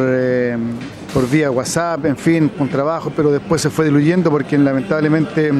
por 1.15 1.31
vía 1.31 1.51
WhatsApp, 1.51 2.05
en 2.05 2.19
fin, 2.19 2.51
con 2.51 2.69
trabajo, 2.69 3.11
pero 3.16 3.32
después 3.32 3.62
se 3.62 3.70
fue 3.70 3.86
diluyendo 3.86 4.31
porque 4.31 4.59
lamentablemente, 4.59 5.51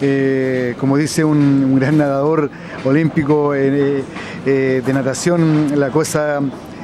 eh, 0.00 0.74
como 0.78 0.96
dice 0.96 1.24
un, 1.24 1.38
un 1.38 1.78
gran 1.78 1.98
nadador 1.98 2.50
olímpico 2.84 3.54
eh, 3.54 4.02
eh, 4.46 4.82
de 4.84 4.92
natación, 4.92 5.72
la 5.78 5.90
cosa 5.90 6.40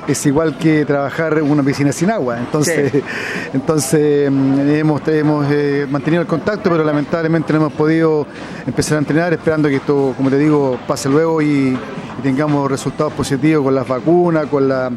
es 0.08 0.26
igual 0.26 0.56
que 0.58 0.84
trabajar 0.84 1.42
una 1.42 1.62
piscina 1.62 1.92
sin 1.92 2.10
agua. 2.10 2.38
Entonces, 2.38 2.90
Sí. 2.92 3.02
entonces 3.52 4.30
mm, 4.30 4.60
hemos, 4.70 5.06
hemos 5.08 5.46
eh, 5.50 5.86
mantenido 5.90 6.22
el 6.22 6.28
contacto, 6.28 6.70
pero 6.70 6.84
lamentablemente 6.84 7.52
no 7.52 7.60
hemos 7.60 7.72
podido 7.72 8.26
empezar 8.66 8.96
a 8.96 8.98
entrenar, 9.00 9.32
esperando 9.32 9.68
que 9.68 9.76
esto, 9.76 10.14
como 10.16 10.30
te 10.30 10.38
digo, 10.38 10.78
pase 10.86 11.08
luego 11.08 11.40
y, 11.42 11.76
y 12.18 12.22
tengamos 12.22 12.70
resultados 12.70 13.12
positivos 13.12 13.64
con 13.64 13.74
las 13.74 13.86
vacunas, 13.86 14.46
con 14.46 14.68
la 14.68 14.90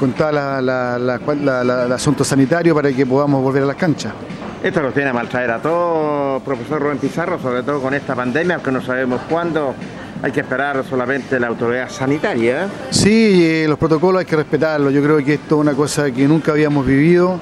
con 0.00 0.12
todo 0.12 0.30
el 0.30 1.92
asunto 1.92 2.24
sanitario 2.24 2.74
para 2.74 2.90
que 2.90 3.04
podamos 3.04 3.42
volver 3.42 3.64
a 3.64 3.66
las 3.66 3.76
canchas. 3.76 4.14
Esto 4.62 4.82
nos 4.82 4.92
tiene 4.92 5.08
a 5.08 5.14
maltraer 5.14 5.50
a 5.52 5.62
todos, 5.62 6.42
profesor 6.42 6.82
Rubén 6.82 6.98
Pizarro, 6.98 7.38
sobre 7.38 7.62
todo 7.62 7.80
con 7.80 7.94
esta 7.94 8.14
pandemia, 8.14 8.56
aunque 8.56 8.70
no 8.70 8.82
sabemos 8.82 9.22
cuándo. 9.26 9.74
Hay 10.22 10.32
que 10.32 10.40
esperar 10.40 10.84
solamente 10.84 11.40
la 11.40 11.46
autoridad 11.46 11.88
sanitaria. 11.88 12.68
Sí, 12.90 13.42
eh, 13.42 13.66
los 13.66 13.78
protocolos 13.78 14.20
hay 14.20 14.26
que 14.26 14.36
respetarlos. 14.36 14.92
Yo 14.92 15.02
creo 15.02 15.16
que 15.24 15.34
esto 15.34 15.54
es 15.54 15.60
una 15.62 15.72
cosa 15.72 16.10
que 16.10 16.28
nunca 16.28 16.52
habíamos 16.52 16.84
vivido. 16.84 17.40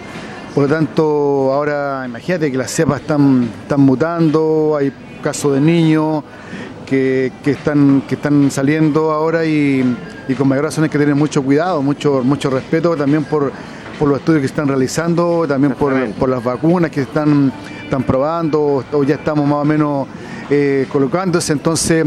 Por 0.54 0.68
lo 0.68 0.68
tanto, 0.68 1.52
ahora 1.52 2.04
imagínate 2.06 2.52
que 2.52 2.56
las 2.56 2.70
cepas 2.70 3.00
están, 3.00 3.50
están 3.62 3.80
mutando, 3.80 4.76
hay 4.78 4.92
casos 5.20 5.54
de 5.54 5.60
niños 5.60 6.22
que, 6.86 7.32
que 7.42 7.50
están, 7.50 8.02
que 8.08 8.14
están 8.14 8.48
saliendo 8.52 9.10
ahora 9.10 9.44
y, 9.44 9.96
y 10.28 10.34
con 10.34 10.46
mayor 10.46 10.66
razón 10.66 10.84
hay 10.84 10.90
que 10.90 10.98
tener 10.98 11.16
mucho 11.16 11.42
cuidado, 11.42 11.82
mucho, 11.82 12.22
mucho 12.22 12.48
respeto 12.48 12.96
también 12.96 13.24
por, 13.24 13.50
por 13.98 14.08
los 14.08 14.18
estudios 14.18 14.40
que 14.40 14.46
están 14.46 14.68
realizando, 14.68 15.44
también 15.48 15.74
por, 15.74 15.92
por 16.14 16.28
las 16.28 16.42
vacunas 16.42 16.90
que 16.90 17.02
están, 17.02 17.52
están 17.82 18.02
probando 18.02 18.84
o 18.92 19.02
ya 19.04 19.16
estamos 19.16 19.46
más 19.46 19.58
o 19.58 19.64
menos 19.64 20.06
eh, 20.50 20.86
colocándose. 20.90 21.52
Entonces 21.52 22.04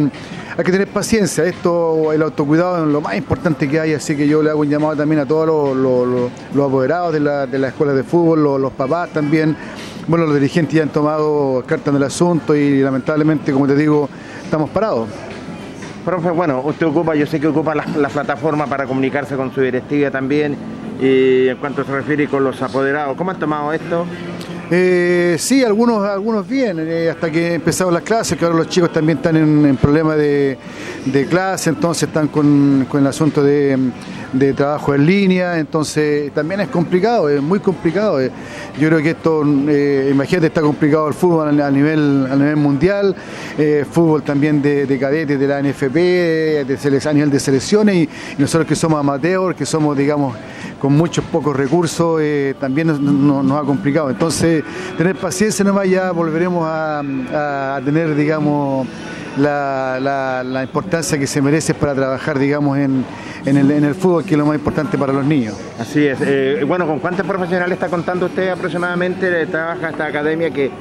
hay 0.57 0.63
que 0.63 0.71
tener 0.71 0.87
paciencia. 0.87 1.43
Esto, 1.45 2.11
el 2.13 2.21
autocuidado 2.21 2.85
es 2.85 2.91
lo 2.91 3.01
más 3.01 3.15
importante 3.15 3.67
que 3.67 3.79
hay, 3.79 3.93
así 3.93 4.15
que 4.15 4.27
yo 4.27 4.41
le 4.41 4.49
hago 4.51 4.61
un 4.61 4.69
llamado 4.69 4.95
también 4.95 5.21
a 5.21 5.25
todos 5.25 5.47
los, 5.47 5.75
los- 5.75 6.31
los- 6.55 6.65
apoderados 6.67 7.11
de 7.13 7.19
la, 7.19 7.45
de 7.47 7.59
las 7.59 7.71
escuelas 7.71 7.95
de 7.95 8.03
fútbol, 8.03 8.43
los, 8.43 8.59
los 8.61 8.71
papás 8.73 9.09
también. 9.09 9.55
Bueno, 10.07 10.25
los 10.25 10.33
dirigentes 10.35 10.73
ya 10.75 10.83
han 10.83 10.89
tomado 10.89 11.63
cartas 11.65 11.89
en 11.89 11.95
el 11.97 12.03
asunto 12.03 12.55
y 12.55 12.81
lamentablemente, 12.81 13.51
como 13.53 13.67
te 13.67 13.75
digo, 13.75 14.09
estamos 14.43 14.69
parados. 14.71 15.07
Profe, 16.03 16.31
bueno, 16.31 16.61
usted 16.65 16.87
ocupa, 16.87 17.13
yo 17.15 17.27
sé 17.27 17.39
que 17.39 17.47
ocupa 17.47 17.75
la, 17.75 17.85
la 17.95 18.09
plataforma 18.09 18.65
para 18.65 18.85
comunicarse 18.87 19.35
con 19.35 19.53
su 19.53 19.61
directiva 19.61 20.09
también. 20.09 20.55
Y 21.01 21.47
en 21.47 21.57
cuanto 21.57 21.83
se 21.83 21.91
refiere 21.91 22.27
con 22.27 22.43
los 22.43 22.61
apoderados, 22.61 23.17
¿cómo 23.17 23.31
han 23.31 23.39
tomado 23.39 23.73
esto? 23.73 24.05
Eh, 24.73 25.35
sí, 25.37 25.65
algunos, 25.65 26.07
algunos 26.07 26.47
bien, 26.47 26.77
eh, 26.79 27.09
hasta 27.09 27.29
que 27.29 27.55
empezaron 27.55 27.93
las 27.93 28.03
clases, 28.03 28.37
que 28.37 28.45
ahora 28.45 28.55
los 28.57 28.69
chicos 28.69 28.93
también 28.93 29.17
están 29.17 29.35
en, 29.35 29.75
problemas 29.75 30.15
de, 30.15 30.57
de 31.03 31.25
clase, 31.25 31.71
entonces 31.71 32.07
están 32.07 32.29
con, 32.29 32.85
con 32.87 33.01
el 33.01 33.07
asunto 33.07 33.43
de, 33.43 33.77
de 34.31 34.53
trabajo 34.53 34.95
en 34.95 35.05
línea, 35.05 35.59
entonces 35.59 36.31
también 36.33 36.61
es 36.61 36.69
complicado, 36.69 37.27
es 37.27 37.41
muy 37.41 37.59
complicado. 37.59 38.21
eh. 38.21 38.31
Yo 38.79 38.87
creo 38.87 39.01
que 39.01 39.09
esto, 39.09 39.43
imagínate, 39.43 40.47
está 40.47 40.61
complicado 40.61 41.09
el 41.09 41.13
fútbol 41.15 41.59
a, 41.59 41.69
nivel, 41.69 42.27
a 42.31 42.35
nivel 42.37 42.55
mundial, 42.55 43.13
fútbol 43.91 44.23
también 44.23 44.61
de, 44.61 44.85
de 44.85 44.97
cadetes 44.97 45.37
de 45.37 45.47
la 45.47 45.61
NFP, 45.61 45.95
de 45.95 47.01
a 47.03 47.13
nivel 47.13 47.29
de 47.29 47.39
selecciones, 47.41 47.95
y 47.95 48.09
nosotros 48.37 48.65
que 48.65 48.77
somos 48.77 49.01
amateurs, 49.01 49.57
que 49.57 49.65
somos, 49.65 49.97
digamos, 49.97 50.33
con 50.81 50.93
muchos 50.93 51.23
pocos 51.25 51.55
recursos, 51.55 52.19
eh, 52.23 52.55
también 52.59 52.87
nos, 52.87 52.99
nos- 52.99 53.45
nos 53.45 53.61
ha 53.61 53.65
complicado. 53.65 54.09
Entonces, 54.09 54.63
tener 54.97 55.15
paciencia 55.15 55.63
nomás, 55.63 55.87
ya 55.87 56.11
volveremos 56.11 56.65
a, 56.67 57.01
a 57.75 57.81
tener, 57.85 58.15
digamos, 58.15 58.87
la, 59.37 59.99
la- 60.01 60.43
la 60.43 60.63
importancia 60.63 61.19
que 61.19 61.27
se 61.27 61.39
merece 61.39 61.75
para 61.75 61.93
trabajar, 61.93 62.39
digamos, 62.39 62.79
en, 62.79 63.05
en 63.45 63.57
el, 63.57 63.69
en 63.69 63.83
el 63.83 63.93
fútbol, 63.93 64.23
que 64.25 64.31
es 64.31 64.37
lo 64.39 64.45
más 64.47 64.55
importante 64.55 64.97
para 64.97 65.13
los 65.13 65.23
niños. 65.23 65.53
Así 65.79 66.03
es. 66.05 66.17
Eh, 66.21 66.63
bueno, 66.67 66.87
¿con 66.87 66.97
cuántos 66.99 67.27
profesionales 67.27 67.73
está 67.73 67.87
contando 67.87 68.25
usted 68.25 68.49
aproximadamente? 68.49 69.45
Trabaja 69.45 69.89
esta 69.91 70.07
academia 70.07 70.49
que, 70.49 70.71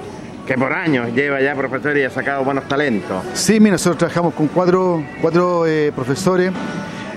que 0.46 0.54
por 0.54 0.72
años 0.72 1.08
lleva 1.14 1.42
ya 1.42 1.54
profesor 1.54 1.96
y 1.98 2.04
ha 2.04 2.10
sacado 2.10 2.42
buenos 2.42 2.66
talentos. 2.66 3.22
Sí, 3.34 3.60
mira, 3.60 3.72
nosotros 3.72 3.98
trabajamos 3.98 4.32
con 4.32 4.48
cuatro, 4.48 5.02
cuatro 5.20 5.66
eh, 5.66 5.92
profesores 5.94 6.50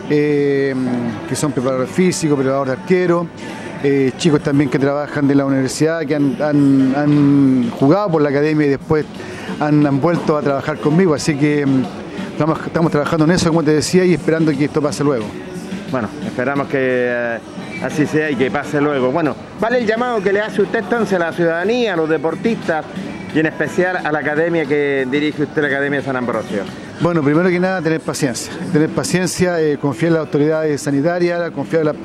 eh, 0.09 0.75
que 1.27 1.35
son 1.35 1.51
preparadores 1.51 1.89
físicos, 1.89 2.37
preparadores 2.37 2.75
de 2.75 2.81
arquero, 2.81 3.27
eh, 3.83 4.11
chicos 4.17 4.41
también 4.41 4.69
que 4.69 4.79
trabajan 4.79 5.27
de 5.27 5.35
la 5.35 5.45
universidad, 5.45 6.05
que 6.05 6.15
han, 6.15 7.69
jugado 7.71 8.11
por 8.11 8.21
la 8.21 8.29
academia 8.29 8.67
y 8.67 8.69
después 8.69 9.05
han, 9.59 9.99
vuelto 9.99 10.37
a 10.37 10.41
trabajar 10.41 10.77
conmigo. 10.77 11.13
Así 11.13 11.35
que 11.35 11.65
mm, 11.65 11.83
estamos, 12.31 12.59
estamos 12.65 12.91
trabajando 12.91 13.25
en 13.25 13.31
eso, 13.31 13.49
como 13.49 13.63
te 13.63 13.71
decía, 13.71 14.05
y 14.05 14.13
esperando 14.13 14.51
que 14.51 14.65
esto 14.65 14.81
pase 14.81 15.03
luego. 15.03 15.25
Bueno, 15.91 16.07
esperamos 16.25 16.67
que 16.67 16.77
eh, 16.79 17.39
así 17.83 18.05
sea 18.05 18.31
y 18.31 18.35
que 18.35 18.49
pase 18.49 18.79
luego. 18.79 19.11
Bueno, 19.11 19.35
vale 19.59 19.79
el 19.79 19.85
llamado 19.85 20.21
que 20.23 20.33
le 20.33 20.41
hace 20.41 20.61
usted 20.61 20.79
entonces 20.79 21.13
a 21.13 21.19
la 21.19 21.33
ciudadanía, 21.33 21.93
a 21.93 21.97
los 21.97 22.09
deportistas 22.09 22.85
y 23.35 23.39
en 23.39 23.47
especial 23.47 23.97
a 23.97 24.11
la 24.11 24.19
academia 24.19 24.65
que 24.65 25.07
dirige 25.09 25.43
usted, 25.43 25.61
la 25.61 25.67
Academia 25.67 26.01
San 26.01 26.15
Ambrosio. 26.15 26.63
Bueno, 27.01 27.21
primero 27.21 27.49
que 27.49 27.59
nada, 27.59 27.81
tener 27.81 27.99
paciencia. 27.99 28.53
Tener 28.71 28.89
paciencia, 28.89 29.59
eh, 29.59 29.77
confiar 29.77 30.09
en 30.09 30.13
las 30.13 30.21
autoridades 30.21 30.81
sanitarias, 30.81 31.51
confiar 31.51 31.95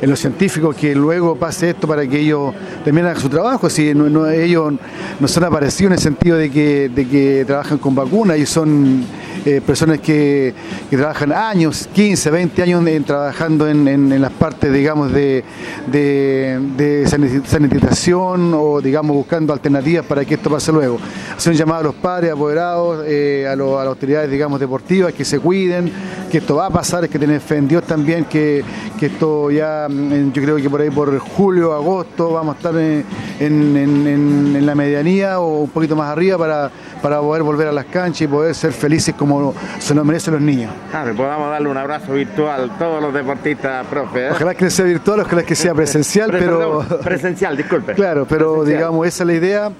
en, 0.00 0.08
los 0.08 0.18
científicos 0.20 0.74
que 0.76 0.94
luego 0.94 1.36
pase 1.36 1.70
esto 1.70 1.86
para 1.88 2.06
que 2.06 2.20
ellos 2.20 2.54
terminen 2.84 3.16
su 3.16 3.28
trabajo. 3.28 3.68
Si 3.68 3.88
ellos 3.90 4.72
no 5.20 5.28
son 5.28 5.44
aparecidos 5.44 5.88
en 5.90 5.92
el 5.94 5.98
sentido 5.98 6.36
de 6.38 6.50
que, 6.50 6.88
de 6.88 7.06
que 7.06 7.44
trabajan 7.46 7.78
con 7.78 7.94
vacunas 7.94 8.38
y 8.38 8.46
son 8.46 9.04
eh, 9.44 9.60
personas 9.64 10.00
que, 10.00 10.54
trabajan 10.90 11.32
años, 11.32 11.88
15, 11.92 12.30
20 12.30 12.62
años 12.62 12.84
trabajando 13.04 13.68
en, 13.68 14.20
las 14.20 14.32
partes, 14.32 14.72
digamos, 14.72 15.12
de, 15.12 15.44
de, 15.86 16.58
de 16.76 17.04
sanit- 17.06 17.44
sanitización 17.44 18.52
o, 18.54 18.80
digamos, 18.80 19.14
buscando 19.14 19.52
alternativas 19.52 20.06
para 20.06 20.24
que 20.24 20.34
esto 20.34 20.50
pase 20.50 20.72
luego. 20.72 20.98
Hacer 21.36 21.52
un 21.52 21.58
llamado 21.58 21.80
a 21.80 21.84
los 21.84 21.94
padres, 21.94 22.32
apoderados, 22.32 23.04
eh, 23.06 23.46
a, 23.48 23.52
a 23.52 23.56
las 23.56 23.86
autoridades, 23.86 24.30
digamos, 24.30 24.45
deportivas, 24.54 25.12
que 25.12 25.24
se 25.24 25.38
cuiden, 25.40 25.90
que 26.30 26.38
esto 26.38 26.56
va 26.56 26.66
a 26.66 26.70
pasar, 26.70 27.02
hay 27.02 27.08
que 27.08 27.18
tener 27.18 27.40
fe 27.40 27.56
en 27.56 27.68
Dios 27.68 27.82
también, 27.84 28.24
que, 28.26 28.64
que 28.98 29.06
esto 29.06 29.50
ya, 29.50 29.86
mm, 29.90 30.32
yo 30.32 30.42
creo 30.42 30.56
que 30.56 30.70
por 30.70 30.80
ahí 30.80 30.90
por 30.90 31.18
julio, 31.18 31.72
agosto, 31.74 32.32
vamos 32.32 32.54
a 32.54 32.58
estar 32.58 32.74
en, 32.76 33.04
en- 33.40 33.76
en- 33.76 34.06
en- 34.56 34.66
la 34.66 34.74
medianía 34.74 35.40
o 35.40 35.62
un 35.62 35.70
poquito 35.70 35.94
más 35.96 36.10
arriba 36.10 36.38
para, 36.38 36.70
para 37.02 37.20
poder 37.20 37.42
volver 37.42 37.68
a 37.68 37.72
las 37.72 37.84
canchas 37.86 38.22
y 38.22 38.26
poder 38.28 38.54
ser 38.54 38.72
felices 38.72 39.14
como 39.16 39.54
se 39.78 39.94
lo 39.94 40.04
merecen 40.04 40.34
los 40.34 40.42
niños. 40.42 40.72
Claro, 40.90 41.14
podamos 41.14 41.50
darle 41.50 41.68
un 41.68 41.76
abrazo 41.76 42.12
virtual 42.14 42.70
a 42.74 42.78
todos 42.78 43.02
los 43.02 43.12
deportistas, 43.12 43.86
profe. 43.86 44.26
¿eh? 44.26 44.30
Ojalá 44.32 44.54
que 44.54 44.70
sea 44.70 44.84
virtual, 44.84 45.20
ojalá 45.20 45.42
que 45.42 45.54
sea 45.54 45.74
presencial, 45.74 46.30
Pre- 46.30 46.40
pero... 46.40 46.84
presencial, 47.02 47.56
disculpe. 47.56 47.92
Claro, 47.94 48.26
pero 48.28 48.52
Presencial. 48.54 48.78
digamos, 48.78 49.06
esa 49.06 49.22
es 49.22 49.26
la 49.26 49.34
idea 49.34 49.70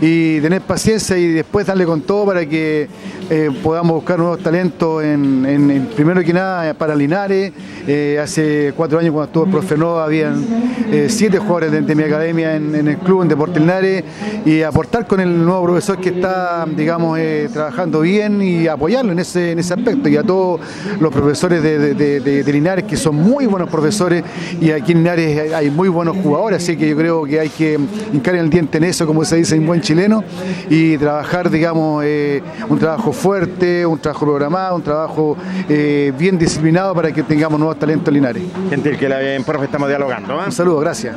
y 0.00 0.40
tener 0.40 0.62
paciencia 0.62 1.16
y 1.18 1.28
después 1.28 1.66
darle 1.66 1.84
con 1.84 2.02
todo 2.02 2.26
para 2.26 2.46
que 2.46 2.88
eh, 3.30 3.50
podamos 3.62 3.96
buscar 3.96 4.18
nuevos 4.18 4.38
talentos 4.42 5.02
en, 5.04 5.88
primero 5.94 6.22
que 6.22 6.32
nada 6.32 6.74
para 6.74 6.94
Linares. 6.94 7.52
Eh, 7.86 8.18
hace 8.22 8.72
cuatro 8.76 8.98
años 8.98 9.12
cuando 9.12 9.26
estuvo 9.26 9.44
el 9.44 9.50
profe 9.50 9.76
Nova 9.76 10.04
habían 10.04 10.44
eh, 10.90 11.06
siete 11.08 11.38
jugadores 11.38 11.72
de, 11.72 11.82
de 11.82 11.94
mi 11.94 12.02
academia 12.02 12.56
en, 12.56 12.74
el 12.74 12.96
club 12.98 13.22
en 13.22 13.28
Deportes 13.28 13.60
Linares 13.60 14.04
y 14.44 14.62
aportar 14.62 15.06
con 15.06 15.20
el 15.20 15.44
nuevo 15.44 15.64
profesor 15.64 15.98
que 15.98 16.10
está, 16.10 16.66
digamos, 16.66 17.18
eh, 17.18 17.48
trabajando 17.52 18.00
bien 18.00 18.40
y 18.40 18.66
apoyarlo 18.66 19.12
en 19.12 19.18
ese, 19.18 19.52
en 19.52 19.58
ese 19.58 19.74
aspecto 19.74 20.08
y 20.08 20.16
a 20.16 20.22
todos 20.22 20.60
los 21.00 21.12
profesores 21.12 21.62
de, 21.62 22.44
Linares 22.48 22.84
que 22.84 22.96
son 22.96 23.14
muy 23.14 23.46
buenos 23.46 23.68
profesores 23.68 24.24
y 24.60 24.70
aquí 24.70 24.92
en 24.92 24.98
Linares 24.98 25.52
hay 25.52 25.70
muy 25.70 25.88
buenos 25.88 26.16
jugadores, 26.16 26.62
así 26.62 26.76
que 26.76 26.88
yo 26.88 26.96
creo 26.96 27.24
que 27.24 27.40
hay 27.40 27.48
que 27.50 27.78
hincar 28.12 28.34
el 28.34 28.48
diente 28.48 28.78
en 28.78 28.84
eso, 28.84 29.06
como 29.06 29.24
se 29.24 29.36
dice 29.36 29.54
en 29.54 29.66
buen 29.66 29.80
chileno, 29.88 30.22
y 30.68 30.98
trabajar, 30.98 31.48
digamos, 31.48 32.04
eh, 32.04 32.42
un 32.68 32.78
trabajo 32.78 33.10
fuerte, 33.10 33.86
un 33.86 33.98
trabajo 33.98 34.26
programado, 34.26 34.76
un 34.76 34.82
trabajo 34.82 35.34
eh, 35.66 36.12
bien 36.18 36.38
disciplinado 36.38 36.94
para 36.94 37.10
que 37.10 37.22
tengamos 37.22 37.58
nuevos 37.58 37.78
talentos 37.78 38.08
en 38.08 38.14
Linares. 38.14 38.42
Gentil 38.68 38.98
que 38.98 39.08
la 39.08 39.18
bien, 39.18 39.44
profe, 39.44 39.64
estamos 39.64 39.88
dialogando. 39.88 40.38
¿ah? 40.38 40.44
Un 40.44 40.52
saludo, 40.52 40.80
gracias. 40.80 41.16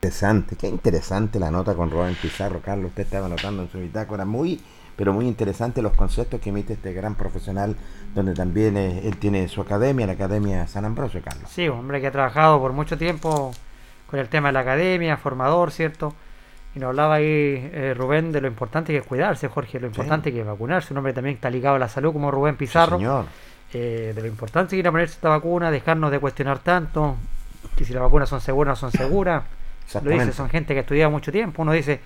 Interesante, 0.00 0.56
qué 0.56 0.66
interesante 0.66 1.38
la 1.38 1.50
nota 1.50 1.74
con 1.74 1.90
Rubén 1.90 2.14
Pizarro, 2.14 2.62
Carlos. 2.64 2.86
Usted 2.86 3.02
estaba 3.02 3.26
anotando 3.26 3.64
en 3.64 3.70
su 3.70 3.80
bitácora 3.80 4.24
muy, 4.24 4.58
pero 4.96 5.12
muy 5.12 5.26
interesante 5.26 5.82
los 5.82 5.92
conceptos 5.92 6.40
que 6.40 6.48
emite 6.48 6.72
este 6.72 6.94
gran 6.94 7.16
profesional, 7.16 7.76
donde 8.14 8.32
también 8.32 8.78
eh, 8.78 9.02
él 9.04 9.18
tiene 9.18 9.46
su 9.48 9.60
academia, 9.60 10.06
la 10.06 10.14
Academia 10.14 10.66
San 10.68 10.86
Ambrosio, 10.86 11.20
Carlos. 11.22 11.50
Sí, 11.50 11.68
un 11.68 11.80
hombre 11.80 12.00
que 12.00 12.06
ha 12.06 12.12
trabajado 12.12 12.58
por 12.60 12.72
mucho 12.72 12.96
tiempo 12.96 13.50
con 14.06 14.20
el 14.20 14.30
tema 14.30 14.48
de 14.48 14.52
la 14.54 14.60
academia, 14.60 15.18
formador, 15.18 15.70
¿cierto? 15.70 16.14
Y 16.76 16.78
nos 16.78 16.88
hablaba 16.88 17.14
ahí 17.14 17.70
eh, 17.72 17.94
Rubén 17.96 18.32
de 18.32 18.42
lo 18.42 18.48
importante 18.48 18.92
que 18.92 18.98
es 18.98 19.04
cuidarse, 19.04 19.48
Jorge, 19.48 19.80
lo 19.80 19.86
importante 19.86 20.30
que 20.30 20.40
es 20.40 20.46
vacunarse. 20.46 20.92
Un 20.92 20.98
hombre 20.98 21.14
también 21.14 21.36
está 21.36 21.48
ligado 21.48 21.76
a 21.76 21.78
la 21.78 21.88
salud 21.88 22.12
como 22.12 22.30
Rubén 22.30 22.56
Pizarro. 22.56 22.98
señor. 22.98 23.24
Eh, 23.72 24.12
de 24.14 24.20
lo 24.20 24.28
importante 24.28 24.76
que 24.76 24.80
ir 24.80 24.86
a 24.86 24.90
ponerse 24.90 25.14
esta 25.14 25.30
vacuna, 25.30 25.70
dejarnos 25.70 26.10
de 26.10 26.18
cuestionar 26.18 26.58
tanto, 26.58 27.16
que 27.76 27.86
si 27.86 27.94
las 27.94 28.02
vacunas 28.02 28.28
son 28.28 28.42
seguras 28.42 28.82
o 28.82 28.86
no 28.86 28.90
son 28.90 29.00
seguras. 29.00 29.42
Lo 30.02 30.10
dice, 30.10 30.32
son 30.32 30.50
gente 30.50 30.74
que 30.74 30.80
ha 30.80 30.82
estudiado 30.82 31.10
mucho 31.10 31.32
tiempo. 31.32 31.62
Uno 31.62 31.72
dice, 31.72 31.98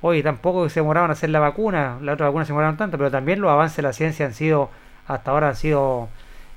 oye, 0.00 0.22
tampoco 0.22 0.66
se 0.70 0.80
demoraban 0.80 1.10
a 1.10 1.12
hacer 1.12 1.28
la 1.28 1.40
vacuna, 1.40 1.98
la 2.00 2.14
otra 2.14 2.26
vacuna 2.26 2.46
se 2.46 2.52
demoraron 2.52 2.78
tanto, 2.78 2.96
pero 2.96 3.10
también 3.10 3.42
los 3.42 3.50
avances 3.50 3.76
de 3.76 3.82
la 3.82 3.92
ciencia 3.92 4.24
han 4.24 4.32
sido, 4.32 4.70
hasta 5.08 5.30
ahora 5.30 5.48
han 5.48 5.56
sido 5.56 6.08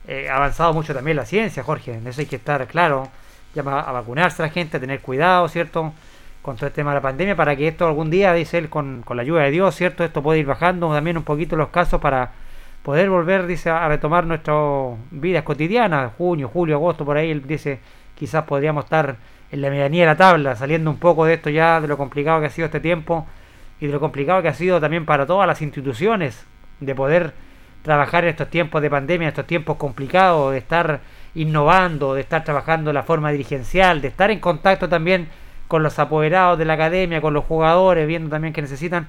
eh, 0.07 0.29
avanzado 0.29 0.73
mucho 0.73 0.93
también 0.93 1.17
la 1.17 1.25
ciencia, 1.25 1.61
Jorge. 1.61 1.95
En 1.95 2.07
eso 2.07 2.21
hay 2.21 2.27
que 2.27 2.37
estar 2.37 2.65
claro. 2.67 3.09
Llama 3.53 3.81
a 3.81 3.91
vacunarse 3.91 4.41
a 4.41 4.45
la 4.45 4.51
gente, 4.51 4.77
a 4.77 4.79
tener 4.79 5.01
cuidado, 5.01 5.49
¿cierto? 5.49 5.93
Con 6.49 6.55
todo 6.55 6.65
el 6.65 6.73
tema 6.73 6.89
de 6.89 6.95
la 6.95 7.01
pandemia, 7.01 7.35
para 7.35 7.55
que 7.55 7.67
esto 7.67 7.85
algún 7.85 8.09
día, 8.09 8.33
dice 8.33 8.57
él, 8.57 8.69
con, 8.69 9.03
con 9.05 9.17
la 9.17 9.21
ayuda 9.21 9.43
de 9.43 9.51
Dios, 9.51 9.75
¿cierto? 9.75 10.03
Esto 10.03 10.23
puede 10.23 10.39
ir 10.39 10.47
bajando 10.47 10.91
también 10.91 11.15
un 11.15 11.21
poquito 11.21 11.55
los 11.55 11.67
casos 11.67 12.01
para 12.01 12.31
poder 12.81 13.07
volver, 13.07 13.45
dice, 13.45 13.69
a 13.69 13.87
retomar 13.87 14.25
nuestras 14.25 14.57
vidas 15.11 15.43
cotidianas, 15.43 16.11
junio, 16.17 16.49
julio, 16.51 16.77
agosto, 16.77 17.05
por 17.05 17.17
ahí, 17.17 17.29
él 17.29 17.45
dice, 17.45 17.79
quizás 18.15 18.45
podríamos 18.45 18.85
estar 18.85 19.17
en 19.51 19.61
la 19.61 19.69
medianía 19.69 20.01
de 20.01 20.07
la 20.07 20.17
tabla, 20.17 20.55
saliendo 20.55 20.89
un 20.89 20.97
poco 20.97 21.23
de 21.25 21.35
esto 21.35 21.51
ya, 21.51 21.79
de 21.81 21.87
lo 21.87 21.97
complicado 21.97 22.39
que 22.39 22.47
ha 22.47 22.49
sido 22.49 22.65
este 22.65 22.79
tiempo 22.79 23.27
y 23.79 23.85
de 23.85 23.93
lo 23.93 23.99
complicado 23.99 24.41
que 24.41 24.47
ha 24.47 24.55
sido 24.55 24.81
también 24.81 25.05
para 25.05 25.27
todas 25.27 25.45
las 25.45 25.61
instituciones 25.61 26.47
de 26.79 26.95
poder 26.95 27.33
trabajar 27.83 28.23
en 28.23 28.31
estos 28.31 28.49
tiempos 28.49 28.81
de 28.81 28.89
pandemia, 28.89 29.25
en 29.25 29.29
estos 29.29 29.45
tiempos 29.45 29.77
complicados, 29.77 30.51
de 30.53 30.57
estar 30.57 31.01
innovando, 31.35 32.15
de 32.15 32.21
estar 32.21 32.43
trabajando 32.43 32.91
la 32.91 33.03
forma 33.03 33.29
dirigencial, 33.29 34.01
de 34.01 34.07
estar 34.07 34.31
en 34.31 34.39
contacto 34.39 34.89
también 34.89 35.27
con 35.69 35.83
los 35.83 35.97
apoderados 35.99 36.59
de 36.59 36.65
la 36.65 36.73
academia, 36.73 37.21
con 37.21 37.33
los 37.33 37.45
jugadores, 37.45 38.05
viendo 38.05 38.29
también 38.29 38.53
que 38.53 38.61
necesitan. 38.61 39.07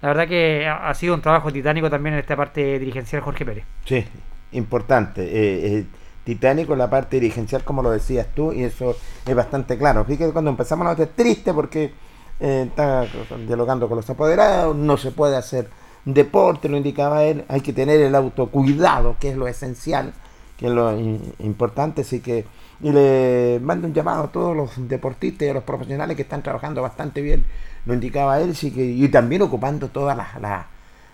La 0.00 0.08
verdad 0.08 0.28
que 0.28 0.68
ha 0.68 0.94
sido 0.94 1.14
un 1.14 1.22
trabajo 1.22 1.52
titánico 1.52 1.90
también 1.90 2.14
en 2.14 2.20
esta 2.20 2.36
parte 2.36 2.78
dirigencial 2.78 3.22
Jorge 3.22 3.44
Pérez. 3.44 3.64
Sí, 3.84 4.04
importante. 4.52 5.22
eh, 5.24 5.78
eh, 5.78 5.86
titánico 6.24 6.76
la 6.76 6.88
parte 6.88 7.18
dirigencial, 7.18 7.64
como 7.64 7.82
lo 7.82 7.90
decías 7.90 8.28
tú, 8.34 8.52
y 8.52 8.62
eso 8.62 8.96
es 9.26 9.34
bastante 9.34 9.76
claro. 9.76 10.04
Fíjate, 10.04 10.32
cuando 10.32 10.50
empezamos 10.50 10.86
a 10.86 10.90
notar 10.90 11.08
triste 11.08 11.52
porque 11.52 11.92
eh, 12.38 12.66
está 12.68 13.06
dialogando 13.46 13.88
con 13.88 13.96
los 13.96 14.08
apoderados, 14.08 14.76
no 14.76 14.96
se 14.96 15.10
puede 15.10 15.36
hacer 15.36 15.68
deporte, 16.04 16.68
lo 16.68 16.76
indicaba 16.76 17.24
él, 17.24 17.44
hay 17.48 17.60
que 17.60 17.72
tener 17.72 18.00
el 18.00 18.14
autocuidado, 18.14 19.16
que 19.18 19.30
es 19.30 19.36
lo 19.36 19.48
esencial, 19.48 20.12
que 20.56 20.66
es 20.66 20.72
lo 20.72 20.92
importante, 21.38 22.02
así 22.02 22.20
que 22.20 22.44
y 22.82 22.90
le 22.90 23.60
mando 23.62 23.86
un 23.86 23.94
llamado 23.94 24.24
a 24.24 24.32
todos 24.32 24.56
los 24.56 24.88
deportistas 24.88 25.46
y 25.46 25.50
a 25.50 25.54
los 25.54 25.62
profesionales 25.62 26.16
que 26.16 26.22
están 26.22 26.42
trabajando 26.42 26.82
bastante 26.82 27.22
bien, 27.22 27.44
lo 27.86 27.94
indicaba 27.94 28.40
él, 28.40 28.56
sí 28.56 28.72
que, 28.72 28.84
y 28.84 29.08
también 29.08 29.42
ocupando 29.42 29.88
todas 29.88 30.16
las, 30.16 30.66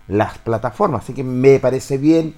las, 0.09 0.39
plataformas, 0.39 1.05
así 1.05 1.13
que 1.13 1.23
me 1.23 1.59
parece 1.59 1.99
bien, 1.99 2.35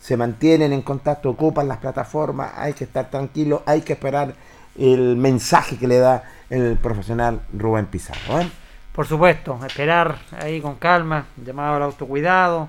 se 0.00 0.16
mantienen 0.16 0.72
en 0.72 0.80
contacto, 0.80 1.28
ocupan 1.28 1.68
las 1.68 1.76
plataformas, 1.76 2.52
hay 2.56 2.72
que 2.72 2.84
estar 2.84 3.10
tranquilo, 3.10 3.62
hay 3.66 3.82
que 3.82 3.92
esperar 3.92 4.34
el 4.78 5.16
mensaje 5.16 5.76
que 5.76 5.86
le 5.86 5.98
da 5.98 6.24
el 6.48 6.78
profesional 6.78 7.42
Rubén 7.52 7.84
Pizarro. 7.86 8.40
¿eh? 8.40 8.50
Por 8.92 9.06
supuesto, 9.06 9.60
esperar 9.66 10.16
ahí 10.38 10.62
con 10.62 10.76
calma, 10.76 11.26
llamado 11.44 11.76
al 11.76 11.82
autocuidado, 11.82 12.68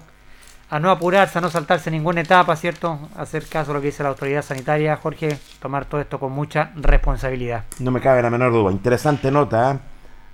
a 0.71 0.79
no 0.79 0.89
apurarse, 0.89 1.37
a 1.37 1.41
no 1.41 1.49
saltarse 1.49 1.91
ninguna 1.91 2.21
etapa, 2.21 2.55
¿cierto? 2.55 2.97
Hacer 3.17 3.45
caso 3.45 3.71
a 3.71 3.73
lo 3.73 3.81
que 3.81 3.87
dice 3.87 4.03
la 4.03 4.09
autoridad 4.09 4.41
sanitaria, 4.41 4.95
Jorge, 4.95 5.37
tomar 5.59 5.83
todo 5.83 5.99
esto 5.99 6.17
con 6.17 6.31
mucha 6.31 6.71
responsabilidad. 6.77 7.65
No 7.79 7.91
me 7.91 7.99
cabe 7.99 8.21
la 8.21 8.29
menor 8.29 8.53
duda. 8.53 8.71
Interesante 8.71 9.29
nota. 9.29 9.73
¿eh? 9.73 9.79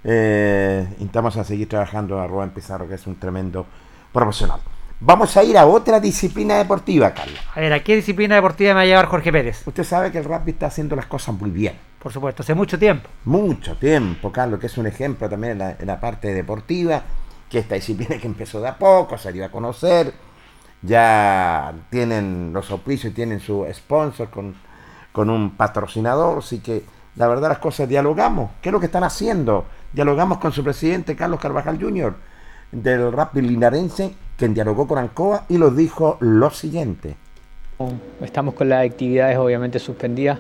Eh, 0.04 0.88
intentamos 1.00 1.36
a 1.38 1.44
seguir 1.44 1.68
trabajando 1.68 2.20
a 2.22 2.28
Rubén 2.28 2.52
Pizarro, 2.52 2.88
que 2.88 2.94
es 2.94 3.08
un 3.08 3.16
tremendo 3.16 3.66
profesional. 4.14 4.60
Vamos 5.00 5.36
a 5.38 5.44
ir 5.44 5.58
a 5.58 5.66
otra 5.66 6.00
disciplina 6.00 6.60
deportiva, 6.60 7.16
Carlos. 7.16 7.40
A 7.56 7.60
ver, 7.60 7.74
¿a 7.74 7.84
qué 7.84 7.96
disciplina 7.96 8.36
deportiva 8.36 8.70
me 8.70 8.76
va 8.76 8.82
a 8.82 8.86
llevar 8.86 9.08
Jorge 9.08 9.32
Pérez? 9.32 9.64
Usted 9.66 9.84
sabe 9.84 10.12
que 10.12 10.20
el 10.20 10.24
rugby 10.24 10.52
está 10.52 10.68
haciendo 10.68 10.96
las 10.96 11.08
cosas 11.08 11.34
muy 11.34 11.50
bien. 11.50 11.74
Por 11.98 12.14
supuesto, 12.14 12.44
hace 12.44 12.54
mucho 12.54 12.78
tiempo. 12.78 13.10
Mucho 13.26 13.76
tiempo, 13.76 14.32
Carlos, 14.32 14.60
que 14.60 14.68
es 14.68 14.78
un 14.78 14.86
ejemplo 14.86 15.28
también 15.28 15.54
en 15.54 15.58
la, 15.58 15.72
en 15.72 15.88
la 15.88 16.00
parte 16.00 16.32
deportiva, 16.32 17.02
que 17.50 17.58
esta 17.58 17.74
disciplina 17.74 18.18
que 18.22 18.28
empezó 18.28 18.62
de 18.62 18.68
a 18.68 18.78
poco, 18.78 19.18
se 19.18 19.32
dio 19.32 19.44
a 19.44 19.50
conocer, 19.50 20.14
ya 20.82 21.74
tienen 21.90 22.52
los 22.54 22.70
auspicios, 22.72 23.14
tienen 23.14 23.40
su 23.40 23.66
sponsor 23.74 24.30
con, 24.30 24.56
con 25.12 25.30
un 25.30 25.52
patrocinador, 25.52 26.40
así 26.40 26.60
que 26.60 26.84
la 27.16 27.28
verdad 27.28 27.50
las 27.50 27.60
cosas 27.60 27.90
dialogamos. 27.90 28.52
¿Qué 28.62 28.70
es 28.70 28.74
lo 28.74 28.80
que 28.80 28.86
están 28.86 29.04
haciendo? 29.04 29.66
Dialogamos 29.92 30.38
con 30.38 30.52
su 30.52 30.64
presidente 30.64 31.16
Carlos 31.16 31.40
Carvajal 31.40 31.82
Jr. 31.82 32.14
del 32.72 33.12
rugby 33.12 33.42
linarense, 33.42 34.14
quien 34.38 34.54
dialogó 34.54 34.88
con 34.88 35.00
Ancoa 35.00 35.46
y 35.50 35.58
nos 35.58 35.76
dijo 35.76 36.18
lo 36.20 36.50
siguiente. 36.52 37.16
Estamos 38.22 38.56
con 38.56 38.70
las 38.70 38.86
actividades 38.86 39.38
obviamente 39.38 39.78
suspendidas, 39.78 40.40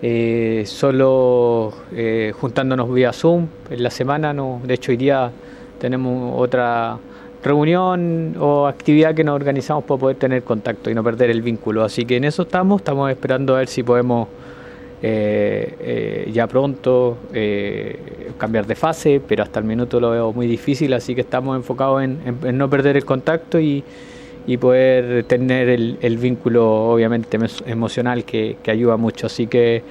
eh, 0.00 0.64
solo 0.66 1.72
eh, 1.92 2.32
juntándonos 2.38 2.92
vía 2.92 3.12
Zoom 3.12 3.46
en 3.70 3.82
la 3.82 3.90
semana, 3.90 4.32
no, 4.32 4.60
de 4.64 4.74
hecho 4.74 4.90
hoy 4.90 4.96
día 4.96 5.30
tenemos 5.78 6.32
otra 6.36 6.98
reunión 7.46 8.34
o 8.38 8.66
actividad 8.66 9.14
que 9.14 9.24
nos 9.24 9.34
organizamos 9.36 9.84
para 9.84 9.98
poder 10.00 10.16
tener 10.16 10.42
contacto 10.42 10.90
y 10.90 10.94
no 10.94 11.02
perder 11.02 11.30
el 11.30 11.42
vínculo, 11.42 11.84
así 11.84 12.04
que 12.04 12.16
en 12.16 12.24
eso 12.24 12.42
estamos, 12.42 12.80
estamos 12.80 13.10
esperando 13.10 13.54
a 13.54 13.58
ver 13.58 13.68
si 13.68 13.82
podemos 13.82 14.28
eh, 15.02 15.74
eh, 15.80 16.30
ya 16.32 16.46
pronto 16.46 17.18
eh, 17.32 18.30
cambiar 18.38 18.66
de 18.66 18.74
fase, 18.74 19.20
pero 19.26 19.42
hasta 19.42 19.60
el 19.60 19.66
minuto 19.66 20.00
lo 20.00 20.10
veo 20.10 20.32
muy 20.32 20.46
difícil, 20.46 20.92
así 20.94 21.14
que 21.14 21.20
estamos 21.20 21.54
enfocados 21.56 22.02
en, 22.02 22.18
no 22.56 22.68
perder 22.70 22.96
el 22.96 23.04
contacto 23.04 23.60
y, 23.60 23.84
y 24.46 24.56
poder 24.56 25.24
tener 25.24 25.68
el, 25.68 26.18
vínculo 26.18 26.90
obviamente 26.90 27.38
emo- 27.38 27.62
emocional 27.66 28.24
que, 28.24 28.56
que 28.62 28.70
ayuda 28.70 28.96
mucho. 28.96 29.26
Así 29.26 29.46
que 29.46 29.82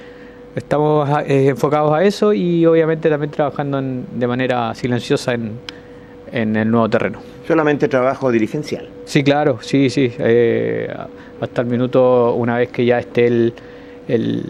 estamos 0.56 1.08
enfocados 1.26 1.92
a 1.92 2.02
eso 2.02 2.32
y 2.32 2.66
obviamente 2.66 3.08
también 3.08 3.30
trabajando 3.30 3.78
en- 3.78 4.06
de 4.18 4.26
manera 4.26 4.74
silenciosa 4.74 5.34
en, 5.34 5.52
en 6.32 6.56
el 6.56 6.70
nuevo 6.70 6.88
terreno. 6.88 7.18
Solamente 7.46 7.88
trabajo 7.88 8.30
dirigencial. 8.30 8.88
Sí, 9.04 9.22
claro, 9.22 9.58
sí, 9.60 9.90
sí. 9.90 10.12
eh, 10.18 10.92
hasta 11.40 11.62
el 11.62 11.68
minuto, 11.68 12.34
una 12.34 12.58
vez 12.58 12.70
que 12.70 12.84
ya 12.84 12.98
esté 12.98 13.26
el, 13.26 13.54
el, 14.08 14.44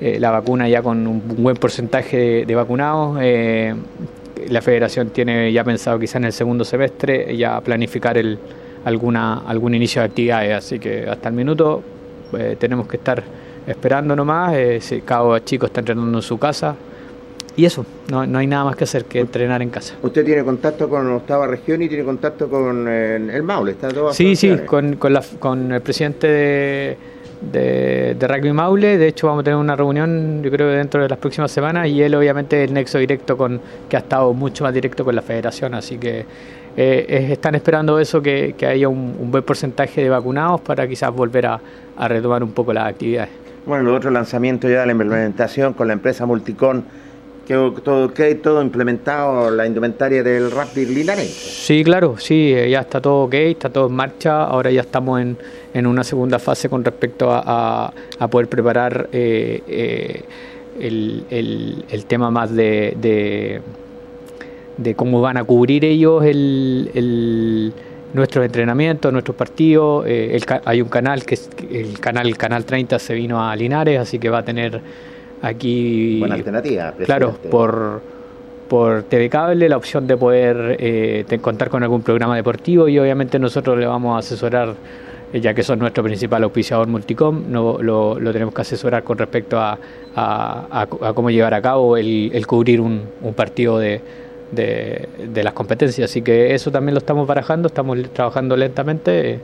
eh, 0.00 0.18
la 0.20 0.30
vacuna 0.30 0.68
ya 0.68 0.82
con 0.82 1.06
un 1.06 1.22
buen 1.38 1.56
porcentaje 1.56 2.16
de, 2.16 2.46
de 2.46 2.54
vacunados, 2.54 3.18
eh, 3.22 3.74
la 4.50 4.60
federación 4.60 5.10
tiene 5.10 5.52
ya 5.52 5.64
pensado 5.64 5.98
quizá 5.98 6.18
en 6.18 6.26
el 6.26 6.32
segundo 6.32 6.64
semestre 6.64 7.36
ya 7.36 7.60
planificar 7.60 8.18
el, 8.18 8.38
alguna, 8.84 9.38
algún 9.46 9.74
inicio 9.74 10.02
de 10.02 10.08
actividades. 10.08 10.54
Así 10.54 10.78
que 10.78 11.08
hasta 11.08 11.30
el 11.30 11.34
minuto 11.34 11.82
tenemos 12.58 12.86
que 12.86 12.98
estar 12.98 13.22
esperando 13.66 14.14
nomás. 14.14 14.54
Si 14.80 15.00
cada 15.00 15.42
chico 15.42 15.66
está 15.66 15.80
entrenando 15.80 16.18
en 16.18 16.22
su 16.22 16.38
casa. 16.38 16.76
Y 17.56 17.64
eso, 17.64 17.86
no, 18.10 18.26
no 18.26 18.38
hay 18.38 18.46
nada 18.46 18.64
más 18.64 18.76
que 18.76 18.84
hacer 18.84 19.06
que 19.06 19.18
entrenar 19.20 19.62
en 19.62 19.70
casa. 19.70 19.94
Usted 20.02 20.24
tiene 20.26 20.44
contacto 20.44 20.88
con 20.90 21.10
octava 21.10 21.46
región 21.46 21.80
y 21.80 21.88
tiene 21.88 22.04
contacto 22.04 22.48
con 22.50 22.86
eh, 22.86 23.16
el 23.16 23.42
Maule, 23.42 23.72
está 23.72 23.88
todo 23.88 24.12
Sí, 24.12 24.36
sí, 24.36 24.54
con, 24.66 24.96
con, 24.96 25.12
la- 25.14 25.24
con 25.38 25.72
el 25.72 25.80
presidente 25.80 26.26
de, 26.26 26.96
de, 27.52 28.14
de 28.18 28.28
Rugby 28.28 28.52
Maule. 28.52 28.98
De 28.98 29.08
hecho, 29.08 29.28
vamos 29.28 29.40
a 29.40 29.44
tener 29.44 29.56
una 29.58 29.74
reunión, 29.74 30.42
yo 30.42 30.50
creo, 30.50 30.68
dentro 30.68 31.02
de 31.02 31.08
las 31.08 31.18
próximas 31.18 31.50
semanas. 31.50 31.88
Y 31.88 32.02
él, 32.02 32.14
obviamente, 32.14 32.62
el 32.62 32.74
nexo 32.74 32.98
directo 32.98 33.38
con 33.38 33.58
que 33.88 33.96
ha 33.96 34.00
estado 34.00 34.34
mucho 34.34 34.64
más 34.64 34.74
directo 34.74 35.02
con 35.02 35.14
la 35.16 35.22
federación. 35.22 35.72
Así 35.74 35.96
que 35.96 36.26
eh, 36.76 37.06
es- 37.08 37.30
están 37.30 37.54
esperando 37.54 37.98
eso, 37.98 38.20
que, 38.20 38.54
que 38.58 38.66
haya 38.66 38.86
un, 38.88 39.16
un 39.18 39.30
buen 39.30 39.42
porcentaje 39.44 40.02
de 40.02 40.10
vacunados 40.10 40.60
para 40.60 40.86
quizás 40.86 41.10
volver 41.10 41.46
a, 41.46 41.60
a 41.96 42.06
retomar 42.08 42.42
un 42.42 42.52
poco 42.52 42.74
las 42.74 42.86
actividades. 42.86 43.30
Bueno, 43.64 43.88
el 43.88 43.96
otro 43.96 44.10
lanzamiento 44.10 44.68
ya 44.68 44.80
de 44.80 44.86
la 44.86 44.92
implementación 44.92 45.72
con 45.72 45.86
la 45.88 45.94
empresa 45.94 46.24
Multicon, 46.26 46.84
que 47.46 47.54
todo 47.82 48.06
ok, 48.06 48.20
todo 48.42 48.60
implementado, 48.60 49.50
la 49.50 49.66
indumentaria 49.66 50.22
del 50.22 50.50
Rapid 50.50 50.88
Linares. 50.90 51.30
Sí, 51.30 51.84
claro, 51.84 52.16
sí, 52.18 52.52
eh, 52.52 52.68
ya 52.68 52.80
está 52.80 53.00
todo 53.00 53.24
ok, 53.24 53.34
está 53.34 53.68
todo 53.70 53.86
en 53.86 53.92
marcha. 53.94 54.44
Ahora 54.44 54.70
ya 54.70 54.80
estamos 54.80 55.20
en, 55.20 55.36
en 55.72 55.86
una 55.86 56.02
segunda 56.04 56.38
fase 56.38 56.68
con 56.68 56.84
respecto 56.84 57.30
a, 57.30 57.92
a- 58.18 58.28
poder 58.28 58.48
preparar 58.48 59.08
eh, 59.12 59.62
eh, 59.68 60.22
el, 60.80 61.24
el- 61.30 61.84
el 61.88 62.04
tema 62.06 62.30
más 62.30 62.52
de, 62.54 62.96
de, 63.00 64.94
cómo 64.94 65.20
van 65.20 65.36
a 65.36 65.44
cubrir 65.44 65.84
ellos 65.84 66.24
el, 66.24 66.90
el- 66.94 67.72
nuestros 68.12 68.44
entrenamientos, 68.44 69.12
nuestros 69.12 69.36
partidos. 69.36 70.04
Eh, 70.08 70.38
hay 70.64 70.82
un 70.82 70.88
canal 70.88 71.24
que 71.24 71.34
es 71.34 71.48
el 71.70 72.00
canal, 72.00 72.26
el 72.26 72.36
canal 72.36 72.64
30 72.64 72.98
se 72.98 73.14
vino 73.14 73.42
a 73.46 73.54
Linares, 73.54 74.00
así 74.00 74.18
que 74.18 74.28
va 74.30 74.38
a 74.38 74.44
tener 74.44 74.80
aquí 75.42 76.18
Buena 76.18 76.34
alternativa, 76.34 76.92
Claro, 77.04 77.26
por 77.50 78.02
por 78.68 79.04
TV 79.04 79.28
Cable 79.30 79.68
la 79.68 79.76
opción 79.76 80.08
de 80.08 80.16
poder 80.16 80.76
eh, 80.80 81.24
de 81.28 81.38
contar 81.38 81.68
con 81.70 81.84
algún 81.84 82.02
programa 82.02 82.34
deportivo 82.34 82.88
y 82.88 82.98
obviamente 82.98 83.38
nosotros 83.38 83.78
le 83.78 83.86
vamos 83.86 84.16
a 84.16 84.18
asesorar, 84.18 84.74
eh, 85.32 85.40
ya 85.40 85.54
que 85.54 85.62
son 85.62 85.78
nuestro 85.78 86.02
principal 86.02 86.42
auspiciador 86.42 86.88
Multicom, 86.88 87.44
no, 87.48 87.78
lo, 87.80 88.18
lo 88.18 88.32
tenemos 88.32 88.52
que 88.52 88.62
asesorar 88.62 89.04
con 89.04 89.18
respecto 89.18 89.56
a, 89.60 89.78
a- 90.16 90.66
a- 90.68 91.08
a 91.08 91.12
cómo 91.12 91.30
llevar 91.30 91.54
a 91.54 91.62
cabo 91.62 91.96
el, 91.96 92.30
el 92.34 92.44
cubrir 92.48 92.80
un, 92.80 93.02
un 93.22 93.34
partido 93.34 93.78
de, 93.78 94.00
de, 94.50 95.08
de 95.32 95.44
las 95.44 95.52
competencias. 95.52 96.10
Así 96.10 96.22
que 96.22 96.52
eso 96.52 96.72
también 96.72 96.94
lo 96.94 96.98
estamos 96.98 97.24
barajando, 97.24 97.68
estamos 97.68 97.96
trabajando 98.12 98.56
lentamente. 98.56 99.34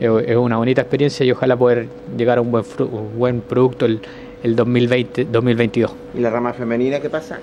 eh, 0.00 0.24
es 0.26 0.36
una 0.36 0.56
bonita 0.56 0.80
experiencia 0.82 1.24
y 1.24 1.30
ojalá 1.30 1.56
poder 1.56 1.86
llegar 2.16 2.38
a 2.38 2.40
un 2.40 2.50
buen, 2.50 2.64
fru- 2.64 2.90
un 2.90 3.16
buen 3.16 3.40
producto 3.42 3.86
el, 3.86 4.00
el 4.42 4.56
2020, 4.56 5.26
2022. 5.26 5.92
¿Y 6.14 6.20
la 6.20 6.30
rama 6.30 6.52
femenina 6.52 7.00
qué 7.00 7.08
pasa? 7.10 7.38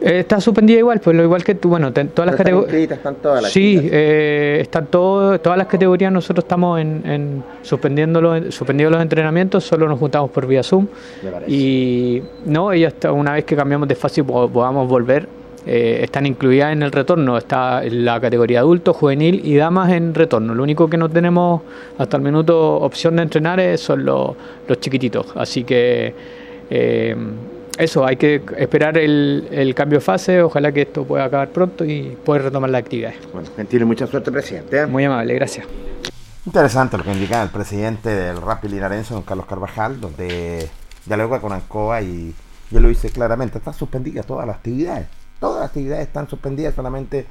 Eh, 0.00 0.20
está 0.20 0.40
suspendida 0.40 0.78
igual, 0.78 1.00
pues 1.00 1.16
lo 1.16 1.24
igual 1.24 1.42
que 1.42 1.56
tú, 1.56 1.70
bueno, 1.70 1.92
ten- 1.92 2.08
todas 2.10 2.26
las 2.26 2.34
¿No 2.34 2.36
están 2.36 2.44
categorías. 2.44 2.72
inscritas? 2.72 2.98
¿Están 2.98 3.14
todas 3.16 3.42
las 3.42 3.50
Sí, 3.52 3.80
eh, 3.90 4.58
están 4.62 4.86
todo, 4.86 5.40
todas 5.40 5.58
las 5.58 5.66
categorías, 5.66 6.12
nosotros 6.12 6.44
estamos 6.44 6.80
en, 6.80 7.02
en 7.04 7.44
suspendiendo, 7.62 8.20
los, 8.20 8.54
suspendiendo 8.54 8.92
los 8.92 9.02
entrenamientos, 9.02 9.64
solo 9.64 9.88
nos 9.88 9.98
juntamos 9.98 10.30
por 10.30 10.46
vía 10.46 10.62
Zoom. 10.62 10.86
Y 11.48 12.22
no, 12.46 12.72
y 12.74 12.84
hasta 12.84 13.10
una 13.12 13.32
vez 13.32 13.44
que 13.44 13.56
cambiamos 13.56 13.88
de 13.88 13.96
fase 13.96 14.20
y 14.20 14.24
po- 14.24 14.48
podamos 14.48 14.88
volver, 14.88 15.28
eh, 15.66 16.00
están 16.04 16.24
incluidas 16.26 16.72
en 16.72 16.82
el 16.84 16.92
retorno. 16.92 17.36
Está 17.36 17.82
la 17.90 18.20
categoría 18.20 18.60
adulto, 18.60 18.94
juvenil 18.94 19.40
y 19.44 19.56
damas 19.56 19.90
en 19.92 20.14
retorno. 20.14 20.54
Lo 20.54 20.62
único 20.62 20.88
que 20.88 20.96
no 20.96 21.08
tenemos 21.08 21.62
hasta 21.98 22.16
el 22.16 22.22
minuto 22.22 22.76
opción 22.76 23.16
de 23.16 23.22
entrenar 23.22 23.58
es- 23.60 23.80
son 23.80 24.04
los, 24.04 24.30
los 24.68 24.80
chiquititos. 24.80 25.26
Así 25.34 25.64
que 25.64 26.14
eh, 26.70 27.16
eso, 27.78 28.04
hay 28.04 28.16
que 28.16 28.42
esperar 28.56 28.98
el, 28.98 29.48
el 29.52 29.74
cambio 29.74 29.98
de 29.98 30.04
fase. 30.04 30.42
Ojalá 30.42 30.72
que 30.72 30.82
esto 30.82 31.04
pueda 31.04 31.24
acabar 31.24 31.50
pronto 31.50 31.84
y 31.84 32.16
poder 32.24 32.42
retomar 32.42 32.70
las 32.70 32.80
actividades. 32.80 33.18
Bueno, 33.32 33.48
gentil 33.54 33.82
y 33.82 33.84
mucha 33.84 34.06
suerte, 34.06 34.32
presidente. 34.32 34.80
¿eh? 34.80 34.86
Muy 34.86 35.04
amable, 35.04 35.34
gracias. 35.34 35.66
Interesante 36.44 36.96
lo 36.98 37.04
que 37.04 37.12
indicaba 37.12 37.42
el 37.42 37.50
presidente 37.50 38.08
del 38.08 38.40
Rapid 38.40 38.70
Linarense, 38.70 39.14
don 39.14 39.22
Carlos 39.22 39.46
Carvajal, 39.46 40.00
donde 40.00 40.68
dialoga 41.06 41.40
con 41.40 41.52
Ancoa 41.52 42.02
y 42.02 42.34
yo 42.70 42.80
lo 42.80 42.90
hice 42.90 43.10
claramente, 43.10 43.58
están 43.58 43.74
suspendidas 43.74 44.26
todas 44.26 44.46
las 44.46 44.56
actividades. 44.56 45.06
Todas 45.38 45.60
las 45.60 45.68
actividades 45.68 46.06
están 46.06 46.28
suspendidas, 46.28 46.74
solamente 46.74 47.26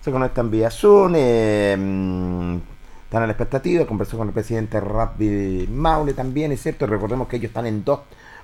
se 0.00 0.10
conectan 0.10 0.50
vía 0.50 0.70
Zoom, 0.70 1.14
eh, 1.16 1.76
mm, 1.78 2.56
están 3.04 3.22
a 3.22 3.26
la 3.26 3.32
expectativa, 3.32 3.86
conversó 3.86 4.18
con 4.18 4.28
el 4.28 4.34
presidente 4.34 4.80
Rapid 4.80 5.68
Maule 5.68 6.12
también, 6.12 6.52
es 6.52 6.62
cierto, 6.62 6.86
recordemos 6.86 7.28
que 7.28 7.36
ellos 7.36 7.48
están 7.48 7.66
en 7.66 7.84
dos, 7.84 8.00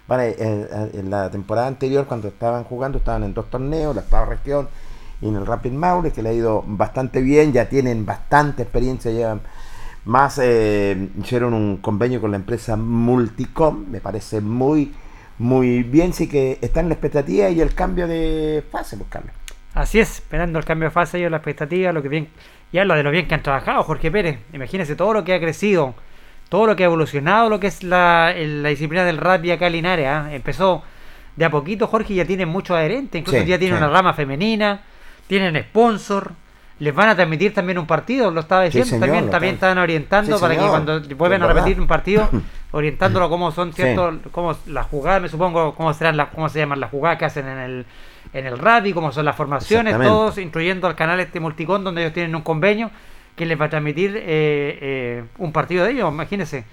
para, 0.07 0.27
eh, 0.27 0.37
eh, 0.39 0.91
en 0.95 1.11
la 1.11 1.31
temporada 1.31 1.67
anterior 1.67 2.07
cuando 2.07 2.29
estaban 2.29 2.65
jugando 2.65 2.99
estaban 2.99 3.25
en 3.25 3.35
dos 3.35 3.51
torneos, 3.51 3.95
la 3.95 4.03
octava 4.03 4.27
región 4.27 4.69
y 5.21 5.29
en 5.29 5.37
el 5.37 5.47
Rapid 5.47 5.73
Maule, 5.73 6.11
que 6.11 6.23
le 6.23 6.31
ha 6.31 6.33
ido 6.33 6.65
bastante 6.67 7.21
bien, 7.21 7.53
ya 7.53 7.69
tienen 7.69 8.05
bastante 8.05 8.63
experiencia, 8.63 9.13
llevan 9.13 9.41
más 10.05 10.41
eh, 10.43 11.11
hicieron 11.21 11.55
un 11.55 11.77
convenio 11.77 12.21
con 12.21 12.33
la 12.33 12.37
empresa 12.37 12.77
Multicom, 12.77 13.87
me 13.89 14.01
parece 14.01 14.41
muy, 14.41 14.93
muy 15.39 15.83
bien, 15.85 16.13
sí 16.13 16.29
que 16.29 16.59
está 16.61 16.81
en 16.81 16.89
la 16.89 16.95
expectativa 16.95 17.49
y 17.49 17.61
el 17.61 17.75
cambio 17.75 18.09
de 18.09 18.65
fase, 18.71 18.97
pues. 18.97 19.09
Así 19.75 20.01
es, 20.01 20.17
esperando 20.17 20.59
el 20.59 20.65
cambio 20.65 20.89
de 20.89 20.91
fase 20.93 21.19
y 21.19 21.29
la 21.29 21.37
expectativa, 21.37 21.93
lo 21.93 22.03
que 22.03 22.09
bien, 22.09 22.29
y 22.73 22.79
habla 22.79 22.97
de 22.97 23.03
lo 23.05 23.11
bien 23.11 23.29
que 23.29 23.35
han 23.35 23.43
trabajado 23.43 23.83
Jorge 23.85 24.11
Pérez. 24.11 24.39
Imagínense 24.53 24.97
todo 24.97 25.15
lo 25.15 25.25
que 25.25 25.35
ha 25.35 25.41
crecido, 25.41 25.95
todo 26.53 26.67
lo 26.67 26.77
que 26.77 26.83
ha 26.83 26.87
evolucionado, 26.87 27.49
lo 27.49 27.59
que 27.59 27.69
es 27.69 27.83
la, 27.83 28.35
disciplina 28.35 29.07
del 29.07 29.17
rugby 29.17 29.53
acá 29.53 29.69
en 29.69 29.73
Linares. 29.73 30.07
¿ah? 30.07 30.29
Empezó 30.35 30.83
de 31.35 31.47
a 31.47 31.51
poquito, 31.51 31.87
Jorge, 31.87 32.13
y 32.13 32.17
ya 32.17 32.27
tiene 32.27 32.45
muchos 32.45 32.77
adherentes, 32.77 33.19
incluso 33.19 33.41
Sí, 33.41 33.47
ya 33.47 33.59
tiene 33.59 33.75
sí. 33.75 33.83
una 33.83 33.91
rama 33.91 34.13
femenina, 34.13 34.83
tienen 35.27 35.57
sponsor, 35.63 36.33
les 36.79 36.95
van 36.95 37.09
a 37.09 37.15
transmitir 37.15 37.55
también 37.55 37.79
un 37.79 37.87
partido, 37.87 38.31
lo 38.31 38.41
estaba 38.41 38.71
Sí, 38.71 38.79
diciendo, 38.79 39.07
señor, 39.07 39.31
también, 39.31 39.55
están- 39.55 39.79
orientando 39.79 40.39
para 40.39 40.55
que 40.55 40.61
cuando 40.61 41.01
vuelvan 41.17 41.43
a 41.43 41.47
repetir 41.47 41.81
un 41.81 41.87
partido, 41.87 42.29
orientándolo 42.73 43.31
cómo 43.31 43.51
son 43.51 43.73
ciertos, 43.73 44.17
cómo 44.31 44.55
las 44.67 44.87
jugadas, 44.89 45.23
me 45.23 45.31
supongo, 45.31 45.75
cómo 45.75 45.95
serán 45.95 46.19
las, 46.19 46.29
cómo 46.35 46.51
se 46.51 46.59
llaman 46.59 46.81
las 46.81 46.91
jugadas 46.91 47.17
que 47.19 47.25
hacen 47.25 47.49
en 47.49 47.59
el 47.59 47.87
en 48.35 48.47
el 48.47 48.59
rugby, 48.59 48.93
cómo 48.93 49.11
son 49.11 49.25
las 49.25 49.37
formaciones, 49.37 49.97
todos, 49.99 50.37
incluyendo 50.37 50.87
al 50.87 50.97
canal 50.97 51.19
este 51.19 51.41
Multicon, 51.41 51.83
donde 51.83 52.03
ellos 52.03 52.13
tienen 52.13 52.35
un 52.37 52.43
convenio 52.43 52.91
que 53.37 53.47
les 53.47 53.61
va 53.61 53.67
a 53.67 53.71
transmitir 53.71 54.17
eh, 54.17 54.23
eh, 54.27 55.25
un 55.39 55.53
partido 55.53 55.85
de 55.85 55.93
ellos, 55.93 56.13
imagínense. 56.13 56.65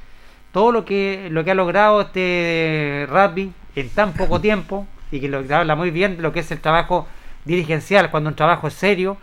Todo 0.52 0.72
lo 0.72 0.84
que 0.84 1.28
lo 1.32 1.44
que 1.44 1.52
ha 1.52 1.56
logrado 1.56 2.02
este 2.02 3.06
rugby 3.10 3.54
en 3.76 3.90
tan 3.90 4.14
poco 4.14 4.42
tiempo 4.42 4.88
y 5.12 5.20
que 5.20 5.28
lo 5.30 5.46
que 5.46 5.54
habla 5.54 5.76
muy 5.76 5.92
bien 5.92 6.18
de 6.18 6.22
lo 6.24 6.32
que 6.34 6.40
es 6.40 6.52
el 6.52 6.60
trabajo 6.60 7.08
dirigencial, 7.46 8.10
cuando 8.12 8.30
un 8.30 8.36
trabajo 8.36 8.68
es 8.68 8.74
serio, 8.74 9.18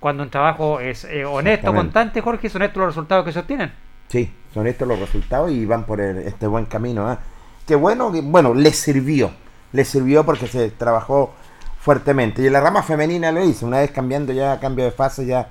cuando 0.00 0.22
un 0.22 0.30
trabajo 0.30 0.80
es 0.80 1.04
eh, 1.04 1.24
honesto, 1.24 1.72
constante, 1.74 2.20
Jorge, 2.22 2.48
son 2.48 2.62
estos 2.62 2.78
los 2.78 2.86
resultados 2.88 3.24
que 3.24 3.32
se 3.32 3.38
obtienen. 3.40 3.72
Sí, 4.08 4.30
son 4.52 4.66
estos 4.66 4.88
los 4.88 4.98
resultados 4.98 5.50
y 5.52 5.64
van 5.66 5.84
por 5.84 6.00
el- 6.00 6.18
este 6.18 6.46
buen 6.46 6.64
camino. 6.64 7.06
¿ah? 7.08 7.18
Qué 7.66 7.76
bueno, 7.76 8.10
que, 8.10 8.22
bueno, 8.22 8.54
les 8.54 8.76
sirvió, 8.76 9.30
les 9.72 9.86
sirvió 9.86 10.24
porque 10.24 10.46
se 10.48 10.70
trabajó 10.70 11.32
fuertemente. 11.78 12.42
Y 12.42 12.46
en 12.46 12.54
la 12.54 12.60
rama 12.60 12.82
femenina 12.82 13.30
lo 13.32 13.44
hice, 13.44 13.64
una 13.64 13.78
vez 13.80 13.90
cambiando 13.90 14.32
ya, 14.32 14.58
cambio 14.58 14.84
de 14.86 14.90
fase 14.90 15.26
ya 15.26 15.48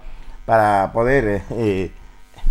para 0.49 0.91
poder 0.91 1.27
eh, 1.27 1.41
eh, 1.51 1.91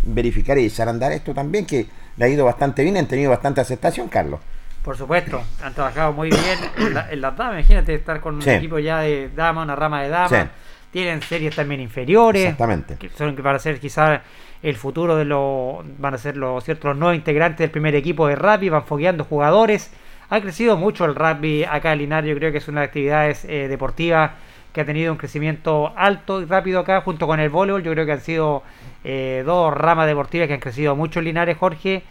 verificar 0.04 0.56
y 0.58 0.66
echar 0.66 0.86
a 0.86 0.92
andar 0.92 1.10
esto 1.10 1.34
también, 1.34 1.66
que 1.66 1.86
le 2.16 2.24
ha 2.24 2.28
ido 2.28 2.44
bastante 2.44 2.82
bien, 2.84 2.96
han 2.96 3.06
tenido 3.06 3.30
bastante 3.30 3.60
aceptación, 3.60 4.08
Carlos. 4.08 4.38
Por 4.84 4.96
supuesto, 4.96 5.42
han 5.62 5.74
trabajado 5.74 6.12
muy 6.12 6.30
bien 6.30 6.58
en, 6.78 6.94
la- 6.94 7.10
en 7.10 7.20
las 7.20 7.36
damas. 7.36 7.54
Imagínate 7.58 7.94
estar 7.94 8.20
con 8.20 8.40
Sí. 8.40 8.48
un 8.50 8.56
equipo 8.56 8.78
ya 8.78 9.00
de 9.00 9.28
damas, 9.34 9.64
una 9.64 9.74
rama 9.74 10.02
de 10.02 10.08
damas. 10.10 10.30
Sí. 10.30 10.48
Tienen 10.92 11.20
series 11.22 11.54
también 11.56 11.80
inferiores. 11.80 12.42
Exactamente. 12.44 12.96
Que 12.96 13.08
son 13.10 13.34
que 13.34 13.42
van 13.42 13.56
a 13.56 13.58
ser 13.58 13.80
quizás 13.80 14.20
el 14.62 14.76
futuro 14.76 15.16
de 15.16 15.24
los. 15.24 15.84
Van 15.98 16.14
a 16.14 16.18
ser 16.18 16.36
los 16.36 16.62
ciertos 16.64 16.96
nuevos 16.96 17.16
integrantes 17.16 17.58
del 17.58 17.70
primer 17.70 17.94
equipo 17.96 18.26
de 18.28 18.36
rugby. 18.36 18.68
Van 18.70 18.84
fogueando 18.84 19.24
jugadores. 19.24 19.90
Ha 20.30 20.40
crecido 20.40 20.76
mucho 20.78 21.04
el 21.04 21.14
rugby 21.14 21.64
acá 21.64 21.92
en 21.92 21.98
Linares. 21.98 22.30
Yo 22.30 22.36
creo 22.36 22.52
que 22.52 22.58
es 22.58 22.68
una 22.68 22.80
de 22.80 22.86
las 22.86 22.88
actividades 22.90 23.44
eh, 23.44 23.66
deportivas 23.68 24.30
que 24.78 24.82
ha 24.82 24.86
tenido 24.86 25.10
un 25.10 25.18
crecimiento 25.18 25.92
alto 25.96 26.40
y 26.40 26.44
rápido 26.44 26.78
acá, 26.78 27.00
junto 27.00 27.26
con 27.26 27.40
el 27.40 27.48
voleibol. 27.48 27.82
Yo 27.82 27.90
creo 27.90 28.06
que 28.06 28.12
han 28.12 28.20
sido 28.20 28.62
eh, 29.02 29.42
dos 29.44 29.74
ramas 29.74 30.06
deportivas 30.06 30.46
que 30.46 30.54
han 30.54 30.60
crecido 30.60 30.94
mucho 30.94 31.18
en 31.18 31.24
Linares, 31.24 31.58
Jorge. 31.58 32.04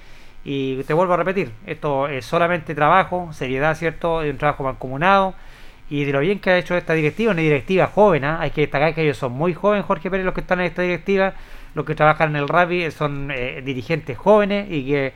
Y 0.44 0.84
te 0.84 0.94
vuelvo 0.94 1.14
a 1.14 1.18
repetir, 1.18 1.54
esto 1.66 2.10
es 2.10 2.26
solamente 2.26 2.76
trabajo, 2.76 3.30
seriedad, 3.32 3.74
¿cierto? 3.78 4.22
Es 4.22 4.32
un 4.34 4.38
trabajo 4.38 4.66
mancomunado. 4.66 5.34
Y 5.90 6.04
de 6.04 6.12
lo 6.12 6.20
bien 6.20 6.40
que 6.40 6.50
ha 6.50 6.58
hecho 6.58 6.76
esta 6.76 6.92
directiva, 6.92 7.32
una 7.32 7.42
directiva 7.42 7.88
joven, 7.88 8.26
¿ah? 8.26 8.42
hay 8.42 8.52
que 8.52 8.60
destacar 8.60 8.94
que 8.94 9.04
ellos 9.04 9.16
son 9.16 9.32
muy 9.32 9.54
jóvenes, 9.54 9.86
Jorge 9.86 10.12
Pérez, 10.12 10.26
los 10.26 10.34
que 10.34 10.42
están 10.42 10.60
en 10.60 10.66
esta 10.66 10.82
directiva, 10.82 11.36
los 11.74 11.86
que 11.86 11.96
trabajan 11.96 12.32
en 12.32 12.36
el 12.36 12.50
rugby 12.50 12.92
son 12.92 13.32
eh, 13.32 13.62
dirigentes 13.64 14.18
jóvenes 14.18 14.68
y 14.70 14.86
que 14.88 15.14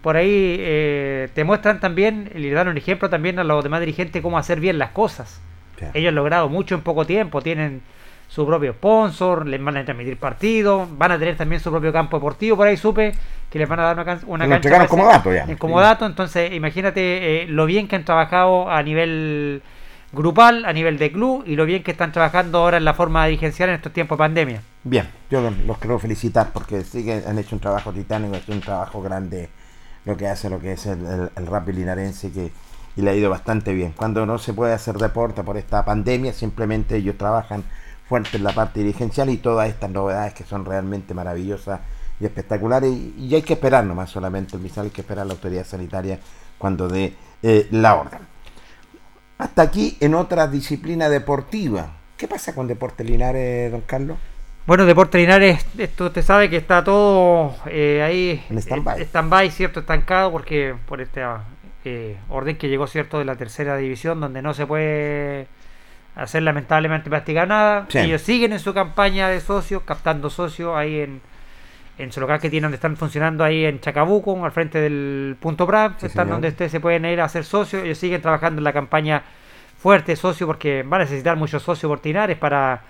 por 0.00 0.16
ahí 0.16 0.56
eh, 0.60 1.28
te 1.34 1.44
muestran 1.44 1.78
también, 1.78 2.30
le 2.34 2.50
dan 2.52 2.68
un 2.68 2.78
ejemplo 2.78 3.10
también 3.10 3.38
a 3.38 3.44
los 3.44 3.62
demás 3.62 3.80
dirigentes 3.80 4.22
cómo 4.22 4.38
hacer 4.38 4.60
bien 4.60 4.78
las 4.78 4.92
cosas. 4.92 5.42
Ellos 5.94 6.08
han 6.10 6.14
logrado 6.14 6.48
mucho 6.48 6.74
en 6.74 6.80
poco 6.82 7.04
tiempo, 7.06 7.40
tienen 7.42 7.82
su 8.28 8.44
propio 8.44 8.72
sponsor, 8.72 9.46
les 9.46 9.62
van 9.62 9.76
a 9.76 9.84
transmitir 9.84 10.16
partidos, 10.18 10.88
van 10.98 11.12
a 11.12 11.18
tener 11.18 11.36
también 11.36 11.60
su 11.60 11.70
propio 11.70 11.92
campo 11.92 12.16
deportivo, 12.16 12.56
por 12.56 12.66
ahí 12.66 12.76
supe 12.76 13.14
que 13.50 13.58
les 13.58 13.68
van 13.68 13.78
a 13.78 13.82
dar 13.84 13.94
una, 13.96 14.04
can- 14.04 14.20
una 14.26 14.44
cancha 14.48 14.68
como 14.88 15.06
dato 15.06 15.32
ya. 15.32 15.44
en 15.44 15.56
como 15.56 15.80
dato, 15.80 16.06
entonces 16.06 16.52
imagínate 16.52 17.42
eh, 17.42 17.46
lo 17.46 17.66
bien 17.66 17.86
que 17.86 17.94
han 17.96 18.04
trabajado 18.04 18.68
a 18.68 18.82
nivel 18.82 19.62
grupal, 20.12 20.64
a 20.64 20.72
nivel 20.72 20.98
de 20.98 21.12
club 21.12 21.44
y 21.46 21.56
lo 21.56 21.66
bien 21.66 21.82
que 21.82 21.90
están 21.92 22.10
trabajando 22.12 22.58
ahora 22.58 22.78
en 22.78 22.84
la 22.84 22.94
forma 22.94 23.26
dirigencial 23.26 23.68
en 23.68 23.76
estos 23.76 23.92
tiempos 23.92 24.16
de 24.16 24.24
pandemia. 24.24 24.60
Bien, 24.82 25.06
yo 25.30 25.48
los 25.66 25.78
quiero 25.78 25.98
felicitar 25.98 26.50
porque 26.52 26.82
sí 26.82 27.04
que 27.04 27.22
han 27.26 27.38
hecho 27.38 27.54
un 27.54 27.60
trabajo 27.60 27.92
titánico, 27.92 28.34
han 28.34 28.40
hecho 28.40 28.52
un 28.52 28.60
trabajo 28.60 29.02
grande 29.02 29.48
lo 30.04 30.16
que 30.16 30.28
hace 30.28 30.48
lo 30.48 30.60
que 30.60 30.72
es 30.72 30.86
el, 30.86 31.04
el, 31.06 31.30
el 31.36 31.46
rugby 31.46 31.72
linarense 31.72 32.30
que 32.32 32.50
y 32.96 33.02
le 33.02 33.10
ha 33.10 33.14
ido 33.14 33.30
bastante 33.30 33.72
bien. 33.74 33.92
Cuando 33.96 34.24
no 34.26 34.38
se 34.38 34.54
puede 34.54 34.72
hacer 34.72 34.96
deporte 34.96 35.42
por 35.42 35.56
esta 35.56 35.84
pandemia, 35.84 36.32
simplemente 36.32 36.96
ellos 36.96 37.16
trabajan 37.18 37.64
fuerte 38.08 38.36
en 38.36 38.44
la 38.44 38.52
parte 38.52 38.80
dirigencial 38.80 39.30
y 39.30 39.36
todas 39.36 39.68
estas 39.68 39.90
novedades 39.90 40.32
que 40.34 40.44
son 40.44 40.64
realmente 40.64 41.12
maravillosas 41.12 41.80
y 42.20 42.24
espectaculares. 42.24 42.90
Y, 42.90 43.14
y 43.18 43.34
hay 43.34 43.42
que 43.42 43.54
esperar 43.54 43.84
nomás 43.84 44.10
solamente 44.10 44.56
el 44.56 44.62
misal, 44.62 44.86
hay 44.86 44.90
que 44.90 45.02
esperar 45.02 45.26
la 45.26 45.34
autoridad 45.34 45.66
sanitaria 45.66 46.18
cuando 46.58 46.88
dé 46.88 47.14
eh, 47.42 47.68
la 47.70 47.96
orden. 47.96 48.20
Hasta 49.38 49.62
aquí 49.62 49.96
en 50.00 50.14
otra 50.14 50.46
disciplina 50.48 51.08
deportiva. 51.08 51.90
¿Qué 52.16 52.26
pasa 52.26 52.54
con 52.54 52.66
Deporte 52.66 53.04
Linares, 53.04 53.70
don 53.70 53.82
Carlos? 53.82 54.16
Bueno, 54.66 54.86
Deporte 54.86 55.18
Linares, 55.18 55.64
esto 55.76 56.06
usted 56.06 56.22
sabe 56.22 56.48
que 56.48 56.56
está 56.56 56.82
todo 56.82 57.54
eh, 57.66 58.02
ahí 58.02 58.44
En 58.48 58.58
stand-by. 58.58 59.02
stand-by, 59.02 59.50
¿cierto? 59.50 59.80
Estancado 59.80 60.32
porque 60.32 60.74
por 60.88 61.00
esta 61.00 61.44
eh, 61.88 62.16
orden 62.28 62.56
que 62.56 62.68
llegó, 62.68 62.86
¿cierto? 62.86 63.18
De 63.18 63.24
la 63.24 63.36
tercera 63.36 63.76
división, 63.76 64.20
donde 64.20 64.42
no 64.42 64.52
se 64.54 64.66
puede 64.66 65.46
hacer 66.16 66.42
lamentablemente 66.42 67.08
practicar 67.10 67.46
nada. 67.48 67.86
Sí. 67.88 67.98
Ellos 67.98 68.22
siguen 68.22 68.52
en 68.52 68.58
su 68.60 68.74
campaña 68.74 69.28
de 69.28 69.40
socios, 69.40 69.82
captando 69.84 70.28
socios 70.30 70.76
ahí 70.76 71.00
en, 71.00 71.20
en 71.98 72.10
su 72.12 72.20
local 72.20 72.40
que 72.40 72.50
tienen, 72.50 72.64
donde 72.64 72.76
están 72.76 72.96
funcionando 72.96 73.44
ahí 73.44 73.64
en 73.64 73.80
Chacabuco, 73.80 74.44
al 74.44 74.52
frente 74.52 74.80
del 74.80 75.36
Punto 75.38 75.66
Sí, 75.66 75.72
están 76.06 76.10
señor. 76.10 76.28
donde 76.28 76.48
ustedes 76.48 76.72
se 76.72 76.80
pueden 76.80 77.04
ir 77.04 77.20
a 77.20 77.24
hacer 77.24 77.44
socios. 77.44 77.84
Ellos 77.84 77.98
siguen 77.98 78.20
trabajando 78.22 78.58
en 78.60 78.64
la 78.64 78.72
campaña 78.72 79.22
fuerte 79.78 80.16
socio 80.16 80.46
porque 80.46 80.82
va 80.82 80.96
a 80.96 81.00
necesitar 81.00 81.36
muchos 81.36 81.62
socios 81.62 81.88
portinares 81.88 82.36
para 82.38 82.80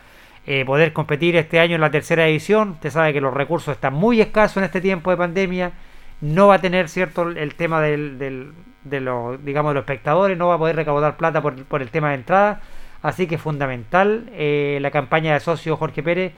eh, 0.47 0.65
poder 0.65 0.93
competir 0.93 1.35
este 1.37 1.59
año 1.59 1.75
en 1.75 1.81
la 1.81 1.91
tercera 1.91 2.25
división. 2.25 2.71
Usted 2.71 2.91
sabe 2.91 3.13
que 3.13 3.21
los 3.21 3.35
recursos 3.35 3.75
están 3.75 3.93
muy 3.95 4.21
escasos 4.21 4.59
en 4.59 4.65
este 4.65 4.81
tiempo 4.81 5.11
de 5.11 5.17
pandemia. 5.17 5.73
No 6.21 6.47
va 6.47 6.55
a 6.55 6.61
tener 6.61 6.89
cierto 6.89 7.29
el 7.29 7.55
tema 7.57 7.81
del, 7.83 8.19
del- 8.19 8.53
de 8.89 9.01
los 9.01 9.45
digamos 9.45 9.71
de 9.71 9.75
los 9.75 9.83
espectadores, 9.83 10.37
no 10.37 10.49
va 10.49 10.55
a 10.55 10.59
poder 10.59 10.77
recaudar 10.77 11.17
plata 11.17 11.41
por, 11.41 11.65
por 11.65 11.83
el 11.83 11.91
tema 11.91 12.11
de 12.11 12.17
entrada. 12.17 12.61
Así 13.03 13.27
que 13.27 13.37
es 13.37 13.41
fundamental 13.41 14.29
eh, 14.33 14.79
la 14.81 14.91
campaña 14.91 15.35
de 15.35 15.41
socio 15.41 15.77
Jorge 15.77 16.03
Pérez. 16.03 16.33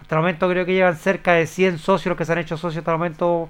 Hasta 0.00 0.16
el 0.16 0.20
momento 0.20 0.48
creo 0.48 0.64
que 0.64 0.72
llevan 0.74 0.96
cerca 0.96 1.32
de 1.32 1.46
100 1.46 1.78
socios 1.78 2.10
los 2.10 2.18
que 2.18 2.24
se 2.24 2.32
han 2.32 2.38
hecho 2.38 2.56
socios 2.56 2.78
hasta 2.78 2.92
el 2.92 2.98
momento. 2.98 3.48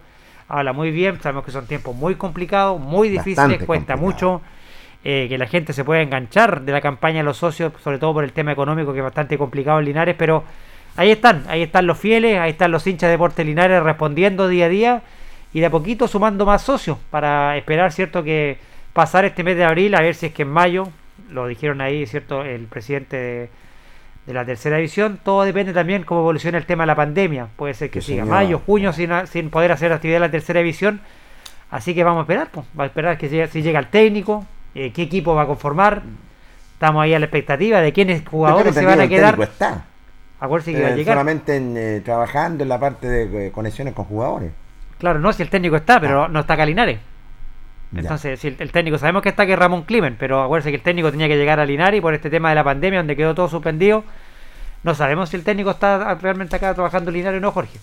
Habla 0.48 0.72
muy 0.72 0.90
bien, 0.90 1.20
sabemos 1.20 1.44
que 1.44 1.50
son 1.50 1.66
tiempos 1.66 1.94
muy 1.94 2.14
complicados, 2.14 2.80
muy 2.80 3.08
difíciles, 3.08 3.36
Bastante 3.36 3.66
cuesta 3.66 3.94
complicado. 3.94 4.32
mucho 4.36 4.42
eh, 5.04 5.26
que 5.28 5.38
la 5.38 5.46
gente 5.46 5.72
se 5.72 5.84
pueda 5.84 6.02
enganchar 6.02 6.62
de 6.62 6.72
la 6.72 6.80
campaña 6.80 7.18
de 7.18 7.24
los 7.24 7.38
socios, 7.38 7.72
sobre 7.82 7.98
todo 7.98 8.12
por 8.12 8.24
el 8.24 8.32
tema 8.32 8.52
económico 8.52 8.92
que 8.92 8.98
es 8.98 9.04
bastante 9.04 9.38
complicado 9.38 9.78
en 9.78 9.86
Linares, 9.86 10.14
pero 10.18 10.44
ahí 10.96 11.10
están, 11.10 11.44
ahí 11.48 11.62
están 11.62 11.86
los 11.86 11.98
fieles, 11.98 12.38
ahí 12.38 12.50
están 12.50 12.70
los 12.70 12.86
hinchas 12.86 13.08
de 13.08 13.12
Deportes 13.12 13.44
Linares 13.44 13.82
respondiendo 13.82 14.46
día 14.48 14.66
a 14.66 14.68
día 14.68 15.02
y 15.52 15.60
de 15.60 15.66
a 15.66 15.70
poquito 15.70 16.08
sumando 16.08 16.46
más 16.46 16.62
socios 16.62 16.98
para 17.10 17.56
esperar, 17.56 17.92
¿cierto? 17.92 18.22
Que 18.22 18.58
pasar 18.92 19.24
este 19.24 19.42
mes 19.44 19.56
de 19.56 19.64
abril, 19.64 19.94
a 19.94 20.00
ver 20.00 20.14
si 20.14 20.26
es 20.26 20.32
que 20.32 20.42
en 20.42 20.50
mayo, 20.50 20.88
lo 21.30 21.46
dijeron 21.46 21.80
ahí, 21.80 22.06
¿cierto? 22.06 22.42
El 22.44 22.66
presidente 22.66 23.16
de, 23.16 23.48
de 24.26 24.32
la 24.34 24.44
tercera 24.44 24.76
división, 24.76 25.18
todo 25.22 25.42
depende 25.44 25.72
también 25.72 26.04
cómo 26.04 26.20
evoluciona 26.20 26.58
el 26.58 26.66
tema 26.66 26.82
de 26.84 26.88
la 26.88 26.94
pandemia, 26.96 27.48
puede 27.56 27.74
ser 27.74 27.90
que 27.90 28.00
Sí, 28.00 28.12
siga 28.12 28.24
mayo, 28.24 28.60
junio 28.64 28.92
sin, 28.92 29.10
sin 29.26 29.50
poder 29.50 29.72
hacer 29.72 29.92
actividad 29.92 30.16
en 30.18 30.22
la 30.22 30.30
tercera 30.30 30.60
división, 30.60 31.00
Así 31.70 31.94
que 31.94 32.04
vamos 32.04 32.18
a 32.18 32.22
esperar, 32.24 32.48
pues. 32.52 32.66
va 32.78 32.84
a 32.84 32.86
esperar 32.88 33.16
que 33.16 33.30
llegue- 33.30 33.48
si 33.48 33.62
llega 33.62 33.78
el 33.78 33.86
técnico, 33.86 34.44
eh, 34.74 34.92
qué 34.92 35.00
equipo 35.04 35.34
va 35.34 35.42
a 35.44 35.46
conformar. 35.46 36.02
Estamos 36.74 37.02
ahí 37.02 37.14
a 37.14 37.18
la 37.18 37.24
expectativa 37.24 37.80
de 37.80 37.94
quiénes 37.94 38.28
jugadores 38.28 38.74
se 38.74 38.84
van 38.84 39.00
a 39.00 39.08
quedar. 39.08 39.40
está. 39.40 39.84
Acuérdense 40.38 40.74
que 40.74 40.82
va 40.82 40.88
a 40.88 40.92
Eh, 40.92 40.96
llegar. 40.96 41.14
solamente 41.14 41.56
en, 41.56 41.74
eh, 41.78 42.02
trabajando 42.04 42.62
en 42.62 42.68
la 42.68 42.78
parte 42.78 43.08
de 43.08 43.46
eh, 43.46 43.50
conexiones 43.52 43.94
con 43.94 44.04
jugadores. 44.04 44.52
Claro, 45.02 45.18
no, 45.18 45.32
si 45.32 45.42
el 45.42 45.50
técnico 45.50 45.74
está, 45.74 45.98
pero 45.98 46.28
no 46.28 46.38
está 46.38 46.56
Calinares. 46.56 47.00
Entonces, 47.94 48.38
si 48.38 48.46
el, 48.46 48.56
el 48.60 48.70
técnico, 48.70 48.98
sabemos 48.98 49.20
que 49.20 49.30
está 49.30 49.44
que 49.46 49.56
Ramón 49.56 49.82
Climen, 49.82 50.14
pero 50.16 50.40
acuérdense 50.44 50.70
que 50.70 50.76
el 50.76 50.82
técnico 50.82 51.10
tenía 51.10 51.26
que 51.26 51.36
llegar 51.36 51.58
a 51.58 51.66
Linares 51.66 52.00
por 52.00 52.14
este 52.14 52.30
tema 52.30 52.50
de 52.50 52.54
la 52.54 52.62
pandemia, 52.62 53.00
donde 53.00 53.16
quedó 53.16 53.34
todo 53.34 53.48
suspendido, 53.48 54.04
no 54.84 54.94
sabemos 54.94 55.28
si 55.28 55.36
el 55.36 55.42
técnico 55.42 55.72
está 55.72 56.14
realmente 56.14 56.54
acá 56.54 56.72
trabajando 56.72 57.10
en 57.10 57.16
Linares 57.16 57.38
o 57.38 57.40
no, 57.42 57.50
Jorge. 57.50 57.78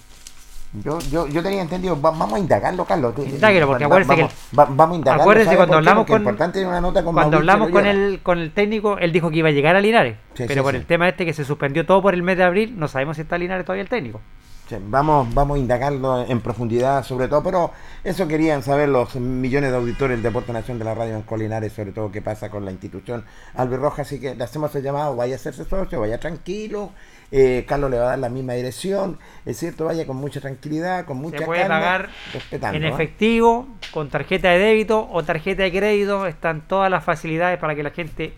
Yo, 0.81 0.97
yo, 1.11 1.27
yo 1.27 1.43
tenía 1.43 1.61
entendido, 1.61 1.99
va- 1.99 2.11
vamos 2.11 2.33
a 2.35 2.39
indagarlo, 2.39 2.85
Carlos. 2.85 3.13
Indáguelo, 3.17 3.67
porque 3.67 3.83
acuérdese 3.83 4.15
que 4.15 4.21
vamos, 4.21 4.35
va- 4.57 4.65
vamos 4.69 4.95
a 4.95 4.97
indagarlo. 4.99 5.21
Acuérdense 5.23 5.45
¿sabe 5.47 5.57
cuando 5.57 5.75
hablamos 5.77 6.05
con- 6.07 6.15
es 6.15 6.19
importante 6.21 6.65
una 6.65 6.79
nota 6.81 7.03
con 7.03 7.13
Cuando 7.13 7.37
hablamos 7.37 7.69
con 7.69 7.85
el, 7.85 8.19
con 8.23 8.37
el 8.39 8.51
técnico, 8.51 8.97
él 8.97 9.11
dijo 9.11 9.29
que 9.29 9.37
iba 9.37 9.49
a 9.49 9.51
llegar 9.51 9.75
a 9.75 9.81
Linares, 9.81 10.15
Sí, 10.35 10.43
pero 10.47 10.53
sí, 10.53 10.59
por 10.61 10.71
sí. 10.71 10.77
el 10.77 10.85
tema 10.85 11.09
este 11.09 11.25
que 11.25 11.33
se 11.33 11.43
suspendió 11.43 11.85
todo 11.85 12.01
por 12.01 12.13
el 12.13 12.23
mes 12.23 12.37
de 12.37 12.43
abril, 12.45 12.75
no 12.79 12.87
sabemos 12.87 13.17
si 13.17 13.23
está 13.23 13.37
Linares 13.37 13.65
todavía 13.65 13.81
el 13.83 13.89
técnico. 13.89 14.21
Sí, 14.69 14.75
vamos, 14.79 15.33
vamos 15.33 15.57
a 15.57 15.59
indagarlo 15.59 16.23
en 16.27 16.41
profundidad, 16.41 17.03
sobre 17.03 17.27
todo, 17.27 17.41
pero 17.41 17.71
eso 18.03 18.27
querían 18.27 18.61
saber 18.61 18.87
los 18.89 19.15
millones 19.15 19.71
de 19.71 19.77
auditores 19.77 20.17
del 20.17 20.21
Deporte 20.21 20.53
Nación 20.53 20.77
de 20.77 20.85
la 20.85 20.93
Radio 20.93 21.15
en 21.15 21.23
Colinares, 21.23 21.73
sobre 21.73 21.91
todo 21.91 22.11
qué 22.11 22.21
pasa 22.21 22.51
con 22.51 22.65
la 22.65 22.69
institución 22.69 23.25
Albirroja, 23.55 24.03
así 24.03 24.19
que 24.19 24.35
le 24.35 24.43
hacemos 24.43 24.75
el 24.75 24.83
llamado, 24.83 25.15
vaya 25.15 25.33
a 25.33 25.37
hacerse 25.37 25.65
socio, 25.65 25.99
vaya 25.99 26.19
tranquilo, 26.19 26.91
eh, 27.31 27.65
Carlos 27.67 27.89
le 27.89 27.97
va 27.97 28.03
a 28.03 28.09
dar 28.09 28.19
la 28.19 28.29
misma 28.29 28.53
dirección, 28.53 29.17
es 29.43 29.57
cierto, 29.57 29.85
vaya 29.85 30.05
con 30.05 30.17
mucha 30.17 30.39
tranquilidad, 30.39 31.05
con 31.05 31.17
mucha 31.17 31.39
Se 31.39 31.45
puede 31.45 31.61
calma, 31.61 31.79
pagar 31.79 32.09
en 32.51 32.83
¿eh? 32.83 32.89
efectivo, 32.89 33.67
con 33.89 34.09
tarjeta 34.09 34.49
de 34.49 34.59
débito 34.59 35.09
o 35.11 35.23
tarjeta 35.23 35.63
de 35.63 35.71
crédito. 35.71 36.27
Están 36.27 36.61
todas 36.67 36.91
las 36.91 37.03
facilidades 37.03 37.57
para 37.57 37.73
que 37.73 37.81
la 37.81 37.89
gente 37.89 38.33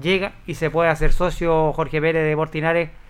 llegue 0.00 0.30
y 0.46 0.54
se 0.54 0.70
pueda 0.70 0.92
hacer 0.92 1.12
socio 1.12 1.72
Jorge 1.72 2.00
Pérez 2.00 2.24
de 2.24 2.36
Portinares. 2.36 3.01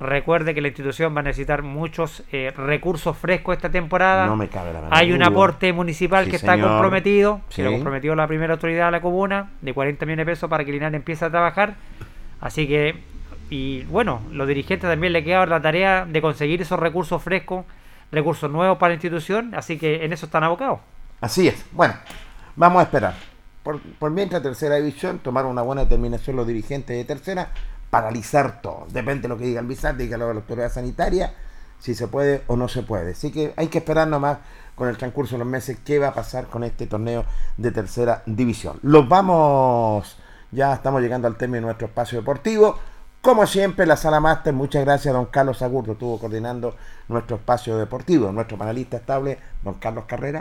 Recuerde 0.00 0.54
que 0.54 0.60
la 0.60 0.68
institución 0.68 1.14
va 1.16 1.20
a 1.20 1.22
necesitar 1.22 1.62
muchos 1.62 2.24
eh, 2.32 2.52
recursos 2.56 3.16
frescos 3.16 3.56
esta 3.56 3.70
temporada. 3.70 4.26
No 4.26 4.36
me 4.36 4.48
cabe 4.48 4.72
la 4.72 4.88
Hay 4.90 5.12
un 5.12 5.22
aporte 5.22 5.72
municipal 5.72 6.24
Sí, 6.24 6.30
que 6.30 6.36
está 6.36 6.60
comprometido, 6.60 7.40
Sí. 7.48 7.56
que 7.56 7.64
lo 7.64 7.70
comprometió 7.72 8.14
la 8.16 8.26
primera 8.26 8.54
autoridad 8.54 8.86
de 8.86 8.90
la 8.90 9.00
comuna, 9.00 9.50
de 9.60 9.72
40 9.72 10.04
millones 10.04 10.26
de 10.26 10.32
pesos 10.32 10.50
para 10.50 10.64
que 10.64 10.72
Linares 10.72 10.96
empiece 10.96 11.24
a 11.24 11.30
trabajar. 11.30 11.74
Así 12.40 12.66
que, 12.66 13.02
y 13.50 13.84
bueno, 13.84 14.20
los 14.32 14.48
dirigentes 14.48 14.90
también 14.90 15.12
le 15.12 15.22
queda 15.22 15.46
la 15.46 15.62
tarea 15.62 16.04
de 16.06 16.20
conseguir 16.20 16.60
esos 16.60 16.78
recursos 16.80 17.22
frescos, 17.22 17.64
recursos 18.10 18.50
nuevos 18.50 18.78
para 18.78 18.90
la 18.90 18.94
institución, 18.94 19.54
así 19.54 19.78
que 19.78 20.04
en 20.04 20.12
eso 20.12 20.26
están 20.26 20.42
abocados. 20.42 20.80
Así 21.20 21.46
es. 21.46 21.64
Bueno, 21.72 21.94
vamos 22.56 22.80
a 22.80 22.82
esperar. 22.82 23.14
Por, 23.62 23.80
por 23.80 24.10
mientras, 24.10 24.42
tercera 24.42 24.74
división, 24.74 25.20
tomar 25.20 25.46
una 25.46 25.62
buena 25.62 25.82
determinación 25.84 26.36
los 26.36 26.46
dirigentes 26.46 26.96
de 26.96 27.04
tercera, 27.04 27.48
paralizar 27.94 28.60
todo. 28.60 28.88
Depende 28.90 29.22
de 29.22 29.28
lo 29.28 29.38
que 29.38 29.44
diga 29.44 29.60
el 29.60 29.68
Bizar, 29.68 29.96
diga 29.96 30.18
la 30.18 30.24
autoridad 30.24 30.68
sanitaria, 30.68 31.32
si 31.78 31.94
se 31.94 32.08
puede 32.08 32.42
o 32.48 32.56
no 32.56 32.66
se 32.66 32.82
puede. 32.82 33.12
Así 33.12 33.30
que 33.30 33.54
hay 33.56 33.68
que 33.68 33.78
esperar 33.78 34.08
nomás 34.08 34.38
con 34.74 34.88
el 34.88 34.96
transcurso 34.96 35.36
de 35.36 35.38
los 35.38 35.46
meses 35.46 35.78
qué 35.84 36.00
va 36.00 36.08
a 36.08 36.12
pasar 36.12 36.46
con 36.46 36.64
este 36.64 36.88
torneo 36.88 37.24
de 37.56 37.70
tercera 37.70 38.24
división. 38.26 38.80
Los 38.82 39.08
vamos, 39.08 40.18
ya 40.50 40.74
estamos 40.74 41.02
llegando 41.02 41.28
al 41.28 41.36
término 41.36 41.60
de 41.60 41.66
nuestro 41.66 41.86
espacio 41.86 42.18
deportivo. 42.18 42.80
Como 43.20 43.46
siempre, 43.46 43.86
la 43.86 43.96
sala 43.96 44.18
máster, 44.18 44.52
muchas 44.52 44.84
gracias 44.84 45.14
a 45.14 45.16
don 45.16 45.26
Carlos 45.26 45.62
Agurto, 45.62 45.92
estuvo 45.92 46.18
coordinando 46.18 46.74
nuestro 47.06 47.36
espacio 47.36 47.78
deportivo, 47.78 48.32
nuestro 48.32 48.58
panelista 48.58 48.96
estable, 48.96 49.38
don 49.62 49.74
Carlos 49.74 50.06
Carrera. 50.08 50.40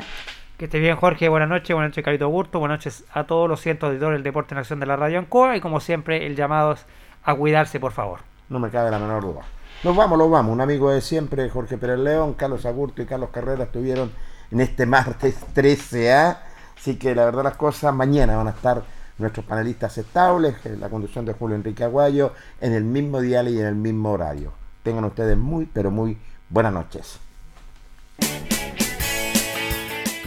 Que 0.58 0.66
esté 0.66 0.80
bien, 0.80 0.96
Jorge. 0.96 1.30
Buenas 1.30 1.50
noches. 1.50 1.72
Buenas 1.76 1.92
noches, 1.92 2.04
Carito 2.04 2.30
Burto. 2.30 2.58
Buenas 2.58 2.80
noches 2.80 3.06
a 3.14 3.26
todos 3.26 3.48
los 3.48 3.62
cientos 3.62 3.90
de 3.90 3.96
auditores 3.96 4.18
del 4.18 4.24
Deporte 4.24 4.56
en 4.56 4.60
Acción 4.60 4.80
de 4.80 4.88
la 4.88 4.96
Radio 4.96 5.20
Ancoa. 5.20 5.56
Y 5.56 5.62
como 5.62 5.80
siempre, 5.80 6.26
el 6.26 6.36
llamado 6.36 6.74
es 6.74 6.86
a 7.24 7.36
cuidarse, 7.36 7.80
por 7.80 7.92
favor. 7.92 8.20
No 8.50 8.60
me 8.60 8.70
cabe 8.70 8.92
la 8.92 9.00
menor 9.00 9.24
duda. 9.24 9.42
Nos 9.84 9.96
vamos, 9.96 10.18
los 10.18 10.30
vamos. 10.30 10.54
Un 10.54 10.62
amigo 10.62 10.92
de 10.92 11.02
siempre, 11.02 11.50
Jorge 11.50 11.78
Pérez 11.78 12.00
León, 12.00 12.36
Carlos 12.36 12.66
Agurto 12.66 13.02
y 13.02 13.06
Carlos 13.06 13.30
Carrera 13.32 13.66
estuvieron 13.66 14.12
en 14.52 14.62
este 14.62 14.86
martes 14.86 15.36
13A. 15.56 16.38
Así 16.78 16.96
que 16.96 17.16
la 17.16 17.26
verdad 17.26 17.44
las 17.44 17.58
cosas, 17.58 17.94
mañana 17.94 18.38
van 18.38 18.48
a 18.48 18.52
estar 18.52 18.84
nuestros 19.18 19.46
panelistas 19.46 19.98
estables, 19.98 20.56
eh, 20.66 20.76
la 20.80 20.90
conducción 20.90 21.26
de 21.26 21.34
Julio 21.34 21.56
Enrique 21.56 21.84
Aguayo, 21.84 22.34
en 22.60 22.74
el 22.74 22.84
mismo 22.84 23.22
dial 23.22 23.48
y 23.50 23.60
en 23.60 23.68
el 23.68 23.76
mismo 23.76 24.12
horario. 24.12 24.54
Tengan 24.84 25.06
ustedes 25.06 25.38
muy, 25.38 25.66
pero 25.66 25.92
muy 25.92 26.18
buenas 26.50 26.74
noches. 26.74 27.20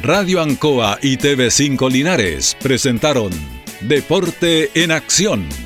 Radio 0.02 0.40
Ancoa 0.40 0.98
y 1.02 1.16
TV5 1.16 1.90
Linares 1.90 2.56
presentaron 2.62 3.30
Deporte 3.80 4.70
en 4.74 4.92
Acción. 4.92 5.65